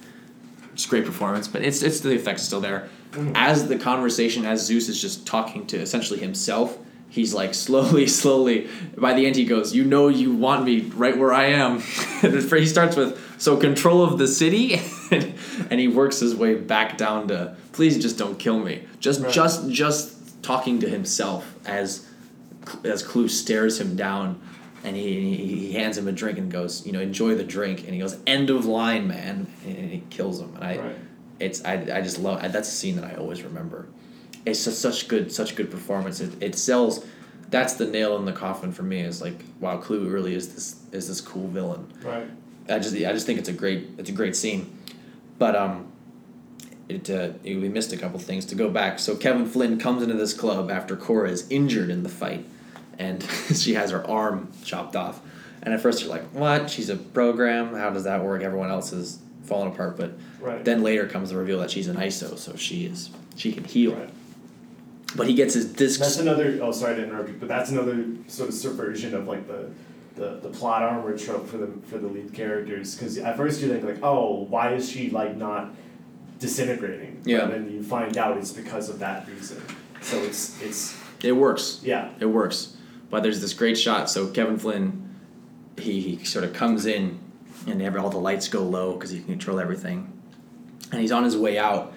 It's 0.73 0.87
great 0.87 1.05
performance, 1.05 1.47
but 1.47 1.61
it's 1.61 1.83
it's 1.83 1.99
the 1.99 2.13
effects 2.13 2.43
still 2.43 2.61
there. 2.61 2.89
Mm. 3.11 3.33
As 3.35 3.67
the 3.67 3.77
conversation, 3.77 4.45
as 4.45 4.67
Zuse 4.67 4.89
is 4.89 4.99
just 4.99 5.27
talking 5.27 5.67
to 5.67 5.77
essentially 5.77 6.19
himself, 6.19 6.77
he's 7.09 7.33
like 7.33 7.53
slowly, 7.53 8.07
slowly. 8.21 8.67
By 8.97 9.13
the 9.13 9.27
end, 9.27 9.35
he 9.35 9.45
goes, 9.45 9.75
"You 9.75 9.83
know, 9.83 10.07
you 10.07 10.33
want 10.33 10.65
me 10.65 10.81
right 10.95 11.15
where 11.15 11.31
I 11.31 11.45
am." 11.47 11.79
he 12.21 12.65
starts 12.65 12.95
with 12.95 13.32
so 13.43 13.57
control 13.57 14.03
of 14.03 14.17
the 14.17 14.27
city, 14.27 14.79
and 15.11 15.79
he 15.79 15.89
works 15.89 16.19
his 16.19 16.33
way 16.33 16.55
back 16.55 16.97
down 16.97 17.27
to 17.27 17.55
please 17.73 18.01
just 18.01 18.17
don't 18.17 18.39
kill 18.39 18.59
me. 18.59 18.83
Just 18.99 19.19
Right. 19.21 19.33
just 19.33 19.69
just 19.69 20.41
talking 20.41 20.79
to 20.79 20.89
himself 20.89 21.53
as 21.65 22.07
as 22.85 23.03
Clu 23.03 23.27
stares 23.27 23.79
him 23.81 23.95
down. 23.95 24.39
And 24.85 24.97
he, 24.97 25.37
he, 25.37 25.71
hands 25.71 25.97
him 25.97 26.09
a 26.09 26.11
drink 26.11 26.37
and 26.37 26.51
goes, 26.51 26.85
you 26.85 26.91
know, 26.91 26.99
enjoy 26.99 27.35
the 27.35 27.43
drink. 27.45 27.85
And 27.85 27.93
he 27.93 28.01
goes, 28.01 28.17
end 28.27 28.49
of 28.49 28.65
line, 28.65 29.07
man. 29.07 29.47
And 29.65 29.89
he 29.89 30.03
kills 30.09 30.41
him. 30.41 30.53
And 30.55 30.63
I, 30.65 30.77
Right. 30.77 30.95
it's 31.39 31.63
I, 31.63 31.75
I 31.75 32.01
just 32.01 32.19
love 32.19 32.41
that's 32.51 32.67
a 32.67 32.71
scene 32.71 32.97
that 32.97 33.05
I 33.05 33.15
always 33.15 33.43
remember. 33.43 33.87
It's 34.45 34.65
just 34.65 34.81
such 34.81 35.07
good 35.07 35.31
such 35.31 35.55
good 35.55 35.71
performance. 35.71 36.19
It, 36.19 36.31
it 36.43 36.55
sells. 36.55 37.05
That's 37.49 37.75
the 37.75 37.85
nail 37.85 38.17
in 38.17 38.25
the 38.25 38.33
coffin 38.33 38.73
for 38.73 38.83
me. 38.83 38.99
Is 38.99 39.21
like 39.21 39.39
wow, 39.61 39.77
Clu 39.77 40.09
really 40.09 40.35
is 40.35 40.53
this 40.53 40.75
is 40.91 41.07
this 41.07 41.21
cool 41.21 41.47
villain. 41.47 41.91
Right. 42.03 42.27
I 42.69 42.79
just 42.79 42.95
I 42.95 43.11
just 43.13 43.25
think 43.25 43.39
it's 43.39 43.49
a 43.49 43.53
great 43.53 43.89
it's 43.97 44.09
a 44.09 44.13
great 44.13 44.35
scene, 44.35 44.77
but 45.37 45.55
um, 45.55 45.91
it 46.89 47.09
uh, 47.09 47.31
we 47.43 47.69
missed 47.69 47.91
a 47.93 47.97
couple 47.97 48.19
things 48.19 48.45
to 48.47 48.55
go 48.55 48.69
back. 48.69 48.99
So 48.99 49.15
Kevin 49.15 49.45
Flynn 49.45 49.79
comes 49.79 50.01
into 50.03 50.15
this 50.15 50.33
club 50.33 50.69
after 50.71 50.95
Quorra 50.95 51.29
is 51.29 51.45
injured 51.49 51.89
in 51.89 52.03
the 52.03 52.09
fight, 52.09 52.45
and 52.97 53.21
she 53.55 53.73
has 53.73 53.91
her 53.91 54.05
arm 54.07 54.51
chopped 54.63 54.95
off. 54.95 55.19
And 55.61 55.73
at 55.73 55.79
first 55.81 56.01
you're 56.01 56.09
like, 56.09 56.23
what? 56.31 56.69
She's 56.69 56.89
a 56.89 56.97
program. 56.97 57.73
How 57.73 57.89
does 57.89 58.03
that 58.03 58.21
work? 58.23 58.41
Everyone 58.43 58.69
else 58.69 58.91
is 58.91 59.19
falling 59.43 59.71
apart. 59.71 59.95
But 59.97 60.11
Right. 60.41 60.63
then 60.65 60.83
later 60.83 61.07
comes 61.07 61.29
the 61.29 61.37
reveal 61.37 61.59
that 61.61 61.71
she's 61.71 61.87
an 61.87 61.95
ISO, 61.95 62.37
so 62.37 62.55
she 62.57 62.85
is 62.85 63.09
she 63.37 63.51
can 63.53 63.63
heal. 63.63 63.95
Right. 63.95 64.09
But 65.15 65.27
he 65.27 65.35
gets 65.35 65.53
his 65.53 65.65
disc. 65.71 65.99
That's 65.99 66.17
another. 66.19 66.59
Oh, 66.61 66.71
sorry 66.71 66.95
to 66.95 67.03
interrupt 67.03 67.29
you, 67.29 67.35
but 67.39 67.47
that's 67.47 67.69
another 67.71 68.05
sort 68.27 68.49
of 68.49 68.55
subversion 68.55 69.13
of 69.15 69.27
like 69.27 69.47
the, 69.47 69.69
the, 70.15 70.39
the 70.41 70.49
plot 70.49 70.83
armor 70.83 71.17
trope 71.17 71.47
for 71.47 71.57
the 71.57 71.67
for 71.87 71.97
the 71.97 72.07
lead 72.07 72.33
characters. 72.33 72.95
Because 72.95 73.17
at 73.17 73.37
first 73.37 73.61
you 73.61 73.69
think 73.69 73.83
like, 73.83 74.03
oh, 74.03 74.43
why 74.43 74.73
is 74.73 74.89
she 74.89 75.09
like 75.09 75.35
not 75.35 75.73
disintegrating? 76.39 77.21
Yeah. 77.25 77.41
But 77.41 77.51
then 77.51 77.71
you 77.71 77.83
find 77.83 78.17
out 78.17 78.37
it's 78.37 78.51
because 78.51 78.89
of 78.89 78.99
that 78.99 79.27
reason. 79.27 79.61
So 80.01 80.17
it's 80.21 80.61
it's 80.61 80.95
it 81.23 81.31
works. 81.31 81.79
yeah. 81.83 82.09
It 82.19 82.25
works. 82.25 82.75
But 83.09 83.23
there's 83.23 83.39
this 83.39 83.53
great 83.53 83.77
shot. 83.77 84.09
So 84.09 84.27
Kevin 84.27 84.57
Flynn, 84.57 85.15
he, 85.77 86.01
he 86.01 86.25
sort 86.25 86.43
of 86.43 86.53
comes 86.53 86.85
in, 86.85 87.19
and 87.67 87.81
every, 87.81 87.99
all 87.99 88.09
the 88.09 88.17
lights 88.17 88.47
go 88.47 88.63
low 88.63 88.93
because 88.93 89.11
he 89.11 89.19
can 89.19 89.27
control 89.27 89.59
everything. 89.59 90.11
And 90.91 90.99
he's 90.99 91.11
on 91.11 91.23
his 91.23 91.37
way 91.37 91.57
out, 91.57 91.92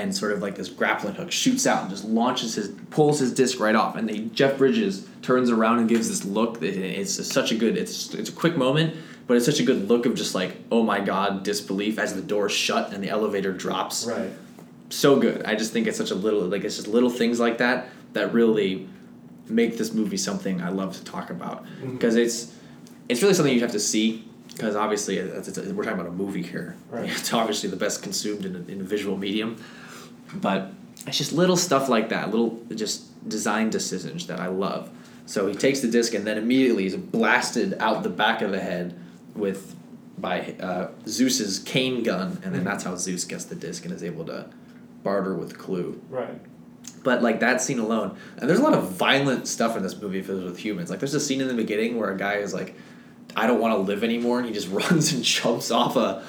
and 0.00 0.14
sort 0.14 0.32
of 0.32 0.40
like 0.42 0.56
this 0.56 0.68
grappling 0.68 1.14
hook 1.14 1.30
shoots 1.30 1.66
out 1.66 1.82
and 1.82 1.90
just 1.90 2.04
launches 2.04 2.54
his, 2.54 2.68
pulls 2.90 3.20
his 3.20 3.32
disc 3.32 3.60
right 3.60 3.74
off. 3.74 3.96
And 3.96 4.08
they, 4.08 4.18
Jeff 4.18 4.58
Bridges 4.58 5.06
turns 5.22 5.50
around 5.50 5.78
and 5.78 5.88
gives 5.88 6.08
this 6.08 6.24
look. 6.24 6.60
That 6.60 6.74
it's 6.74 7.26
such 7.26 7.52
a 7.52 7.54
good. 7.54 7.76
It's 7.76 8.14
it's 8.14 8.30
a 8.30 8.32
quick 8.32 8.56
moment, 8.56 8.96
but 9.26 9.36
it's 9.36 9.46
such 9.46 9.60
a 9.60 9.62
good 9.64 9.88
look 9.88 10.06
of 10.06 10.14
just 10.14 10.34
like 10.34 10.56
oh 10.72 10.82
my 10.82 11.00
god 11.00 11.44
disbelief 11.44 11.98
as 11.98 12.14
the 12.14 12.22
door 12.22 12.48
shut 12.48 12.92
and 12.92 13.02
the 13.02 13.08
elevator 13.08 13.52
drops 13.52 14.06
Right. 14.06 14.32
so 14.88 15.18
good. 15.20 15.44
I 15.44 15.54
just 15.54 15.72
think 15.72 15.86
it's 15.86 15.98
such 15.98 16.10
a 16.10 16.16
little 16.16 16.40
like 16.42 16.64
it's 16.64 16.76
just 16.76 16.88
little 16.88 17.10
things 17.10 17.38
like 17.38 17.58
that 17.58 17.88
that 18.12 18.32
really 18.32 18.88
make 19.48 19.78
this 19.78 19.92
movie 19.92 20.16
something 20.16 20.60
I 20.60 20.70
love 20.70 20.96
to 20.96 21.04
talk 21.04 21.30
about 21.30 21.64
mm-hmm. 21.64 21.92
because 21.92 22.16
it's 22.16 22.52
it's 23.08 23.22
really 23.22 23.34
something 23.34 23.54
you 23.54 23.60
have 23.60 23.72
to 23.72 23.80
see 23.80 24.24
because 24.48 24.76
obviously 24.76 25.20
uh, 25.20 25.24
it's, 25.24 25.48
it's 25.48 25.58
we're 25.72 25.84
talking 25.84 26.00
about 26.00 26.10
a 26.10 26.14
movie 26.14 26.42
here. 26.42 26.76
Right. 26.90 27.08
It's 27.18 27.32
obviously 27.32 27.70
the 27.70 27.76
best 27.76 28.02
consumed 28.02 28.44
in 28.44 28.56
a, 28.56 28.72
in 28.72 28.80
a 28.80 28.84
visual 28.84 29.16
medium, 29.16 29.56
but 30.34 30.72
it's 31.06 31.18
just 31.18 31.32
little 31.32 31.56
stuff 31.56 31.88
like 31.88 32.08
that, 32.10 32.30
little 32.30 32.62
just 32.74 33.28
design 33.28 33.70
decisions 33.70 34.26
that 34.26 34.40
I 34.40 34.48
love. 34.48 34.90
So 35.26 35.46
he 35.46 35.54
takes 35.54 35.80
the 35.80 35.88
disc 35.88 36.14
and 36.14 36.26
then 36.26 36.38
immediately 36.38 36.84
he's 36.84 36.96
blasted 36.96 37.74
out 37.78 38.02
the 38.02 38.10
back 38.10 38.42
of 38.42 38.50
the 38.50 38.60
head 38.60 38.98
with 39.34 39.76
by 40.18 40.54
uh, 40.60 40.90
Zuse's 41.04 41.58
cane 41.58 42.02
gun, 42.02 42.40
and 42.44 42.54
then 42.54 42.64
that's 42.64 42.84
how 42.84 42.92
Zuse 42.92 43.26
gets 43.26 43.46
the 43.46 43.54
disc 43.54 43.84
and 43.84 43.94
is 43.94 44.04
able 44.04 44.26
to 44.26 44.50
barter 45.02 45.34
with 45.34 45.58
Clu. 45.58 46.00
Right. 46.10 46.38
But 47.02 47.22
like 47.22 47.40
that 47.40 47.62
scene 47.62 47.78
alone, 47.78 48.16
and 48.36 48.48
there's 48.48 48.58
a 48.58 48.62
lot 48.62 48.74
of 48.74 48.90
violent 48.90 49.48
stuff 49.48 49.76
in 49.76 49.82
this 49.82 49.96
movie 50.00 50.18
if 50.18 50.28
it 50.28 50.34
was 50.34 50.44
with 50.44 50.58
humans. 50.58 50.90
Like 50.90 50.98
there's 50.98 51.14
a 51.14 51.20
scene 51.20 51.40
in 51.40 51.48
the 51.48 51.54
beginning 51.54 51.98
where 51.98 52.10
a 52.10 52.16
guy 52.16 52.34
is 52.34 52.52
like, 52.52 52.74
"I 53.34 53.46
don't 53.46 53.60
want 53.60 53.74
to 53.74 53.78
live 53.78 54.04
anymore," 54.04 54.38
and 54.38 54.46
he 54.46 54.52
just 54.52 54.68
runs 54.70 55.12
and 55.12 55.22
jumps 55.22 55.70
off 55.70 55.96
a 55.96 56.22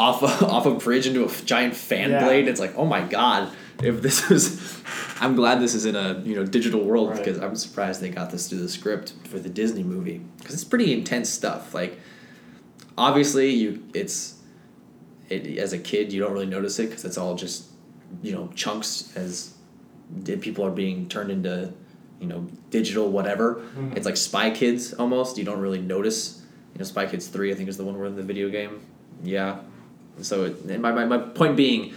off 0.00 0.22
a 0.22 0.46
off 0.46 0.66
a 0.66 0.74
bridge 0.84 1.06
into 1.06 1.22
a 1.22 1.26
f- 1.26 1.44
giant 1.44 1.74
fan 1.76 2.10
Yeah. 2.10 2.24
blade. 2.24 2.48
It's 2.48 2.60
like, 2.60 2.74
oh 2.76 2.86
my 2.86 3.02
god, 3.18 3.52
if 3.82 4.00
this 4.02 4.28
was, 4.30 4.42
I'm 5.20 5.34
glad 5.36 5.60
this 5.60 5.74
is 5.74 5.84
in 5.84 5.96
a 5.96 6.20
you 6.24 6.34
know 6.36 6.44
digital 6.44 6.82
world 6.90 7.10
Right. 7.10 7.18
because 7.18 7.38
I'm 7.38 7.54
surprised 7.56 8.00
they 8.00 8.10
got 8.10 8.30
this 8.30 8.48
through 8.48 8.60
the 8.66 8.68
script 8.68 9.12
for 9.30 9.38
the 9.38 9.48
Disney 9.50 9.82
movie 9.82 10.18
because 10.38 10.54
it's 10.54 10.64
pretty 10.64 10.92
intense 10.92 11.28
stuff. 11.28 11.74
Like 11.74 11.98
obviously 12.98 13.50
you 13.50 13.82
it's 13.94 14.36
it, 15.28 15.58
as 15.58 15.72
a 15.72 15.78
kid 15.78 16.12
you 16.12 16.20
don't 16.20 16.32
really 16.32 16.46
notice 16.46 16.78
it 16.78 16.88
because 16.88 17.04
it's 17.04 17.18
all 17.18 17.34
just 17.34 17.66
you 18.22 18.32
know 18.32 18.50
chunks 18.54 19.12
as 19.16 19.54
people 20.40 20.64
are 20.66 20.70
being 20.72 21.08
turned 21.08 21.30
into 21.30 21.72
you 22.20 22.26
know 22.26 22.46
digital 22.70 23.08
whatever 23.10 23.62
Mhm. 23.78 23.96
it's 23.96 24.04
like 24.06 24.16
spy 24.16 24.50
kids 24.50 24.92
almost 24.94 25.38
you 25.38 25.44
don't 25.44 25.60
really 25.60 25.80
notice 25.80 26.42
you 26.74 26.78
know 26.80 26.84
spy 26.84 27.06
kids 27.06 27.28
3 27.28 27.52
i 27.52 27.54
think 27.54 27.68
is 27.68 27.76
the 27.76 27.84
one 27.84 27.96
where 27.96 28.06
in 28.08 28.16
the 28.16 28.22
video 28.32 28.48
game 28.50 28.80
yeah 29.22 29.60
so 30.24 30.44
it, 30.44 30.80
my, 30.80 30.92
my, 30.92 31.04
my 31.04 31.18
point 31.18 31.56
being 31.56 31.94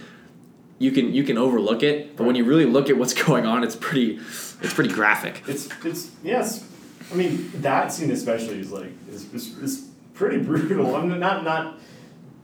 you 0.78 0.90
can 0.90 1.12
you 1.12 1.24
can 1.24 1.38
overlook 1.38 1.82
it 1.82 2.16
but 2.16 2.24
when 2.24 2.36
you 2.36 2.44
really 2.44 2.66
look 2.66 2.90
at 2.90 2.96
what's 2.96 3.14
going 3.24 3.46
on 3.46 3.62
it's 3.64 3.76
pretty 3.76 4.18
it's 4.62 4.74
pretty 4.74 4.92
graphic 4.92 5.42
It's 5.46 5.68
it's 5.84 6.10
yes. 6.22 6.66
I 7.10 7.14
mean 7.14 7.50
that 7.56 7.92
scene 7.92 8.10
especially 8.10 8.58
is 8.60 8.72
like 8.72 8.92
is, 9.10 9.32
is, 9.34 9.58
is 9.58 9.88
pretty 10.14 10.38
brutal. 10.44 10.96
I'm 10.96 11.08
not 11.20 11.44
not 11.44 11.78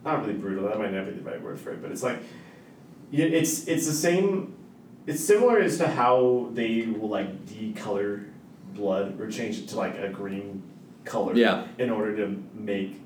not 0.05 0.20
really 0.20 0.35
brutal. 0.35 0.68
That 0.68 0.78
might 0.78 0.93
not 0.93 1.07
be 1.07 1.12
the 1.12 1.22
right 1.22 1.41
word 1.41 1.59
for 1.59 1.72
it, 1.72 1.81
but 1.81 1.91
it's 1.91 2.03
like 2.03 2.18
it's 3.12 3.66
it's 3.66 3.87
the 3.87 3.93
same. 3.93 4.55
It's 5.07 5.24
similar 5.24 5.59
as 5.59 5.78
to 5.78 5.89
how 5.89 6.51
they 6.53 6.87
will 6.87 7.09
like 7.09 7.47
decolor 7.47 8.26
blood 8.74 9.18
or 9.20 9.31
change 9.31 9.59
it 9.59 9.68
to 9.68 9.76
like 9.76 9.99
a 9.99 10.09
green 10.09 10.62
color. 11.05 11.35
Yeah. 11.35 11.66
In 11.78 11.91
order 11.91 12.16
to 12.16 12.43
make 12.55 13.01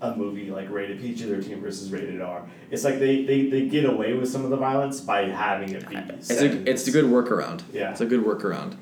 a 0.00 0.14
movie 0.14 0.50
like 0.50 0.70
rated 0.70 1.00
PG 1.00 1.24
thirteen 1.24 1.60
versus 1.60 1.90
rated 1.90 2.20
R. 2.20 2.46
It's 2.70 2.84
like 2.84 2.98
they, 2.98 3.24
they, 3.24 3.48
they 3.48 3.66
get 3.66 3.84
away 3.84 4.12
with 4.12 4.28
some 4.28 4.44
of 4.44 4.50
the 4.50 4.56
violence 4.56 5.00
by 5.00 5.22
having 5.22 5.70
it 5.70 5.88
be. 5.88 5.96
It's 5.96 6.30
a 6.30 6.70
it's 6.70 6.86
a 6.86 6.90
good 6.90 7.06
workaround. 7.06 7.62
Yeah. 7.72 7.92
It's 7.92 8.00
a 8.00 8.06
good 8.06 8.24
workaround. 8.24 8.76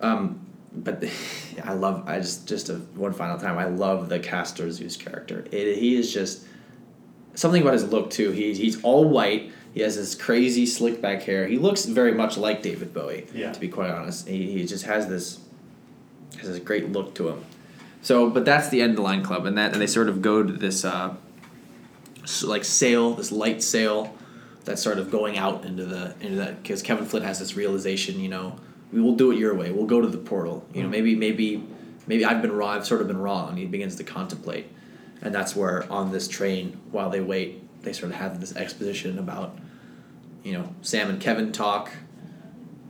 Um, 0.00 0.46
but 0.72 1.04
I 1.64 1.74
love 1.74 2.08
I 2.08 2.18
just 2.18 2.48
just 2.48 2.68
a, 2.68 2.74
one 2.94 3.12
final 3.12 3.38
time 3.38 3.58
I 3.58 3.66
love 3.66 4.08
the 4.08 4.18
Castor 4.18 4.66
Zuse 4.66 4.98
character. 4.98 5.44
It, 5.52 5.78
he 5.78 5.96
is 5.96 6.12
just 6.12 6.44
something 7.34 7.62
about 7.62 7.74
his 7.74 7.84
look 7.84 8.10
too. 8.10 8.32
He 8.32 8.54
he's 8.54 8.82
all 8.82 9.08
white. 9.08 9.52
He 9.74 9.80
has 9.82 9.96
this 9.96 10.14
crazy 10.14 10.66
slick 10.66 11.00
back 11.00 11.22
hair. 11.22 11.46
He 11.46 11.58
looks 11.58 11.84
very 11.84 12.12
much 12.12 12.36
like 12.36 12.62
David 12.62 12.92
Bowie. 12.92 13.26
Yeah. 13.32 13.52
To 13.52 13.60
be 13.60 13.68
quite 13.68 13.90
honest, 13.90 14.26
he, 14.26 14.50
he 14.50 14.66
just 14.66 14.84
has 14.84 15.06
this 15.06 15.38
has 16.38 16.48
this 16.48 16.58
great 16.58 16.90
look 16.90 17.14
to 17.14 17.28
him. 17.28 17.44
So, 18.00 18.30
but 18.30 18.44
that's 18.44 18.68
the 18.68 18.80
end 18.80 18.90
of 18.90 18.96
the 18.96 19.02
line 19.02 19.22
club, 19.22 19.44
and 19.46 19.58
that 19.58 19.72
and 19.72 19.80
they 19.80 19.86
sort 19.86 20.08
of 20.08 20.22
go 20.22 20.42
to 20.42 20.52
this 20.52 20.84
uh, 20.84 21.14
like 22.44 22.64
sail, 22.64 23.14
this 23.14 23.32
light 23.32 23.62
sail 23.62 24.14
that's 24.64 24.82
sort 24.82 24.98
of 24.98 25.10
going 25.10 25.38
out 25.38 25.64
into 25.64 25.84
the 25.84 26.14
into 26.20 26.36
that 26.36 26.62
because 26.62 26.82
Kevin 26.82 27.04
Flynn 27.06 27.22
has 27.22 27.38
this 27.38 27.56
realization, 27.56 28.20
you 28.20 28.28
know, 28.28 28.56
we 28.92 29.00
will 29.00 29.14
do 29.16 29.30
it 29.30 29.38
your 29.38 29.54
way. 29.54 29.72
We'll 29.72 29.86
go 29.86 30.00
to 30.00 30.08
the 30.08 30.18
portal. 30.18 30.66
You 30.74 30.82
know, 30.82 30.88
Mhm. 30.88 30.92
maybe 30.92 31.14
maybe 31.16 31.64
maybe 32.06 32.24
I've 32.24 32.40
been 32.42 32.52
wrong. 32.52 32.76
I've 32.76 32.86
sort 32.86 33.00
of 33.00 33.08
been 33.08 33.18
wrong. 33.18 33.56
He 33.56 33.66
begins 33.66 33.96
to 33.96 34.04
contemplate, 34.04 34.66
and 35.22 35.34
that's 35.34 35.56
where 35.56 35.90
on 35.90 36.12
this 36.12 36.28
train 36.28 36.76
while 36.92 37.10
they 37.10 37.20
wait, 37.20 37.62
they 37.82 37.92
sort 37.92 38.12
of 38.12 38.18
have 38.18 38.40
this 38.40 38.54
exposition 38.56 39.18
about, 39.18 39.56
you 40.44 40.52
know, 40.52 40.72
Sam 40.82 41.10
and 41.10 41.20
Kevin 41.20 41.50
talk. 41.52 41.90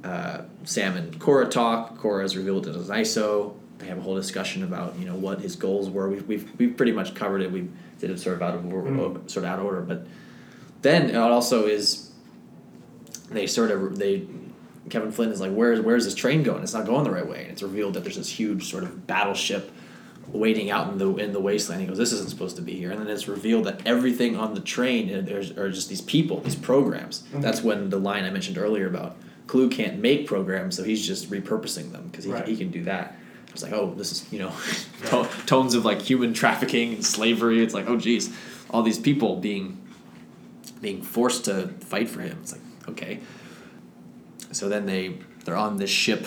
Uh, 0.05 0.43
Sam 0.65 0.97
and 0.97 1.19
Quorra 1.19 1.47
talk. 1.49 1.99
Quorra 1.99 2.25
is 2.25 2.37
revealed 2.37 2.67
as 2.69 2.77
an 2.89 2.97
ISO. 2.97 3.55
They 3.79 3.87
have 3.87 3.99
a 3.99 4.01
whole 4.01 4.17
discussion 4.17 4.63
about 4.65 4.99
you 4.99 5.07
know 5.07 5.15
what 5.15 5.41
his 5.41 5.57
goals 5.57 5.89
were. 5.89 6.09
We've 6.09 6.27
we've, 6.27 6.49
we've 6.59 6.77
pretty 6.77 6.93
much 6.93 7.15
covered 7.15 7.43
it. 7.43 7.53
We 7.53 7.69
did 8.01 8.11
it 8.11 8.19
sort 8.21 8.37
of 8.37 8.43
out 8.43 8.55
of 8.55 8.67
order, 8.73 8.91
Mhm. 8.91 9.31
sort 9.31 9.45
of 9.45 9.51
out 9.53 9.59
of 9.61 9.65
order, 9.65 9.81
but 9.83 10.07
then 10.83 11.11
it 11.11 11.17
also 11.17 11.67
is 11.67 12.11
they 13.31 13.47
sort 13.47 13.71
of 13.71 13.99
they 13.99 14.27
Kevin 14.91 15.13
Flynn 15.13 15.31
is 15.31 15.41
like 15.41 15.53
where's 15.53 15.81
where's 15.81 16.05
this 16.05 16.15
train 16.15 16.43
going? 16.43 16.63
It's 16.63 16.75
not 16.75 16.87
going 16.87 17.05
the 17.05 17.11
right 17.11 17.27
way, 17.29 17.43
and 17.43 17.51
it's 17.53 17.63
revealed 17.63 17.95
that 17.95 18.03
there's 18.05 18.17
this 18.17 18.31
huge 18.31 18.69
sort 18.71 18.83
of 18.85 19.07
battleship 19.07 19.71
waiting 20.33 20.71
out 20.71 20.91
in 20.93 20.99
the 20.99 21.15
in 21.17 21.33
the 21.33 21.41
wasteland. 21.41 21.81
He 21.81 21.87
goes, 21.87 21.99
this 21.99 22.13
isn't 22.13 22.31
supposed 22.31 22.57
to 22.57 22.63
be 22.63 22.73
here, 22.75 22.91
and 22.91 23.01
then 23.01 23.09
it's 23.09 23.29
revealed 23.29 23.65
that 23.65 23.81
everything 23.87 24.37
on 24.37 24.55
the 24.55 24.61
train 24.61 25.09
and 25.09 25.27
there's 25.27 25.57
are 25.57 25.71
just 25.71 25.89
these 25.89 26.01
people, 26.01 26.41
these 26.41 26.55
programs. 26.57 27.23
Mhm. 27.35 27.43
That's 27.43 27.63
when 27.63 27.91
the 27.91 27.99
line 27.99 28.25
I 28.25 28.31
mentioned 28.31 28.59
earlier 28.59 28.87
about 28.89 29.17
Clu 29.47 29.69
can't 29.71 29.99
make 30.01 30.27
programs, 30.27 30.77
so 30.77 30.83
he's 30.85 31.07
just 31.07 31.31
repurposing 31.31 31.93
them 31.93 32.09
because 32.11 32.25
he, 32.27 32.31
Right. 32.33 32.47
he 32.47 32.57
can 32.57 32.71
do 32.71 32.83
that. 32.85 33.17
It's 33.51 33.63
like, 33.63 33.73
oh, 33.73 33.93
this 33.95 34.13
is 34.13 34.33
you 34.33 34.39
know, 34.39 34.53
to- 35.07 35.29
tones 35.47 35.75
of 35.75 35.85
like 35.85 36.01
human 36.03 36.33
trafficking 36.33 36.95
and 36.95 37.05
slavery. 37.05 37.63
It's 37.63 37.75
like, 37.75 37.89
oh, 37.89 37.97
geez, 37.97 38.35
all 38.71 38.83
these 38.83 38.99
people 38.99 39.37
being 39.37 39.81
being 40.81 41.03
forced 41.03 41.47
to 41.47 41.69
fight 41.81 42.09
for 42.09 42.21
him. 42.21 42.39
It's 42.43 42.53
like, 42.53 42.61
okay. 42.89 43.21
So 44.53 44.69
then 44.69 44.87
they 44.87 45.19
they're 45.45 45.57
on 45.57 45.77
this 45.77 45.91
ship, 45.91 46.27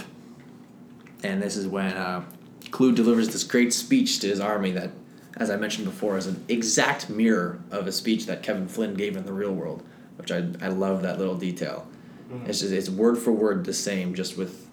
and 1.23 1.41
this 1.41 1.55
is 1.55 1.67
when 1.67 1.93
uh, 1.93 2.23
Clu 2.71 2.91
delivers 2.91 3.29
this 3.29 3.43
great 3.43 3.73
speech 3.73 4.19
to 4.19 4.27
his 4.27 4.39
army 4.39 4.71
that, 4.71 4.91
as 5.37 5.49
I 5.49 5.55
mentioned 5.55 5.85
before, 5.85 6.17
is 6.17 6.27
an 6.27 6.43
exact 6.47 7.09
mirror 7.09 7.59
of 7.71 7.87
a 7.87 7.91
speech 7.91 8.25
that 8.25 8.43
Kevin 8.43 8.67
Flynn 8.67 8.93
gave 8.95 9.15
in 9.15 9.25
the 9.25 9.33
real 9.33 9.53
world, 9.53 9.83
which 10.17 10.31
I 10.31 10.47
I 10.61 10.67
love 10.67 11.01
that 11.03 11.17
little 11.17 11.35
detail. 11.35 11.87
It's 12.45 12.61
just 12.61 12.71
it's 12.71 12.89
word 12.89 13.17
for 13.17 13.31
word 13.31 13.65
the 13.65 13.73
same, 13.73 14.13
just 14.15 14.37
with 14.37 14.67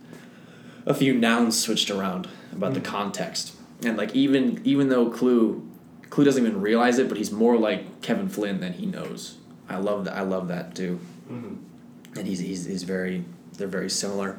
a 0.87 0.95
few 0.95 1.13
nouns 1.13 1.59
switched 1.59 1.91
around 1.91 2.29
about 2.53 2.75
the 2.75 2.81
context. 2.81 3.55
And 3.85 3.97
like 3.97 4.15
even 4.15 4.61
even 4.65 4.89
though 4.89 5.11
Clu 5.11 5.69
Clu 6.11 6.25
doesn't 6.25 6.45
even 6.45 6.61
realize 6.61 6.99
it, 6.99 7.09
but 7.09 7.19
he's 7.19 7.31
more 7.31 7.57
like 7.57 8.03
Kevin 8.03 8.29
Flynn 8.29 8.61
than 8.61 8.73
he 8.75 8.87
knows. 8.87 9.39
I 9.69 9.77
love 9.77 10.05
that. 10.07 10.17
I 10.17 10.23
love 10.23 10.49
that 10.49 10.75
too. 10.75 10.99
And 11.29 12.27
he's, 12.27 12.39
he's 12.39 12.65
he's 12.65 12.83
very 12.83 13.25
they're 13.57 13.69
very 13.69 13.91
similar. 13.91 14.39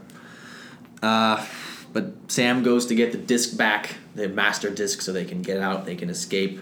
Uh, 1.02 1.46
but 1.94 2.14
Sam 2.28 2.64
goes 2.64 2.86
to 2.88 2.96
get 2.96 3.12
the 3.12 3.18
disc 3.18 3.58
back, 3.58 3.96
the 4.16 4.28
master 4.28 4.70
disc, 4.70 5.02
so 5.02 5.12
they 5.12 5.26
can 5.26 5.42
get 5.42 5.60
out, 5.60 5.86
they 5.86 5.96
can 5.96 6.10
escape. 6.10 6.60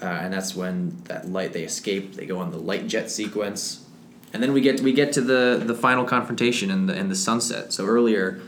Uh, 0.00 0.06
and 0.06 0.32
that's 0.32 0.56
when 0.56 0.96
that 1.04 1.28
light 1.28 1.52
they 1.52 1.62
escape. 1.62 2.14
They 2.14 2.26
go 2.26 2.38
on 2.38 2.50
the 2.50 2.58
light 2.58 2.88
jet 2.88 3.10
sequence, 3.10 3.84
and 4.32 4.42
then 4.42 4.52
we 4.52 4.60
get 4.60 4.80
we 4.80 4.92
get 4.92 5.12
to 5.12 5.20
the 5.20 5.62
the 5.64 5.74
final 5.74 6.04
confrontation 6.04 6.70
and 6.70 6.88
the 6.88 6.96
in 6.96 7.08
the 7.08 7.16
sunset. 7.16 7.72
So 7.72 7.84
earlier, 7.86 8.40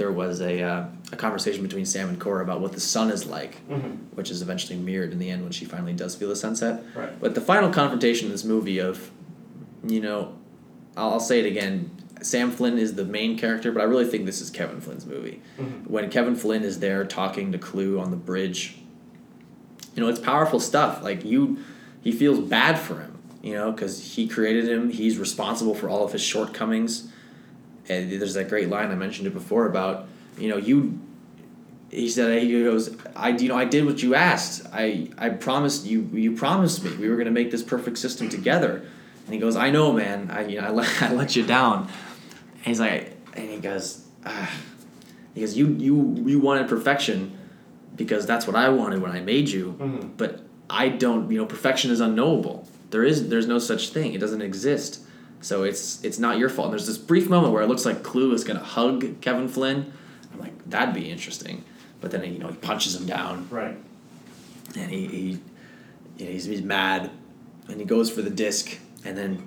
there 0.00 0.10
was 0.10 0.40
a 0.40 0.62
uh, 0.62 0.86
a 1.12 1.16
conversation 1.16 1.62
between 1.62 1.84
Sam 1.84 2.08
and 2.08 2.18
Quorra 2.18 2.42
about 2.42 2.62
what 2.62 2.72
the 2.72 2.80
sun 2.80 3.10
is 3.10 3.26
like, 3.26 3.56
which 4.14 4.30
is 4.30 4.40
eventually 4.40 4.78
mirrored 4.78 5.12
in 5.12 5.18
the 5.18 5.28
end 5.28 5.42
when 5.42 5.52
she 5.52 5.66
finally 5.66 5.92
does 5.92 6.14
feel 6.14 6.30
the 6.30 6.36
sunset. 6.36 6.82
Right. 6.94 7.20
But 7.20 7.34
the 7.34 7.42
final 7.42 7.70
confrontation 7.70 8.26
in 8.26 8.32
this 8.32 8.42
movie 8.42 8.78
of, 8.78 9.10
you 9.86 10.00
know, 10.00 10.34
I'll, 10.96 11.10
I'll 11.10 11.20
say 11.20 11.38
it 11.40 11.44
again. 11.44 11.90
Sam 12.22 12.50
Flynn 12.50 12.78
is 12.78 12.94
the 12.94 13.04
main 13.04 13.36
character, 13.36 13.70
but 13.72 13.82
I 13.82 13.84
really 13.84 14.06
think 14.06 14.24
this 14.24 14.40
is 14.40 14.48
Kevin 14.48 14.80
Flynn's 14.80 15.04
movie. 15.04 15.42
When 15.86 16.10
Kevin 16.10 16.34
Flynn 16.34 16.62
is 16.64 16.80
there 16.80 17.04
talking 17.04 17.52
to 17.52 17.58
Clu 17.58 18.00
on 18.00 18.10
the 18.10 18.16
bridge, 18.16 18.78
you 19.94 20.02
know, 20.02 20.08
it's 20.08 20.18
powerful 20.20 20.60
stuff. 20.60 21.02
Like 21.02 21.26
you, 21.26 21.58
he 22.00 22.10
feels 22.10 22.40
bad 22.40 22.78
for 22.78 23.00
him, 23.00 23.18
you 23.42 23.52
know, 23.52 23.70
because 23.70 24.14
he 24.14 24.26
created 24.26 24.66
him. 24.66 24.88
He's 24.88 25.18
responsible 25.18 25.74
for 25.74 25.90
all 25.90 26.04
of 26.04 26.12
his 26.12 26.22
shortcomings. 26.22 27.09
And 27.90 28.10
there's 28.20 28.34
that 28.34 28.48
great 28.48 28.68
line 28.68 28.92
I 28.92 28.94
mentioned 28.94 29.26
it 29.26 29.34
before 29.34 29.66
about, 29.66 30.06
you 30.38 30.48
know, 30.48 30.56
you. 30.56 30.98
He 31.90 32.08
said 32.08 32.40
he 32.40 32.62
goes, 32.62 32.96
I 33.16 33.30
you 33.30 33.48
know 33.48 33.56
I 33.56 33.64
did 33.64 33.84
what 33.84 34.00
you 34.00 34.14
asked. 34.14 34.64
I 34.72 35.10
I 35.18 35.30
promised 35.30 35.86
you 35.86 36.08
you 36.12 36.36
promised 36.36 36.84
me 36.84 36.94
we 36.96 37.08
were 37.08 37.16
gonna 37.16 37.32
make 37.32 37.50
this 37.50 37.64
perfect 37.64 37.98
system 37.98 38.28
together. 38.28 38.86
And 39.24 39.34
he 39.34 39.40
goes, 39.40 39.56
I 39.56 39.70
know, 39.70 39.92
man. 39.92 40.30
I 40.30 40.46
you 40.46 40.60
know 40.60 40.68
I 40.68 40.70
let, 40.78 41.02
I 41.02 41.12
let 41.12 41.34
you 41.34 41.44
down. 41.44 41.88
And 42.58 42.66
he's 42.66 42.78
like, 42.78 43.16
and 43.34 43.50
he 43.50 43.58
goes, 43.58 44.06
ah. 44.24 44.48
he 45.34 45.40
goes, 45.40 45.56
you 45.56 45.66
you 45.66 46.14
you 46.24 46.38
wanted 46.38 46.68
perfection 46.68 47.36
because 47.96 48.24
that's 48.24 48.46
what 48.46 48.54
I 48.54 48.68
wanted 48.68 49.02
when 49.02 49.10
I 49.10 49.20
made 49.20 49.48
you. 49.48 49.74
Mhm. 49.80 50.10
But 50.16 50.42
I 50.70 50.90
don't. 50.90 51.28
You 51.28 51.38
know, 51.38 51.46
perfection 51.46 51.90
is 51.90 51.98
unknowable. 51.98 52.68
There 52.90 53.02
is 53.02 53.28
there's 53.30 53.48
no 53.48 53.58
such 53.58 53.88
thing. 53.88 54.14
It 54.14 54.20
doesn't 54.20 54.42
exist. 54.42 55.00
So 55.40 55.62
it's 55.64 56.02
it's 56.04 56.18
not 56.18 56.38
your 56.38 56.48
fault. 56.48 56.66
And 56.66 56.72
there's 56.72 56.86
this 56.86 56.98
brief 56.98 57.28
moment 57.28 57.52
where 57.52 57.62
it 57.62 57.66
looks 57.66 57.84
like 57.84 58.02
Clu 58.02 58.32
is 58.32 58.44
gonna 58.44 58.60
hug 58.60 59.20
Kevin 59.20 59.48
Flynn. 59.48 59.92
I'm 60.32 60.40
like, 60.40 60.70
that'd 60.70 60.94
be 60.94 61.10
interesting. 61.10 61.64
But 62.00 62.10
then 62.10 62.24
you 62.32 62.38
know 62.38 62.48
he 62.48 62.56
punches 62.56 62.94
him 62.94 63.06
down 63.06 63.48
Right. 63.50 63.76
and 64.76 64.90
he, 64.90 65.06
he 65.06 65.40
you 66.18 66.26
know, 66.26 66.32
he's, 66.32 66.44
he's 66.44 66.62
mad 66.62 67.10
and 67.68 67.78
he 67.80 67.86
goes 67.86 68.10
for 68.10 68.22
the 68.22 68.30
disc 68.30 68.78
and 69.04 69.16
then 69.16 69.46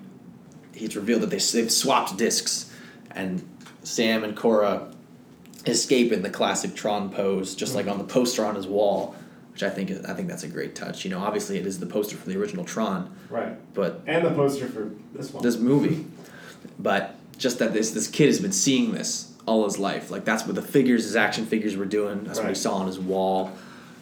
he's 0.74 0.96
revealed 0.96 1.22
that 1.22 1.30
they, 1.30 1.38
they've 1.38 1.70
swapped 1.70 2.16
discs 2.16 2.72
and 3.10 3.46
sam 3.82 4.24
and 4.24 4.36
Quorra 4.36 4.92
escape 5.66 6.12
in 6.12 6.22
the 6.22 6.30
classic 6.30 6.74
tron 6.74 7.10
pose 7.10 7.54
just 7.54 7.74
like 7.74 7.86
mm-hmm. 7.86 7.92
on 7.92 7.98
the 7.98 8.12
poster 8.12 8.44
on 8.44 8.54
his 8.54 8.66
wall 8.66 9.14
which 9.54 9.62
i 9.62 9.70
think 9.70 9.88
is, 9.90 10.04
i 10.04 10.12
think 10.12 10.28
that's 10.28 10.42
a 10.44 10.48
great 10.48 10.74
touch 10.74 11.04
you 11.04 11.10
know 11.10 11.20
obviously 11.20 11.56
it 11.56 11.64
is 11.66 11.78
the 11.78 11.86
poster 11.86 12.16
for 12.16 12.28
the 12.28 12.36
original 12.36 12.64
tron 12.64 13.10
Right. 13.30 13.54
but 13.74 14.02
And 14.06 14.24
the 14.26 14.30
poster 14.30 14.66
for 14.68 14.90
this 15.14 15.32
one. 15.32 15.42
this 15.42 15.56
movie. 15.58 16.04
But 16.78 17.16
just 17.38 17.58
that 17.58 17.72
this 17.72 17.90
this 17.92 18.06
kid 18.08 18.26
has 18.26 18.40
been 18.40 18.52
seeing 18.52 18.92
this 18.92 19.32
all 19.46 19.64
his 19.64 19.78
life. 19.78 20.10
Like 20.10 20.24
that's 20.24 20.44
what 20.46 20.54
the 20.54 20.62
figures, 20.62 21.04
his 21.04 21.16
action 21.16 21.46
figures 21.46 21.76
were 21.76 21.84
doing. 21.84 22.24
That's 22.24 22.38
what 22.38 22.48
he 22.48 22.54
saw 22.54 22.74
on 22.76 22.86
his 22.86 22.98
wall. 22.98 23.50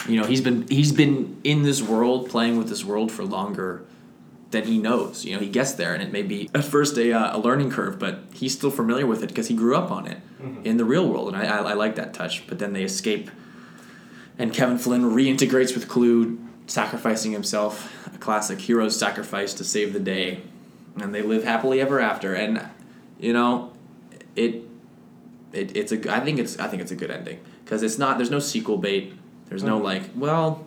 You 0.08 0.20
know, 0.20 0.26
he's 0.26 0.40
been 0.40 0.66
he's 0.68 0.92
been 0.92 1.40
in 1.44 1.62
this 1.62 1.80
world, 1.82 2.28
playing 2.30 2.58
with 2.58 2.68
this 2.68 2.84
world 2.84 3.10
for 3.10 3.24
longer 3.24 3.84
than 4.50 4.64
he 4.64 4.78
knows. 4.78 5.24
You 5.24 5.34
know, 5.34 5.40
he 5.40 5.48
gets 5.48 5.72
there, 5.72 5.94
and 5.94 6.02
it 6.02 6.12
may 6.12 6.22
be 6.22 6.50
at 6.54 6.64
first 6.64 6.96
a, 6.98 7.12
uh, 7.12 7.36
a 7.36 7.38
learning 7.38 7.70
curve, 7.70 7.98
but 7.98 8.20
he's 8.34 8.52
still 8.52 8.70
familiar 8.70 9.06
with 9.06 9.22
it 9.22 9.28
because 9.28 9.48
he 9.48 9.54
grew 9.54 9.74
up 9.76 9.90
on 9.90 10.06
it 10.06 10.18
in 10.64 10.76
the 10.76 10.84
real 10.84 11.08
world, 11.08 11.28
and 11.28 11.36
I, 11.36 11.44
I, 11.46 11.70
I 11.70 11.72
like 11.74 11.94
that 11.96 12.12
touch. 12.14 12.46
But 12.48 12.58
then 12.58 12.72
they 12.74 12.82
escape, 12.84 13.30
and 14.38 14.52
Kevin 14.52 14.78
Flynn 14.78 15.02
reintegrates 15.02 15.74
with 15.74 15.88
Clu, 15.88 16.38
sacrificing 16.66 17.32
himself, 17.32 17.92
a 18.14 18.18
classic 18.18 18.60
hero's 18.60 18.98
sacrifice 18.98 19.54
to 19.54 19.64
save 19.64 19.92
the 19.92 20.00
day, 20.00 20.40
and 21.00 21.14
they 21.14 21.22
live 21.22 21.44
happily 21.44 21.80
ever 21.80 22.00
after. 22.00 22.34
And 22.34 22.62
you 23.18 23.32
know, 23.32 23.72
it, 24.36 24.62
it 25.52 25.76
it's 25.76 25.92
a 25.92 26.12
I 26.14 26.20
think 26.20 26.38
it's 26.38 26.58
I 26.58 26.68
think 26.68 26.82
it's 26.82 26.92
a 26.92 26.96
good 26.96 27.10
ending 27.10 27.40
because 27.64 27.82
it's 27.82 27.98
not 27.98 28.16
there's 28.18 28.30
no 28.30 28.38
sequel 28.40 28.78
bait. 28.78 29.12
There's 29.48 29.62
no 29.62 29.78
Mhm. 29.78 29.84
like 29.84 30.02
well, 30.16 30.64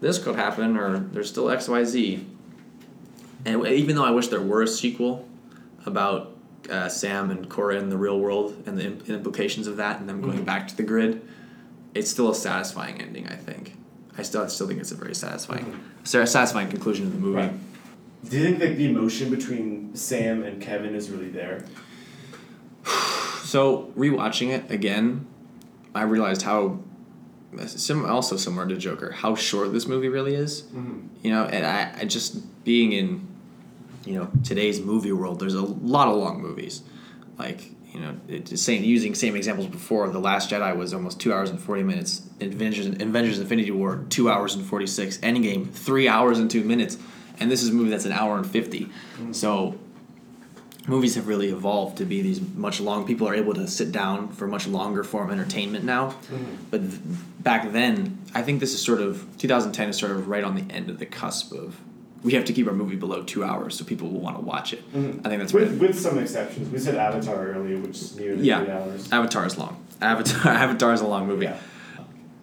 this 0.00 0.18
could 0.18 0.36
happen 0.36 0.76
or 0.76 0.98
there's 0.98 1.28
still 1.28 1.50
X 1.50 1.68
Y 1.68 1.84
Z. 1.84 2.26
And 3.44 3.66
even 3.66 3.96
though 3.96 4.04
I 4.04 4.12
wish 4.12 4.28
there 4.28 4.40
were 4.40 4.62
a 4.62 4.68
sequel 4.68 5.28
about 5.84 6.36
uh, 6.70 6.88
Sam 6.88 7.32
and 7.32 7.48
Quorra 7.50 7.76
in 7.80 7.88
the 7.88 7.96
real 7.96 8.20
world 8.20 8.62
and 8.66 8.78
the 8.78 8.84
implications 9.12 9.66
of 9.66 9.78
that 9.78 9.98
and 9.98 10.08
them 10.08 10.20
going 10.20 10.38
Mhm. 10.38 10.44
back 10.44 10.68
to 10.68 10.76
the 10.76 10.84
grid, 10.84 11.20
it's 11.94 12.10
still 12.10 12.30
a 12.30 12.34
satisfying 12.34 13.00
ending. 13.00 13.28
I 13.28 13.36
think. 13.36 13.74
I 14.16 14.22
still 14.22 14.42
I 14.42 14.48
still 14.48 14.68
think 14.68 14.80
it's 14.80 14.92
a 14.92 14.94
very 14.94 15.14
satisfying, 15.14 15.80
sa- 16.04 16.24
satisfying 16.26 16.68
conclusion 16.68 17.06
of 17.06 17.12
the 17.12 17.18
movie. 17.18 17.38
Right. 17.38 17.52
Do 18.28 18.38
you 18.38 18.44
think 18.44 18.58
that 18.60 18.76
the 18.76 18.88
emotion 18.88 19.30
between 19.30 19.96
Sam 19.96 20.44
and 20.44 20.60
Kevin 20.60 20.94
is 20.94 21.10
really 21.10 21.30
there? 21.30 21.64
So 23.42 23.92
rewatching 23.96 24.50
it 24.50 24.70
again, 24.70 25.26
I 25.94 26.02
realized 26.02 26.42
how, 26.42 26.80
sim- 27.66 28.04
also 28.04 28.36
similar 28.36 28.66
to 28.68 28.76
Joker, 28.76 29.10
how 29.12 29.34
short 29.34 29.72
this 29.72 29.86
movie 29.86 30.08
really 30.08 30.34
is. 30.34 30.62
Mm-hmm. 30.62 31.00
You 31.22 31.30
know, 31.32 31.44
and 31.44 31.66
I, 31.66 31.92
I 32.00 32.04
just 32.04 32.64
being 32.64 32.92
in, 32.92 33.26
you 34.04 34.14
know, 34.14 34.30
today's 34.44 34.80
movie 34.80 35.12
world, 35.12 35.40
there's 35.40 35.54
a 35.54 35.62
lot 35.62 36.08
of 36.08 36.16
long 36.16 36.40
movies, 36.40 36.82
like 37.38 37.72
you 37.92 38.00
know, 38.00 38.16
it, 38.28 38.46
just 38.46 38.64
saying 38.64 38.84
using 38.84 39.14
same 39.14 39.36
examples 39.36 39.66
before. 39.68 40.08
The 40.08 40.18
Last 40.18 40.50
Jedi 40.50 40.74
was 40.76 40.94
almost 40.94 41.20
two 41.20 41.32
hours 41.32 41.50
and 41.50 41.60
forty 41.60 41.82
minutes. 41.82 42.22
Avengers, 42.40 42.86
Avengers: 42.86 43.38
Infinity 43.38 43.70
War, 43.70 44.04
two 44.08 44.30
hours 44.30 44.54
and 44.54 44.64
forty 44.64 44.86
six. 44.86 45.18
Endgame, 45.18 45.70
three 45.70 46.08
hours 46.08 46.38
and 46.38 46.50
two 46.50 46.64
minutes, 46.64 46.98
and 47.38 47.50
this 47.50 47.62
is 47.62 47.70
a 47.70 47.72
movie 47.72 47.90
that's 47.90 48.04
an 48.04 48.12
hour 48.12 48.36
and 48.36 48.46
50 48.46 48.88
mm. 49.18 49.34
So 49.34 49.78
movies 50.86 51.14
have 51.14 51.28
really 51.28 51.50
evolved 51.50 51.98
to 51.98 52.04
be 52.04 52.22
these 52.22 52.40
much 52.40 52.80
long 52.80 53.06
people 53.06 53.28
are 53.28 53.34
able 53.34 53.54
to 53.54 53.68
sit 53.68 53.92
down 53.92 54.28
for 54.28 54.46
much 54.46 54.66
longer 54.66 55.04
form 55.04 55.30
entertainment 55.30 55.84
now 55.84 56.10
mm. 56.10 56.56
but 56.70 56.80
th- 56.80 57.00
back 57.38 57.70
then 57.72 58.18
i 58.34 58.42
think 58.42 58.58
this 58.58 58.74
is 58.74 58.82
sort 58.82 59.00
of 59.00 59.24
2010 59.38 59.90
is 59.90 59.96
sort 59.96 60.10
of 60.10 60.28
right 60.28 60.42
on 60.42 60.56
the 60.56 60.74
end 60.74 60.90
of 60.90 60.98
the 60.98 61.06
cusp 61.06 61.52
of 61.52 61.80
we 62.24 62.32
have 62.34 62.44
to 62.44 62.52
keep 62.52 62.66
our 62.68 62.72
movie 62.72 62.96
below 62.96 63.22
two 63.22 63.42
hours 63.44 63.74
so 63.76 63.84
people 63.84 64.08
will 64.08 64.20
want 64.20 64.36
to 64.36 64.42
watch 64.42 64.72
it 64.72 64.82
Mhm. 64.92 65.20
i 65.24 65.28
think 65.28 65.40
that's 65.40 65.52
With, 65.52 65.78
with 65.80 65.98
some 65.98 66.18
exceptions. 66.18 66.70
We 66.70 66.78
said 66.78 66.94
Avatar 66.94 67.48
earlier, 67.48 67.78
which 67.78 67.98
is 68.00 68.16
nearly 68.16 68.42
Yeah. 68.44 68.64
three 68.64 68.72
hours. 68.72 69.12
avatar 69.12 69.46
is 69.46 69.58
long 69.58 69.76
avatar 70.00 70.52
avatar 70.64 70.92
is 70.92 71.00
a 71.00 71.06
long 71.06 71.26
movie 71.26 71.46
Yeah. 71.46 71.56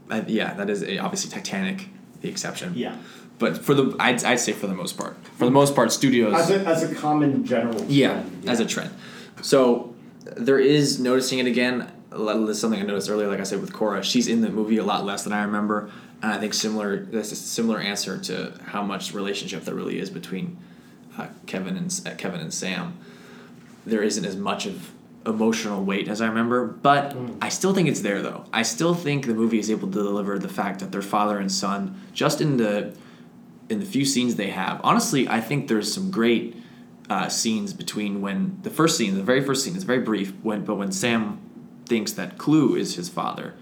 I, 0.10 0.22
yeah 0.28 0.54
that 0.56 0.70
is 0.70 0.84
a, 0.84 0.98
obviously 1.00 1.30
titanic 1.32 1.88
the 2.22 2.30
exception 2.30 2.74
Yeah. 2.76 2.96
but 3.38 3.58
for 3.58 3.74
the 3.74 3.96
I'd, 4.00 4.24
I'd 4.26 4.40
say 4.40 4.54
for 4.54 4.68
the 4.68 4.74
most 4.74 4.98
part 4.98 5.16
for 5.38 5.46
the 5.46 5.52
most 5.52 5.76
part 5.76 5.92
studios 5.92 6.34
As 6.34 6.50
a, 6.50 6.60
as 6.68 6.84
a 6.84 6.94
common 6.96 7.46
general. 7.46 7.86
Yeah, 7.88 8.12
trend, 8.14 8.50
as 8.50 8.60
a 8.60 8.66
trend. 8.66 8.92
So 9.42 9.94
there 10.36 10.60
is 10.60 11.00
noticing 11.00 11.40
it 11.40 11.48
again. 11.48 11.90
Something 12.12 12.80
I 12.82 12.84
noticed 12.84 13.10
earlier, 13.10 13.28
like 13.30 13.40
I 13.40 13.44
said 13.44 13.62
with 13.62 13.72
Quorra. 13.72 14.04
She's 14.04 14.28
in 14.28 14.42
the 14.42 14.50
movie 14.50 14.78
a 14.78 14.84
lot 14.84 15.06
less 15.06 15.24
than 15.24 15.32
I 15.32 15.44
remember, 15.44 15.90
and 16.22 16.32
I 16.34 16.38
think 16.40 16.54
similar. 16.54 16.98
That's 17.06 17.32
a 17.32 17.36
similar 17.36 17.80
answer 17.80 18.18
to 18.18 18.54
how 18.66 18.84
much 18.84 19.14
relationship 19.14 19.64
there 19.66 19.76
really 19.76 20.00
is 20.00 20.10
between 20.10 20.58
uh, 21.18 21.28
Kevin 21.46 21.78
and 21.78 22.02
uh, 22.06 22.12
Kevin 22.16 22.40
and 22.42 22.54
Sam. 22.54 22.98
There 23.86 24.04
isn't 24.04 24.26
as 24.26 24.36
much 24.36 24.66
of 24.66 24.92
emotional 25.26 25.84
weight 25.84 26.08
as 26.08 26.22
I 26.22 26.28
remember, 26.28 26.66
but 26.66 27.14
Mm. 27.16 27.38
I 27.42 27.50
still 27.50 27.74
think 27.74 27.88
it's 27.90 28.02
there 28.02 28.22
though. 28.22 28.46
I 28.54 28.64
still 28.64 28.94
think 28.96 29.26
the 29.26 29.34
movie 29.34 29.60
is 29.60 29.70
able 29.70 29.88
to 29.90 29.94
deliver 30.04 30.40
the 30.40 30.50
fact 30.50 30.80
that 30.80 30.92
they're 30.92 31.02
father 31.02 31.38
and 31.38 31.52
son 31.52 32.00
just 32.14 32.42
in 32.42 32.58
the 32.58 32.94
in 33.70 33.80
the 33.80 33.86
few 33.86 34.04
scenes 34.06 34.36
they 34.36 34.50
have. 34.50 34.82
Honestly, 34.84 35.28
I 35.28 35.42
think 35.42 35.68
there's 35.68 35.94
some 35.94 36.10
great 36.10 36.56
uh, 37.10 37.28
scenes 37.30 37.74
between 37.74 38.22
when 38.22 38.58
the 38.64 38.70
first 38.70 38.98
scene, 38.98 39.16
the 39.16 39.24
very 39.24 39.44
first 39.44 39.64
scene, 39.64 39.76
is 39.76 39.84
very 39.84 40.00
brief. 40.00 40.34
When 40.42 40.66
but 40.66 40.76
when 40.76 40.92
Sam 40.92 41.40
thinks 41.86 42.14
that 42.14 42.38
Clu 42.38 42.76
is 42.76 42.96
his 42.96 43.10
father, 43.10 43.54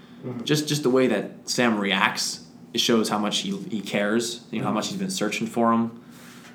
Just 0.44 0.68
just 0.68 0.82
the 0.82 0.90
way 0.90 1.06
that 1.08 1.24
Sam 1.48 1.78
reacts, 1.78 2.44
it 2.78 2.80
shows 2.80 3.08
how 3.08 3.18
much 3.18 3.38
he, 3.38 3.56
he 3.70 3.80
cares. 3.80 4.44
You 4.52 4.60
know 4.60 4.66
how 4.66 4.72
much 4.72 4.88
he's 4.88 4.96
been 4.96 5.10
searching 5.10 5.48
for 5.48 5.72
him. 5.72 6.00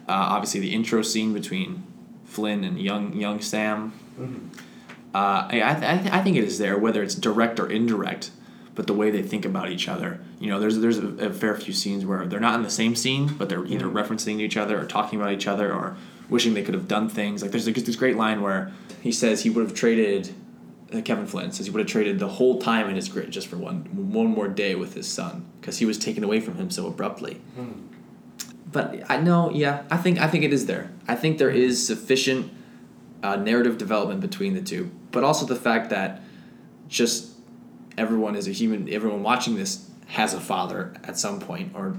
Uh, 0.08 0.36
obviously, 0.36 0.62
the 0.62 0.74
intro 0.74 1.02
scene 1.02 1.34
between 1.34 1.84
Flynn 2.26 2.64
and 2.64 2.80
young 2.80 3.14
young 3.14 3.42
Sam. 3.42 3.92
Uh, 5.14 5.48
I 5.52 5.62
I, 5.64 5.74
th- 6.00 6.14
I 6.14 6.24
think 6.24 6.38
it 6.38 6.46
is 6.46 6.58
there, 6.60 6.78
whether 6.78 7.04
it's 7.04 7.16
direct 7.16 7.60
or 7.60 7.70
indirect. 7.70 8.32
But 8.76 8.88
the 8.88 8.94
way 8.94 9.12
they 9.12 9.22
think 9.22 9.46
about 9.46 9.70
each 9.70 9.88
other, 9.88 10.20
you 10.40 10.50
know, 10.50 10.60
there's 10.60 10.80
there's 10.80 10.98
a, 10.98 11.28
a 11.28 11.34
fair 11.34 11.56
few 11.56 11.74
scenes 11.74 12.06
where 12.06 12.26
they're 12.26 12.40
not 12.40 12.56
in 12.56 12.64
the 12.64 12.72
same 12.72 12.96
scene, 12.96 13.28
but 13.38 13.50
they're 13.50 13.66
either 13.66 13.86
referencing 13.86 14.40
each 14.40 14.58
other 14.58 14.80
or 14.80 14.86
talking 14.86 15.20
about 15.20 15.34
each 15.34 15.46
other 15.46 15.72
or 15.72 15.96
wishing 16.30 16.54
they 16.54 16.64
could 16.64 16.74
have 16.74 16.88
done 16.88 17.10
things. 17.10 17.42
Like 17.42 17.52
there's 17.52 17.68
like, 17.68 17.76
this 17.76 17.96
great 17.98 18.16
line 18.16 18.42
where 18.42 18.72
he 19.02 19.12
says 19.12 19.44
he 19.44 19.50
would 19.50 19.64
have 19.68 19.76
traded. 19.76 20.34
Uh, 20.94 21.02
Kevin 21.02 21.26
Flynn 21.26 21.52
says 21.52 21.66
he 21.66 21.72
would 21.72 21.80
have 21.80 21.88
traded 21.88 22.20
the 22.20 22.28
whole 22.28 22.60
time 22.60 22.88
in 22.90 22.96
his 22.96 23.10
grid 23.10 23.32
just 23.32 23.48
for 23.48 23.58
one 23.58 24.12
one 24.12 24.28
more 24.28 24.48
day 24.48 24.76
with 24.76 24.94
his 24.94 25.08
son 25.08 25.46
because 25.60 25.80
he 25.80 25.86
was 25.86 25.98
taken 25.98 26.24
away 26.24 26.40
from 26.40 26.56
him 26.56 26.70
so 26.70 26.86
abruptly. 26.88 27.42
But 28.72 29.10
I 29.10 29.18
know, 29.18 29.52
yeah, 29.52 29.84
I 29.92 29.98
think 29.98 30.20
I 30.20 30.28
think 30.28 30.44
it 30.44 30.54
is 30.54 30.66
there. 30.66 30.92
I 31.08 31.16
think 31.16 31.38
there 31.38 31.50
is 31.50 31.86
sufficient 31.86 32.52
uh, 33.22 33.36
narrative 33.38 33.78
development 33.78 34.20
between 34.22 34.54
the 34.54 34.62
two, 34.62 34.92
but 35.12 35.24
also 35.24 35.46
the 35.46 35.56
fact 35.56 35.90
that 35.92 36.22
just 36.88 37.32
everyone 37.98 38.36
is 38.36 38.48
a 38.48 38.52
human. 38.52 38.92
Everyone 38.92 39.24
watching 39.24 39.56
this 39.56 39.90
has 40.08 40.34
a 40.34 40.40
father 40.40 40.94
at 41.04 41.18
some 41.18 41.40
point, 41.40 41.72
or 41.76 41.98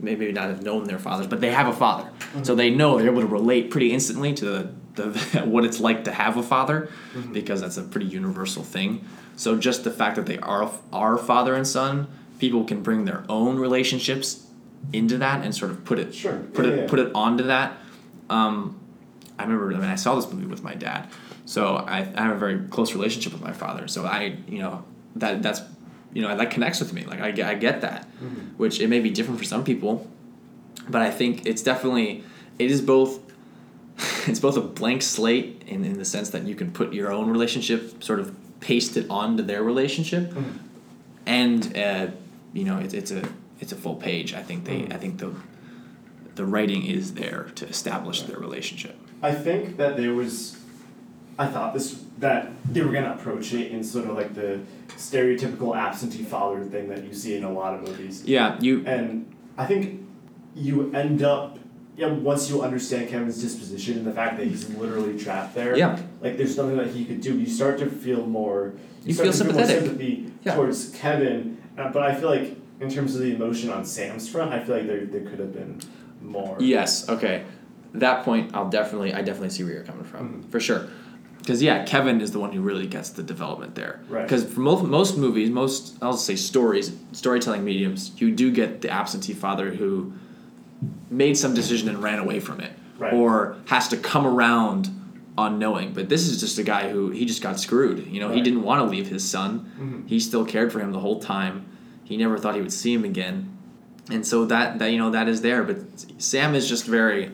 maybe 0.00 0.30
not 0.32 0.48
have 0.48 0.62
known 0.62 0.84
their 0.84 0.98
fathers, 0.98 1.26
but 1.26 1.40
they 1.40 1.50
have 1.50 1.66
a 1.68 1.72
father, 1.72 2.10
so 2.42 2.54
they 2.54 2.68
know 2.70 2.98
they're 2.98 3.10
able 3.10 3.20
to 3.20 3.26
relate 3.26 3.70
pretty 3.70 3.92
instantly 3.92 4.34
to 4.34 4.44
the, 4.44 4.74
the 4.94 5.08
what 5.44 5.64
it's 5.64 5.80
like 5.80 6.04
to 6.04 6.12
have 6.12 6.36
a 6.36 6.42
father, 6.42 6.88
because 7.32 7.60
that's 7.60 7.76
a 7.76 7.82
pretty 7.82 8.06
universal 8.06 8.62
thing. 8.62 9.04
So 9.36 9.56
just 9.58 9.84
the 9.84 9.90
fact 9.90 10.16
that 10.16 10.26
they 10.26 10.38
are 10.38 10.70
are 10.92 11.18
father 11.18 11.54
and 11.54 11.66
son, 11.66 12.06
people 12.38 12.64
can 12.64 12.82
bring 12.82 13.04
their 13.04 13.24
own 13.28 13.58
relationships 13.58 14.46
into 14.92 15.18
that 15.18 15.44
and 15.44 15.54
sort 15.54 15.70
of 15.70 15.84
put 15.84 15.98
it 15.98 16.14
Sure. 16.14 16.38
put 16.52 16.64
Yeah, 16.66 16.70
it 16.72 16.80
yeah. 16.82 16.86
put 16.88 16.98
it 16.98 17.10
onto 17.14 17.44
that. 17.44 17.76
Um, 18.30 18.78
I 19.38 19.42
remember 19.42 19.72
I 19.74 19.78
mean 19.78 19.90
I 19.90 19.96
saw 19.96 20.14
this 20.14 20.30
movie 20.32 20.46
with 20.46 20.62
my 20.62 20.74
dad, 20.74 21.08
so 21.44 21.76
I, 21.76 21.98
I 22.14 22.22
have 22.22 22.36
a 22.36 22.38
very 22.38 22.60
close 22.68 22.92
relationship 22.94 23.32
with 23.32 23.42
my 23.42 23.52
father. 23.52 23.88
So 23.88 24.04
I 24.06 24.36
you 24.48 24.60
know 24.60 24.84
that 25.16 25.42
that's 25.42 25.60
you 26.12 26.22
know 26.22 26.36
that 26.36 26.50
connects 26.50 26.78
with 26.80 26.92
me. 26.92 27.04
Like 27.04 27.20
I 27.20 27.50
I 27.50 27.54
get 27.54 27.80
that, 27.80 28.04
which 28.56 28.78
it 28.80 28.88
may 28.88 29.00
be 29.00 29.10
different 29.10 29.38
for 29.40 29.44
some 29.44 29.64
people, 29.64 30.06
but 30.88 31.02
I 31.02 31.10
think 31.10 31.44
it's 31.46 31.62
definitely 31.62 32.22
it 32.58 32.70
is 32.70 32.80
both. 32.80 33.20
It's 34.28 34.40
both 34.40 34.56
a 34.56 34.60
blank 34.60 35.02
slate 35.02 35.62
in, 35.66 35.84
in 35.84 35.98
the 35.98 36.04
sense 36.04 36.30
that 36.30 36.44
you 36.44 36.54
can 36.54 36.72
put 36.72 36.92
your 36.94 37.12
own 37.12 37.28
relationship, 37.30 38.02
sort 38.02 38.20
of 38.20 38.34
paste 38.60 38.96
it 38.96 39.06
onto 39.10 39.42
their 39.42 39.62
relationship, 39.62 40.32
and 41.26 41.76
uh, 41.76 42.06
you 42.52 42.64
know 42.64 42.78
it's 42.78 42.94
it's 42.94 43.10
a 43.10 43.28
it's 43.60 43.72
a 43.72 43.76
full 43.76 43.96
page. 43.96 44.32
I 44.34 44.42
think 44.42 44.64
they 44.64 44.86
I 44.90 44.96
think 44.96 45.18
the 45.18 45.34
the 46.34 46.44
writing 46.44 46.84
is 46.86 47.14
there 47.14 47.50
to 47.54 47.66
establish 47.66 48.22
their 48.22 48.38
relationship. 48.38 48.96
I 49.22 49.32
think 49.32 49.76
that 49.76 49.96
there 49.96 50.12
was, 50.12 50.58
I 51.38 51.46
thought 51.46 51.74
this 51.74 52.02
that 52.18 52.50
they 52.72 52.82
were 52.82 52.92
gonna 52.92 53.12
approach 53.12 53.52
it 53.52 53.72
in 53.72 53.84
sort 53.84 54.06
of 54.08 54.16
like 54.16 54.34
the 54.34 54.60
stereotypical 54.88 55.76
absentee 55.76 56.22
father 56.24 56.64
thing 56.64 56.88
that 56.88 57.04
you 57.04 57.12
see 57.12 57.36
in 57.36 57.44
a 57.44 57.52
lot 57.52 57.74
of 57.74 57.82
movies, 57.82 58.24
Yeah, 58.24 58.58
you 58.60 58.84
and 58.86 59.34
I 59.58 59.66
think 59.66 60.06
you 60.54 60.92
end 60.92 61.22
up. 61.22 61.58
Yeah, 61.96 62.08
once 62.08 62.50
you 62.50 62.62
understand 62.62 63.08
Kevin's 63.08 63.40
disposition 63.40 63.98
and 63.98 64.06
the 64.06 64.12
fact 64.12 64.36
that 64.38 64.46
he's 64.46 64.68
literally 64.70 65.16
trapped 65.18 65.54
there, 65.54 65.76
Yeah. 65.76 65.98
like 66.20 66.36
there's 66.36 66.56
nothing 66.56 66.76
that 66.76 66.88
he 66.88 67.04
could 67.04 67.20
do. 67.20 67.38
You 67.38 67.46
start 67.46 67.78
to 67.78 67.86
feel 67.86 68.26
more. 68.26 68.72
You 69.04 69.14
start 69.14 69.32
feel 69.34 69.46
to 69.46 69.52
more 69.52 69.64
sympathy 69.64 70.26
Yeah. 70.44 70.54
towards 70.56 70.90
Kevin, 70.90 71.58
uh, 71.78 71.90
but 71.92 72.02
I 72.02 72.14
feel 72.14 72.28
like 72.30 72.56
in 72.80 72.90
terms 72.90 73.14
of 73.14 73.20
the 73.22 73.32
emotion 73.34 73.70
on 73.70 73.84
Sam's 73.84 74.28
front, 74.28 74.52
I 74.52 74.58
feel 74.58 74.76
like 74.76 74.86
there 74.88 75.04
there 75.06 75.20
could 75.22 75.38
have 75.38 75.52
been 75.52 75.78
more. 76.20 76.56
Yes. 76.58 77.08
Okay. 77.08 77.42
That 77.92 78.24
point, 78.24 78.50
I'll 78.54 78.68
definitely, 78.70 79.14
I 79.14 79.22
definitely 79.22 79.50
see 79.50 79.62
where 79.62 79.72
you're 79.74 79.84
coming 79.84 80.04
from 80.04 80.42
Mhm. 80.42 80.50
for 80.50 80.58
sure. 80.58 80.86
Because 81.38 81.62
yeah, 81.62 81.84
Kevin 81.84 82.20
is 82.20 82.32
the 82.32 82.40
one 82.40 82.50
who 82.52 82.60
really 82.60 82.86
gets 82.88 83.10
the 83.10 83.22
development 83.22 83.76
there. 83.76 84.00
Right. 84.08 84.22
Because 84.22 84.44
for 84.44 84.60
most 84.60 84.82
most 84.84 85.16
movies, 85.16 85.50
most 85.50 85.96
I'll 86.02 86.16
say 86.16 86.34
stories, 86.34 86.90
storytelling 87.12 87.64
mediums, 87.64 88.10
you 88.18 88.32
do 88.32 88.50
get 88.50 88.80
the 88.80 88.90
absentee 88.90 89.34
father 89.34 89.70
who 89.70 90.12
made 91.10 91.36
some 91.36 91.54
decision 91.54 91.88
and 91.88 92.02
ran 92.02 92.18
away 92.18 92.40
from 92.40 92.60
it, 92.60 92.72
Right. 92.98 93.12
or 93.12 93.56
has 93.66 93.88
to 93.88 93.96
come 93.96 94.26
around 94.26 94.88
unknowing. 95.36 95.92
But 95.92 96.08
this 96.08 96.26
is 96.28 96.38
just 96.40 96.58
a 96.58 96.62
guy 96.62 96.90
who 96.90 97.10
he 97.10 97.24
just 97.24 97.42
got 97.42 97.58
screwed. 97.58 98.06
You 98.06 98.20
know, 98.20 98.30
he 98.30 98.40
didn't 98.40 98.62
want 98.62 98.80
to 98.82 98.86
leave 98.88 99.08
his 99.08 99.24
son. 99.24 99.66
Mhm. 99.80 100.08
He 100.08 100.20
still 100.20 100.44
cared 100.44 100.72
for 100.72 100.78
him 100.80 100.92
the 100.92 101.00
whole 101.00 101.18
time. 101.20 101.64
He 102.04 102.16
never 102.16 102.38
thought 102.38 102.54
he 102.54 102.60
would 102.60 102.72
see 102.72 102.92
him 102.94 103.04
again 103.04 103.48
and 104.10 104.26
so 104.26 104.44
that 104.44 104.78
that 104.80 104.92
you 104.92 104.98
know 104.98 105.10
that 105.12 105.28
is 105.28 105.40
there 105.40 105.62
but 105.62 105.78
sam 106.18 106.54
is 106.54 106.68
just 106.68 106.84
very 106.84 107.30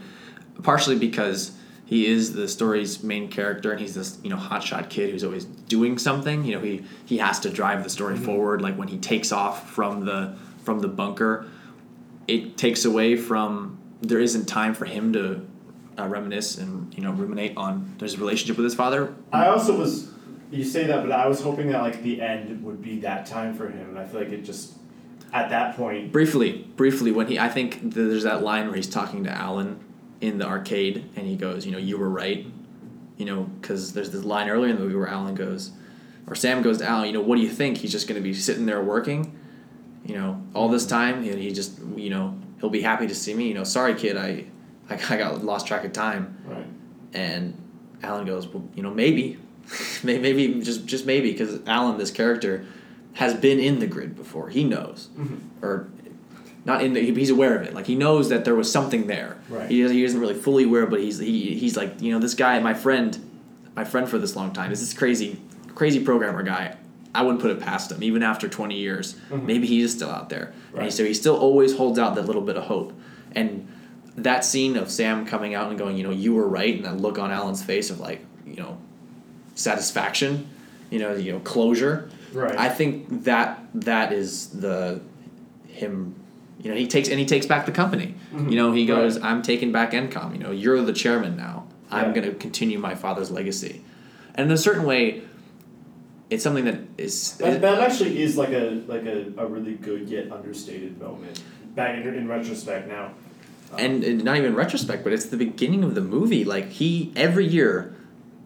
partially 0.62 0.94
because 0.96 1.51
he 1.84 2.07
is 2.07 2.32
the 2.34 2.46
story's 2.46 3.03
main 3.03 3.26
character 3.28 3.72
and 3.72 3.80
he's 3.80 3.96
this 3.96 4.18
you 4.22 4.30
know 4.30 4.36
hotshot 4.36 4.88
kid 4.88 5.11
who's 5.11 5.24
always 5.24 5.46
doing 5.46 5.98
something 5.98 6.44
you 6.44 6.55
know 6.55 6.61
he 6.61 6.80
he 7.05 7.18
has 7.18 7.40
to 7.40 7.51
drive 7.51 7.82
the 7.82 7.90
story 7.90 8.16
forward 8.16 8.62
like 8.62 8.76
when 8.78 8.86
he 8.86 8.96
takes 8.98 9.32
off 9.32 9.68
from 9.68 10.05
the 10.05 10.32
from 10.62 10.78
the 10.78 10.86
bunker 10.86 11.44
it 12.31 12.57
takes 12.57 12.85
away 12.85 13.16
from 13.16 13.78
there 14.01 14.20
isn't 14.20 14.47
time 14.47 14.74
for 14.74 14.85
him 14.85 15.12
to 15.12 15.47
uh, 15.99 16.07
reminisce 16.07 16.57
and 16.57 16.93
you 16.95 17.03
know 17.03 17.12
ruminate 17.12 17.57
on 17.57 17.95
his 18.01 18.18
relationship 18.18 18.57
with 18.57 18.64
his 18.64 18.74
father 18.74 19.14
I 19.33 19.47
also 19.47 19.76
was. 19.76 20.11
You 20.51 20.64
say 20.64 20.85
that, 20.89 21.03
but 21.03 21.12
I 21.12 21.28
was 21.28 21.41
hoping 21.41 21.68
that 21.70 21.81
like 21.81 22.03
the 22.03 22.20
end 22.20 22.64
would 22.64 22.83
be 22.83 22.99
that 23.01 23.24
time 23.26 23.55
for 23.55 23.68
him, 23.68 23.91
and 23.91 23.99
I 23.99 24.05
feel 24.05 24.20
like 24.20 24.31
it 24.31 24.43
just 24.43 24.74
at 25.33 25.51
that 25.51 25.76
point. 25.76 26.11
briefly 26.12 26.66
briefly 26.76 27.12
when 27.12 27.28
he 27.28 27.39
i 27.39 27.49
think 27.49 27.78
there's 27.83 28.24
that 28.24 28.43
line 28.43 28.66
where 28.66 28.74
he's 28.74 28.89
talking 28.89 29.22
to 29.22 29.31
alan 29.31 29.78
in 30.20 30.39
the 30.39 30.45
arcade 30.45 31.09
and 31.16 31.26
he 31.26 31.37
goes 31.37 31.64
you 31.64 31.70
know 31.70 31.78
you 31.78 31.97
were 31.97 32.11
right 32.11 32.47
you 33.16 33.24
know 33.24 33.45
because 33.45 33.93
there's 33.93 34.11
this 34.11 34.24
line 34.24 34.49
earlier 34.49 34.70
in 34.70 34.76
the 34.76 34.83
movie 34.83 34.97
where 34.97 35.07
alan 35.07 35.35
goes 35.35 35.70
or 36.26 36.35
sam 36.35 36.62
goes 36.62 36.78
to 36.78 36.85
alan 36.85 37.07
you 37.07 37.12
know 37.12 37.20
what 37.20 37.37
do 37.37 37.43
you 37.43 37.49
think 37.49 37.78
he's 37.78 37.93
just 37.93 38.09
going 38.09 38.20
to 38.20 38.22
be 38.22 38.35
sitting 38.35 38.66
there 38.66 38.83
working 38.83 39.39
you 40.05 40.14
know 40.14 40.42
all 40.55 40.68
this 40.68 40.86
time 40.86 41.16
and 41.22 41.38
he 41.38 41.53
just 41.53 41.78
you 41.96 42.11
know 42.11 42.36
he'll 42.61 42.70
be 42.70 42.82
happy 42.82 43.07
to 43.07 43.14
see 43.14 43.34
me 43.34 43.48
you 43.48 43.55
know 43.55 43.64
sorry 43.64 43.94
kid 43.94 44.16
i 44.16 44.44
i, 44.88 44.94
I 45.11 45.16
got 45.16 45.44
lost 45.44 45.66
track 45.66 45.84
of 45.84 45.92
time 45.92 46.36
Right. 46.46 46.66
and 47.12 47.57
Alan 48.03 48.26
goes, 48.26 48.46
well, 48.48 48.64
you 48.74 48.82
know, 48.82 48.90
maybe, 48.90 49.38
maybe 50.03 50.61
just 50.62 50.86
just 50.86 51.07
maybe 51.07 51.32
because 51.32 51.61
Alan, 51.66 51.98
this 51.98 52.11
character, 52.11 52.64
has 53.14 53.35
been 53.35 53.59
in 53.59 53.78
the 53.78 53.86
grid 53.86 54.16
before. 54.16 54.48
He 54.48 54.64
knows, 54.64 55.09
mm-hmm. 55.16 55.64
or 55.64 55.89
not 56.64 56.82
in 56.82 56.94
the. 56.94 57.12
He's 57.12 57.31
aware 57.31 57.56
of 57.56 57.66
it. 57.66 57.74
Like 57.74 57.86
he 57.86 57.94
knows 57.94 58.28
that 58.31 58.44
there 58.44 58.55
was 58.55 58.70
something 58.70 59.06
there. 59.06 59.39
Right. 59.48 59.70
He, 59.70 59.86
he 59.89 60.05
isn't 60.05 60.18
really 60.18 60.35
fully 60.35 60.64
aware, 60.64 60.86
but 60.86 61.01
he's 61.01 61.18
he, 61.18 61.55
he's 61.59 61.77
like 61.77 62.01
you 62.01 62.12
know 62.12 62.18
this 62.18 62.35
guy, 62.35 62.59
my 62.60 62.74
friend, 62.74 63.18
my 63.77 63.85
friend 63.85 64.09
for 64.09 64.18
this 64.18 64.35
long 64.35 64.52
time. 64.52 64.70
This 64.70 64.82
is 64.82 64.94
crazy, 64.94 65.40
crazy 65.74 66.01
programmer 66.01 66.43
guy. 66.43 66.77
I 67.15 67.23
wouldn't 67.23 67.41
put 67.41 67.51
it 67.51 67.61
past 67.61 67.91
him, 67.91 68.03
even 68.03 68.23
after 68.23 68.49
twenty 68.49 68.77
years. 68.77 69.15
Mm-hmm. 69.31 69.47
Maybe 69.47 69.66
he 69.66 69.81
is 69.81 69.93
still 69.93 70.11
out 70.11 70.28
there, 70.28 70.53
and 70.77 70.93
so 70.93 71.05
he 71.05 71.15
still 71.15 71.37
always 71.37 71.77
holds 71.77 71.99
out 71.99 72.15
that 72.15 72.27
little 72.27 72.43
bit 72.43 72.57
of 72.57 72.65
hope. 72.65 72.93
And 73.32 73.66
that 74.16 74.45
scene 74.45 74.77
of 74.77 74.91
Sam 74.91 75.27
coming 75.27 75.55
out 75.55 75.69
and 75.70 75.78
going, 75.78 75.97
you 75.97 76.03
know, 76.05 76.11
you 76.11 76.35
were 76.35 76.49
right, 76.49 76.74
and 76.74 76.85
that 76.85 76.99
look 76.99 77.19
on 77.19 77.31
Alan's 77.31 77.62
face 77.62 77.91
of 77.91 78.01
like, 78.01 78.24
you 78.47 78.57
know, 78.57 78.78
satisfaction, 79.55 80.49
you 80.91 80.99
know, 80.99 81.15
you 81.15 81.32
know, 81.32 81.41
closure. 81.41 82.11
Right. 82.32 82.57
I 82.57 82.69
think 82.69 83.24
that 83.24 83.61
that 83.74 84.12
is 84.12 84.49
the 84.49 85.01
him. 85.69 86.15
You 86.62 86.70
know, 86.70 86.77
he 86.77 86.87
takes 86.87 87.09
and 87.09 87.19
he 87.19 87.24
takes 87.24 87.47
back 87.47 87.66
the 87.66 87.73
company. 87.73 88.15
Mm-hmm. 88.32 88.51
You 88.51 88.57
know, 88.57 88.73
he 88.73 88.87
goes, 88.87 89.19
Right. 89.19 89.31
"I'm 89.31 89.43
taking 89.43 89.73
back 89.73 89.93
ENCOM. 89.93 90.35
You 90.35 90.41
know, 90.41 90.51
you're 90.51 90.81
the 90.82 90.93
chairman 90.93 91.37
now. 91.37 91.66
I'm 91.91 92.12
going 92.12 92.28
to 92.28 92.35
continue 92.35 92.78
my 92.78 92.95
father's 92.95 93.31
legacy." 93.31 93.82
And 94.35 94.47
in 94.47 94.53
a 94.53 94.59
certain 94.59 94.85
way, 94.85 95.23
it's 96.31 96.43
something 96.44 96.65
that 96.65 96.78
is. 96.97 97.36
That, 97.39 97.61
that 97.61 97.81
actually 97.81 98.23
is 98.23 98.36
like 98.36 98.51
a 98.51 98.82
like 98.86 99.05
a, 99.05 99.32
a 99.36 99.47
really 99.47 99.74
good 99.74 100.09
yet 100.09 100.31
understated 100.32 100.98
moment. 101.01 101.43
Back 101.74 101.97
in, 102.05 102.15
in 102.15 102.28
retrospect 102.28 102.89
now. 102.89 103.12
and, 103.78 104.02
and 104.02 104.24
not 104.24 104.36
even 104.36 104.55
retrospect, 104.57 105.05
but 105.05 105.12
it's 105.12 105.27
the 105.27 105.36
beginning 105.36 105.85
of 105.85 105.94
the 105.94 106.01
movie. 106.01 106.44
Like 106.44 106.69
he 106.70 107.12
every 107.16 107.47
year, 107.47 107.94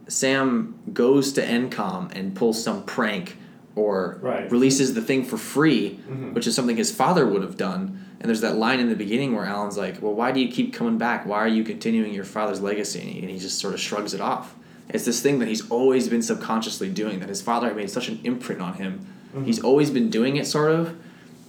Sam 0.08 0.74
goes 0.92 1.32
to 1.34 1.42
ENCOM 1.42 2.12
and 2.14 2.34
pulls 2.34 2.62
some 2.62 2.82
prank 2.84 3.36
or 3.76 4.18
Right. 4.22 4.50
releases 4.50 4.94
the 4.94 5.00
thing 5.02 5.24
for 5.24 5.36
free, 5.36 5.98
Mhm. 6.08 6.32
which 6.34 6.46
is 6.46 6.54
something 6.54 6.76
his 6.76 6.92
father 6.92 7.26
would 7.26 7.42
have 7.42 7.56
done. 7.56 8.00
And 8.20 8.28
there's 8.28 8.40
that 8.42 8.56
line 8.56 8.78
in 8.80 8.88
the 8.88 8.94
beginning 8.94 9.34
where 9.34 9.44
Alan's 9.44 9.76
like, 9.76 10.00
"Well, 10.00 10.14
why 10.14 10.30
do 10.32 10.40
you 10.40 10.48
keep 10.48 10.72
coming 10.72 10.96
back? 10.96 11.26
Why 11.26 11.38
are 11.38 11.48
you 11.48 11.64
continuing 11.64 12.14
your 12.14 12.24
father's 12.24 12.60
legacy?" 12.60 13.00
And 13.00 13.08
he, 13.10 13.18
and 13.20 13.30
he 13.30 13.38
just 13.38 13.58
sort 13.58 13.74
of 13.74 13.80
shrugs 13.80 14.14
it 14.14 14.20
off. 14.20 14.54
It's 14.88 15.04
this 15.04 15.20
thing 15.20 15.38
that 15.38 15.48
he's 15.48 15.68
always 15.70 16.08
been 16.08 16.22
subconsciously 16.22 16.90
doing. 16.90 17.20
That 17.20 17.28
his 17.28 17.42
father 17.42 17.68
had 17.68 17.76
made 17.76 17.90
such 17.90 18.08
an 18.08 18.20
imprint 18.24 18.60
on 18.60 18.74
him. 18.74 19.06
Mm-hmm. 19.34 19.44
He's 19.44 19.62
always 19.62 19.90
been 19.90 20.10
doing 20.10 20.36
it, 20.36 20.46
sort 20.46 20.70
of, 20.70 20.96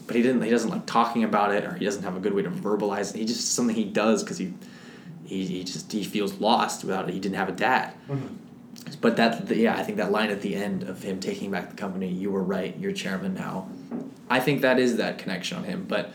but 0.07 0.15
he 0.15 0.21
didn't. 0.21 0.41
He 0.41 0.49
doesn't 0.49 0.69
like 0.69 0.85
talking 0.85 1.23
about 1.23 1.53
it, 1.53 1.63
or 1.63 1.73
he 1.73 1.85
doesn't 1.85 2.03
have 2.03 2.15
a 2.15 2.19
good 2.19 2.33
way 2.33 2.41
to 2.43 2.49
verbalize 2.49 3.13
it. 3.13 3.19
He 3.19 3.25
just 3.25 3.53
something 3.53 3.75
he 3.75 3.85
does 3.85 4.23
because 4.23 4.37
he, 4.37 4.53
he, 5.25 5.45
he 5.45 5.63
just 5.63 5.91
he 5.91 6.03
feels 6.03 6.35
lost 6.35 6.83
without 6.83 7.09
it. 7.09 7.13
He 7.13 7.19
didn't 7.19 7.35
have 7.35 7.49
a 7.49 7.53
dad. 7.53 7.93
Mm-hmm. 8.09 8.35
but 9.01 9.17
that 9.17 9.49
yeah, 9.55 9.75
I 9.75 9.83
think 9.83 9.97
that 9.97 10.11
line 10.11 10.29
at 10.29 10.41
the 10.41 10.55
end 10.55 10.83
of 10.83 11.03
him 11.03 11.19
taking 11.19 11.51
back 11.51 11.69
the 11.69 11.75
company, 11.75 12.07
you 12.07 12.31
were 12.31 12.43
right, 12.43 12.75
you're 12.77 12.93
chairman 12.93 13.33
now. 13.33 13.69
I 14.29 14.39
think 14.39 14.61
that 14.61 14.79
is 14.79 14.97
that 14.97 15.17
connection 15.17 15.57
on 15.57 15.63
him, 15.65 15.85
but 15.87 16.11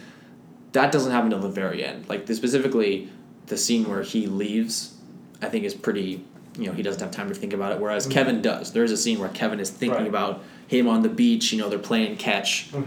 that 0.72 0.92
doesn't 0.92 1.12
happen 1.12 1.32
until 1.32 1.48
the 1.48 1.54
very 1.54 1.84
end. 1.84 2.08
Like 2.08 2.26
the, 2.26 2.34
specifically, 2.34 3.08
the 3.46 3.56
scene 3.56 3.88
where 3.88 4.02
he 4.02 4.26
leaves, 4.26 4.94
I 5.42 5.48
think 5.48 5.64
is 5.64 5.74
pretty. 5.74 6.24
You 6.60 6.66
know, 6.66 6.72
he 6.72 6.82
doesn't 6.82 7.00
have 7.00 7.10
time 7.10 7.28
to 7.28 7.34
think 7.34 7.52
about 7.52 7.72
it. 7.72 7.80
Whereas 7.80 8.06
Mhm. 8.06 8.10
Kevin 8.10 8.42
does. 8.42 8.72
There's 8.72 8.92
a 8.92 8.96
scene 8.96 9.18
where 9.18 9.30
Kevin 9.30 9.58
is 9.60 9.70
thinking 9.70 10.00
Right. 10.00 10.08
about 10.08 10.42
him 10.66 10.86
on 10.88 11.02
the 11.02 11.08
beach. 11.08 11.52
You 11.52 11.58
know, 11.58 11.68
they're 11.70 11.78
playing 11.78 12.16
catch, 12.16 12.70
Mhm. 12.72 12.82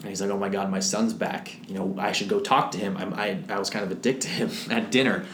and 0.00 0.08
he's 0.08 0.20
like, 0.20 0.30
"Oh 0.30 0.38
my 0.38 0.48
God, 0.50 0.70
my 0.70 0.80
son's 0.80 1.14
back. 1.14 1.56
You 1.66 1.74
know, 1.74 1.96
I 1.98 2.12
should 2.12 2.28
go 2.28 2.38
talk 2.38 2.70
to 2.72 2.78
him. 2.78 2.96
I'm, 2.98 3.14
I 3.14 3.38
I 3.48 3.58
was 3.58 3.70
kind 3.70 3.84
of 3.84 3.90
a 3.90 3.94
dick 3.94 4.20
to 4.20 4.28
him 4.28 4.50
at 4.70 4.90
dinner, 4.90 5.24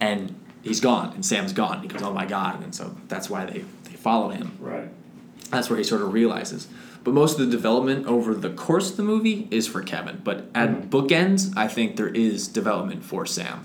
and 0.00 0.34
he's 0.62 0.80
gone, 0.80 1.12
and 1.14 1.24
Sam's 1.24 1.52
gone. 1.52 1.82
He 1.82 1.88
goes, 1.88 2.02
"Oh 2.02 2.12
my 2.14 2.24
God," 2.26 2.62
and 2.64 2.74
so 2.74 2.94
that's 3.08 3.28
why 3.28 3.44
they 3.44 3.64
they 3.84 3.96
follow 3.96 4.30
him 4.30 4.52
Right. 4.58 4.88
that's 5.50 5.68
where 5.68 5.76
he 5.78 5.84
sort 5.84 6.00
of 6.00 6.12
realizes. 6.14 6.66
But 7.04 7.14
most 7.14 7.38
of 7.38 7.44
the 7.46 7.50
development 7.52 8.06
over 8.06 8.32
the 8.32 8.48
course 8.50 8.90
of 8.92 8.96
the 8.96 9.02
movie 9.02 9.48
is 9.50 9.66
for 9.66 9.82
Kevin. 9.82 10.20
But 10.24 10.46
at 10.54 10.70
Mhm. 10.70 10.88
bookends, 10.88 11.52
I 11.56 11.66
think 11.68 11.96
there 11.96 12.08
is 12.08 12.46
development 12.48 13.04
for 13.04 13.26
Sam. 13.26 13.60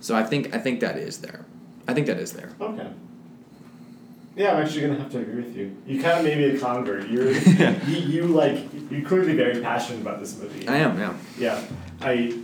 So 0.00 0.14
I 0.16 0.22
think 0.24 0.54
I 0.54 0.58
think 0.58 0.80
that 0.80 0.98
is 0.98 1.18
there. 1.18 1.44
I 1.88 1.94
think 1.94 2.06
that 2.06 2.18
is 2.18 2.32
there. 2.32 2.50
Okay. 2.60 2.88
Yeah, 4.36 4.52
I'm 4.54 4.62
actually 4.64 4.82
gonna 4.82 4.98
have 4.98 5.10
to 5.12 5.18
agree 5.18 5.42
with 5.42 5.56
you. 5.56 5.76
You 5.86 6.00
kind 6.00 6.18
of 6.18 6.24
made 6.24 6.38
me 6.38 6.56
a 6.56 6.58
convert. 6.58 7.08
You're 7.08 7.30
you, 7.86 7.96
you 7.96 8.22
like 8.26 8.64
you're 8.90 9.02
clearly 9.02 9.34
very 9.34 9.60
passionate 9.60 10.00
about 10.02 10.20
this 10.20 10.38
movie. 10.38 10.66
I 10.68 10.76
am, 10.76 10.98
yeah. 10.98 11.14
Yeah, 11.38 11.62
I. 12.00 12.38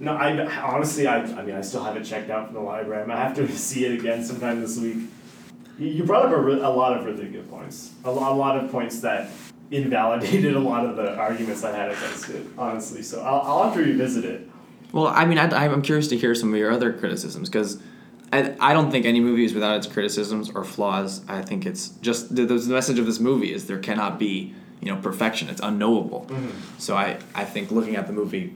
No, 0.00 0.12
I 0.12 0.46
honestly, 0.62 1.06
I, 1.06 1.18
I 1.22 1.42
mean, 1.44 1.54
I 1.54 1.60
still 1.60 1.84
have 1.84 1.96
it 1.96 2.04
checked 2.04 2.28
out 2.30 2.46
from 2.46 2.54
the 2.54 2.60
library. 2.60 3.02
I'm 3.02 3.08
gonna 3.08 3.20
have 3.20 3.36
to 3.36 3.48
see 3.56 3.84
it 3.84 3.98
again 3.98 4.24
sometime 4.24 4.60
this 4.60 4.78
week. 4.78 4.96
You, 5.78 5.88
you 5.88 6.04
brought 6.04 6.26
up 6.26 6.32
a, 6.32 6.40
re- 6.40 6.60
a 6.60 6.68
lot 6.68 6.96
of 6.96 7.04
really 7.04 7.26
good 7.28 7.48
points. 7.50 7.92
A, 8.04 8.10
lo- 8.10 8.32
a 8.32 8.34
lot 8.34 8.56
of 8.62 8.70
points 8.70 9.00
that 9.00 9.30
invalidated 9.70 10.54
a 10.54 10.60
lot 10.60 10.84
of 10.86 10.96
the 10.96 11.14
arguments 11.16 11.64
I 11.64 11.74
had 11.74 11.90
against 11.90 12.28
it. 12.30 12.46
Honestly, 12.56 13.02
so 13.02 13.22
I'll, 13.22 13.40
I'll 13.40 13.64
have 13.64 13.74
to 13.74 13.80
revisit 13.80 14.24
it. 14.24 14.48
Well, 14.92 15.08
I 15.08 15.24
mean, 15.24 15.38
I, 15.38 15.48
I'm 15.66 15.82
curious 15.82 16.06
to 16.08 16.16
hear 16.16 16.34
some 16.34 16.52
of 16.52 16.58
your 16.58 16.70
other 16.70 16.92
criticisms 16.92 17.48
because 17.48 17.80
I, 18.34 18.56
I 18.70 18.72
don't 18.72 18.90
think 18.90 19.06
any 19.06 19.20
movie 19.20 19.44
is 19.44 19.54
without 19.54 19.76
its 19.76 19.86
criticisms 19.86 20.50
or 20.50 20.64
flaws. 20.64 21.22
I 21.28 21.42
think 21.42 21.66
it's 21.66 21.90
just 22.00 22.34
the, 22.34 22.44
the 22.44 22.56
message 22.68 22.98
of 22.98 23.06
this 23.06 23.20
movie 23.20 23.52
is 23.52 23.66
there 23.66 23.78
cannot 23.78 24.18
be 24.18 24.54
you 24.80 24.92
know 24.92 25.00
perfection. 25.00 25.48
It's 25.48 25.60
unknowable. 25.60 26.26
Mm-hmm. 26.28 26.78
So 26.78 26.96
I, 26.96 27.18
I 27.34 27.44
think 27.44 27.70
looking 27.70 27.96
at 27.96 28.06
the 28.08 28.12
movie, 28.12 28.54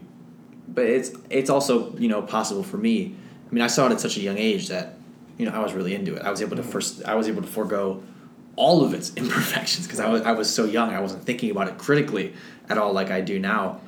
but 0.67 0.85
it's 0.85 1.11
it's 1.29 1.49
also 1.49 1.95
you 1.97 2.09
know 2.09 2.21
possible 2.21 2.63
for 2.63 2.77
me. 2.77 3.15
I 3.49 3.53
mean, 3.53 3.63
I 3.63 3.67
saw 3.67 3.87
it 3.87 3.93
at 3.93 4.01
such 4.01 4.17
a 4.17 4.21
young 4.21 4.37
age 4.37 4.67
that 4.67 4.95
you 5.37 5.45
know 5.45 5.53
I 5.53 5.59
was 5.59 5.73
really 5.73 5.95
into 5.95 6.15
it. 6.15 6.23
I 6.23 6.29
was 6.29 6.41
able 6.41 6.57
to 6.57 6.61
mm-hmm. 6.61 6.71
first 6.71 7.05
I 7.05 7.15
was 7.15 7.27
able 7.27 7.41
to 7.41 7.47
forego 7.47 8.03
all 8.57 8.83
of 8.83 8.93
its 8.93 9.13
imperfections 9.15 9.87
because 9.87 10.01
I 10.01 10.09
was 10.09 10.21
I 10.23 10.33
was 10.33 10.53
so 10.53 10.65
young. 10.65 10.89
I 10.93 10.99
wasn't 10.99 11.23
thinking 11.23 11.51
about 11.51 11.69
it 11.69 11.77
critically 11.77 12.33
at 12.67 12.77
all 12.77 12.91
like 12.91 13.11
I 13.11 13.21
do 13.21 13.39
now. 13.39 13.79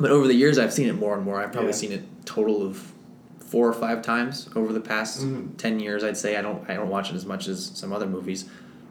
But 0.00 0.12
over 0.12 0.28
the 0.28 0.34
years, 0.34 0.58
I've 0.58 0.72
seen 0.72 0.88
it 0.88 0.94
more 0.94 1.16
and 1.16 1.24
more. 1.24 1.40
I've 1.42 1.50
probably 1.50 1.70
Yeah. 1.70 1.76
seen 1.76 1.92
it 1.92 2.04
total 2.24 2.64
of 2.64 2.92
four 3.48 3.66
or 3.68 3.72
five 3.72 4.02
times 4.02 4.48
over 4.54 4.72
the 4.72 4.80
past 4.80 5.20
Mhm. 5.24 5.56
ten 5.56 5.80
years. 5.80 6.04
I'd 6.04 6.16
say 6.16 6.36
I 6.36 6.42
don't 6.42 6.68
I 6.68 6.74
don't 6.74 6.88
watch 6.90 7.10
it 7.10 7.16
as 7.16 7.24
much 7.26 7.48
as 7.48 7.70
some 7.74 7.92
other 7.92 8.06
movies, 8.06 8.44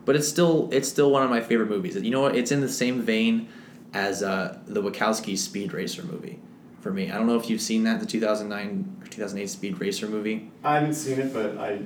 but 0.06 0.16
it's 0.16 0.28
still 0.28 0.68
it's 0.72 0.88
still 0.90 1.12
one 1.12 1.24
of 1.24 1.30
my 1.30 1.42
favorite 1.42 1.70
movies. 1.70 1.96
You 1.96 2.12
know 2.12 2.22
what? 2.22 2.36
It's 2.36 2.52
in 2.52 2.62
the 2.62 2.70
same 2.70 3.02
vein 3.02 3.48
as 3.94 4.24
uh, 4.24 4.58
the 4.68 4.82
Wachowski 4.82 5.38
Speed 5.38 5.74
Racer 5.74 6.04
movie 6.04 6.40
for 6.82 6.92
me. 6.92 7.10
I 7.12 7.18
don't 7.18 7.28
know 7.28 7.38
if 7.38 7.50
you've 7.50 7.62
seen 7.62 7.84
that 7.84 8.00
the 8.00 8.06
two 8.06 8.20
thousand 8.20 8.50
nine 8.50 8.96
or 9.02 9.08
two 9.08 9.22
thousand 9.22 9.40
eight 9.40 9.50
Speed 9.50 9.80
Racer 9.80 10.08
movie. 10.08 10.50
I 10.64 10.76
haven't 10.80 10.96
seen 10.96 11.20
it, 11.20 11.34
but 11.34 11.58
I 11.58 11.80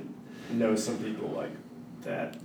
know 0.50 0.74
some 0.74 0.96
people 0.98 1.28
like 1.28 1.50
that. 2.02 2.36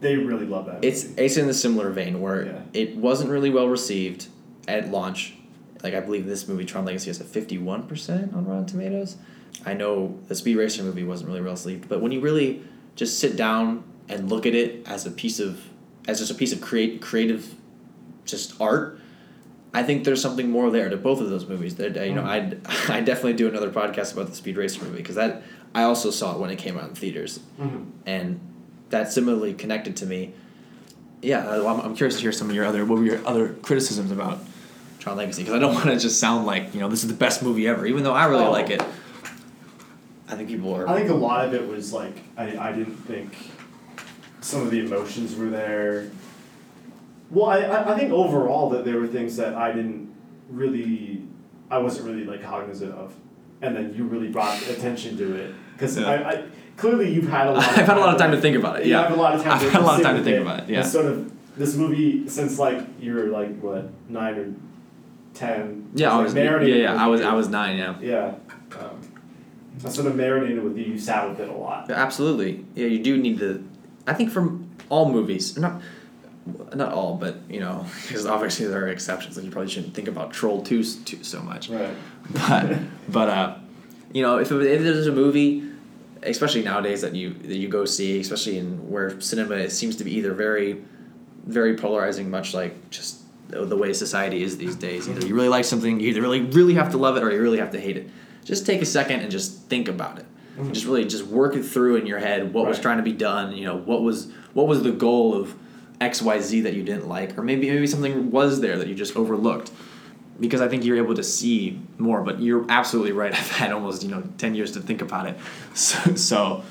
They 0.00 0.16
really 0.16 0.46
love 0.46 0.66
that. 0.66 0.84
It's 0.84 1.04
movie. 1.04 1.22
it's 1.24 1.36
in 1.36 1.46
the 1.46 1.54
similar 1.54 1.90
vein 1.90 2.20
where 2.20 2.46
Yeah. 2.46 2.60
it 2.74 2.96
wasn't 2.96 3.30
really 3.30 3.50
well 3.50 3.68
received 3.68 4.26
at 4.68 4.90
launch. 4.90 5.34
Like 5.82 5.94
I 5.94 6.00
believe 6.00 6.26
this 6.26 6.48
movie 6.48 6.64
Tron 6.64 6.84
Legacy 6.86 7.08
has 7.10 7.20
a 7.20 7.24
fifty 7.24 7.58
one 7.58 7.82
percent 7.84 8.34
on 8.34 8.46
Rotten 8.46 8.66
Tomatoes. 8.66 9.16
I 9.64 9.74
know 9.74 10.18
the 10.28 10.34
Speed 10.34 10.56
Racer 10.56 10.82
movie 10.82 11.04
wasn't 11.04 11.28
really 11.28 11.40
well 11.40 11.52
received, 11.52 11.88
but 11.88 12.00
when 12.00 12.12
you 12.12 12.20
really 12.20 12.62
just 12.94 13.18
sit 13.18 13.36
down 13.36 13.82
and 14.08 14.28
look 14.28 14.46
at 14.46 14.54
it 14.54 14.86
as 14.86 15.06
a 15.06 15.10
piece 15.10 15.40
of 15.40 15.60
as 16.08 16.18
just 16.20 16.30
a 16.30 16.34
piece 16.34 16.52
of 16.52 16.60
create 16.60 17.00
creative 17.02 17.54
just 18.24 18.60
art, 18.60 19.00
I 19.74 19.82
think 19.82 20.04
there's 20.04 20.22
something 20.22 20.50
more 20.50 20.70
there 20.70 20.88
to 20.88 20.96
both 20.96 21.20
of 21.20 21.28
those 21.30 21.46
movies. 21.46 21.76
That 21.76 21.96
you 22.06 22.14
know, 22.14 22.22
Mm. 22.22 22.26
I'd 22.26 22.60
I 22.90 23.00
definitely 23.00 23.34
do 23.34 23.48
another 23.48 23.70
podcast 23.70 24.12
about 24.12 24.28
the 24.28 24.34
Speed 24.36 24.56
Racer 24.56 24.84
movie 24.84 24.98
because 24.98 25.16
that 25.16 25.42
I 25.74 25.82
also 25.82 26.10
saw 26.10 26.34
it 26.34 26.40
when 26.40 26.50
it 26.50 26.56
came 26.56 26.78
out 26.78 26.88
in 26.88 26.94
theaters 26.94 27.40
Mhm. 27.60 27.86
and 28.06 28.40
that 28.90 29.12
similarly 29.12 29.52
connected 29.52 29.96
to 29.96 30.06
me. 30.06 30.32
Yeah, 31.22 31.48
uh, 31.48 31.66
I'm, 31.66 31.80
I'm 31.80 31.96
curious 31.96 32.14
to 32.16 32.22
hear 32.22 32.30
some 32.32 32.48
of 32.50 32.54
your 32.54 32.64
other 32.64 32.84
what 32.84 32.98
were 32.98 33.04
your 33.04 33.26
other 33.26 33.54
criticisms 33.62 34.10
about 34.12 34.38
Tron 35.00 35.16
Legacy 35.16 35.42
because 35.42 35.54
I 35.56 35.58
don't 35.58 35.74
want 35.78 35.86
to 35.86 35.98
just 35.98 36.20
sound 36.20 36.46
like 36.46 36.72
you 36.72 36.80
know 36.80 36.88
this 36.88 37.02
is 37.02 37.08
the 37.08 37.16
best 37.16 37.42
movie 37.42 37.66
ever, 37.66 37.84
even 37.86 38.04
though 38.04 38.12
I 38.14 38.26
really 38.26 38.44
Oh. 38.44 38.52
like 38.52 38.70
it. 38.70 38.82
I 40.28 40.34
think 40.34 40.48
people 40.48 40.74
are. 40.74 40.88
I 40.88 40.98
think 40.98 41.10
a 41.10 41.14
lot 41.14 41.44
of 41.46 41.54
it 41.54 41.66
was 41.68 41.92
like 41.92 42.16
I, 42.36 42.56
I 42.58 42.72
didn't 42.72 42.96
think 42.96 43.36
some 44.40 44.62
of 44.62 44.70
the 44.70 44.80
emotions 44.80 45.36
were 45.36 45.48
there. 45.48 46.10
Well, 47.30 47.46
I, 47.46 47.92
I, 47.92 47.98
think 47.98 48.12
overall 48.12 48.70
that 48.70 48.84
there 48.84 49.00
were 49.00 49.08
things 49.08 49.36
that 49.36 49.54
I 49.54 49.72
didn't 49.72 50.14
really 50.48 51.22
I 51.70 51.78
wasn't 51.78 52.06
really 52.06 52.24
like 52.24 52.42
cognizant 52.42 52.94
of, 52.94 53.14
and 53.60 53.74
then 53.74 53.94
you 53.94 54.04
really 54.04 54.28
brought 54.28 54.60
attention 54.68 55.16
to 55.18 55.34
it 55.34 55.54
because 55.72 55.98
Yeah. 55.98 56.06
I, 56.06 56.30
I 56.30 56.44
clearly 56.76 57.12
you've 57.12 57.28
had 57.28 57.48
a 57.48 57.52
lot. 57.52 57.62
I've 57.78 57.86
had 57.86 57.96
a 57.96 58.00
lot 58.00 58.14
of 58.14 58.18
time 58.20 58.30
to 58.32 58.40
think 58.40 58.56
about 58.56 58.80
it. 58.80 58.86
You 58.86 58.92
Yeah, 58.92 59.08
have 59.08 59.18
a 59.18 59.20
lot 59.20 59.34
of 59.34 59.42
time. 59.42 59.52
I've 59.60 59.72
had 59.72 59.82
a 59.82 59.84
lot 59.84 59.98
of 59.98 60.06
time 60.06 60.16
to 60.16 60.24
think 60.24 60.40
about 60.40 60.60
it. 60.60 60.70
Yeah. 60.70 60.82
Sort 60.82 61.06
of 61.06 61.32
this 61.56 61.74
movie 61.74 62.28
since 62.28 62.58
like 62.58 62.84
you're 63.00 63.28
like 63.28 63.58
what 63.60 63.90
nine 64.08 64.34
or 64.34 64.54
ten. 65.34 65.90
Yeah, 65.94 66.12
I 66.12 66.16
like, 66.16 66.24
was. 66.24 66.34
Yeah, 66.34 66.62
yeah, 66.62 67.04
I 67.04 67.06
was. 67.08 67.20
I 67.20 67.32
was 67.32 67.48
nine. 67.48 67.78
Yeah. 67.78 67.98
Yeah. 68.00 68.34
Sort 69.78 70.06
of 70.06 70.16
marinated 70.16 70.62
with 70.62 70.76
you. 70.76 70.84
You 70.84 70.98
sat 70.98 71.28
with 71.28 71.40
it 71.40 71.48
a 71.48 71.52
lot. 71.52 71.90
Absolutely. 71.90 72.64
Yeah, 72.74 72.86
you 72.86 73.02
do 73.02 73.16
need 73.16 73.38
to. 73.38 73.68
I 74.06 74.14
think 74.14 74.30
from 74.30 74.70
all 74.88 75.10
movies, 75.10 75.58
not 75.58 75.82
not 76.74 76.92
all, 76.92 77.16
but 77.16 77.36
you 77.48 77.60
know, 77.60 77.86
because 78.02 78.26
obviously 78.26 78.66
there 78.66 78.84
are 78.84 78.88
exceptions. 78.88 79.36
Like 79.36 79.44
you 79.44 79.50
probably 79.52 79.70
shouldn't 79.70 79.94
think 79.94 80.08
about 80.08 80.32
Troll 80.32 80.62
two, 80.62 80.82
so 80.82 81.42
much. 81.42 81.68
Right. 81.68 81.94
but 82.32 82.78
but 83.08 83.28
uh, 83.28 83.58
you 84.12 84.22
know, 84.22 84.38
if, 84.38 84.50
if 84.50 84.82
there's 84.82 85.06
a 85.06 85.12
movie, 85.12 85.68
especially 86.22 86.62
nowadays 86.62 87.02
that 87.02 87.14
you 87.14 87.34
that 87.34 87.56
you 87.56 87.68
go 87.68 87.84
see, 87.84 88.20
especially 88.20 88.58
in 88.58 88.90
where 88.90 89.20
cinema 89.20 89.68
seems 89.70 89.96
to 89.96 90.04
be 90.04 90.14
either 90.14 90.32
very, 90.32 90.82
very 91.44 91.76
polarizing, 91.76 92.30
much 92.30 92.54
like 92.54 92.90
just 92.90 93.22
the 93.48 93.64
the 93.64 93.76
way 93.76 93.92
society 93.92 94.42
is 94.42 94.56
these 94.56 94.76
days. 94.76 95.08
Either 95.08 95.26
you 95.26 95.34
really 95.34 95.48
like 95.48 95.64
something, 95.64 96.00
you 96.00 96.08
either 96.08 96.22
really 96.22 96.42
really 96.42 96.74
have 96.74 96.90
to 96.92 96.98
love 96.98 97.16
it, 97.16 97.22
or 97.22 97.30
you 97.30 97.40
really 97.40 97.58
have 97.58 97.72
to 97.72 97.80
hate 97.80 97.96
it. 97.96 98.08
Just 98.46 98.64
take 98.64 98.80
a 98.80 98.86
second 98.86 99.20
and 99.20 99.30
just 99.30 99.62
think 99.68 99.88
about 99.88 100.18
it. 100.18 100.24
Mhm. 100.58 100.72
Just 100.72 100.86
really 100.86 101.04
just 101.04 101.26
work 101.26 101.54
it 101.56 101.64
through 101.64 101.96
in 101.96 102.06
your 102.06 102.18
head. 102.20 102.54
What 102.54 102.66
was 102.66 102.78
trying 102.78 102.96
to 102.96 103.02
be 103.02 103.12
done? 103.12 103.54
You 103.56 103.66
know, 103.66 103.76
what 103.76 104.02
was 104.02 104.28
what 104.54 104.66
was 104.68 104.82
the 104.82 104.92
goal 104.92 105.34
of 105.34 105.54
X 106.00 106.22
Y 106.22 106.40
Z 106.40 106.60
that 106.62 106.74
you 106.74 106.82
didn't 106.82 107.08
like, 107.08 107.36
or 107.36 107.42
maybe 107.42 107.68
maybe 107.68 107.86
something 107.86 108.30
was 108.30 108.60
there 108.60 108.78
that 108.78 108.86
you 108.86 108.94
just 108.94 109.16
overlooked 109.16 109.70
because 110.40 110.60
I 110.60 110.68
think 110.68 110.84
you're 110.84 110.96
able 110.98 111.14
to 111.14 111.22
see 111.24 111.80
more. 111.98 112.22
But 112.22 112.40
you're 112.40 112.64
absolutely 112.70 113.12
right. 113.12 113.32
I've 113.40 113.50
had 113.50 113.72
almost 113.72 114.02
you 114.04 114.08
know 114.10 114.22
ten 114.38 114.54
years 114.54 114.72
to 114.72 114.80
think 114.80 115.02
about 115.02 115.26
it, 115.26 115.36
so, 115.74 116.14
so 116.14 116.62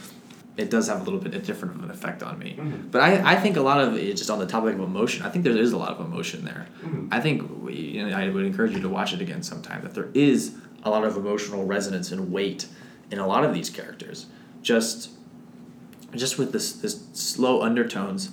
it 0.58 0.70
does 0.72 0.88
have 0.88 1.02
a 1.02 1.04
little 1.04 1.20
bit 1.20 1.44
different 1.46 1.76
of 1.76 1.84
an 1.84 1.92
effect 1.92 2.24
on 2.24 2.40
me. 2.40 2.56
Mhm. 2.58 2.90
But 2.90 3.02
I, 3.02 3.34
I 3.34 3.36
think 3.36 3.58
a 3.58 3.62
lot 3.62 3.82
of 3.82 3.96
it 3.98 4.16
just 4.16 4.30
on 4.30 4.40
the 4.40 4.46
topic 4.48 4.74
of 4.76 4.80
emotion. 4.80 5.26
I 5.26 5.30
think 5.30 5.44
there 5.44 5.56
is 5.58 5.74
a 5.74 5.78
lot 5.78 5.90
of 5.90 6.00
emotion 6.06 6.46
there. 6.46 6.68
Mhm. 6.86 7.10
I 7.12 7.20
think 7.20 7.44
we, 7.62 7.74
you 7.76 8.08
know, 8.08 8.16
I 8.16 8.30
would 8.30 8.46
encourage 8.46 8.72
you 8.74 8.80
to 8.82 8.88
watch 8.90 9.14
it 9.14 9.20
again 9.22 9.44
sometime. 9.44 9.82
That 9.84 9.94
there 9.94 10.08
is 10.14 10.54
a 10.86 10.90
lot 10.90 11.04
of 11.04 11.18
emotional 11.18 11.66
resonance 11.66 12.12
and 12.12 12.32
weight 12.32 12.68
in 13.12 13.20
a 13.20 13.28
lot 13.28 13.44
of 13.44 13.54
these 13.54 13.70
characters. 13.70 14.28
Just 14.62 15.10
just 16.14 16.38
with 16.38 16.54
this 16.54 16.72
this 16.72 17.04
slow 17.14 17.62
undertones. 17.62 18.30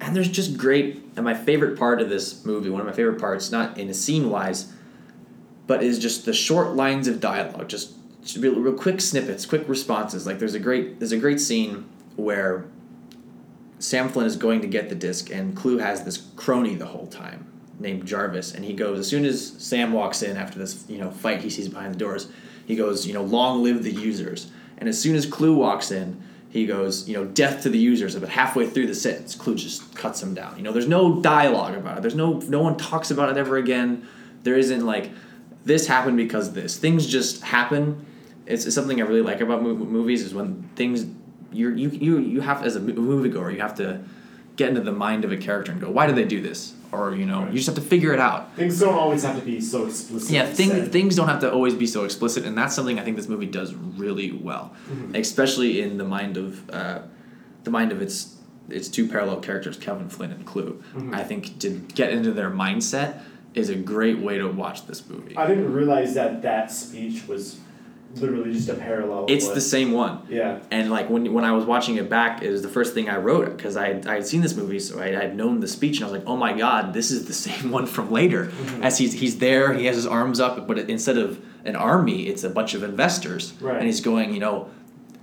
And 0.00 0.16
there's 0.16 0.28
just 0.28 0.56
great 0.56 1.02
and 1.14 1.24
my 1.24 1.34
favorite 1.34 1.78
part 1.78 2.00
of 2.00 2.08
this 2.08 2.44
movie 2.44 2.70
one 2.70 2.80
of 2.80 2.86
my 2.86 2.92
favorite 2.92 3.20
parts 3.20 3.52
not 3.52 3.78
in 3.78 3.88
a 3.88 3.94
scene 3.94 4.30
wise 4.30 4.72
but 5.66 5.82
is 5.82 5.98
just 5.98 6.24
the 6.24 6.32
short 6.34 6.74
lines 6.74 7.08
of 7.08 7.20
dialogue. 7.20 7.68
Just, 7.68 7.94
real 8.36 8.72
quick 8.72 9.00
snippets 9.00 9.46
quick 9.46 9.68
responses. 9.68 10.26
Like 10.26 10.38
there's 10.38 10.54
a 10.54 10.58
great 10.58 10.98
there's 10.98 11.12
a 11.12 11.18
great 11.18 11.40
scene 11.40 11.88
where 12.16 12.64
sam 13.78 14.08
flynn 14.08 14.26
is 14.26 14.36
going 14.36 14.62
to 14.62 14.66
get 14.66 14.88
the 14.88 14.94
disc 14.94 15.30
and 15.30 15.54
Clu 15.54 15.78
has 15.78 16.04
this 16.04 16.28
crony 16.36 16.74
the 16.74 16.86
whole 16.86 17.06
time 17.06 17.53
named 17.84 18.04
jarvis 18.04 18.52
and 18.52 18.64
he 18.64 18.72
goes 18.72 18.98
as 18.98 19.06
soon 19.06 19.24
as 19.24 19.54
sam 19.58 19.92
walks 19.92 20.22
in 20.22 20.36
after 20.36 20.58
this 20.58 20.84
you 20.88 20.98
know 20.98 21.10
fight 21.10 21.40
he 21.40 21.50
sees 21.50 21.68
behind 21.68 21.94
the 21.94 21.98
doors 21.98 22.28
he 22.66 22.74
goes 22.74 23.06
you 23.06 23.14
know 23.14 23.22
long 23.22 23.62
live 23.62 23.84
the 23.84 23.92
users 23.92 24.50
and 24.78 24.88
as 24.88 25.00
soon 25.00 25.14
as 25.14 25.24
Clu 25.24 25.54
walks 25.54 25.92
in 25.92 26.20
he 26.54 26.66
goes, 26.66 27.08
you 27.08 27.16
know, 27.16 27.24
death 27.24 27.64
to 27.64 27.68
the 27.68 27.78
users. 27.78 28.14
But 28.14 28.28
halfway 28.28 28.68
through 28.70 28.86
the 28.86 28.94
sentence, 28.94 29.34
Clu 29.34 29.56
just 29.56 29.92
cuts 29.96 30.22
him 30.22 30.34
down. 30.34 30.56
You 30.56 30.62
know, 30.62 30.70
there's 30.70 30.86
no 30.86 31.20
dialogue 31.20 31.74
about 31.74 31.98
it. 31.98 32.02
There's 32.02 32.14
no 32.14 32.34
no 32.34 32.62
one 32.62 32.76
talks 32.76 33.10
about 33.10 33.28
it 33.28 33.36
ever 33.36 33.56
again. 33.56 34.06
There 34.44 34.56
isn't 34.56 34.86
like 34.86 35.10
this 35.64 35.88
happened 35.88 36.16
because 36.16 36.52
this. 36.52 36.78
Things 36.78 37.08
just 37.08 37.42
happen. 37.42 38.06
It's, 38.46 38.66
it's 38.66 38.74
something 38.74 39.02
I 39.02 39.04
really 39.04 39.20
like 39.20 39.40
about 39.40 39.64
movies 39.64 40.22
is 40.22 40.32
when 40.32 40.62
things 40.76 41.06
you're, 41.50 41.74
you 41.74 41.88
you 41.88 42.18
you 42.18 42.40
have 42.40 42.62
as 42.62 42.76
a 42.76 42.80
mo- 42.80 42.92
moviegoer 42.92 43.52
you 43.52 43.60
have 43.60 43.74
to 43.76 44.04
get 44.56 44.68
into 44.68 44.80
the 44.80 44.92
mind 44.92 45.24
of 45.24 45.32
a 45.32 45.36
character 45.36 45.72
and 45.72 45.80
go 45.80 45.90
why 45.90 46.06
did 46.06 46.14
they 46.16 46.24
do 46.24 46.40
this 46.40 46.74
or 46.92 47.14
you 47.14 47.26
know 47.26 47.40
Right. 47.42 47.50
you 47.50 47.56
just 47.56 47.66
have 47.66 47.74
to 47.74 47.80
figure 47.80 48.12
it 48.12 48.20
out. 48.20 48.54
Things 48.54 48.78
don't 48.78 48.94
always 48.94 49.22
have 49.24 49.36
to 49.38 49.44
be 49.44 49.60
so 49.60 49.86
explicit. 49.86 50.30
Yeah, 50.30 50.44
and 50.44 50.56
things 50.56 50.88
things 50.88 51.16
don't 51.16 51.26
have 51.28 51.40
to 51.40 51.52
always 51.52 51.74
be 51.74 51.86
so 51.86 52.04
explicit, 52.04 52.44
and 52.44 52.56
that's 52.56 52.74
something 52.74 52.98
I 53.00 53.02
think 53.02 53.16
this 53.16 53.28
movie 53.28 53.46
does 53.46 53.74
really 53.74 54.30
well, 54.32 54.72
Mm-hmm. 54.90 55.16
especially 55.16 55.80
in 55.82 55.98
the 55.98 56.04
mind 56.04 56.36
of 56.36 56.70
uh, 56.70 57.00
the 57.64 57.70
mind 57.70 57.90
of 57.92 58.00
its 58.00 58.36
its 58.70 58.88
two 58.88 59.08
parallel 59.08 59.40
characters, 59.40 59.76
Kevin 59.76 60.08
Flynn 60.08 60.30
and 60.32 60.46
Clu. 60.46 60.82
Mm-hmm. 60.94 61.14
I 61.14 61.22
think 61.24 61.58
to 61.60 61.70
get 61.94 62.10
into 62.12 62.30
their 62.32 62.50
mindset 62.50 63.20
is 63.54 63.68
a 63.70 63.74
great 63.74 64.18
way 64.20 64.38
to 64.38 64.46
watch 64.48 64.86
this 64.86 65.06
movie. 65.08 65.36
I 65.36 65.46
didn't 65.46 65.72
realize 65.72 66.14
that 66.14 66.42
that 66.42 66.70
speech 66.72 67.26
was 67.28 67.58
literally 68.20 68.52
just 68.52 68.68
a 68.68 68.74
parallel. 68.74 69.26
It's 69.28 69.48
the 69.48 69.60
same 69.60 69.92
one. 69.92 70.20
Yeah. 70.28 70.60
And 70.70 70.90
like 70.90 71.08
when 71.10 71.32
when 71.32 71.44
I 71.44 71.52
was 71.52 71.64
watching 71.64 71.96
it 71.96 72.08
back, 72.08 72.42
it 72.42 72.50
was 72.50 72.62
the 72.62 72.68
first 72.68 72.94
thing 72.94 73.08
I 73.08 73.16
wrote 73.18 73.56
because 73.56 73.76
I 73.76 74.00
I 74.06 74.14
had 74.14 74.26
seen 74.26 74.40
this 74.40 74.54
movie, 74.56 74.78
so 74.78 75.00
I 75.00 75.08
had 75.08 75.36
known 75.36 75.60
the 75.60 75.68
speech, 75.68 75.96
and 75.98 76.06
I 76.06 76.10
was 76.10 76.18
like, 76.20 76.28
oh 76.28 76.36
my 76.36 76.52
god, 76.52 76.92
this 76.94 77.10
is 77.10 77.26
the 77.26 77.32
same 77.48 77.70
one 77.70 77.86
from 77.86 78.10
later. 78.10 78.46
Mm-hmm. 78.46 78.82
As 78.82 78.98
he's 78.98 79.12
he's 79.14 79.38
there, 79.38 79.72
he 79.72 79.86
has 79.86 79.96
his 79.96 80.06
arms 80.06 80.40
up, 80.40 80.66
but 80.66 80.78
instead 80.78 81.18
of 81.18 81.40
an 81.64 81.76
army, 81.76 82.28
it's 82.28 82.44
a 82.44 82.50
bunch 82.50 82.74
of 82.74 82.82
investors, 82.82 83.54
Right. 83.60 83.76
and 83.78 83.86
he's 83.86 84.00
going, 84.02 84.34
you 84.34 84.40
know, 84.40 84.68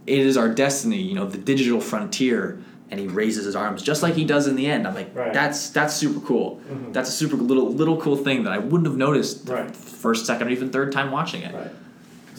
it 0.08 0.20
is 0.20 0.38
our 0.38 0.50
destiny, 0.50 0.98
you 1.02 1.14
know, 1.14 1.26
the 1.28 1.38
digital 1.38 1.80
frontier. 1.80 2.60
And 2.90 3.00
he 3.00 3.08
raises 3.08 3.46
his 3.46 3.56
arms 3.56 3.82
just 3.84 4.04
like 4.04 4.16
he 4.16 4.26
does 4.26 4.48
in 4.48 4.58
the 4.58 4.68
end. 4.68 4.86
I'm 4.86 4.94
like, 4.94 5.16
Right. 5.16 5.32
that's 5.32 5.70
that's 5.70 5.94
super 5.94 6.20
cool. 6.20 6.60
Mhm. 6.70 6.92
That's 6.92 7.08
a 7.08 7.14
super 7.14 7.38
little 7.38 7.72
little 7.72 7.96
cool 8.02 8.18
thing 8.18 8.44
that 8.44 8.52
I 8.52 8.58
wouldn't 8.58 8.86
have 8.86 8.98
noticed 8.98 9.46
the 9.46 9.54
Right. 9.54 9.74
first, 9.74 10.26
second, 10.26 10.50
or 10.50 10.52
even 10.52 10.72
third 10.72 10.92
time 10.92 11.10
watching 11.10 11.42
it. 11.42 11.54
Right. 11.56 11.72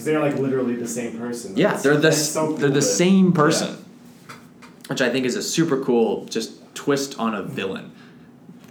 Because 0.03 0.13
they're 0.13 0.31
like 0.31 0.41
literally 0.41 0.75
the 0.75 0.89
same 0.89 1.17
person. 1.17 1.57
Yeah, 1.57 1.69
That's- 1.69 1.83
they're 1.85 1.97
the 1.97 2.13
so 2.13 2.55
they're 2.55 2.71
the 2.71 2.83
same 2.83 3.33
person, 3.33 3.85
which 4.89 5.01
I 5.01 5.11
think 5.11 5.27
is 5.27 5.37
a 5.37 5.43
super 5.43 5.81
cool 5.85 6.25
just 6.27 6.75
twist 6.75 7.19
on 7.21 7.37
a 7.37 7.43
villain, 7.45 7.93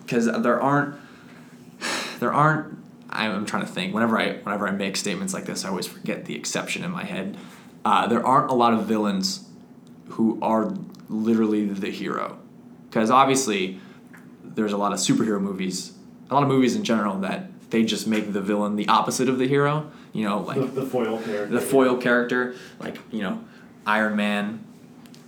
because 0.01 0.25
there 0.25 0.61
aren't 0.61 0.95
there 2.19 2.33
aren't 2.33 2.77
I'm 3.09 3.31
I'm 3.31 3.45
trying 3.45 3.65
to 3.65 3.71
think 3.71 3.93
whenever 3.93 4.19
I 4.19 4.33
whenever 4.39 4.67
I 4.67 4.71
make 4.71 4.97
statements 4.97 5.33
like 5.33 5.45
this 5.45 5.63
I 5.63 5.69
always 5.69 5.87
forget 5.87 6.25
the 6.25 6.35
exception 6.35 6.83
in 6.83 6.91
my 6.91 7.05
head. 7.05 7.37
Uh, 7.85 8.07
there 8.07 8.25
aren't 8.25 8.51
a 8.51 8.53
lot 8.53 8.73
of 8.73 8.85
villains 8.85 9.47
who 10.09 10.37
are 10.41 10.73
literally 11.07 11.65
the 11.65 11.89
hero, 11.89 12.37
because 12.89 13.09
obviously 13.09 13.79
there's 14.43 14.73
a 14.73 14.77
lot 14.77 14.91
of 14.91 14.99
superhero 14.99 15.39
movies, 15.41 15.93
a 16.29 16.33
lot 16.33 16.43
of 16.43 16.49
movies 16.49 16.75
in 16.75 16.83
general 16.83 17.17
that 17.19 17.47
they 17.69 17.83
just 17.85 18.05
make 18.05 18.33
the 18.33 18.41
villain 18.41 18.75
the 18.75 18.87
opposite 18.89 19.29
of 19.29 19.37
the 19.39 19.47
hero. 19.47 19.89
You 20.13 20.25
know, 20.25 20.39
like 20.41 20.57
The, 20.59 20.65
the 20.65 20.85
foil 20.85 21.17
character. 21.19 21.45
the 21.47 21.61
foil 21.61 21.97
character, 21.97 22.55
like 22.79 22.97
you 23.11 23.21
know, 23.23 23.43
Iron 23.85 24.15
Man 24.15 24.63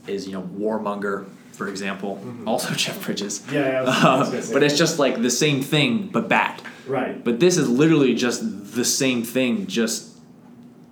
is 0.08 0.28
you 0.28 0.34
know 0.34 0.42
Warmonger, 0.42 1.26
for 1.54 1.68
example. 1.70 2.20
Also 2.46 2.74
Jeff 2.76 3.06
Bridges. 3.06 3.44
Yeah, 3.52 3.60
yeah, 3.62 3.80
I 3.80 3.82
was- 4.20 4.34
I 4.34 4.36
was 4.36 4.50
Uh, 4.50 4.54
but 4.54 4.64
it's 4.64 4.78
just 4.78 5.00
like 5.00 5.22
the 5.22 5.30
same 5.30 5.62
thing, 5.62 6.10
but 6.12 6.28
bad. 6.28 6.62
Right. 6.86 7.24
But 7.24 7.40
this 7.40 7.58
is 7.58 7.70
literally 7.70 8.14
just 8.14 8.76
the 8.76 8.84
same 8.84 9.24
thing, 9.24 9.68
just 9.68 10.10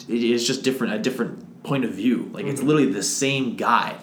it 0.07 0.23
is 0.23 0.47
just 0.47 0.63
different, 0.63 0.93
a 0.93 0.99
different 0.99 1.63
point 1.63 1.83
of 1.85 1.91
view. 1.91 2.29
Like 2.33 2.45
it's 2.45 2.61
Mhm. 2.61 2.65
literally 2.67 2.91
the 2.93 3.03
same 3.03 3.55
guy. 3.55 3.95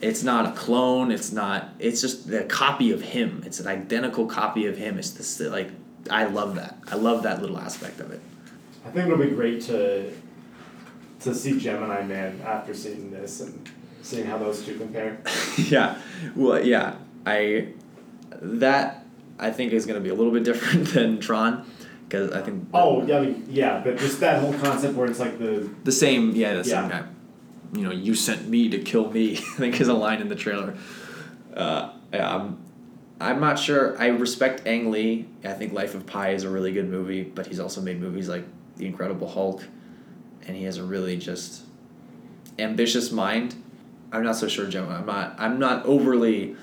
It's 0.00 0.22
not 0.22 0.46
a 0.46 0.52
clone. 0.52 1.10
It's 1.10 1.30
not. 1.32 1.70
It's 1.78 2.00
just 2.00 2.30
a 2.30 2.44
copy 2.44 2.90
of 2.92 3.02
him. 3.02 3.42
It's 3.44 3.60
an 3.60 3.66
identical 3.66 4.26
copy 4.26 4.64
of 4.66 4.78
him. 4.78 4.98
It's 4.98 5.10
this 5.10 5.40
like 5.40 5.70
I 6.08 6.24
love 6.24 6.54
that. 6.54 6.78
I 6.90 6.94
love 6.94 7.24
that 7.24 7.42
little 7.42 7.58
aspect 7.58 8.00
of 8.00 8.10
it. 8.12 8.20
I 8.84 8.90
think 8.90 9.06
it'll 9.06 9.18
be 9.18 9.30
great 9.30 9.60
to 9.62 10.10
to 11.20 11.34
see 11.34 11.58
Gemini 11.58 12.02
Man 12.04 12.40
after 12.44 12.72
seeing 12.74 13.10
this 13.10 13.40
and 13.40 13.68
seeing 14.02 14.24
how 14.26 14.38
those 14.38 14.64
two 14.64 14.78
compare. 14.78 15.20
yeah. 15.58 15.98
Well, 16.34 16.64
yeah. 16.64 16.96
I 17.26 17.68
that 18.40 19.04
I 19.38 19.50
think 19.50 19.72
is 19.72 19.84
going 19.86 19.98
to 19.98 20.02
be 20.02 20.10
a 20.10 20.14
little 20.14 20.32
bit 20.32 20.44
different 20.44 20.88
than 20.94 21.20
Tron 21.20 21.66
because 22.08 22.32
I 22.32 22.40
think 22.40 22.68
Oh, 22.72 23.04
yeah, 23.06 23.18
I 23.18 23.20
mean, 23.20 23.46
yeah, 23.50 23.80
but 23.84 23.98
just 23.98 24.20
that 24.20 24.40
whole 24.40 24.54
concept 24.54 24.94
where 24.94 25.06
it's 25.06 25.20
like 25.20 25.38
the 25.38 25.68
the 25.84 25.92
same 25.92 26.30
yeah 26.32 26.54
the 26.54 26.68
Yeah. 26.68 26.80
same 26.80 26.88
guy. 26.88 27.04
You 27.72 27.82
know, 27.84 27.92
you 27.92 28.14
sent 28.16 28.48
me 28.48 28.68
to 28.70 28.78
kill 28.78 29.10
me. 29.12 29.36
I 29.36 29.40
think 29.40 29.80
is 29.80 29.88
a 29.88 29.94
line 29.94 30.20
in 30.20 30.28
the 30.28 30.34
trailer. 30.34 30.76
Uh, 31.54 31.92
yeah, 32.12 32.34
I'm, 32.34 32.58
I'm 33.20 33.38
not 33.40 33.58
sure. 33.60 33.96
I 34.00 34.08
respect 34.08 34.66
Ang 34.66 34.90
Lee. 34.90 35.28
I 35.44 35.52
think 35.52 35.72
Life 35.72 35.94
of 35.94 36.04
Pi 36.06 36.30
is 36.30 36.42
a 36.44 36.48
really 36.50 36.72
good 36.72 36.88
movie, 36.88 37.22
but 37.22 37.46
he's 37.46 37.60
also 37.60 37.80
made 37.80 38.00
movies 38.00 38.28
like 38.28 38.44
The 38.80 38.86
Incredible 38.86 39.28
Hulk, 39.28 39.62
and 40.46 40.56
he 40.56 40.64
has 40.64 40.78
a 40.78 40.82
really 40.84 41.18
just 41.18 41.64
ambitious 42.58 43.12
mind. 43.12 43.54
I'm 44.10 44.24
not 44.24 44.36
so 44.36 44.48
sure 44.48 44.66
Gemini. 44.66 44.96
I'm 44.98 45.06
not. 45.06 45.34
I'm 45.38 45.58
not 45.58 45.84
overly 45.84 46.56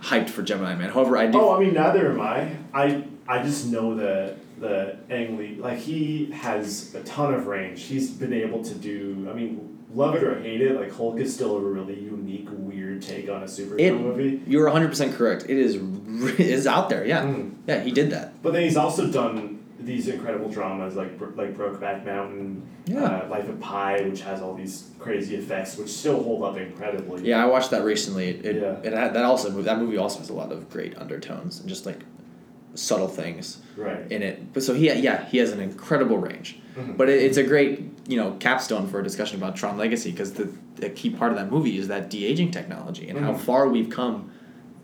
hyped 0.00 0.30
for 0.30 0.42
Gemini 0.42 0.74
Man. 0.76 0.88
However, 0.90 1.18
I 1.18 1.26
do. 1.26 1.38
Oh, 1.38 1.54
I 1.54 1.60
mean, 1.60 1.74
neither 1.74 2.10
am 2.10 2.20
I. 2.22 2.56
I 2.72 3.04
I 3.28 3.42
just 3.42 3.66
know 3.66 3.94
that 3.96 4.36
the 4.58 4.96
Ang 5.10 5.36
Lee, 5.36 5.56
like 5.56 5.78
he 5.78 6.30
has 6.32 6.94
a 6.94 7.02
ton 7.02 7.34
of 7.34 7.46
range. 7.46 7.82
He's 7.82 8.10
been 8.10 8.32
able 8.32 8.64
to 8.64 8.74
do. 8.74 9.28
I 9.30 9.34
mean, 9.34 9.78
love 9.94 10.14
it 10.14 10.24
or 10.24 10.40
hate 10.40 10.62
it, 10.62 10.74
like 10.80 10.90
Hulk 10.90 11.20
is 11.20 11.34
still 11.34 11.58
a 11.58 11.60
really 11.60 12.00
unique, 12.00 12.48
weird 12.50 13.02
take 13.02 13.28
on 13.28 13.42
a 13.42 13.46
superhero 13.46 13.78
It- 13.78 13.92
movie. 14.00 14.42
You're 14.46 14.64
100 14.64 14.88
percent 14.88 15.14
correct. 15.14 15.44
It 15.50 15.58
is. 15.58 15.74
Is 16.38 16.66
out 16.66 16.88
there. 16.88 17.04
Yeah. 17.04 17.22
Mm. 17.24 17.54
Yeah. 17.66 17.80
He 17.80 17.92
did 17.92 18.10
that. 18.10 18.42
But 18.42 18.54
then 18.54 18.62
he's 18.62 18.76
also 18.78 19.08
done 19.08 19.57
these 19.88 20.06
incredible 20.08 20.50
dramas 20.50 20.94
like 20.96 21.18
like 21.34 21.56
Brokeback 21.56 22.04
Mountain, 22.04 22.62
Yeah. 22.86 23.04
uh, 23.04 23.28
Life 23.30 23.48
of 23.48 23.58
Pi, 23.58 24.02
which 24.02 24.20
has 24.20 24.42
all 24.42 24.54
these 24.54 24.90
crazy 24.98 25.34
effects, 25.36 25.78
which 25.78 25.88
still 25.88 26.22
hold 26.22 26.44
up 26.44 26.58
incredibly. 26.58 27.26
Yeah, 27.26 27.42
I 27.42 27.46
watched 27.46 27.70
that 27.70 27.84
recently. 27.84 28.28
It, 28.28 28.56
Yeah. 28.56 28.76
it 28.84 28.92
had, 28.92 29.14
that 29.14 29.24
also 29.24 29.50
that 29.62 29.78
movie 29.78 29.96
also 29.96 30.18
has 30.18 30.28
a 30.28 30.34
lot 30.34 30.52
of 30.52 30.68
great 30.68 30.96
undertones 30.98 31.58
and 31.60 31.68
just 31.68 31.86
like 31.86 32.00
subtle 32.74 33.08
things 33.08 33.62
Right. 33.78 34.04
in 34.12 34.22
it. 34.22 34.52
But 34.52 34.62
so 34.62 34.74
he 34.74 34.92
yeah 34.92 35.24
he 35.24 35.38
has 35.38 35.52
an 35.52 35.60
incredible 35.60 36.18
range. 36.18 36.60
Mhm. 36.76 36.96
But 36.98 37.08
it, 37.08 37.22
it's 37.22 37.38
a 37.38 37.42
great 37.42 37.80
you 38.06 38.18
know 38.18 38.32
capstone 38.38 38.86
for 38.88 39.00
a 39.00 39.02
discussion 39.02 39.38
about 39.38 39.56
Tron 39.56 39.78
Legacy 39.78 40.10
because 40.10 40.34
the, 40.34 40.50
the 40.76 40.90
key 40.90 41.08
part 41.10 41.32
of 41.32 41.38
that 41.38 41.50
movie 41.50 41.78
is 41.78 41.88
that 41.88 42.10
de 42.10 42.26
aging 42.26 42.50
technology 42.50 43.08
and 43.08 43.18
how 43.18 43.32
Mhm. 43.32 43.38
far 43.40 43.68
we've 43.68 43.88
come 43.88 44.30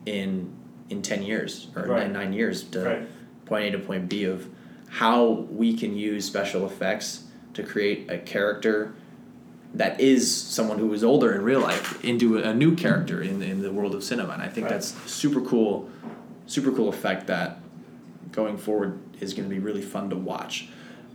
in 0.07 0.51
in 0.89 1.03
ten 1.03 1.23
years 1.23 1.69
or 1.77 1.83
Right. 1.83 2.05
nine, 2.05 2.13
nine 2.15 2.33
years 2.33 2.65
to 2.73 2.81
Right. 2.83 3.03
point 3.45 3.67
A 3.67 3.71
to 3.73 3.79
point 3.79 4.09
B 4.09 4.25
of 4.25 4.49
how 4.95 5.29
we 5.51 5.77
can 5.77 5.97
use 5.97 6.25
special 6.25 6.65
effects 6.65 7.25
to 7.53 7.65
create 7.65 8.09
a 8.09 8.17
character 8.19 8.95
that 9.75 10.01
is 10.01 10.33
someone 10.33 10.79
who 10.79 10.93
is 10.93 11.03
older 11.03 11.35
in 11.35 11.43
real 11.43 11.59
life 11.59 12.05
into 12.05 12.39
a, 12.39 12.55
new 12.55 12.77
character 12.77 13.21
in, 13.21 13.43
in 13.43 13.61
the 13.61 13.73
world 13.73 13.93
of 13.93 14.05
cinema. 14.05 14.33
And 14.35 14.41
I 14.43 14.47
think 14.49 14.67
Right. 14.67 14.75
that's 14.75 14.95
super 15.11 15.41
cool, 15.41 15.91
super 16.47 16.71
cool 16.71 16.89
effect 16.89 17.27
that 17.27 17.59
going 18.31 18.57
forward 18.57 19.01
is 19.21 19.35
going 19.35 19.49
to 19.49 19.53
be 19.53 19.61
really 19.61 19.83
fun 19.83 20.11
to 20.11 20.17
watch. 20.17 20.69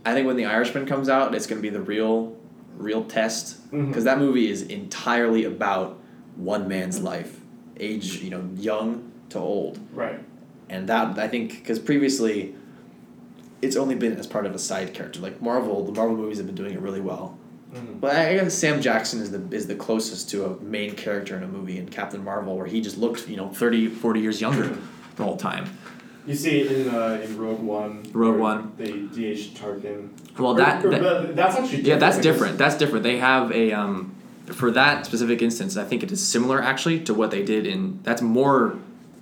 I 0.04 0.12
think 0.12 0.26
when 0.26 0.36
The 0.36 0.44
Irishman 0.44 0.84
comes 0.84 1.08
out, 1.08 1.34
it's 1.34 1.46
going 1.46 1.62
to 1.62 1.66
be 1.66 1.70
the 1.74 1.80
real, 1.80 2.36
real 2.76 3.04
test 3.04 3.70
because 3.70 4.02
Mhm. 4.02 4.04
that 4.04 4.18
movie 4.18 4.50
is 4.50 4.60
entirely 4.60 5.44
about 5.46 5.98
one 6.36 6.68
man's 6.68 7.00
life, 7.00 7.40
age, 7.78 8.20
you 8.22 8.28
know, 8.28 8.42
young 8.58 9.10
to 9.30 9.38
old 9.38 9.78
Right. 9.94 10.20
and 10.68 10.86
that 10.90 11.18
I 11.18 11.28
think 11.28 11.52
because 11.60 11.78
previously, 11.78 12.54
it's 13.62 13.76
only 13.76 13.94
been 13.94 14.16
as 14.16 14.26
part 14.26 14.46
of 14.46 14.54
a 14.54 14.58
side 14.58 14.94
character. 14.94 15.20
Like 15.20 15.40
Marvel, 15.42 15.84
the 15.84 15.92
Marvel 15.92 16.16
movies 16.16 16.38
have 16.38 16.46
been 16.46 16.54
doing 16.54 16.72
it 16.74 16.80
really 16.80 17.00
well. 17.00 17.36
Mhm. 17.74 18.00
But 18.00 18.16
I 18.16 18.34
guess 18.34 18.54
Sam 18.54 18.80
Jackson 18.80 19.20
is 19.20 19.30
the 19.30 19.42
is 19.52 19.66
the 19.66 19.74
closest 19.76 20.28
to 20.30 20.44
a 20.46 20.60
main 20.62 20.94
character 20.96 21.36
in 21.36 21.42
a 21.42 21.48
movie 21.48 21.78
in 21.78 21.88
Captain 21.88 22.22
Marvel, 22.24 22.56
where 22.56 22.66
he 22.66 22.80
just 22.80 22.98
looked 22.98 23.28
you 23.28 23.36
know 23.36 23.48
30, 23.48 23.88
40 23.88 24.20
years 24.20 24.40
younger 24.40 24.76
the 25.16 25.22
whole 25.24 25.36
time. 25.36 25.66
You 26.26 26.34
see 26.34 26.60
it 26.60 26.72
in 26.86 26.94
uh, 26.94 27.20
in 27.24 27.38
Rogue 27.38 27.60
One. 27.60 28.02
Rogue 28.12 28.38
One. 28.38 28.72
They 28.76 28.92
DH 28.92 29.54
Tarkin. 29.54 30.08
Well, 30.38 30.52
Or- 30.52 30.56
that, 30.56 30.84
or- 30.84 30.90
that 30.90 31.36
that's 31.36 31.56
actually 31.56 31.82
yeah, 31.82 31.96
that's 31.96 32.18
different. 32.18 32.58
That's 32.58 32.76
different. 32.76 33.04
They 33.04 33.18
have 33.18 33.52
a 33.52 33.72
um, 33.72 34.14
for 34.46 34.70
that 34.72 35.06
specific 35.06 35.40
instance. 35.40 35.76
I 35.76 35.84
think 35.84 36.02
it 36.02 36.10
is 36.10 36.26
similar 36.26 36.60
actually 36.62 37.00
to 37.00 37.14
what 37.14 37.30
they 37.30 37.42
did 37.44 37.66
in. 37.66 38.00
That's 38.02 38.20
more 38.22 38.76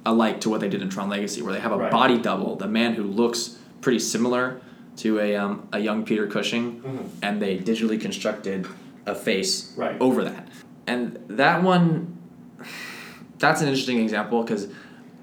alike 0.07 0.41
to 0.41 0.49
what 0.49 0.61
they 0.61 0.69
did 0.71 0.81
in 0.81 0.89
Tron 0.89 1.11
Legacy, 1.11 1.43
where 1.43 1.53
they 1.53 1.61
have 1.61 1.73
a 1.73 1.77
Right. 1.77 1.91
body 1.91 2.19
double, 2.19 2.57
the 2.57 2.67
man 2.67 2.95
who 2.95 3.03
looks 3.05 3.59
pretty 3.81 3.99
similar 3.99 4.61
to 4.99 5.21
a 5.21 5.37
um, 5.37 5.69
a 5.73 5.79
young 5.79 6.05
Peter 6.05 6.27
Cushing, 6.27 6.81
Mhm. 6.83 7.09
and 7.23 7.41
they 7.43 7.59
digitally 7.59 8.01
constructed 8.01 8.67
a 9.07 9.15
face 9.15 9.73
Right. 9.77 9.97
over 10.01 10.25
that. 10.25 10.49
And 10.87 11.19
that 11.29 11.63
one, 11.63 12.17
that's 13.39 13.61
an 13.61 13.69
interesting 13.69 13.99
example 14.01 14.43
because 14.43 14.69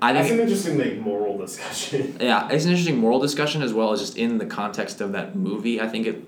I 0.01 0.13
think. 0.13 0.19
That's 0.27 0.31
an 0.31 0.39
interesting 0.39 0.77
like 0.77 0.99
moral 0.99 1.37
discussion. 1.37 2.15
yeah, 2.21 2.47
it's 2.49 2.65
an 2.65 2.71
interesting 2.71 2.97
moral 2.97 3.19
discussion 3.19 3.61
as 3.61 3.73
well 3.73 3.91
as 3.91 3.99
just 3.99 4.17
in 4.17 4.37
the 4.37 4.45
context 4.45 5.01
of 5.01 5.11
that 5.13 5.35
movie. 5.35 5.81
I 5.81 5.87
think 5.87 6.07
it, 6.07 6.23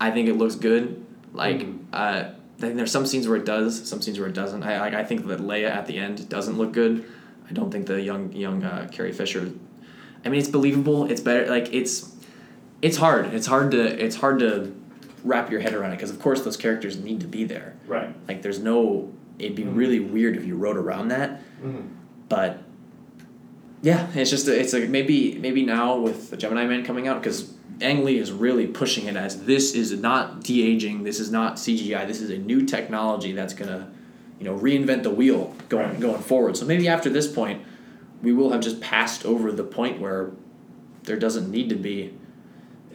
I 0.00 0.10
think 0.10 0.28
it 0.28 0.34
looks 0.36 0.54
good. 0.54 1.04
Like, 1.32 1.60
Mhm. 1.60 1.78
uh, 1.92 1.96
I 2.56 2.60
think 2.60 2.76
there's 2.76 2.92
some 2.92 3.04
scenes 3.06 3.26
where 3.26 3.36
it 3.36 3.44
does, 3.44 3.88
some 3.88 4.00
scenes 4.00 4.18
where 4.20 4.28
it 4.28 4.34
doesn't. 4.34 4.62
I. 4.62 5.00
I 5.00 5.04
think 5.04 5.26
that 5.26 5.40
Leia 5.40 5.68
at 5.70 5.86
the 5.86 5.98
end 5.98 6.28
doesn't 6.28 6.56
look 6.56 6.72
good. 6.72 7.04
I 7.50 7.52
don't 7.52 7.70
think 7.70 7.86
the 7.86 8.00
young 8.00 8.32
young 8.32 8.62
uh, 8.62 8.88
Carrie 8.92 9.12
Fisher. 9.12 9.50
I 10.24 10.28
mean, 10.28 10.40
it's 10.40 10.48
believable. 10.48 11.10
It's 11.10 11.20
better. 11.20 11.46
Like 11.46 11.72
it's, 11.72 12.14
it's 12.82 12.96
hard. 12.96 13.26
It's 13.34 13.46
hard 13.46 13.70
to. 13.72 13.80
It's 14.04 14.16
hard 14.16 14.38
to 14.40 14.74
wrap 15.22 15.50
your 15.50 15.60
head 15.60 15.72
around 15.72 15.92
it 15.92 15.96
because 15.96 16.10
of 16.10 16.20
course 16.20 16.42
those 16.42 16.56
characters 16.56 16.98
need 16.98 17.20
to 17.20 17.26
be 17.26 17.44
there. 17.44 17.74
right. 17.86 18.14
Like 18.28 18.42
there's 18.42 18.58
no 18.58 19.10
it'd 19.38 19.56
be 19.56 19.62
Mhm. 19.64 19.74
really 19.74 19.98
weird 19.98 20.36
if 20.36 20.44
you 20.44 20.54
wrote 20.54 20.76
around 20.76 21.08
that. 21.08 21.40
Mhm. 21.64 21.88
But 22.28 22.62
yeah, 23.82 24.06
it's 24.14 24.30
just 24.30 24.46
it's 24.48 24.72
like 24.72 24.88
maybe 24.88 25.38
maybe 25.40 25.64
now 25.64 25.96
with 25.98 26.30
the 26.30 26.36
Gemini 26.36 26.66
Man 26.66 26.84
coming 26.84 27.08
out 27.08 27.22
because 27.22 27.52
Ang 27.80 28.04
Lee 28.04 28.18
is 28.18 28.32
really 28.32 28.66
pushing 28.66 29.06
it 29.06 29.16
as 29.16 29.44
this 29.44 29.74
is 29.74 29.92
not 29.98 30.42
de 30.44 30.62
aging, 30.62 31.04
this 31.04 31.18
is 31.20 31.30
not 31.30 31.54
CGI, 31.58 32.06
this 32.06 32.20
is 32.20 32.30
a 32.30 32.38
new 32.38 32.62
technology 32.64 33.32
that's 33.32 33.52
gonna, 33.54 33.90
you 34.38 34.44
know, 34.44 34.56
reinvent 34.56 35.02
the 35.02 35.10
wheel 35.10 35.54
going 35.68 35.88
Right. 35.90 36.00
going 36.00 36.22
forward. 36.22 36.56
So 36.56 36.64
maybe 36.66 36.86
after 36.86 37.10
this 37.10 37.26
point, 37.26 37.62
we 38.24 38.32
will 38.32 38.50
have 38.50 38.60
just 38.62 38.80
passed 38.80 39.24
over 39.24 39.52
the 39.52 39.62
point 39.62 40.00
where 40.00 40.30
there 41.04 41.16
doesn't 41.16 41.50
need 41.50 41.68
to 41.68 41.76
be. 41.76 42.14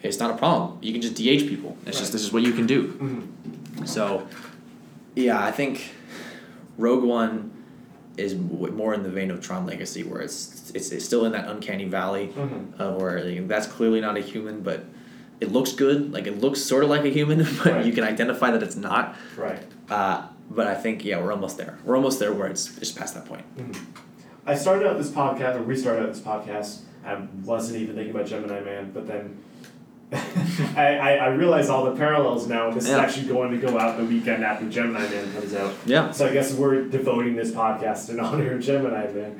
It's 0.01 0.19
not 0.19 0.31
a 0.31 0.37
problem. 0.37 0.79
You 0.81 0.91
can 0.91 1.01
just 1.01 1.15
de-age 1.15 1.47
people. 1.47 1.77
It's 1.85 1.99
just 1.99 2.11
this 2.11 2.23
is 2.23 2.33
what 2.33 2.41
you 2.43 2.51
can 2.53 2.65
do. 2.65 2.87
Mhm. 2.93 3.87
So, 3.87 4.27
yeah, 5.15 5.41
I 5.43 5.51
think 5.51 5.91
Rogue 6.77 7.03
One 7.03 7.51
is 8.17 8.35
more 8.35 8.93
in 8.93 9.03
the 9.03 9.09
vein 9.09 9.31
of 9.31 9.39
Tron 9.41 9.65
Legacy, 9.65 10.03
where 10.03 10.21
it's 10.21 10.71
it's, 10.73 10.91
it's 10.91 11.05
still 11.05 11.25
in 11.25 11.31
that 11.31 11.47
uncanny 11.47 11.85
valley 11.85 12.31
Mhm. 12.35 12.79
of 12.79 13.01
where 13.01 13.23
know, 13.41 13.47
that's 13.47 13.67
clearly 13.67 14.01
not 14.01 14.17
a 14.17 14.21
human, 14.21 14.61
but 14.61 14.85
it 15.39 15.51
looks 15.51 15.71
good. 15.73 16.11
Like 16.13 16.27
it 16.27 16.39
looks 16.41 16.61
sort 16.61 16.83
of 16.83 16.89
like 16.89 17.05
a 17.05 17.09
human, 17.09 17.39
but 17.63 17.65
Right. 17.73 17.85
you 17.85 17.93
can 17.93 18.03
identify 18.03 18.51
that 18.51 18.61
it's 18.63 18.75
not. 18.75 19.15
Right. 19.37 19.61
Uh, 19.89 20.23
but 20.49 20.65
I 20.67 20.75
think 20.75 21.05
yeah, 21.05 21.21
we're 21.21 21.31
almost 21.31 21.57
there. 21.57 21.77
We're 21.85 21.95
almost 21.95 22.19
there 22.19 22.33
where 22.33 22.47
it's 22.47 22.65
just 22.79 22.95
past 22.97 23.13
that 23.15 23.25
point. 23.25 23.43
I 24.49 24.55
started 24.55 24.87
out 24.87 24.97
this 24.97 25.09
podcast, 25.11 25.55
or 25.57 25.63
we 25.63 25.75
started 25.75 26.03
out 26.03 26.13
this 26.13 26.21
podcast. 26.21 26.79
I 27.05 27.15
wasn't 27.43 27.81
even 27.81 27.95
thinking 27.95 28.13
about 28.15 28.27
Gemini 28.27 28.59
Man, 28.61 28.91
but 28.91 29.07
then 29.07 29.37
I, 30.11 30.97
I, 30.97 31.11
I 31.13 31.27
realize 31.27 31.69
all 31.69 31.85
the 31.85 31.95
parallels 31.95 32.47
now. 32.47 32.71
This 32.71 32.87
Yeah. 32.87 32.93
is 32.93 32.99
actually 32.99 33.27
going 33.27 33.51
to 33.51 33.57
go 33.65 33.77
out 33.79 33.97
the 33.97 34.05
weekend 34.05 34.43
after 34.43 34.67
Gemini 34.69 35.07
Man 35.07 35.31
comes 35.33 35.53
out. 35.53 35.73
Yeah, 35.85 36.11
So 36.11 36.27
I 36.27 36.33
guess 36.33 36.53
we're 36.53 36.85
devoting 36.87 37.35
this 37.35 37.51
podcast 37.51 38.09
in 38.09 38.19
honor 38.27 38.53
of 38.55 38.61
Gemini 38.61 39.11
Man. 39.13 39.39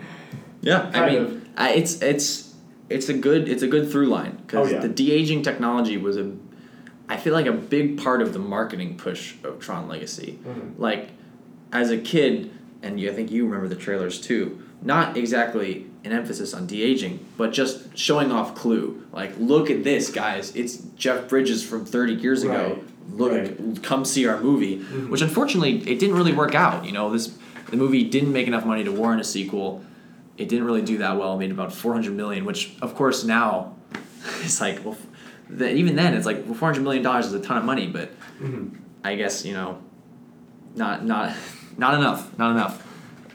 yeah. 0.62 0.92
I 0.94 1.10
mean. 1.10 1.36
I, 1.58 1.72
it's 1.74 2.02
it's 2.02 2.56
it's 2.90 3.10
a 3.10 3.14
good 3.14 3.50
it's 3.50 3.64
a 3.64 3.68
good 3.68 3.92
through 3.92 4.06
line 4.08 4.38
because 4.46 4.70
Oh, 4.70 4.72
yeah. 4.76 4.80
the 4.80 4.88
de 4.88 5.12
aging 5.12 5.42
technology 5.42 5.98
was 5.98 6.16
a, 6.18 6.32
I 7.10 7.18
feel 7.18 7.34
like 7.34 7.48
a 7.48 7.52
big 7.52 7.98
part 8.02 8.22
of 8.22 8.32
the 8.32 8.40
marketing 8.40 8.96
push 8.96 9.34
of 9.44 9.60
Tron 9.60 9.88
Legacy. 9.90 10.40
Mhm. 10.48 10.80
Like, 10.80 11.10
as 11.74 11.92
a 11.92 11.98
kid, 11.98 12.52
and 12.82 13.00
you, 13.00 13.10
I 13.12 13.14
think 13.14 13.32
you 13.32 13.46
remember 13.46 13.68
the 13.68 13.76
trailers 13.76 14.20
too. 14.22 14.64
Not 14.82 15.18
exactly 15.18 15.86
an 16.06 16.12
emphasis 16.14 16.54
on 16.54 16.66
de 16.66 16.82
aging, 16.82 17.26
but 17.38 17.52
just 17.52 17.98
showing 17.98 18.32
off 18.32 18.56
Clu. 18.56 19.04
Like, 19.12 19.34
look 19.38 19.70
at 19.70 19.84
this, 19.84 20.10
guys! 20.10 20.56
It's 20.56 20.78
Jeff 20.96 21.28
Bridges 21.28 21.64
from 21.68 21.86
thirty 21.86 22.14
years 22.14 22.44
ago. 22.44 22.74
Right. 22.76 22.84
Look, 23.18 23.32
Right. 23.32 23.84
come 23.84 24.06
see 24.06 24.28
our 24.28 24.40
movie. 24.40 24.78
Mhm. 24.80 25.10
Which 25.10 25.22
unfortunately, 25.22 25.78
it 25.90 26.00
didn't 26.00 26.16
really 26.16 26.32
work 26.34 26.56
out. 26.56 26.86
You 26.86 26.92
know, 26.94 27.12
this 27.12 27.38
the 27.70 27.76
movie 27.78 28.04
didn't 28.04 28.32
make 28.32 28.48
enough 28.48 28.66
money 28.66 28.84
to 28.86 28.92
warrant 28.92 29.20
a 29.20 29.24
sequel. 29.26 29.84
It 30.38 30.48
didn't 30.48 30.66
really 30.66 30.82
do 30.84 31.00
that 31.00 31.18
well. 31.20 31.34
It 31.36 31.40
made 31.40 31.52
about 31.52 31.74
four 31.74 31.94
hundred 31.94 32.14
million, 32.14 32.46
which 32.46 32.72
of 32.82 32.96
course 32.96 33.26
now, 33.26 33.76
it's 34.42 34.62
like 34.62 34.86
well, 34.86 34.96
even 35.62 35.96
then 35.98 36.14
it's 36.14 36.26
like 36.26 36.46
well, 36.46 36.54
four 36.54 36.70
hundred 36.70 36.84
million 36.84 37.04
dollars 37.04 37.26
is 37.26 37.34
a 37.34 37.40
ton 37.42 37.58
of 37.58 37.66
money, 37.66 37.88
but 37.88 38.12
Mhm. 38.42 38.70
I 39.04 39.16
guess 39.16 39.44
you 39.44 39.54
know, 39.54 39.80
not 40.76 41.04
not 41.06 41.34
not 41.80 41.96
enough, 41.96 42.38
not 42.38 42.52
enough. 42.52 42.86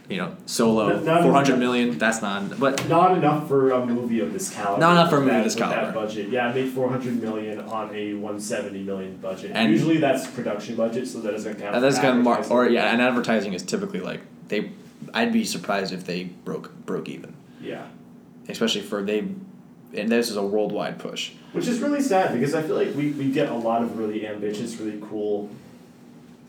You 0.06 0.18
know, 0.18 0.36
solo 0.44 0.88
Not- 0.88 1.04
not 1.04 1.22
four 1.22 1.32
hundred 1.32 1.48
enough. 1.54 1.58
million. 1.60 1.98
That's 1.98 2.20
not. 2.20 2.60
But 2.60 2.86
Not 2.90 3.16
enough 3.16 3.48
for 3.48 3.70
a 3.70 3.86
movie 3.86 4.20
of 4.20 4.34
this 4.34 4.50
caliber. 4.54 4.78
Not 4.78 4.92
enough 4.92 5.08
for 5.08 5.16
a 5.16 5.20
movie 5.20 5.30
of 5.30 5.36
that- 5.38 5.44
this 5.44 5.54
caliber. 5.54 5.80
That 5.86 5.94
budget, 5.94 6.28
yeah, 6.28 6.50
it 6.50 6.54
made 6.54 6.68
four 6.72 6.90
hundred 6.90 7.22
million 7.22 7.60
on 7.60 7.90
a 7.94 8.12
one 8.12 8.38
seventy 8.38 8.82
million 8.82 9.16
budget. 9.16 9.52
And- 9.54 9.72
Usually 9.72 9.96
that's 9.96 10.26
production 10.26 10.76
budget, 10.76 11.08
so 11.08 11.20
that 11.20 11.32
doesn't 11.32 11.58
count. 11.58 11.80
that's 11.80 11.98
kind 11.98 12.18
of 12.18 12.22
mar- 12.24 12.44
or 12.50 12.68
yeah, 12.68 12.92
and 12.92 13.00
advertising 13.00 13.54
is 13.54 13.62
typically 13.62 14.00
like 14.00 14.20
they. 14.48 14.72
I'd 15.14 15.32
be 15.32 15.44
surprised 15.44 15.92
if 15.94 16.04
they 16.04 16.24
broke 16.24 16.70
broke 16.84 17.08
even, 17.08 17.32
Yeah, 17.62 17.84
especially 18.48 18.82
for 18.82 19.02
they, 19.02 19.20
and 19.20 20.08
this 20.10 20.28
is 20.30 20.36
a 20.36 20.42
worldwide 20.42 20.98
push. 20.98 21.32
which 21.52 21.66
is 21.66 21.78
really 21.80 22.02
sad 22.02 22.34
because 22.34 22.54
I 22.54 22.62
feel 22.62 22.76
like 22.76 22.94
we, 22.94 23.10
we 23.12 23.30
get 23.30 23.48
a 23.48 23.54
lot 23.54 23.80
of 23.82 23.96
really 23.98 24.26
ambitious, 24.26 24.76
really 24.78 25.00
cool 25.10 25.48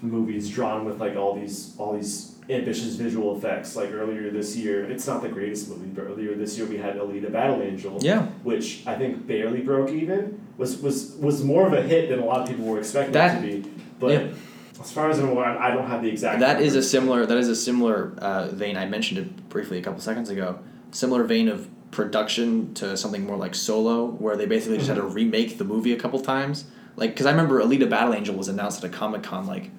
movies 0.01 0.49
drawn 0.49 0.85
with 0.85 0.99
like 0.99 1.15
all 1.15 1.35
these 1.35 1.75
all 1.77 1.93
these 1.93 2.35
ambitious 2.49 2.95
visual 2.95 3.37
effects. 3.37 3.75
Like 3.75 3.91
earlier 3.91 4.29
this 4.29 4.55
year, 4.55 4.85
it's 4.89 5.07
not 5.07 5.21
the 5.21 5.29
greatest 5.29 5.69
movie, 5.69 5.87
but 5.87 6.03
earlier 6.03 6.35
this 6.35 6.57
year 6.57 6.67
we 6.67 6.77
had 6.77 6.95
Alita: 6.97 7.31
Battle 7.31 7.61
Angel. 7.61 7.97
Yeah, 8.01 8.27
which 8.43 8.85
I 8.85 8.95
think 8.95 9.25
barely 9.27 9.61
broke 9.61 9.89
even, 9.89 10.39
was 10.57 10.77
was 10.81 11.13
was 11.19 11.43
more 11.43 11.65
of 11.67 11.73
a 11.73 11.81
hit 11.81 12.09
than 12.09 12.19
a 12.19 12.25
lot 12.25 12.41
of 12.41 12.47
people 12.47 12.65
were 12.65 12.79
expecting 12.79 13.13
That- 13.13 13.43
it 13.43 13.63
to 13.63 13.69
be. 13.69 13.71
But 13.97 14.11
yeah. 14.11 14.33
as 14.81 14.91
far 14.91 15.09
as 15.09 15.19
I'm 15.19 15.29
aware, 15.29 15.45
I 15.45 15.73
don't 15.73 15.87
have 15.87 16.01
the 16.03 16.09
exact. 16.09 16.41
that 16.41 16.61
is 16.61 16.75
a 16.75 16.83
similar. 16.83 17.25
That 17.25 17.37
is 17.37 17.47
a 17.47 17.55
similar 17.55 18.13
uh, 18.17 18.47
vein. 18.49 18.75
I 18.77 18.85
mentioned 18.85 19.19
it 19.19 19.49
briefly 19.49 19.77
a 19.79 19.81
couple 19.81 20.01
seconds 20.01 20.29
ago. 20.29 20.59
Similar 20.91 21.23
vein 21.23 21.47
of 21.47 21.69
production 21.91 22.73
to 22.73 22.97
something 22.97 23.25
more 23.25 23.37
like 23.37 23.55
Solo, 23.55 24.05
where 24.05 24.35
they 24.35 24.45
basically 24.45 24.77
just 24.77 24.89
had 24.89 24.97
to 24.97 25.03
remake 25.03 25.57
the 25.57 25.63
movie 25.63 25.93
a 25.93 25.97
couple 25.97 26.19
times. 26.19 26.65
Like, 26.97 27.11
because 27.11 27.25
I 27.25 27.31
remember 27.31 27.61
Alita: 27.61 27.89
Battle 27.89 28.13
Angel 28.13 28.35
was 28.35 28.49
announced 28.49 28.83
at 28.83 28.89
a 28.89 28.93
Comic 28.93 29.23
Con 29.23 29.47
like 29.47 29.71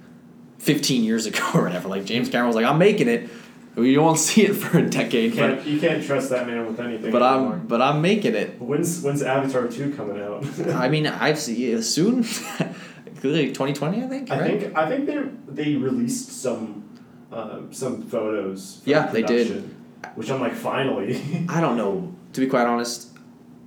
fifteen 0.59 1.05
years 1.05 1.27
ago 1.27 1.45
or 1.55 1.63
whatever. 1.63 1.89
Like 1.89 2.05
James 2.05 2.29
Cameron 2.29 2.49
was 2.49 2.57
like, 2.57 2.67
"I'm 2.67 2.79
making 2.79 3.09
it." 3.09 3.29
You 3.77 4.01
won't 4.01 4.19
see 4.19 4.47
it 4.47 4.55
for 4.55 4.79
a 4.79 4.89
decade, 4.89 5.33
You 5.33 5.37
can't, 5.37 5.67
you 5.67 5.79
can't 5.79 6.03
trust 6.03 6.31
that 6.31 6.47
man 6.47 6.67
with 6.67 6.81
anything. 6.81 7.11
but 7.11 7.19
but 7.19 7.35
anymore. 7.35 7.53
I'm 7.53 7.67
but 7.67 7.83
I'm 7.83 8.01
making 8.01 8.35
it. 8.35 8.59
When's 8.59 9.03
when's 9.03 9.23
Avatar 9.23 9.69
two 9.69 9.93
coming 9.95 10.19
out? 10.19 10.47
I 10.75 10.89
mean, 10.89 11.07
I've 11.07 11.39
seen 11.39 11.83
soon. 11.83 12.25
Clearly, 13.21 13.53
twenty 13.53 13.75
twenty. 13.75 14.03
I 14.03 14.07
think. 14.09 14.31
I 14.31 14.41
right? 14.41 14.61
think 14.61 14.77
I 14.77 14.89
think 14.89 15.07
they 15.07 15.23
they 15.63 15.77
released 15.77 16.41
some 16.41 16.89
um, 17.31 17.73
some 17.73 18.03
photos. 18.03 18.81
Yeah, 18.87 19.09
they 19.09 19.23
did. 19.23 19.75
Which 20.15 20.31
I'm 20.31 20.41
like, 20.41 20.55
finally. 20.55 21.21
I 21.49 21.61
don't 21.61 21.77
know. 21.77 22.15
To 22.33 22.41
be 22.41 22.47
quite 22.47 22.67
honest, 22.67 23.17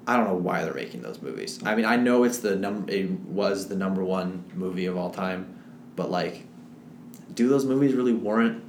I 0.08 0.16
don't 0.18 0.26
know 0.26 0.36
why 0.36 0.64
they're 0.64 0.74
making 0.74 1.02
those 1.04 1.22
movies. 1.22 1.60
I 1.64 1.76
mean, 1.76 1.86
I 1.86 1.96
know 1.96 2.24
it's 2.24 2.40
the 2.40 2.56
num 2.56 2.86
it 2.90 3.12
was 3.12 3.68
the 3.68 3.76
number 3.76 4.04
one 4.04 4.44
movie 4.56 4.88
of 4.88 4.98
all 4.98 5.12
time, 5.12 5.56
but 5.96 6.10
like, 6.10 6.48
do 7.36 7.48
those 7.48 7.66
movies 7.66 7.94
really 7.94 8.14
warrant 8.14 8.64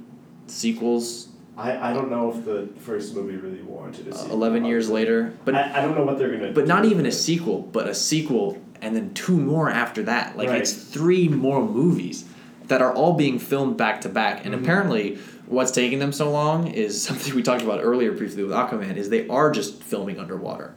sequels? 0.47 1.27
I, 1.57 1.91
I 1.91 1.93
don't 1.93 2.09
know 2.09 2.31
if 2.31 2.45
the 2.45 2.69
first 2.79 3.13
movie 3.15 3.35
really 3.35 3.61
warranted 3.61 4.07
a 4.07 4.15
Uh. 4.15 4.25
Eleven 4.31 4.65
years 4.65 4.89
later, 4.89 5.33
but 5.45 5.53
I, 5.55 5.79
I 5.79 5.81
don't 5.81 5.95
know 5.95 6.03
what 6.05 6.17
they're 6.17 6.31
gonna. 6.31 6.51
but 6.51 6.65
not 6.67 6.85
even 6.85 7.05
a 7.05 7.11
sequel, 7.11 7.61
but 7.61 7.87
a 7.87 7.93
sequel 7.95 8.61
and 8.81 8.95
then 8.95 9.13
two 9.13 9.37
more 9.37 9.69
after 9.69 10.01
that. 10.03 10.37
Like 10.37 10.49
Right. 10.49 10.61
it's 10.61 10.73
three 10.73 11.27
more 11.27 11.63
movies 11.63 12.25
that 12.67 12.81
are 12.81 12.93
all 12.93 13.13
being 13.13 13.37
filmed 13.37 13.77
back 13.77 14.01
to 14.01 14.09
back, 14.09 14.45
and 14.45 14.53
Mhm. 14.55 14.61
apparently. 14.61 15.17
What's 15.47 15.71
taking 15.71 15.99
them 15.99 16.13
so 16.13 16.31
long 16.31 16.67
is 16.67 17.01
something 17.07 17.35
we 17.35 17.43
talked 17.43 17.61
about 17.61 17.81
earlier 17.83 18.13
briefly 18.13 18.41
with 18.41 18.53
Aquaman. 18.53 18.95
Is 18.95 19.09
they 19.09 19.27
are 19.27 19.51
just 19.51 19.83
filming 19.83 20.17
underwater, 20.17 20.73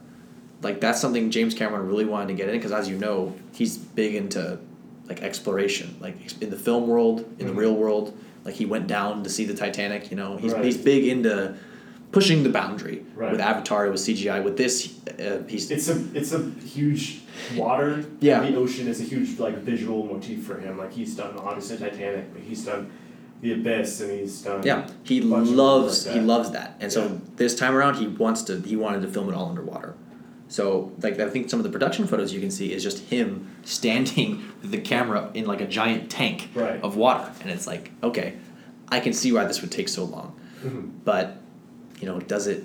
like 0.61 0.81
that's 0.81 0.99
something 0.99 1.31
James 1.31 1.53
Cameron 1.53 1.87
really 1.87 2.03
wanted 2.03 2.27
to 2.27 2.33
get 2.33 2.49
in 2.49 2.55
because, 2.55 2.73
as 2.73 2.89
you 2.89 2.97
know, 2.97 3.33
he's 3.53 3.77
big 3.77 4.15
into 4.15 4.59
like 5.07 5.21
exploration, 5.21 5.95
like 6.01 6.15
in 6.41 6.49
the 6.49 6.57
film 6.57 6.87
world, 6.87 7.25
in 7.39 7.45
Mhm. 7.45 7.49
the 7.49 7.53
real 7.55 7.75
world. 7.75 8.13
Like 8.43 8.55
he 8.55 8.65
went 8.65 8.87
down 8.87 9.23
to 9.23 9.29
see 9.29 9.45
the 9.45 9.53
Titanic. 9.53 10.09
You 10.11 10.17
know, 10.17 10.37
he's 10.37 10.53
Right. 10.53 10.65
he's 10.65 10.77
big 10.77 11.07
into 11.07 11.55
pushing 12.11 12.43
the 12.43 12.49
boundary. 12.49 13.03
Right. 13.15 13.31
With 13.31 13.41
Avatar, 13.41 13.85
it 13.87 13.91
was 13.91 14.03
CGI. 14.03 14.39
With 14.39 14.57
this, 14.57 14.93
uh, 15.19 15.39
he's 15.47 15.69
It's 15.71 15.89
a 15.89 16.01
it's 16.13 16.31
a 16.33 16.39
huge 16.65 17.21
water. 17.55 18.05
Yeah. 18.19 18.41
The 18.49 18.55
ocean 18.55 18.87
is 18.87 18.99
a 19.01 19.03
huge 19.03 19.39
like 19.39 19.57
visual 19.59 20.05
motif 20.05 20.43
for 20.43 20.59
him. 20.59 20.77
Like 20.77 20.93
he's 20.93 21.15
done 21.15 21.33
obviously 21.37 21.77
Titanic, 21.77 22.33
but 22.33 22.41
he's 22.43 22.65
done 22.65 22.87
the 23.41 23.51
Abyss, 23.53 24.01
and 24.01 24.11
he's 24.19 24.41
done. 24.41 24.61
Yeah, 24.63 24.87
he 25.03 25.19
bunch 25.19 25.31
of 25.33 25.39
movies 25.39 25.51
loves 25.51 26.05
like 26.07 26.15
he 26.15 26.21
loves 26.21 26.51
that, 26.51 26.77
and 26.79 26.91
so 26.91 27.03
Yeah. 27.03 27.09
this 27.35 27.53
time 27.55 27.75
around 27.75 27.95
he 27.95 28.07
wants 28.07 28.43
to 28.43 28.59
he 28.61 28.75
wanted 28.75 29.01
to 29.01 29.07
film 29.07 29.27
it 29.29 29.35
all 29.35 29.49
underwater. 29.49 29.93
So 30.47 30.91
like 31.01 31.19
I 31.19 31.29
think 31.29 31.49
some 31.49 31.59
of 31.59 31.63
the 31.63 31.69
production 31.71 32.05
photos 32.07 32.33
you 32.33 32.39
can 32.39 32.51
see 32.51 32.71
is 32.73 32.83
just 32.83 32.99
him 33.05 33.55
standing 33.63 34.43
with 34.61 34.71
the 34.75 34.79
camera 34.79 35.29
in 35.33 35.45
like 35.45 35.61
a 35.61 35.67
giant 35.67 36.09
tank 36.09 36.49
Right. 36.53 36.81
of 36.83 36.95
water, 36.95 37.31
and 37.41 37.49
it's 37.51 37.67
like 37.67 37.91
okay, 38.03 38.33
I 38.89 38.99
can 38.99 39.13
see 39.13 39.31
why 39.31 39.45
this 39.45 39.61
would 39.61 39.71
take 39.71 39.89
so 39.89 40.03
long, 40.05 40.39
Mhm. 40.63 40.91
but 41.03 41.37
you 41.99 42.05
know 42.07 42.19
does 42.19 42.47
it 42.47 42.63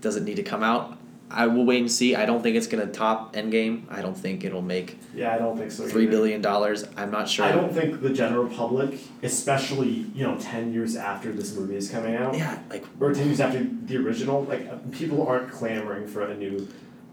does 0.00 0.16
it 0.16 0.22
need 0.24 0.36
to 0.36 0.42
come 0.42 0.62
out? 0.62 0.96
I 1.32 1.46
will 1.46 1.64
wait 1.64 1.80
and 1.80 1.90
see. 1.90 2.16
I 2.16 2.26
don't 2.26 2.42
think 2.42 2.56
it's 2.56 2.66
gonna 2.66 2.86
top 2.86 3.34
Endgame. 3.34 3.84
I 3.90 4.02
don't 4.02 4.16
think 4.16 4.44
it'll 4.44 4.62
make 4.62 4.98
Yeah, 5.14 5.34
I 5.34 5.38
don't 5.38 5.56
think 5.56 5.70
so. 5.70 5.86
three 5.86 6.02
either. 6.02 6.10
billion 6.10 6.40
dollars. 6.42 6.84
I'm 6.96 7.10
not 7.10 7.28
sure. 7.28 7.44
I 7.44 7.52
don't 7.52 7.72
think 7.72 8.00
the 8.02 8.10
general 8.10 8.46
public, 8.48 8.98
especially 9.22 10.06
you 10.14 10.24
know, 10.26 10.36
ten 10.38 10.72
years 10.72 10.96
after 10.96 11.30
this 11.32 11.54
movie 11.56 11.76
is 11.76 11.88
coming 11.90 12.16
out, 12.16 12.36
Yeah, 12.36 12.58
like 12.68 12.84
or 13.00 13.12
ten 13.14 13.26
years 13.26 13.40
after 13.40 13.64
the 13.84 13.96
original, 13.98 14.42
like 14.44 14.90
people 14.92 15.26
aren't 15.26 15.50
clamoring 15.52 16.06
for 16.08 16.22
a 16.22 16.36
new 16.36 16.66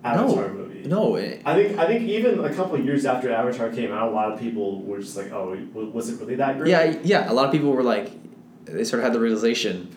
Avatar 0.03 0.49
movie. 0.53 0.87
no. 0.87 1.15
it- 1.15 1.41
I 1.45 1.53
think 1.55 1.77
I 1.77 1.85
think 1.87 2.03
even 2.09 2.39
a 2.43 2.53
couple 2.53 2.75
of 2.75 2.85
years 2.85 3.05
after 3.05 3.31
Avatar 3.31 3.69
came 3.71 3.91
out, 3.91 4.11
a 4.11 4.15
lot 4.15 4.31
of 4.31 4.39
people 4.39 4.81
were 4.81 4.99
just 4.99 5.15
like, 5.17 5.31
"Oh, 5.31 5.57
was 5.73 6.09
it 6.09 6.19
really 6.19 6.35
that 6.35 6.57
great?" 6.57 6.69
Yeah, 6.69 6.97
yeah. 7.03 7.31
A 7.31 7.33
lot 7.33 7.45
of 7.45 7.51
people 7.51 7.71
were 7.71 7.83
like, 7.83 8.09
they 8.65 8.83
sort 8.83 8.99
of 8.99 9.03
had 9.05 9.13
the 9.13 9.19
realization. 9.19 9.89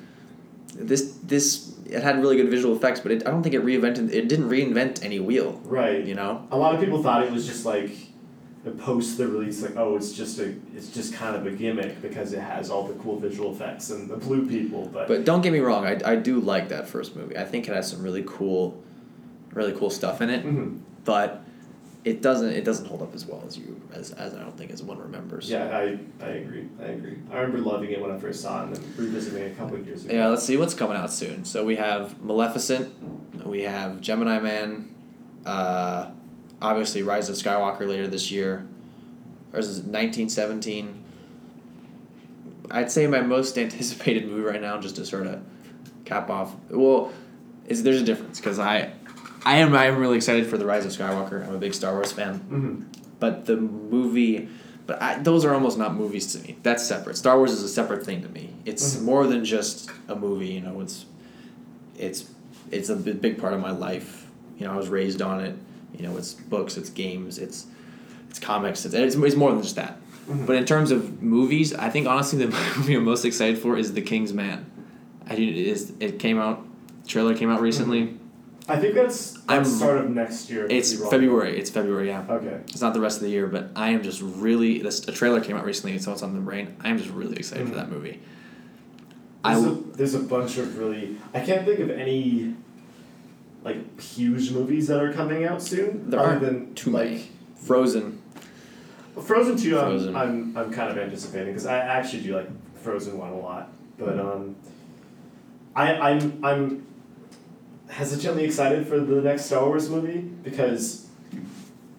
This 0.75 1.13
this 1.23 1.70
it 1.93 2.03
had 2.03 2.21
really 2.21 2.37
good 2.37 2.51
visual 2.51 2.77
effects, 2.77 3.01
but 3.01 3.12
it, 3.12 3.27
I 3.27 3.31
don't 3.31 3.43
think 3.43 3.55
it 3.55 3.65
reinvented. 3.65 4.12
It 4.12 4.29
didn't 4.29 4.49
reinvent 4.49 5.05
any 5.05 5.21
wheel. 5.21 5.61
Right. 5.65 6.05
You 6.05 6.15
know. 6.15 6.47
A 6.51 6.57
lot 6.57 6.75
of 6.75 6.81
people 6.81 7.03
thought 7.03 7.25
it 7.25 7.33
was 7.33 7.47
just 7.47 7.65
like 7.65 7.91
post 8.79 9.17
the 9.17 9.27
release 9.27 9.62
like 9.62 9.75
oh 9.77 9.97
it's 9.97 10.12
just 10.12 10.39
a 10.39 10.55
it's 10.77 10.89
just 10.89 11.15
kind 11.15 11.35
of 11.35 11.47
a 11.47 11.51
gimmick 11.51 12.03
because 12.03 12.35
it 12.35 12.41
has 12.41 12.71
all 12.71 12.87
the 12.87 12.93
cool 13.03 13.19
visual 13.19 13.53
effects 13.53 13.89
and 13.89 14.07
the 14.11 14.17
blue 14.19 14.47
people 14.47 14.87
but, 14.93 15.09
But 15.09 15.25
don't 15.25 15.41
get 15.41 15.53
me 15.53 15.61
wrong, 15.61 15.87
I, 15.87 15.99
I 16.05 16.17
do 16.17 16.41
like 16.41 16.69
that 16.69 16.87
first 16.87 17.17
movie. 17.17 17.39
I 17.39 17.45
think 17.45 17.69
it 17.69 17.75
has 17.75 17.91
some 17.91 18.03
really 18.03 18.23
cool, 18.27 18.83
really 19.55 19.73
cool 19.73 19.89
stuff 19.89 20.21
in 20.21 20.29
it. 20.29 20.45
Mhm. 20.45 20.81
But 21.05 21.40
it 22.05 22.23
doesn't 22.23 22.51
it 22.51 22.65
doesn't 22.65 22.87
hold 22.87 23.03
up 23.03 23.15
as 23.15 23.27
well 23.27 23.43
as 23.47 23.59
you 23.59 23.79
as, 23.93 24.13
as 24.13 24.35
I 24.35 24.39
don't 24.41 24.57
think 24.57 24.71
as 24.71 24.83
one 24.83 24.99
remembers. 24.99 25.51
yeah 25.51 25.77
I, 25.77 25.99
I 26.25 26.29
agree 26.29 26.67
I 26.81 26.85
agree 26.87 27.19
I 27.31 27.37
remember 27.41 27.59
loving 27.59 27.91
it 27.91 28.01
when 28.01 28.11
I 28.11 28.19
first 28.19 28.41
saw 28.41 28.63
it 28.63 28.67
and 28.69 28.77
then 28.77 28.95
revisiting 28.97 29.43
it 29.43 29.53
a 29.53 29.55
couple 29.55 29.77
of 29.77 29.87
years 29.87 30.05
ago 30.05 30.15
Yeah, 30.15 30.29
let's 30.29 30.43
see 30.43 30.57
what's 30.57 30.73
coming 30.75 30.97
out 30.97 31.13
soon. 31.13 31.45
So 31.45 31.65
we 31.65 31.77
have 31.77 32.23
Maleficent, 32.23 33.47
we 33.47 33.63
have 33.63 34.01
Gemini 34.01 34.39
Man, 34.39 34.95
uh, 35.45 36.11
obviously 36.63 37.03
Rise 37.03 37.29
of 37.29 37.37
Skywalker 37.37 37.87
later 37.87 38.07
this 38.07 38.31
year, 38.31 38.67
or 39.53 39.59
is 39.59 39.79
it 39.79 39.87
nineteen 39.87 40.29
seventeen? 40.31 41.05
I'd 42.71 42.91
say 42.91 43.07
my 43.07 43.21
most 43.21 43.59
anticipated 43.65 44.27
movie 44.29 44.43
right 44.43 44.61
now, 44.61 44.81
just 44.81 44.97
to 44.97 45.05
sort 45.05 45.27
of 45.27 45.43
cap 46.05 46.31
off. 46.31 46.55
Well, 46.71 47.13
is 47.67 47.83
there's 47.83 48.01
a 48.01 48.05
difference 48.05 48.41
because 48.41 48.59
I, 48.59 48.93
I 49.45 49.57
am 49.59 49.75
I 49.75 49.87
am 49.87 49.99
really 49.99 50.17
excited 50.17 50.47
for 50.47 50.59
the 50.59 50.67
Rise 50.67 50.85
of 50.85 50.93
Skywalker. 50.93 51.47
I'm 51.47 51.55
a 51.55 51.59
big 51.59 51.75
Star 51.75 51.93
Wars 51.95 52.12
fan, 52.12 52.35
hmm 52.39 52.83
but 53.19 53.45
the 53.47 53.57
movie. 53.57 54.49
But 54.87 55.01
I, 55.03 55.19
those 55.19 55.45
are 55.45 55.53
almost 55.55 55.79
not 55.79 55.95
movies 55.95 56.33
to 56.35 56.39
me. 56.41 56.57
That's 56.65 56.85
separate. 56.85 57.17
Star 57.17 57.37
Wars 57.37 57.53
is 57.53 57.62
a 57.62 57.69
separate 57.69 58.05
thing 58.05 58.23
to 58.23 58.29
me. 58.31 58.51
It's 58.65 58.97
Mhm. 58.97 59.03
more 59.03 59.27
than 59.27 59.45
just 59.45 59.89
a 60.09 60.17
movie. 60.17 60.49
You 60.49 60.62
know, 60.62 60.81
it's 60.81 61.05
it's 61.99 62.25
it's 62.71 62.89
a 62.89 62.97
big, 62.97 63.39
part 63.39 63.53
of 63.53 63.61
my 63.61 63.71
life. 63.73 64.27
You 64.59 64.67
know, 64.67 64.73
I 64.73 64.77
was 64.77 64.89
raised 64.89 65.23
on 65.23 65.41
it. 65.41 65.55
You 65.97 66.07
know, 66.09 66.17
it's 66.17 66.33
books, 66.35 66.77
it's 66.77 66.91
games, 66.91 67.39
it's 67.39 67.67
it's 68.31 68.39
comics. 68.41 68.85
It's 68.85 68.95
it's, 68.95 69.15
it's 69.15 69.37
more 69.37 69.53
than 69.53 69.62
just 69.62 69.77
that. 69.77 69.99
Mhm. 70.29 70.47
But 70.47 70.57
in 70.57 70.65
terms 70.65 70.91
of 70.91 71.23
movies, 71.23 71.73
I 71.75 71.89
think 71.91 72.07
honestly 72.09 72.45
the 72.45 72.47
movie 72.77 72.95
I'm 72.95 73.05
most 73.05 73.25
excited 73.25 73.59
for 73.59 73.77
is 73.77 73.93
The 73.93 74.03
King's 74.03 74.33
Man. 74.33 74.65
I 75.29 75.37
do- 75.37 75.43
it 75.43 75.57
is 75.57 75.93
it 76.01 76.19
came 76.19 76.39
out 76.41 76.65
trailer 77.07 77.35
came 77.37 77.51
out 77.51 77.61
recently. 77.61 78.17
I 78.71 78.79
think 78.79 78.95
that's, 78.95 79.37
I'm- 79.49 79.65
that's 79.65 79.77
start 79.77 79.99
of 79.99 80.11
next 80.11 80.49
year 80.51 80.67
It's. 80.71 80.93
February. 81.11 81.59
It's 81.59 81.71
February, 81.71 82.09
yeah. 82.09 82.25
okay 82.29 82.61
It's 82.69 82.81
not 82.81 82.95
the 82.95 83.01
rest 83.01 83.17
of 83.19 83.25
the 83.25 83.31
year, 83.31 83.47
but 83.47 83.71
I 83.75 83.91
am 83.91 84.03
just 84.03 84.21
really. 84.23 84.79
This 84.81 85.07
a 85.09 85.13
trailer 85.13 85.41
came 85.41 85.57
out 85.57 85.65
recently, 85.65 85.93
and 85.93 86.03
so 86.03 86.13
it's 86.13 86.23
on 86.23 86.35
the 86.35 86.41
brain. 86.41 86.77
I 86.81 86.89
am 86.91 86.99
just 86.99 87.11
really 87.11 87.37
excited 87.37 87.67
for 87.67 87.73
Mhm. 87.75 87.77
that 87.77 87.91
movie. 87.91 88.21
I 89.45 89.55
There's, 89.55 89.65
w- 89.65 89.91
a, 89.93 89.97
there's 89.97 90.15
a 90.15 90.21
bunch 90.21 90.59
of 90.59 90.79
really. 90.79 91.17
I 91.35 91.41
can't 91.41 91.65
think 91.65 91.81
of 91.81 91.91
any, 91.91 92.55
like 93.65 94.01
huge 94.01 94.53
movies 94.53 94.87
that 94.89 95.03
are 95.03 95.13
coming 95.13 95.45
out 95.45 95.63
soon. 95.63 96.09
There 96.11 96.21
other 96.21 96.29
aren't 96.31 96.41
than 96.43 96.75
too 96.75 96.91
like, 96.91 97.09
many. 97.11 97.31
Frozen. 97.57 98.19
Frozen 99.21 99.57
two. 99.57 99.79
I'm, 99.79 99.85
Frozen. 99.91 100.17
I'm 100.17 100.57
I'm 100.57 100.73
kind 100.73 100.91
of 100.91 100.99
anticipating 100.99 101.49
because 101.49 101.67
I 101.67 101.79
actually 101.79 102.23
do 102.23 102.37
like 102.37 102.49
Frozen 102.83 103.19
one 103.19 103.31
a 103.33 103.39
lot, 103.39 103.71
but 103.99 104.19
um, 104.19 104.57
I 105.75 105.95
I'm 105.95 106.45
I'm 106.45 106.87
hesitantly 107.91 108.45
excited 108.45 108.87
for 108.87 108.99
the 109.01 109.21
next 109.21 109.47
Star 109.47 109.67
Wars 109.67 109.91
movie 109.91 110.19
because 110.21 111.07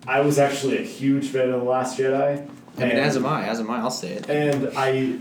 I 0.07 0.21
was 0.21 0.39
actually 0.39 0.77
a 0.79 0.83
huge 0.83 1.27
fan 1.27 1.49
of 1.49 1.61
the 1.61 1.67
Last 1.69 1.97
Jedi. 1.99 2.37
I 2.77 2.79
mean, 2.79 2.89
and- 2.91 2.91
as 2.99 3.15
am 3.17 3.25
I. 3.25 3.45
As 3.47 3.59
am 3.59 3.69
I. 3.69 3.79
I'll 3.79 3.91
say 3.91 4.13
it. 4.13 4.29
And 4.29 4.69
I, 4.77 5.17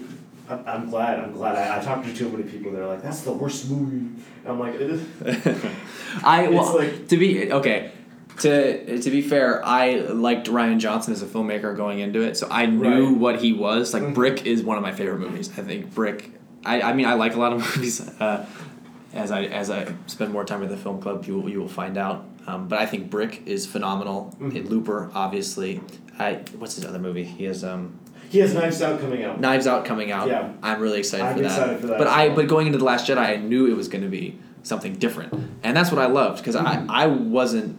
I'm, 0.49 0.89
glad. 0.89 1.19
I'm 1.21 1.33
glad. 1.33 1.57
I, 1.57 1.81
I 1.81 1.85
talked 1.85 2.07
to 2.07 2.15
too 2.15 2.29
many 2.29 2.45
people. 2.45 2.73
They're 2.73 2.87
like, 2.87 3.03
"That's 3.03 3.23
the 3.23 3.33
worst 3.33 3.69
movie." 3.71 3.97
And 4.45 4.49
I'm 4.49 4.59
like, 4.61 4.75
it 4.77 4.83
is. 4.91 5.03
I 6.25 6.49
well 6.49 6.77
like- 6.79 7.09
to 7.09 7.17
be 7.17 7.53
okay. 7.53 7.93
To 8.39 8.99
to 9.03 9.11
be 9.11 9.21
fair, 9.21 9.63
I 9.67 9.97
liked 9.97 10.47
Rian 10.47 10.79
Johnson 10.79 11.13
as 11.13 11.21
a 11.23 11.27
filmmaker 11.27 11.77
going 11.77 11.99
into 11.99 12.23
it, 12.23 12.37
so 12.39 12.49
I 12.51 12.65
knew 12.67 13.09
Right. 13.11 13.17
what 13.19 13.41
he 13.41 13.53
was. 13.53 13.93
Like 13.93 14.03
Mhm. 14.03 14.15
Brick 14.15 14.47
is 14.47 14.63
one 14.63 14.77
of 14.79 14.83
my 14.83 14.93
favorite 14.93 15.19
movies. 15.19 15.51
I 15.59 15.63
think 15.63 15.93
Brick. 15.95 16.31
I, 16.65 16.81
I 16.81 16.93
mean 16.95 17.07
I 17.07 17.15
like 17.15 17.35
a 17.35 17.39
lot 17.39 17.53
of 17.53 17.59
movies. 17.77 18.01
Uh, 18.01 18.47
as 19.13 19.31
I 19.31 19.45
as 19.45 19.71
I 19.71 19.93
spend 20.07 20.33
more 20.33 20.45
time 20.45 20.63
at 20.63 20.69
the 20.69 20.77
film 20.77 21.01
club, 21.01 21.25
you 21.27 21.39
will 21.39 21.49
you 21.49 21.61
will 21.61 21.69
find 21.69 21.97
out. 21.99 22.25
Um, 22.47 22.69
but 22.69 22.79
I 22.79 22.87
think 22.87 23.11
Brick 23.11 23.43
is 23.47 23.67
phenomenal. 23.67 24.35
Mhm. 24.41 24.69
Looper, 24.69 25.11
obviously. 25.15 25.81
I 26.19 26.41
what's 26.59 26.77
his 26.77 26.85
other 26.85 26.99
movie? 26.99 27.25
He 27.25 27.45
has 27.45 27.65
um, 27.65 27.99
He 28.31 28.39
has 28.39 28.55
Knives 28.55 28.81
Out 28.83 29.01
coming 29.01 29.25
out. 29.25 29.41
Knives 29.41 29.67
Out 29.67 29.85
coming 29.85 30.11
out. 30.13 30.29
Yeah. 30.29 30.53
I'm 30.63 30.81
really 30.81 30.99
excited 30.99 31.25
I'm 31.27 31.37
for 31.37 31.43
that. 31.43 31.47
excited 31.49 31.81
for 31.81 31.87
that 31.89 31.99
But 31.99 32.07
I 32.07 32.29
well. 32.29 32.37
but 32.37 32.49
going 32.49 32.67
into 32.67 32.79
the 32.79 32.85
Last 32.85 33.07
Jedi, 33.09 33.19
I 33.19 33.37
knew 33.37 33.67
it 33.67 33.77
was 33.77 33.89
going 33.89 34.03
to 34.05 34.11
be 34.11 34.39
something 34.63 34.95
different, 34.95 35.33
and 35.63 35.77
that's 35.77 35.91
what 35.91 36.01
I 36.01 36.07
loved 36.07 36.39
because 36.39 36.55
Mhm. 36.57 36.87
I 36.89 37.05
I 37.05 37.07
wasn't. 37.07 37.79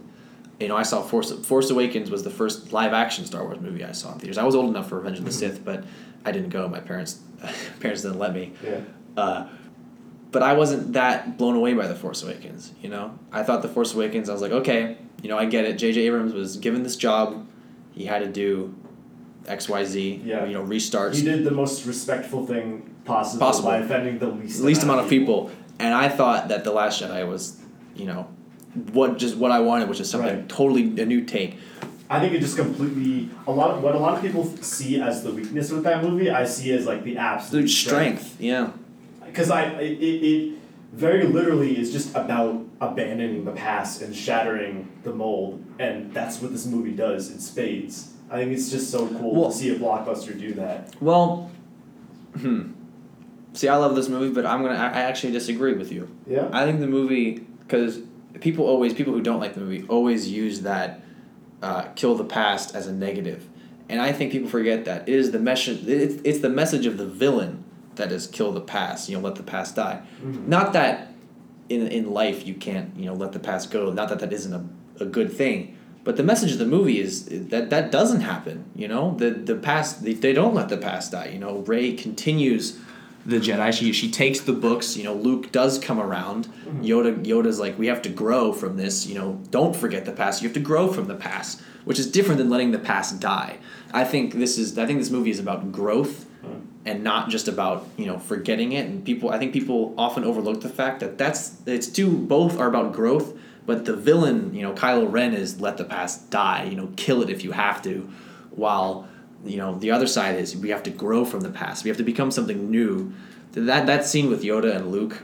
You 0.60 0.68
know, 0.68 0.76
I 0.76 0.82
saw 0.84 1.02
Force 1.02 1.32
Force 1.32 1.70
Awakens 1.70 2.10
was 2.10 2.22
the 2.22 2.30
first 2.30 2.72
live 2.72 2.92
action 2.92 3.24
Star 3.24 3.42
Wars 3.42 3.58
movie 3.60 3.84
I 3.84 3.92
saw 3.92 4.12
in 4.12 4.18
theaters. 4.20 4.38
I 4.38 4.44
was 4.44 4.54
old 4.54 4.68
enough 4.70 4.88
for 4.88 4.96
Revenge 4.96 5.18
of 5.18 5.24
the 5.24 5.30
Mhm. 5.30 5.34
Sith, 5.34 5.64
but 5.64 5.82
I 6.24 6.30
didn't 6.30 6.50
go. 6.50 6.68
My 6.68 6.78
parents 6.80 7.18
parents 7.80 8.02
didn't 8.02 8.18
let 8.18 8.32
me. 8.34 8.52
Yeah. 8.64 8.80
Uh, 9.16 9.44
but 10.32 10.42
I 10.42 10.54
wasn't 10.54 10.94
that 10.94 11.36
blown 11.38 11.54
away 11.54 11.74
by 11.74 11.86
the 11.86 11.94
Force 11.94 12.22
Awakens. 12.22 12.72
You 12.82 12.88
know, 12.88 13.18
I 13.30 13.42
thought 13.42 13.62
the 13.62 13.68
Force 13.68 13.94
Awakens. 13.94 14.28
I 14.28 14.32
was 14.32 14.42
like, 14.42 14.52
okay, 14.52 14.96
you 15.22 15.28
know, 15.28 15.38
I 15.38 15.44
get 15.44 15.64
it. 15.64 15.74
J.J. 15.78 16.00
Abrams 16.02 16.32
was 16.32 16.56
given 16.56 16.82
this 16.82 16.96
job. 16.96 17.46
He 17.92 18.06
had 18.06 18.20
to 18.20 18.28
do 18.28 18.74
X, 19.46 19.68
Y, 19.68 19.84
Z. 19.84 20.22
Yeah. 20.24 20.44
You 20.46 20.54
know, 20.54 20.64
restarts. 20.64 21.14
He 21.16 21.22
did 21.22 21.44
the 21.44 21.50
most 21.50 21.86
respectful 21.86 22.46
thing 22.46 22.94
possible, 23.04 23.40
Possible. 23.46 23.68
by 23.70 23.78
offending 23.78 24.18
the 24.18 24.28
least 24.28 24.60
least 24.62 24.82
amount 24.82 25.00
of 25.00 25.08
people. 25.08 25.50
And 25.78 25.92
I 25.94 26.08
thought 26.08 26.48
that 26.48 26.64
the 26.64 26.72
Last 26.72 27.02
Jedi 27.02 27.26
was, 27.28 27.60
you 27.96 28.06
know, 28.06 28.28
what 28.92 29.18
just 29.18 29.36
what 29.36 29.50
I 29.50 29.60
wanted, 29.60 29.88
which 29.88 30.00
is 30.00 30.08
something 30.08 30.34
Right. 30.34 30.48
totally 30.48 30.84
a 31.00 31.04
new 31.06 31.24
take. 31.24 31.58
I 32.08 32.20
think 32.20 32.34
it 32.34 32.40
just 32.40 32.56
completely 32.56 33.30
a 33.46 33.50
lot 33.52 33.70
of 33.70 33.82
what 33.82 33.94
a 33.94 33.98
lot 33.98 34.14
of 34.16 34.22
people 34.22 34.44
see 34.60 35.00
as 35.00 35.22
the 35.24 35.30
weakness 35.32 35.70
with 35.70 35.82
that 35.84 36.02
movie. 36.04 36.30
I 36.30 36.44
see 36.44 36.72
as 36.72 36.86
like 36.86 37.04
the 37.04 37.16
absolute 37.16 37.62
The 37.62 37.68
strength, 37.68 38.36
yeah. 38.40 38.70
Because 39.32 39.50
I 39.50 39.64
it, 39.80 39.98
it, 40.02 40.24
it 40.24 40.58
very 40.92 41.24
literally 41.24 41.78
is 41.78 41.90
just 41.90 42.14
about 42.14 42.64
abandoning 42.80 43.44
the 43.44 43.52
past 43.52 44.02
and 44.02 44.14
shattering 44.14 44.92
the 45.02 45.12
mold, 45.12 45.64
and 45.78 46.12
that's 46.12 46.40
what 46.42 46.52
this 46.52 46.66
movie 46.66 46.92
does 46.92 47.30
in 47.30 47.38
spades. 47.40 48.12
I 48.30 48.36
think 48.36 48.52
it's 48.52 48.70
just 48.70 48.90
so 48.90 49.08
cool 49.08 49.34
Well- 49.42 49.50
to 49.50 49.56
see 49.56 49.74
a 49.74 49.78
blockbuster 49.78 50.38
do 50.38 50.54
that. 50.54 50.94
Well, 51.00 51.50
hmm. 52.38 52.72
See, 53.54 53.68
I 53.68 53.76
love 53.76 53.94
this 53.94 54.08
movie, 54.08 54.32
but 54.32 54.46
I'm 54.46 54.62
gonna. 54.62 54.74
I 54.76 54.86
I 54.88 55.02
actually 55.02 55.32
disagree 55.32 55.74
with 55.74 55.92
you. 55.92 56.08
Yeah. 56.26 56.48
I 56.52 56.64
think 56.64 56.80
the 56.80 56.86
movie 56.86 57.40
because 57.60 58.00
people 58.40 58.66
always 58.66 58.94
people 58.94 59.12
who 59.12 59.20
don't 59.20 59.40
like 59.40 59.54
the 59.54 59.60
movie 59.60 59.84
always 59.88 60.28
use 60.28 60.62
that 60.62 61.02
uh, 61.62 61.82
kill 61.94 62.14
the 62.14 62.24
past 62.24 62.74
as 62.74 62.86
a 62.86 62.92
negative, 62.92 63.46
and 63.88 64.00
I 64.00 64.12
think 64.12 64.32
people 64.32 64.48
forget 64.48 64.84
that 64.86 65.08
it 65.08 65.14
is 65.14 65.30
the 65.32 65.38
message. 65.38 65.86
It's, 65.86 66.20
it's 66.24 66.38
the 66.40 66.48
message 66.48 66.86
of 66.86 66.96
the 66.96 67.06
villain 67.06 67.64
that 68.02 68.12
is 68.12 68.26
kill 68.26 68.52
the 68.52 68.60
past. 68.60 69.08
You 69.08 69.16
know, 69.16 69.22
let 69.28 69.36
the 69.36 69.42
past 69.42 69.76
die. 69.76 70.00
Mhm. 70.24 70.48
Not 70.48 70.72
that 70.72 70.94
in 71.68 71.86
in 71.98 72.04
life 72.12 72.46
you 72.48 72.54
can't 72.54 72.88
you 72.96 73.06
know 73.06 73.14
let 73.14 73.32
the 73.32 73.38
past 73.38 73.70
go. 73.70 73.92
Not 73.92 74.08
that 74.10 74.18
that 74.20 74.32
isn't 74.32 74.52
a, 74.52 75.04
a 75.04 75.06
good 75.06 75.32
thing. 75.32 75.76
But 76.04 76.16
the 76.16 76.24
message 76.24 76.50
of 76.52 76.58
the 76.58 76.66
movie 76.76 76.98
is 76.98 77.26
that 77.50 77.70
that 77.70 77.92
doesn't 77.92 78.22
happen. 78.22 78.64
You 78.74 78.88
know, 78.88 79.14
the 79.22 79.30
the 79.30 79.54
past 79.54 80.02
they, 80.04 80.14
they 80.14 80.32
don't 80.32 80.54
let 80.54 80.68
the 80.68 80.76
past 80.88 81.12
die. 81.12 81.28
You 81.34 81.38
know, 81.38 81.58
Rey 81.58 81.92
continues 81.92 82.76
the 83.24 83.38
Jedi. 83.38 83.72
She 83.72 83.92
she 83.92 84.10
takes 84.10 84.40
the 84.40 84.52
books. 84.52 84.96
You 84.96 85.04
know, 85.04 85.14
Luke 85.14 85.52
does 85.52 85.78
come 85.78 86.00
around. 86.00 86.48
Yoda 86.80 87.24
Yoda's 87.24 87.60
like, 87.60 87.78
we 87.78 87.86
have 87.86 88.02
to 88.02 88.08
grow 88.08 88.52
from 88.52 88.76
this. 88.76 89.06
You 89.06 89.14
know, 89.18 89.40
don't 89.50 89.76
forget 89.76 90.04
the 90.04 90.12
past. 90.22 90.42
You 90.42 90.48
have 90.48 90.54
to 90.54 90.66
grow 90.72 90.84
from 90.92 91.06
the 91.06 91.14
past, 91.28 91.60
which 91.84 92.00
is 92.00 92.06
different 92.10 92.38
than 92.38 92.50
letting 92.50 92.72
the 92.72 92.80
past 92.92 93.20
die. 93.20 93.52
I 93.94 94.04
think 94.12 94.34
this 94.42 94.58
is. 94.58 94.76
I 94.76 94.86
think 94.86 94.98
this 94.98 95.10
movie 95.10 95.30
is 95.30 95.38
about 95.38 95.70
growth, 95.70 96.26
and 96.84 97.04
not 97.04 97.28
just 97.30 97.48
about 97.48 97.86
you 97.96 98.06
know 98.06 98.18
forgetting 98.18 98.72
it. 98.72 98.86
And 98.86 99.04
people, 99.04 99.30
I 99.30 99.38
think 99.38 99.52
people 99.52 99.94
often 99.96 100.24
overlook 100.24 100.60
the 100.60 100.68
fact 100.68 101.00
that 101.00 101.18
that's 101.18 101.56
it's 101.66 101.86
two. 101.88 102.10
Both 102.16 102.58
are 102.58 102.68
about 102.68 102.92
growth, 102.92 103.36
but 103.66 103.84
the 103.84 103.94
villain, 103.96 104.54
you 104.54 104.62
know, 104.62 104.72
Kylo 104.72 105.10
Ren 105.10 105.34
is 105.34 105.60
let 105.60 105.76
the 105.76 105.84
past 105.84 106.30
die. 106.30 106.64
You 106.64 106.76
know, 106.76 106.90
kill 106.96 107.22
it 107.22 107.30
if 107.30 107.44
you 107.44 107.52
have 107.52 107.82
to, 107.82 108.10
while 108.50 109.08
you 109.44 109.56
know 109.56 109.78
the 109.78 109.90
other 109.90 110.06
side 110.06 110.36
is 110.36 110.56
we 110.56 110.70
have 110.70 110.82
to 110.84 110.90
grow 110.90 111.24
from 111.24 111.40
the 111.40 111.50
past. 111.50 111.84
We 111.84 111.88
have 111.88 111.98
to 111.98 112.04
become 112.04 112.30
something 112.30 112.70
new. 112.70 113.12
That 113.52 113.86
that 113.86 114.06
scene 114.06 114.30
with 114.30 114.42
Yoda 114.42 114.74
and 114.74 114.90
Luke 114.90 115.22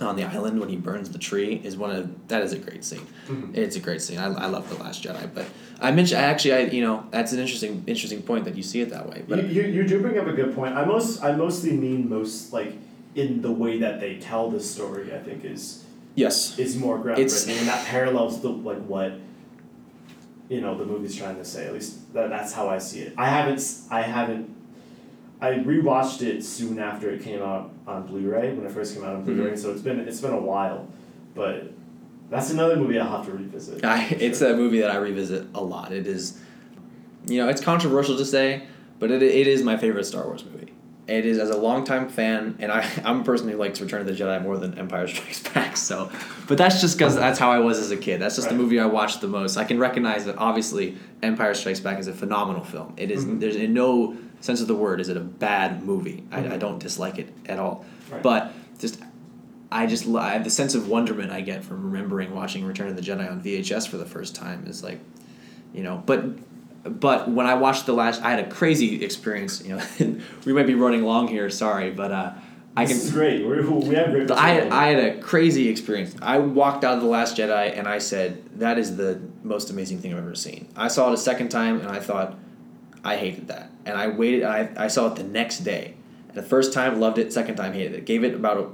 on 0.00 0.16
the 0.16 0.24
island 0.24 0.60
when 0.60 0.68
he 0.68 0.76
burns 0.76 1.10
the 1.10 1.18
tree 1.18 1.60
is 1.64 1.76
one 1.76 1.90
of 1.90 2.28
that 2.28 2.42
is 2.42 2.52
a 2.52 2.58
great 2.58 2.84
scene. 2.84 3.06
Mhm. 3.28 3.56
It's 3.56 3.76
a 3.76 3.80
great 3.80 4.02
scene. 4.02 4.18
I, 4.18 4.26
I 4.26 4.46
love 4.46 4.68
the 4.68 4.76
Last 4.82 5.02
Jedi, 5.02 5.28
but 5.34 5.46
I 5.80 5.90
mentioned 5.90 6.20
I 6.20 6.24
actually 6.24 6.54
I 6.54 6.60
you 6.60 6.82
know 6.82 7.06
that's 7.10 7.32
an 7.32 7.38
interesting 7.38 7.84
interesting 7.86 8.22
point 8.22 8.44
that 8.44 8.56
you 8.56 8.62
see 8.62 8.80
it 8.80 8.90
that 8.90 9.08
way. 9.08 9.24
But 9.28 9.44
you, 9.44 9.62
you, 9.62 9.68
you 9.68 9.86
do 9.86 10.00
bring 10.00 10.18
up 10.18 10.26
a 10.26 10.32
good 10.32 10.54
point. 10.54 10.74
I 10.74 10.84
most 10.84 11.22
I 11.22 11.32
mostly 11.32 11.72
mean 11.72 12.08
most 12.08 12.52
like 12.52 12.74
in 13.14 13.42
the 13.42 13.52
way 13.52 13.78
that 13.78 14.00
they 14.00 14.16
tell 14.18 14.50
the 14.50 14.60
story. 14.60 15.14
I 15.14 15.18
think 15.18 15.44
is 15.44 15.84
yes, 16.14 16.58
is 16.58 16.76
more 16.76 16.96
It's- 17.10 17.44
groundbreaking, 17.44 17.58
and 17.58 17.68
that 17.68 17.86
parallels 17.86 18.40
the 18.40 18.48
like 18.48 18.82
what 18.84 19.12
you 20.48 20.60
know 20.60 20.76
the 20.78 20.84
movie's 20.84 21.16
trying 21.16 21.36
to 21.36 21.44
say. 21.44 21.66
At 21.66 21.74
least 21.74 22.12
that, 22.14 22.30
that's 22.30 22.52
how 22.52 22.68
I 22.68 22.78
see 22.78 23.00
it. 23.00 23.14
I 23.18 23.26
haven't 23.28 23.62
I 23.90 24.02
haven't 24.02 24.54
I 25.40 25.50
rewatched 25.52 26.22
it 26.22 26.42
soon 26.42 26.78
after 26.78 27.10
it 27.10 27.22
came 27.22 27.42
out 27.42 27.70
on 27.86 28.06
Blu-ray 28.06 28.54
when 28.54 28.64
it 28.64 28.72
first 28.72 28.94
came 28.94 29.04
out 29.04 29.16
on 29.16 29.24
Blu-ray. 29.24 29.50
Mm-hmm. 29.50 29.56
So 29.56 29.72
it's 29.72 29.82
been 29.82 30.00
it's 30.00 30.20
been 30.20 30.32
a 30.32 30.40
while, 30.40 30.88
but 31.34 31.72
that's 32.30 32.50
another 32.50 32.76
movie 32.76 32.98
I'll 32.98 33.16
have 33.16 33.26
to 33.26 33.32
revisit. 33.32 33.84
I, 33.84 34.04
it's 34.20 34.38
sure. 34.40 34.52
a 34.52 34.56
movie 34.56 34.80
that 34.80 34.90
I 34.90 34.96
revisit 34.96 35.46
a 35.54 35.62
lot. 35.62 35.92
It 35.92 36.06
is 36.06 36.40
you 37.26 37.42
know, 37.42 37.48
it's 37.48 37.60
controversial 37.60 38.16
to 38.16 38.24
say, 38.24 38.66
but 39.00 39.10
it, 39.10 39.22
it 39.22 39.46
is 39.48 39.62
my 39.62 39.76
favorite 39.76 40.04
Star 40.04 40.24
Wars 40.26 40.44
movie. 40.44 40.72
It 41.08 41.24
is 41.26 41.38
as 41.38 41.50
a 41.50 41.56
longtime 41.56 42.08
fan, 42.08 42.56
and 42.60 42.70
I, 42.72 42.88
I'm 43.04 43.20
a 43.20 43.24
person 43.24 43.48
who 43.48 43.56
likes 43.56 43.80
Return 43.80 44.00
of 44.00 44.06
the 44.06 44.12
Jedi 44.12 44.40
more 44.42 44.56
than 44.58 44.78
Empire 44.78 45.06
Strikes 45.08 45.42
Back. 45.48 45.76
So, 45.76 46.10
but 46.48 46.56
that's 46.56 46.80
just 46.80 46.96
because 46.96 47.14
that's 47.16 47.38
how 47.38 47.50
I 47.52 47.58
was 47.58 47.78
as 47.78 47.90
a 47.90 47.96
kid. 47.98 48.18
That's 48.20 48.36
just 48.36 48.48
the 48.48 48.54
movie 48.54 48.80
I 48.80 48.86
watched 48.86 49.20
the 49.20 49.28
most. 49.28 49.56
I 49.58 49.64
can 49.64 49.78
recognize 49.78 50.24
that 50.24 50.38
obviously 50.38 50.96
Empire 51.22 51.52
Strikes 51.54 51.80
Back 51.80 51.98
is 51.98 52.08
a 52.08 52.14
phenomenal 52.14 52.64
film. 52.64 52.94
It 52.96 53.10
is- 53.10 53.26
Mhm. 53.26 53.40
there's 53.40 53.56
in 53.56 53.74
no 53.74 54.16
sense 54.40 54.62
of 54.62 54.68
the 54.68 54.74
word 54.74 55.00
is 55.00 55.08
it 55.10 55.16
a 55.18 55.20
bad 55.20 55.82
movie. 55.82 56.24
I, 56.32 56.38
I 56.38 56.42
Mhm. 56.44 56.58
don't 56.60 56.78
dislike 56.78 57.18
it 57.18 57.28
at 57.46 57.58
all. 57.58 57.84
Right. 58.10 58.22
But 58.22 58.52
just 58.78 59.00
I 59.76 59.86
just 59.86 60.06
I 60.08 60.32
have 60.32 60.44
the 60.44 60.50
sense 60.50 60.74
of 60.74 60.88
wonderment 60.88 61.30
I 61.32 61.42
get 61.42 61.62
from 61.62 61.84
remembering 61.84 62.34
watching 62.34 62.64
Return 62.64 62.88
of 62.88 62.96
the 62.96 63.02
Jedi 63.02 63.30
on 63.30 63.42
VHS 63.42 63.86
for 63.88 63.98
the 63.98 64.06
first 64.06 64.34
time 64.34 64.66
is 64.66 64.82
like, 64.82 65.00
you 65.74 65.82
know, 65.82 66.02
but 66.06 66.24
but 66.84 67.28
when 67.28 67.46
I 67.46 67.54
watched 67.54 67.84
the 67.84 67.92
last, 67.92 68.22
I 68.22 68.30
had 68.30 68.40
a 68.40 68.48
crazy 68.48 69.04
experience. 69.04 69.62
You 69.62 69.76
know, 69.76 70.18
we 70.46 70.52
might 70.54 70.66
be 70.66 70.74
running 70.74 71.02
long 71.02 71.28
here. 71.28 71.50
Sorry, 71.50 71.90
but 71.90 72.10
uh, 72.10 72.32
I 72.74 72.86
this 72.86 72.96
can. 72.96 73.06
is 73.06 73.12
great. 73.12 73.46
We're, 73.46 73.68
we 73.68 73.94
have 73.94 74.10
great. 74.12 74.30
I. 74.30 74.68
I 74.70 74.86
had 74.88 74.98
a 74.98 75.20
crazy 75.20 75.68
experience. 75.68 76.16
I 76.22 76.38
walked 76.38 76.82
out 76.82 76.94
of 76.94 77.02
The 77.02 77.08
Last 77.08 77.36
Jedi 77.36 77.76
and 77.76 77.86
I 77.86 77.98
said, 77.98 78.42
that 78.58 78.78
is 78.78 78.96
the 78.96 79.20
most 79.42 79.70
amazing 79.70 79.98
thing 79.98 80.12
I've 80.12 80.18
ever 80.18 80.34
seen. 80.34 80.68
I 80.74 80.88
saw 80.88 81.10
it 81.10 81.14
a 81.14 81.18
second 81.18 81.48
time 81.48 81.80
and 81.80 81.88
I 81.88 82.00
thought, 82.00 82.38
I 83.04 83.16
hated 83.16 83.48
that. 83.48 83.70
And 83.84 83.96
I 83.96 84.08
waited, 84.08 84.44
I, 84.44 84.70
I 84.76 84.88
saw 84.88 85.06
it 85.08 85.16
the 85.16 85.22
next 85.22 85.60
day. 85.60 85.96
The 86.34 86.42
first 86.42 86.72
time, 86.72 87.00
loved 87.00 87.18
it. 87.18 87.32
Second 87.32 87.56
time, 87.56 87.72
hated 87.72 87.94
it. 87.94 88.04
Gave 88.04 88.24
it 88.24 88.34
about 88.34 88.58
a, 88.58 88.68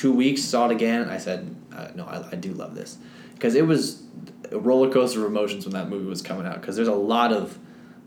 two 0.00 0.12
weeks, 0.12 0.42
saw 0.42 0.64
it 0.64 0.72
again. 0.72 1.10
I 1.10 1.18
said, 1.18 1.54
uh, 1.76 1.88
no, 1.94 2.06
I, 2.06 2.30
I 2.32 2.34
do 2.36 2.54
love 2.54 2.74
this. 2.74 2.96
Because 3.34 3.54
it 3.54 3.66
was 3.66 4.02
a 4.50 4.58
roller 4.58 4.90
coaster 4.90 5.20
of 5.20 5.26
emotions 5.26 5.66
when 5.66 5.74
that 5.74 5.90
movie 5.90 6.06
was 6.06 6.22
coming 6.22 6.46
out. 6.46 6.58
Because 6.58 6.74
there's 6.74 6.88
a 6.88 6.94
lot 6.94 7.34
of, 7.34 7.58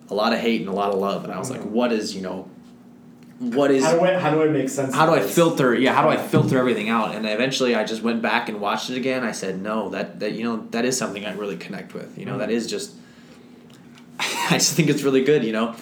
a 0.09 0.15
lot 0.15 0.33
of 0.33 0.39
hate 0.39 0.61
and 0.61 0.69
a 0.71 0.73
lot 0.73 0.91
of 0.91 0.97
love. 0.97 1.23
And 1.23 1.31
I 1.31 1.37
was 1.37 1.51
like, 1.51 1.61
what 1.61 1.93
is, 1.93 2.15
you 2.15 2.23
know, 2.23 2.49
what 3.37 3.69
is 3.69 3.83
How 3.83 3.93
do 3.93 4.05
I 4.05 4.19
how 4.19 4.31
do 4.31 4.41
I 4.41 4.47
make 4.47 4.69
sense? 4.69 4.95
how 4.95 5.05
do 5.05 5.11
I 5.11 5.19
this? 5.19 5.35
filter? 5.35 5.75
Yeah, 5.75 5.93
how 5.93 6.01
do 6.03 6.09
I 6.09 6.17
filter 6.17 6.57
everything 6.57 6.89
out? 6.89 7.13
And 7.13 7.25
eventually, 7.25 7.75
I 7.75 7.83
just 7.83 8.01
went 8.01 8.21
back 8.21 8.47
and 8.47 8.61
watched 8.61 8.89
it 8.89 8.95
again. 8.95 9.23
I 9.23 9.33
said, 9.33 9.61
no, 9.61 9.89
that 9.89 10.19
that 10.21 10.31
you 10.33 10.43
know 10.43 10.67
that 10.71 10.85
is 10.85 10.97
something 10.97 11.25
I 11.25 11.33
really 11.33 11.57
connect 11.57 11.93
with. 11.93 12.17
You 12.17 12.25
know, 12.25 12.37
that 12.37 12.49
is 12.49 12.67
just. 12.67 12.93
I 14.19 14.53
just 14.53 14.73
think 14.73 14.89
it's 14.89 15.01
really 15.01 15.23
good. 15.23 15.43
You 15.43 15.51
know, 15.51 15.75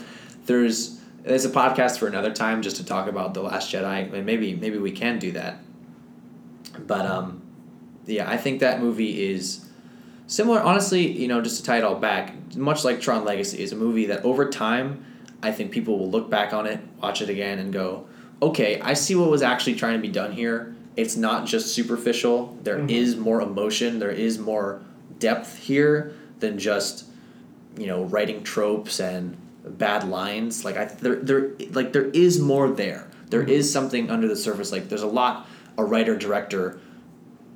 there's 0.46 1.00
there's 1.24 1.46
a 1.46 1.50
podcast 1.50 2.00
for 2.00 2.08
another 2.08 2.34
time 2.34 2.64
just 2.64 2.78
to 2.78 2.86
talk 2.86 3.08
about 3.08 3.34
the 3.34 3.44
Last 3.44 3.72
Jedi, 3.72 4.12
and 4.12 4.26
maybe 4.26 4.56
maybe 4.56 4.78
we 4.78 4.92
can 4.92 5.20
do 5.20 5.34
that. 5.34 5.60
But 6.80 7.06
um, 7.06 7.42
yeah, 8.06 8.30
I 8.30 8.38
think 8.38 8.60
that 8.60 8.80
movie 8.80 9.32
is 9.32 9.66
similar. 10.28 10.60
Honestly, 10.62 11.06
you 11.12 11.28
know, 11.28 11.42
just 11.42 11.58
to 11.58 11.64
tie 11.64 11.78
it 11.78 11.84
all 11.84 11.96
back, 11.96 12.34
much 12.56 12.84
like 12.84 13.02
Tron 13.02 13.26
Legacy 13.26 13.62
is 13.62 13.72
a 13.72 13.76
movie 13.76 14.06
that 14.08 14.24
over 14.24 14.50
time, 14.50 15.06
I 15.44 15.52
think 15.52 15.72
people 15.72 15.98
will 15.98 16.10
look 16.10 16.30
back 16.30 16.54
on 16.54 16.66
it, 16.68 16.80
watch 17.02 17.22
it 17.22 17.30
again, 17.30 17.60
and 17.60 17.74
go, 17.74 18.08
okay, 18.42 18.80
I 18.82 18.94
see 18.94 19.16
what 19.16 19.30
was 19.30 19.42
actually 19.42 19.76
trying 19.76 19.94
to 19.94 20.00
be 20.02 20.08
done 20.14 20.32
here. 20.32 20.76
It's 20.96 21.16
not 21.16 21.46
just 21.46 21.74
superficial. 21.74 22.58
There 22.64 22.80
is 22.88 23.16
Mhm. 23.16 23.20
more 23.20 23.42
emotion. 23.42 24.00
There 24.00 24.12
is 24.12 24.38
more 24.38 24.82
depth 25.20 25.58
here 25.60 26.14
than 26.40 26.58
just, 26.60 27.06
you 27.78 27.88
know, 27.88 28.04
writing 28.04 28.44
tropes 28.44 29.00
and 29.00 29.38
bad 29.66 30.08
lines. 30.08 30.66
Like 30.66 30.76
I, 30.78 30.86
there, 30.86 31.16
there, 31.16 31.52
like 31.72 31.94
there 31.94 32.06
is 32.10 32.40
more 32.40 32.70
there. 32.70 33.08
There 33.30 33.44
is 33.44 33.72
something 33.72 34.10
under 34.10 34.28
the 34.28 34.36
surface. 34.36 34.72
Like 34.72 34.90
there's 34.90 35.04
a 35.04 35.08
lot 35.08 35.48
a 35.78 35.84
writer 35.84 36.16
director 36.16 36.80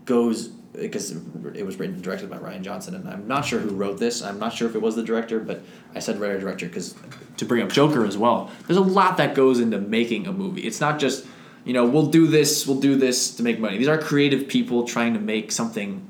goes 0.06 0.50
because 0.74 1.12
it 1.54 1.66
was 1.66 1.78
written 1.80 1.96
and 1.96 2.04
directed 2.04 2.30
by 2.30 2.38
Rian 2.38 2.62
Johnson, 2.62 2.96
and 2.96 3.08
I'm 3.08 3.28
not 3.28 3.46
sure 3.46 3.60
who 3.60 3.70
wrote 3.76 3.98
this. 3.98 4.22
I'm 4.22 4.40
not 4.40 4.52
sure 4.54 4.68
if 4.68 4.76
it 4.76 4.82
was 4.82 4.96
the 4.96 5.04
director, 5.04 5.40
but 5.40 5.62
I 5.96 6.00
said 6.00 6.20
writer 6.20 6.38
director 6.40 6.68
because 6.68 6.96
to 7.38 7.46
bring 7.46 7.64
up 7.64 7.72
Joker 7.72 8.06
as 8.06 8.18
well. 8.18 8.52
There's 8.68 8.78
a 8.78 8.82
lot 8.82 9.18
that 9.18 9.36
goes 9.36 9.60
into 9.60 9.80
making 9.80 10.28
a 10.28 10.34
movie. 10.34 10.62
It's 10.62 10.82
not 10.82 11.00
just 11.00 11.26
you 11.64 11.74
know 11.74 11.86
we'll 11.86 12.08
do 12.08 12.28
this, 12.28 12.68
we'll 12.68 12.80
do 12.82 12.96
this 12.96 13.36
to 13.38 13.44
make 13.44 13.60
money. 13.60 13.78
These 13.78 13.88
are 13.88 13.98
creative 13.98 14.48
people 14.48 14.86
trying 14.86 15.14
to 15.14 15.20
make 15.20 15.52
something 15.52 16.06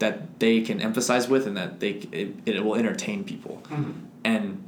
that 0.00 0.40
they 0.40 0.60
can 0.60 0.80
emphasize 0.80 1.28
with, 1.28 1.46
and 1.46 1.56
that 1.56 1.78
they 1.80 1.90
it, 2.10 2.34
it 2.46 2.64
will 2.64 2.74
entertain 2.74 3.22
people. 3.24 3.62
Mhm. 3.70 3.92
And 4.24 4.62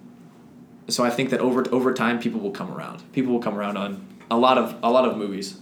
so 0.88 1.05
I 1.05 1.10
think 1.10 1.30
that 1.30 1.40
over 1.40 1.64
over 1.72 1.93
time, 1.93 2.20
people 2.20 2.40
will 2.40 2.52
come 2.52 2.70
around. 2.72 3.02
People 3.12 3.32
will 3.32 3.40
come 3.43 3.56
around 3.56 3.76
on 3.76 4.06
a 4.30 4.36
lot 4.38 4.56
of 4.56 4.76
a 4.84 4.90
lot 4.90 5.05
of 5.05 5.16
movies. 5.16 5.59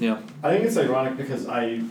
Yeah. 0.00 0.20
I 0.42 0.50
think 0.50 0.64
it's 0.64 0.76
ironic 0.76 1.16
because 1.16 1.46
I, 1.46 1.82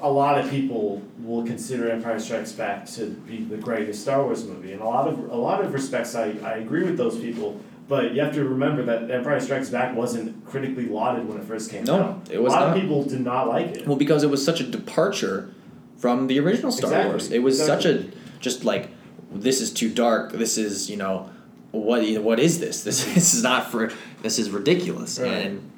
a 0.00 0.10
lot 0.10 0.38
of 0.38 0.50
people 0.50 1.02
will 1.18 1.44
consider 1.44 1.90
Empire 1.90 2.20
Strikes 2.20 2.52
Back 2.52 2.86
to 2.90 3.06
be 3.06 3.42
the 3.42 3.56
greatest 3.56 4.02
Star 4.02 4.22
Wars 4.22 4.44
movie, 4.44 4.72
and 4.72 4.80
a 4.80 4.84
lot 4.84 5.08
of 5.08 5.18
a 5.30 5.36
lot 5.36 5.64
of 5.64 5.72
respects 5.72 6.14
I, 6.14 6.34
I 6.44 6.52
agree 6.58 6.84
with 6.84 6.96
those 6.96 7.18
people. 7.18 7.60
But 7.88 8.14
you 8.14 8.22
have 8.22 8.32
to 8.34 8.44
remember 8.44 8.84
that 8.84 9.10
Empire 9.10 9.40
Strikes 9.40 9.68
Back 9.70 9.94
wasn't 9.96 10.46
critically 10.46 10.86
lauded 10.86 11.28
when 11.28 11.38
it 11.38 11.44
first 11.44 11.70
came 11.70 11.84
No, 11.84 11.96
out. 11.96 12.28
No, 12.28 12.34
it 12.34 12.42
was 12.42 12.52
a 12.52 12.56
lot 12.56 12.68
not. 12.68 12.76
of 12.76 12.82
people 12.82 13.02
did 13.04 13.20
not 13.20 13.48
like 13.48 13.66
it. 13.76 13.86
Well, 13.86 13.96
because 13.96 14.22
it 14.22 14.30
was 14.30 14.42
such 14.44 14.60
a 14.60 14.64
departure 14.64 15.52
from 15.98 16.26
the 16.26 16.38
original 16.38 16.70
Star 16.72 16.90
Exactly, 16.90 17.10
Wars. 17.10 17.30
It 17.32 17.40
was 17.40 17.60
exactly. 17.60 17.92
such 17.92 18.14
a 18.14 18.38
just 18.40 18.64
like 18.64 18.90
this 19.32 19.60
is 19.60 19.72
too 19.72 19.88
dark. 19.88 20.32
This 20.32 20.58
is 20.58 20.90
you 20.90 20.96
know 20.96 21.30
what 21.72 22.02
what 22.22 22.38
is 22.38 22.60
this? 22.60 22.84
This 22.84 23.04
this 23.14 23.34
is 23.34 23.42
not 23.42 23.70
for 23.70 23.92
this 24.22 24.38
is 24.38 24.50
ridiculous. 24.50 25.18
Right. 25.18 25.30
And 25.46 25.71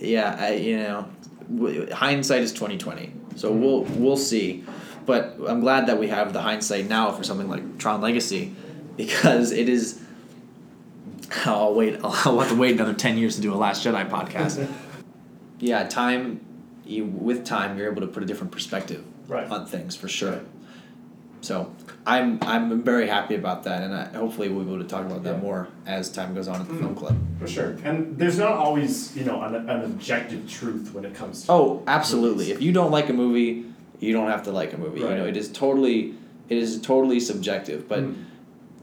yeah, 0.00 0.36
I 0.38 0.52
you 0.54 0.78
know 0.78 1.06
hindsight 1.92 2.42
is 2.42 2.52
twenty 2.52 2.78
twenty. 2.78 3.12
So 3.36 3.52
Mhm. 3.52 3.60
we'll 3.60 3.82
we'll 4.00 4.16
see. 4.16 4.64
But 5.06 5.36
I'm 5.48 5.60
glad 5.60 5.86
that 5.86 5.98
we 5.98 6.08
have 6.08 6.32
the 6.32 6.40
hindsight 6.42 6.88
now 6.88 7.10
for 7.12 7.24
something 7.24 7.48
like 7.48 7.78
Tron 7.78 8.00
Legacy, 8.00 8.52
because 8.96 9.50
it 9.50 9.68
is. 9.68 10.00
I'll 11.44 11.74
wait. 11.74 11.96
I'll, 12.04 12.12
I'll 12.24 12.40
have 12.40 12.48
to 12.50 12.54
wait 12.56 12.74
another 12.74 12.94
ten 12.94 13.16
years 13.18 13.36
to 13.36 13.40
do 13.42 13.52
a 13.54 13.56
Last 13.56 13.84
Jedi 13.84 14.08
podcast. 14.08 14.66
yeah, 15.58 15.84
time. 15.88 16.40
You 16.84 17.04
with 17.04 17.44
time, 17.44 17.78
you're 17.78 17.90
able 17.90 18.00
to 18.00 18.08
put 18.08 18.22
a 18.22 18.26
different 18.26 18.50
perspective 18.52 19.04
Right. 19.28 19.48
on 19.48 19.64
things 19.66 19.94
for 19.94 20.08
sure. 20.08 20.32
Right. 20.32 20.42
So 21.42 21.72
I'm 22.06 22.38
I'm 22.42 22.82
very 22.82 23.06
happy 23.08 23.34
about 23.34 23.64
that, 23.64 23.82
and 23.82 23.94
I, 23.94 24.04
hopefully 24.16 24.48
we'll 24.48 24.64
be 24.64 24.72
able 24.74 24.82
to 24.82 24.88
talk 24.88 25.06
about 25.06 25.22
that 25.24 25.36
Yeah. 25.36 25.40
more 25.42 25.68
as 25.86 26.10
time 26.10 26.34
goes 26.34 26.48
on 26.48 26.60
at 26.60 26.68
the 26.68 26.74
Mhm. 26.74 26.78
film 26.80 26.94
club. 26.94 27.16
For 27.38 27.46
sure. 27.46 27.76
And 27.84 28.18
there's 28.18 28.38
not 28.38 28.52
always, 28.52 29.16
you 29.16 29.24
know, 29.24 29.42
an, 29.42 29.54
an 29.54 29.84
objective 29.84 30.48
truth 30.48 30.92
when 30.94 31.04
it 31.04 31.14
comes 31.14 31.44
to 31.46 31.52
Oh, 31.52 31.82
absolutely! 31.86 32.44
movies. 32.44 32.56
If 32.56 32.62
you 32.62 32.72
don't 32.72 32.90
like 32.90 33.08
a 33.08 33.12
movie, 33.12 33.64
you 34.00 34.12
don't 34.12 34.28
have 34.28 34.42
to 34.44 34.50
like 34.52 34.72
a 34.72 34.78
movie. 34.78 35.00
You 35.00 35.08
know, 35.08 35.26
it 35.26 35.36
is 35.36 35.48
totally 35.48 36.14
it 36.48 36.58
is 36.58 36.80
totally 36.80 37.20
subjective, 37.20 37.88
but. 37.88 38.00
Mm. 38.00 38.14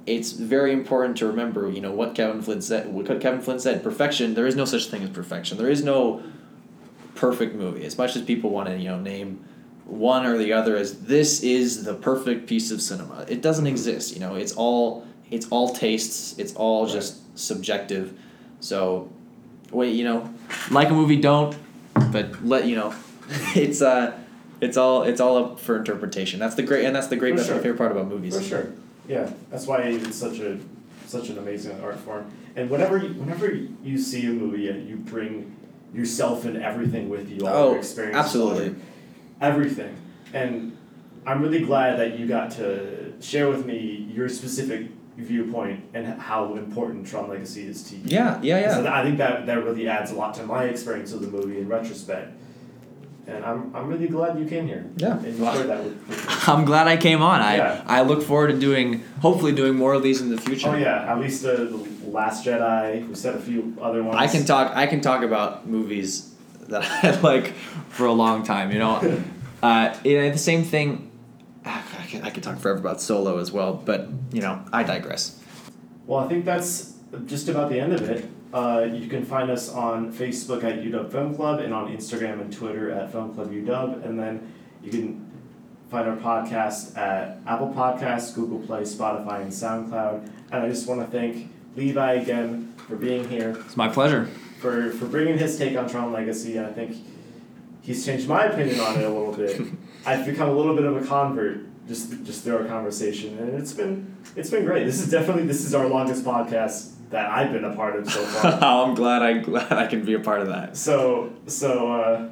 It's 0.10 0.32
very 0.32 0.72
important 0.72 1.18
to 1.18 1.26
remember, 1.28 1.70
you 1.70 1.82
know, 1.82 1.92
what 1.92 2.16
Kevin 2.16 2.42
Flynn 2.42 2.62
said. 2.62 2.94
What 2.94 3.08
Kevin 3.20 3.42
Flynn 3.42 3.60
said: 3.60 3.84
perfection. 3.84 4.36
There 4.36 4.48
is 4.48 4.56
no 4.56 4.64
such 4.64 4.86
thing 4.88 5.04
as 5.04 5.10
perfection. 5.10 5.58
There 5.58 5.70
is 5.70 5.84
no 5.84 6.22
perfect 7.14 7.56
movie. 7.56 7.84
As 7.86 7.98
much 7.98 8.16
as 8.16 8.22
people 8.22 8.50
want 8.52 8.70
to, 8.70 8.78
you 8.78 8.88
know, 8.88 8.98
name 9.02 9.44
one 9.88 10.26
or 10.26 10.38
the 10.38 10.54
other 10.54 10.76
as 10.76 11.02
this 11.02 11.42
is 11.42 11.84
the 11.86 11.94
perfect 11.94 12.46
piece 12.48 12.72
of 12.72 12.82
cinema, 12.82 13.26
it 13.30 13.42
doesn't 13.42 13.68
exist. 13.68 14.14
You 14.14 14.20
know, 14.20 14.36
it's 14.36 14.54
all 14.54 15.06
it's 15.32 15.48
all 15.50 15.70
tastes. 15.74 16.38
It's 16.38 16.54
all 16.56 16.84
Right. 16.86 16.94
just 16.94 17.38
subjective. 17.38 18.14
So, 18.60 19.10
wait, 19.72 19.94
you 19.96 20.04
know, 20.04 20.34
like 20.72 20.90
a 20.90 20.94
movie, 20.94 21.18
don't. 21.18 21.56
But 22.12 22.44
let 22.46 22.66
you 22.66 22.76
know, 22.76 22.94
it's 23.56 23.82
uh, 23.82 24.18
it's 24.62 24.78
all 24.78 25.04
it's 25.04 25.20
all 25.22 25.38
up 25.38 25.60
for 25.60 25.78
interpretation. 25.78 26.40
That's 26.40 26.56
the 26.56 26.64
great, 26.64 26.86
and 26.86 26.96
that's 26.96 27.08
the 27.08 27.16
great. 27.16 27.36
That's 27.36 27.50
my 27.50 27.58
favorite 27.58 27.78
part 27.78 27.92
about 27.92 28.08
movies. 28.08 28.38
For 28.38 28.44
sure. 28.44 28.74
Yeah, 29.08 29.32
that's 29.50 29.66
why 29.68 29.80
it's 29.84 30.16
such 30.18 30.40
a 30.40 30.60
such 31.06 31.30
an 31.30 31.38
amazing 31.38 31.80
art 31.82 31.98
form. 32.00 32.30
And 32.56 32.70
whenever 32.70 32.98
you, 32.98 33.10
whenever 33.14 33.52
you 33.84 33.98
see 33.98 34.26
a 34.26 34.30
movie 34.30 34.68
and 34.70 34.88
you 34.90 34.98
bring 34.98 35.56
yourself 35.94 36.44
and 36.46 36.58
everything 36.58 37.08
with 37.10 37.30
you, 37.30 37.48
all 37.48 37.56
Oh, 37.56 37.70
your 37.72 37.80
experiences, 37.80 38.16
all 38.36 38.52
absolutely. 38.52 38.82
Everything. 39.42 39.96
And 40.34 40.78
I'm 41.26 41.42
really 41.42 41.64
glad 41.64 42.00
that 42.00 42.18
you 42.18 42.28
got 42.28 42.52
to 42.52 43.14
share 43.22 43.50
with 43.50 43.66
me 43.66 44.10
your 44.14 44.30
specific 44.30 44.88
viewpoint 45.18 45.84
and 45.94 46.08
how 46.22 46.56
important 46.56 47.08
Tron 47.08 47.30
Legacy 47.30 47.68
is 47.68 47.84
to 47.90 47.96
you. 47.96 48.04
Yeah, 48.06 48.40
yeah, 48.42 48.60
yeah. 48.60 48.74
So 48.76 48.88
I 48.88 49.04
think 49.04 49.18
that 49.18 49.46
that 49.48 49.64
really 49.64 49.88
adds 49.88 50.12
a 50.12 50.16
lot 50.16 50.36
to 50.36 50.44
my 50.44 50.66
experience 50.66 51.12
of 51.12 51.22
the 51.22 51.28
movie 51.28 51.58
in 51.60 51.68
retrospect. 51.68 52.34
And 53.26 53.44
I'm, 53.44 53.76
I'm 53.76 53.88
really 53.88 54.08
glad 54.08 54.40
you 54.40 54.46
came 54.46 54.68
here. 54.68 54.90
Yeah. 54.96 55.18
And 55.18 55.38
you 55.38 55.44
shared 55.44 55.68
that 55.68 55.84
with, 55.84 56.08
with 56.08 56.30
me. 56.30 56.34
I'm 56.48 56.64
glad 56.64 56.88
I 56.88 56.96
came 56.96 57.22
on. 57.22 57.42
I 57.42 57.58
Yeah. 57.58 57.84
I 57.86 58.02
look 58.04 58.24
forward 58.24 58.48
to 58.50 58.60
doing 58.60 59.04
hopefully 59.22 59.52
doing 59.52 59.76
more 59.76 59.94
of 59.94 60.02
these 60.04 60.22
in 60.22 60.30
the 60.30 60.40
future. 60.40 60.70
Oh 60.70 60.76
yeah, 60.76 61.12
at 61.12 61.20
least 61.20 61.44
uh, 61.44 61.56
the 61.56 61.88
Last 62.06 62.46
Jedi. 62.46 63.06
We 63.06 63.16
said 63.16 63.36
a 63.36 63.40
few 63.40 63.76
other 63.82 64.02
ones. 64.02 64.16
I 64.18 64.28
can 64.28 64.46
talk 64.46 64.72
I 64.78 64.88
can 64.88 65.02
talk 65.02 65.24
about 65.24 65.68
movies 65.68 66.34
that 66.68 66.84
I 67.04 67.20
like 67.22 67.54
for 67.90 68.06
a 68.06 68.14
long 68.14 68.44
time, 68.44 68.72
you 68.72 68.80
know. 68.80 68.96
uh, 69.64 69.96
and 70.06 70.34
the 70.34 70.38
same 70.38 70.64
thing 70.64 71.12
I 71.66 72.06
can, 72.08 72.22
I 72.24 72.30
can 72.30 72.42
talk 72.42 72.60
forever 72.60 72.80
about 72.80 73.02
Solo 73.02 73.40
as 73.40 73.52
well, 73.52 73.74
but 73.74 74.08
you 74.32 74.42
know, 74.42 74.64
I 74.72 74.84
digress. 74.84 75.42
Well, 76.06 76.20
I 76.20 76.28
think 76.28 76.46
that's 76.46 76.94
just 77.26 77.50
about 77.50 77.70
the 77.70 77.80
end 77.80 77.94
of 77.94 78.10
it. 78.10 78.30
Uh, 78.54 78.88
you 78.90 79.08
can 79.08 79.26
find 79.26 79.52
us 79.52 79.70
on 79.70 80.14
Facebook 80.14 80.64
at 80.64 80.80
UW 80.80 81.12
Film 81.12 81.36
Club 81.36 81.60
and 81.60 81.74
on 81.74 81.96
Instagram 81.96 82.40
and 82.40 82.52
Twitter 82.52 82.92
at 82.92 83.12
Film 83.12 83.34
Club 83.34 83.52
UW, 83.52 84.06
and 84.06 84.18
then 84.18 84.54
you 84.82 84.90
can 84.90 85.30
find 85.92 86.08
our 86.08 86.16
podcast 86.16 86.98
at 86.98 87.40
Apple 87.46 87.74
Podcasts, 87.74 88.34
Google 88.34 88.60
Play, 88.60 88.82
Spotify, 88.82 89.42
and 89.42 89.52
SoundCloud. 89.52 90.30
And 90.52 90.64
I 90.64 90.70
just 90.70 90.88
want 90.88 91.02
to 91.02 91.08
thank 91.08 91.52
Levi 91.76 92.14
again 92.14 92.74
for 92.88 92.96
being 92.96 93.28
here, 93.28 93.58
It's 93.66 93.78
my 93.78 93.90
pleasure. 93.90 94.30
For, 94.60 94.92
for 94.92 95.06
bringing 95.06 95.38
his 95.38 95.58
take 95.58 95.78
on 95.78 95.90
Tron 95.90 96.12
Legacy. 96.12 96.60
I 96.60 96.72
think 96.72 96.96
he's 97.82 98.06
changed 98.06 98.28
my 98.28 98.46
opinion 98.46 98.80
on 98.80 98.98
it 99.00 99.04
a 99.04 99.10
little 99.10 99.34
bit. 99.34 99.62
I've 100.06 100.26
become 100.26 100.50
a 100.50 100.54
little 100.54 100.76
bit 100.76 100.86
of 100.86 100.98
a 101.02 101.06
convert 101.06 101.60
just 101.88 102.10
just 102.26 102.44
through 102.44 102.58
our 102.58 102.66
conversation, 102.66 103.38
and 103.40 103.54
it's 103.60 103.74
been 103.74 104.16
it's 104.36 104.50
been 104.50 104.66
great. 104.66 104.86
This 104.86 105.00
is 105.02 105.10
definitely 105.10 105.44
this 105.44 105.64
is 105.66 105.74
our 105.74 105.88
longest 105.88 106.24
podcast 106.26 106.94
that 107.10 107.30
I've 107.30 107.54
been 107.54 107.64
a 107.64 107.74
part 107.76 107.96
of 107.98 108.10
so 108.12 108.22
far. 108.26 108.60
I'm 108.88 108.94
glad 108.96 109.22
I 109.22 109.38
glad 109.38 109.72
I 109.72 109.88
can 109.88 110.04
be 110.04 110.14
a 110.14 110.20
part 110.20 110.42
of 110.42 110.48
that. 110.48 110.76
So 110.76 111.32
so 111.48 111.92
uh, 111.94 112.30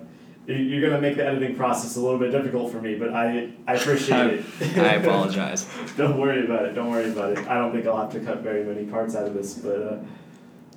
you- 0.48 0.56
you're 0.56 0.82
gonna 0.90 1.02
make 1.02 1.16
the 1.16 1.26
editing 1.26 1.56
process 1.56 1.96
a 1.96 2.02
little 2.02 2.20
bit 2.20 2.32
difficult 2.32 2.72
for 2.72 2.82
me, 2.82 2.96
but 2.96 3.14
I 3.14 3.52
I 3.68 3.76
appreciate 3.76 4.28
it. 4.34 4.46
I 4.78 4.96
apologize. 4.96 5.66
don't 5.96 6.20
worry 6.20 6.44
about 6.46 6.66
it. 6.66 6.74
Don't 6.74 6.92
worry 6.92 7.10
about 7.10 7.32
it. 7.38 7.40
I 7.48 7.56
don't 7.56 7.72
think 7.72 7.88
I'll 7.88 7.98
have 7.98 8.12
to 8.12 8.20
cut 8.20 8.40
very 8.42 8.64
many 8.66 8.86
parts 8.86 9.16
out 9.16 9.26
of 9.26 9.34
this, 9.34 9.54
but 9.54 9.82
uh, 9.82 9.98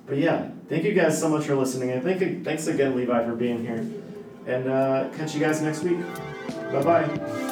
but 0.09 0.17
yeah, 0.17 0.49
thank 0.67 0.83
you 0.83 0.93
guys 0.93 1.17
so 1.19 1.29
much 1.29 1.45
for 1.45 1.55
listening, 1.55 1.91
and 1.91 2.03
thank 2.03 2.19
you, 2.19 2.43
thanks 2.43 2.67
again, 2.67 2.95
Levi, 2.95 3.25
for 3.25 3.35
being 3.35 3.61
here, 3.61 3.85
and 4.47 4.67
uh, 4.67 5.09
catch 5.15 5.35
you 5.35 5.39
guys 5.39 5.61
next 5.61 5.83
week. 5.83 5.99
Bye 6.73 6.83
bye. 6.83 7.48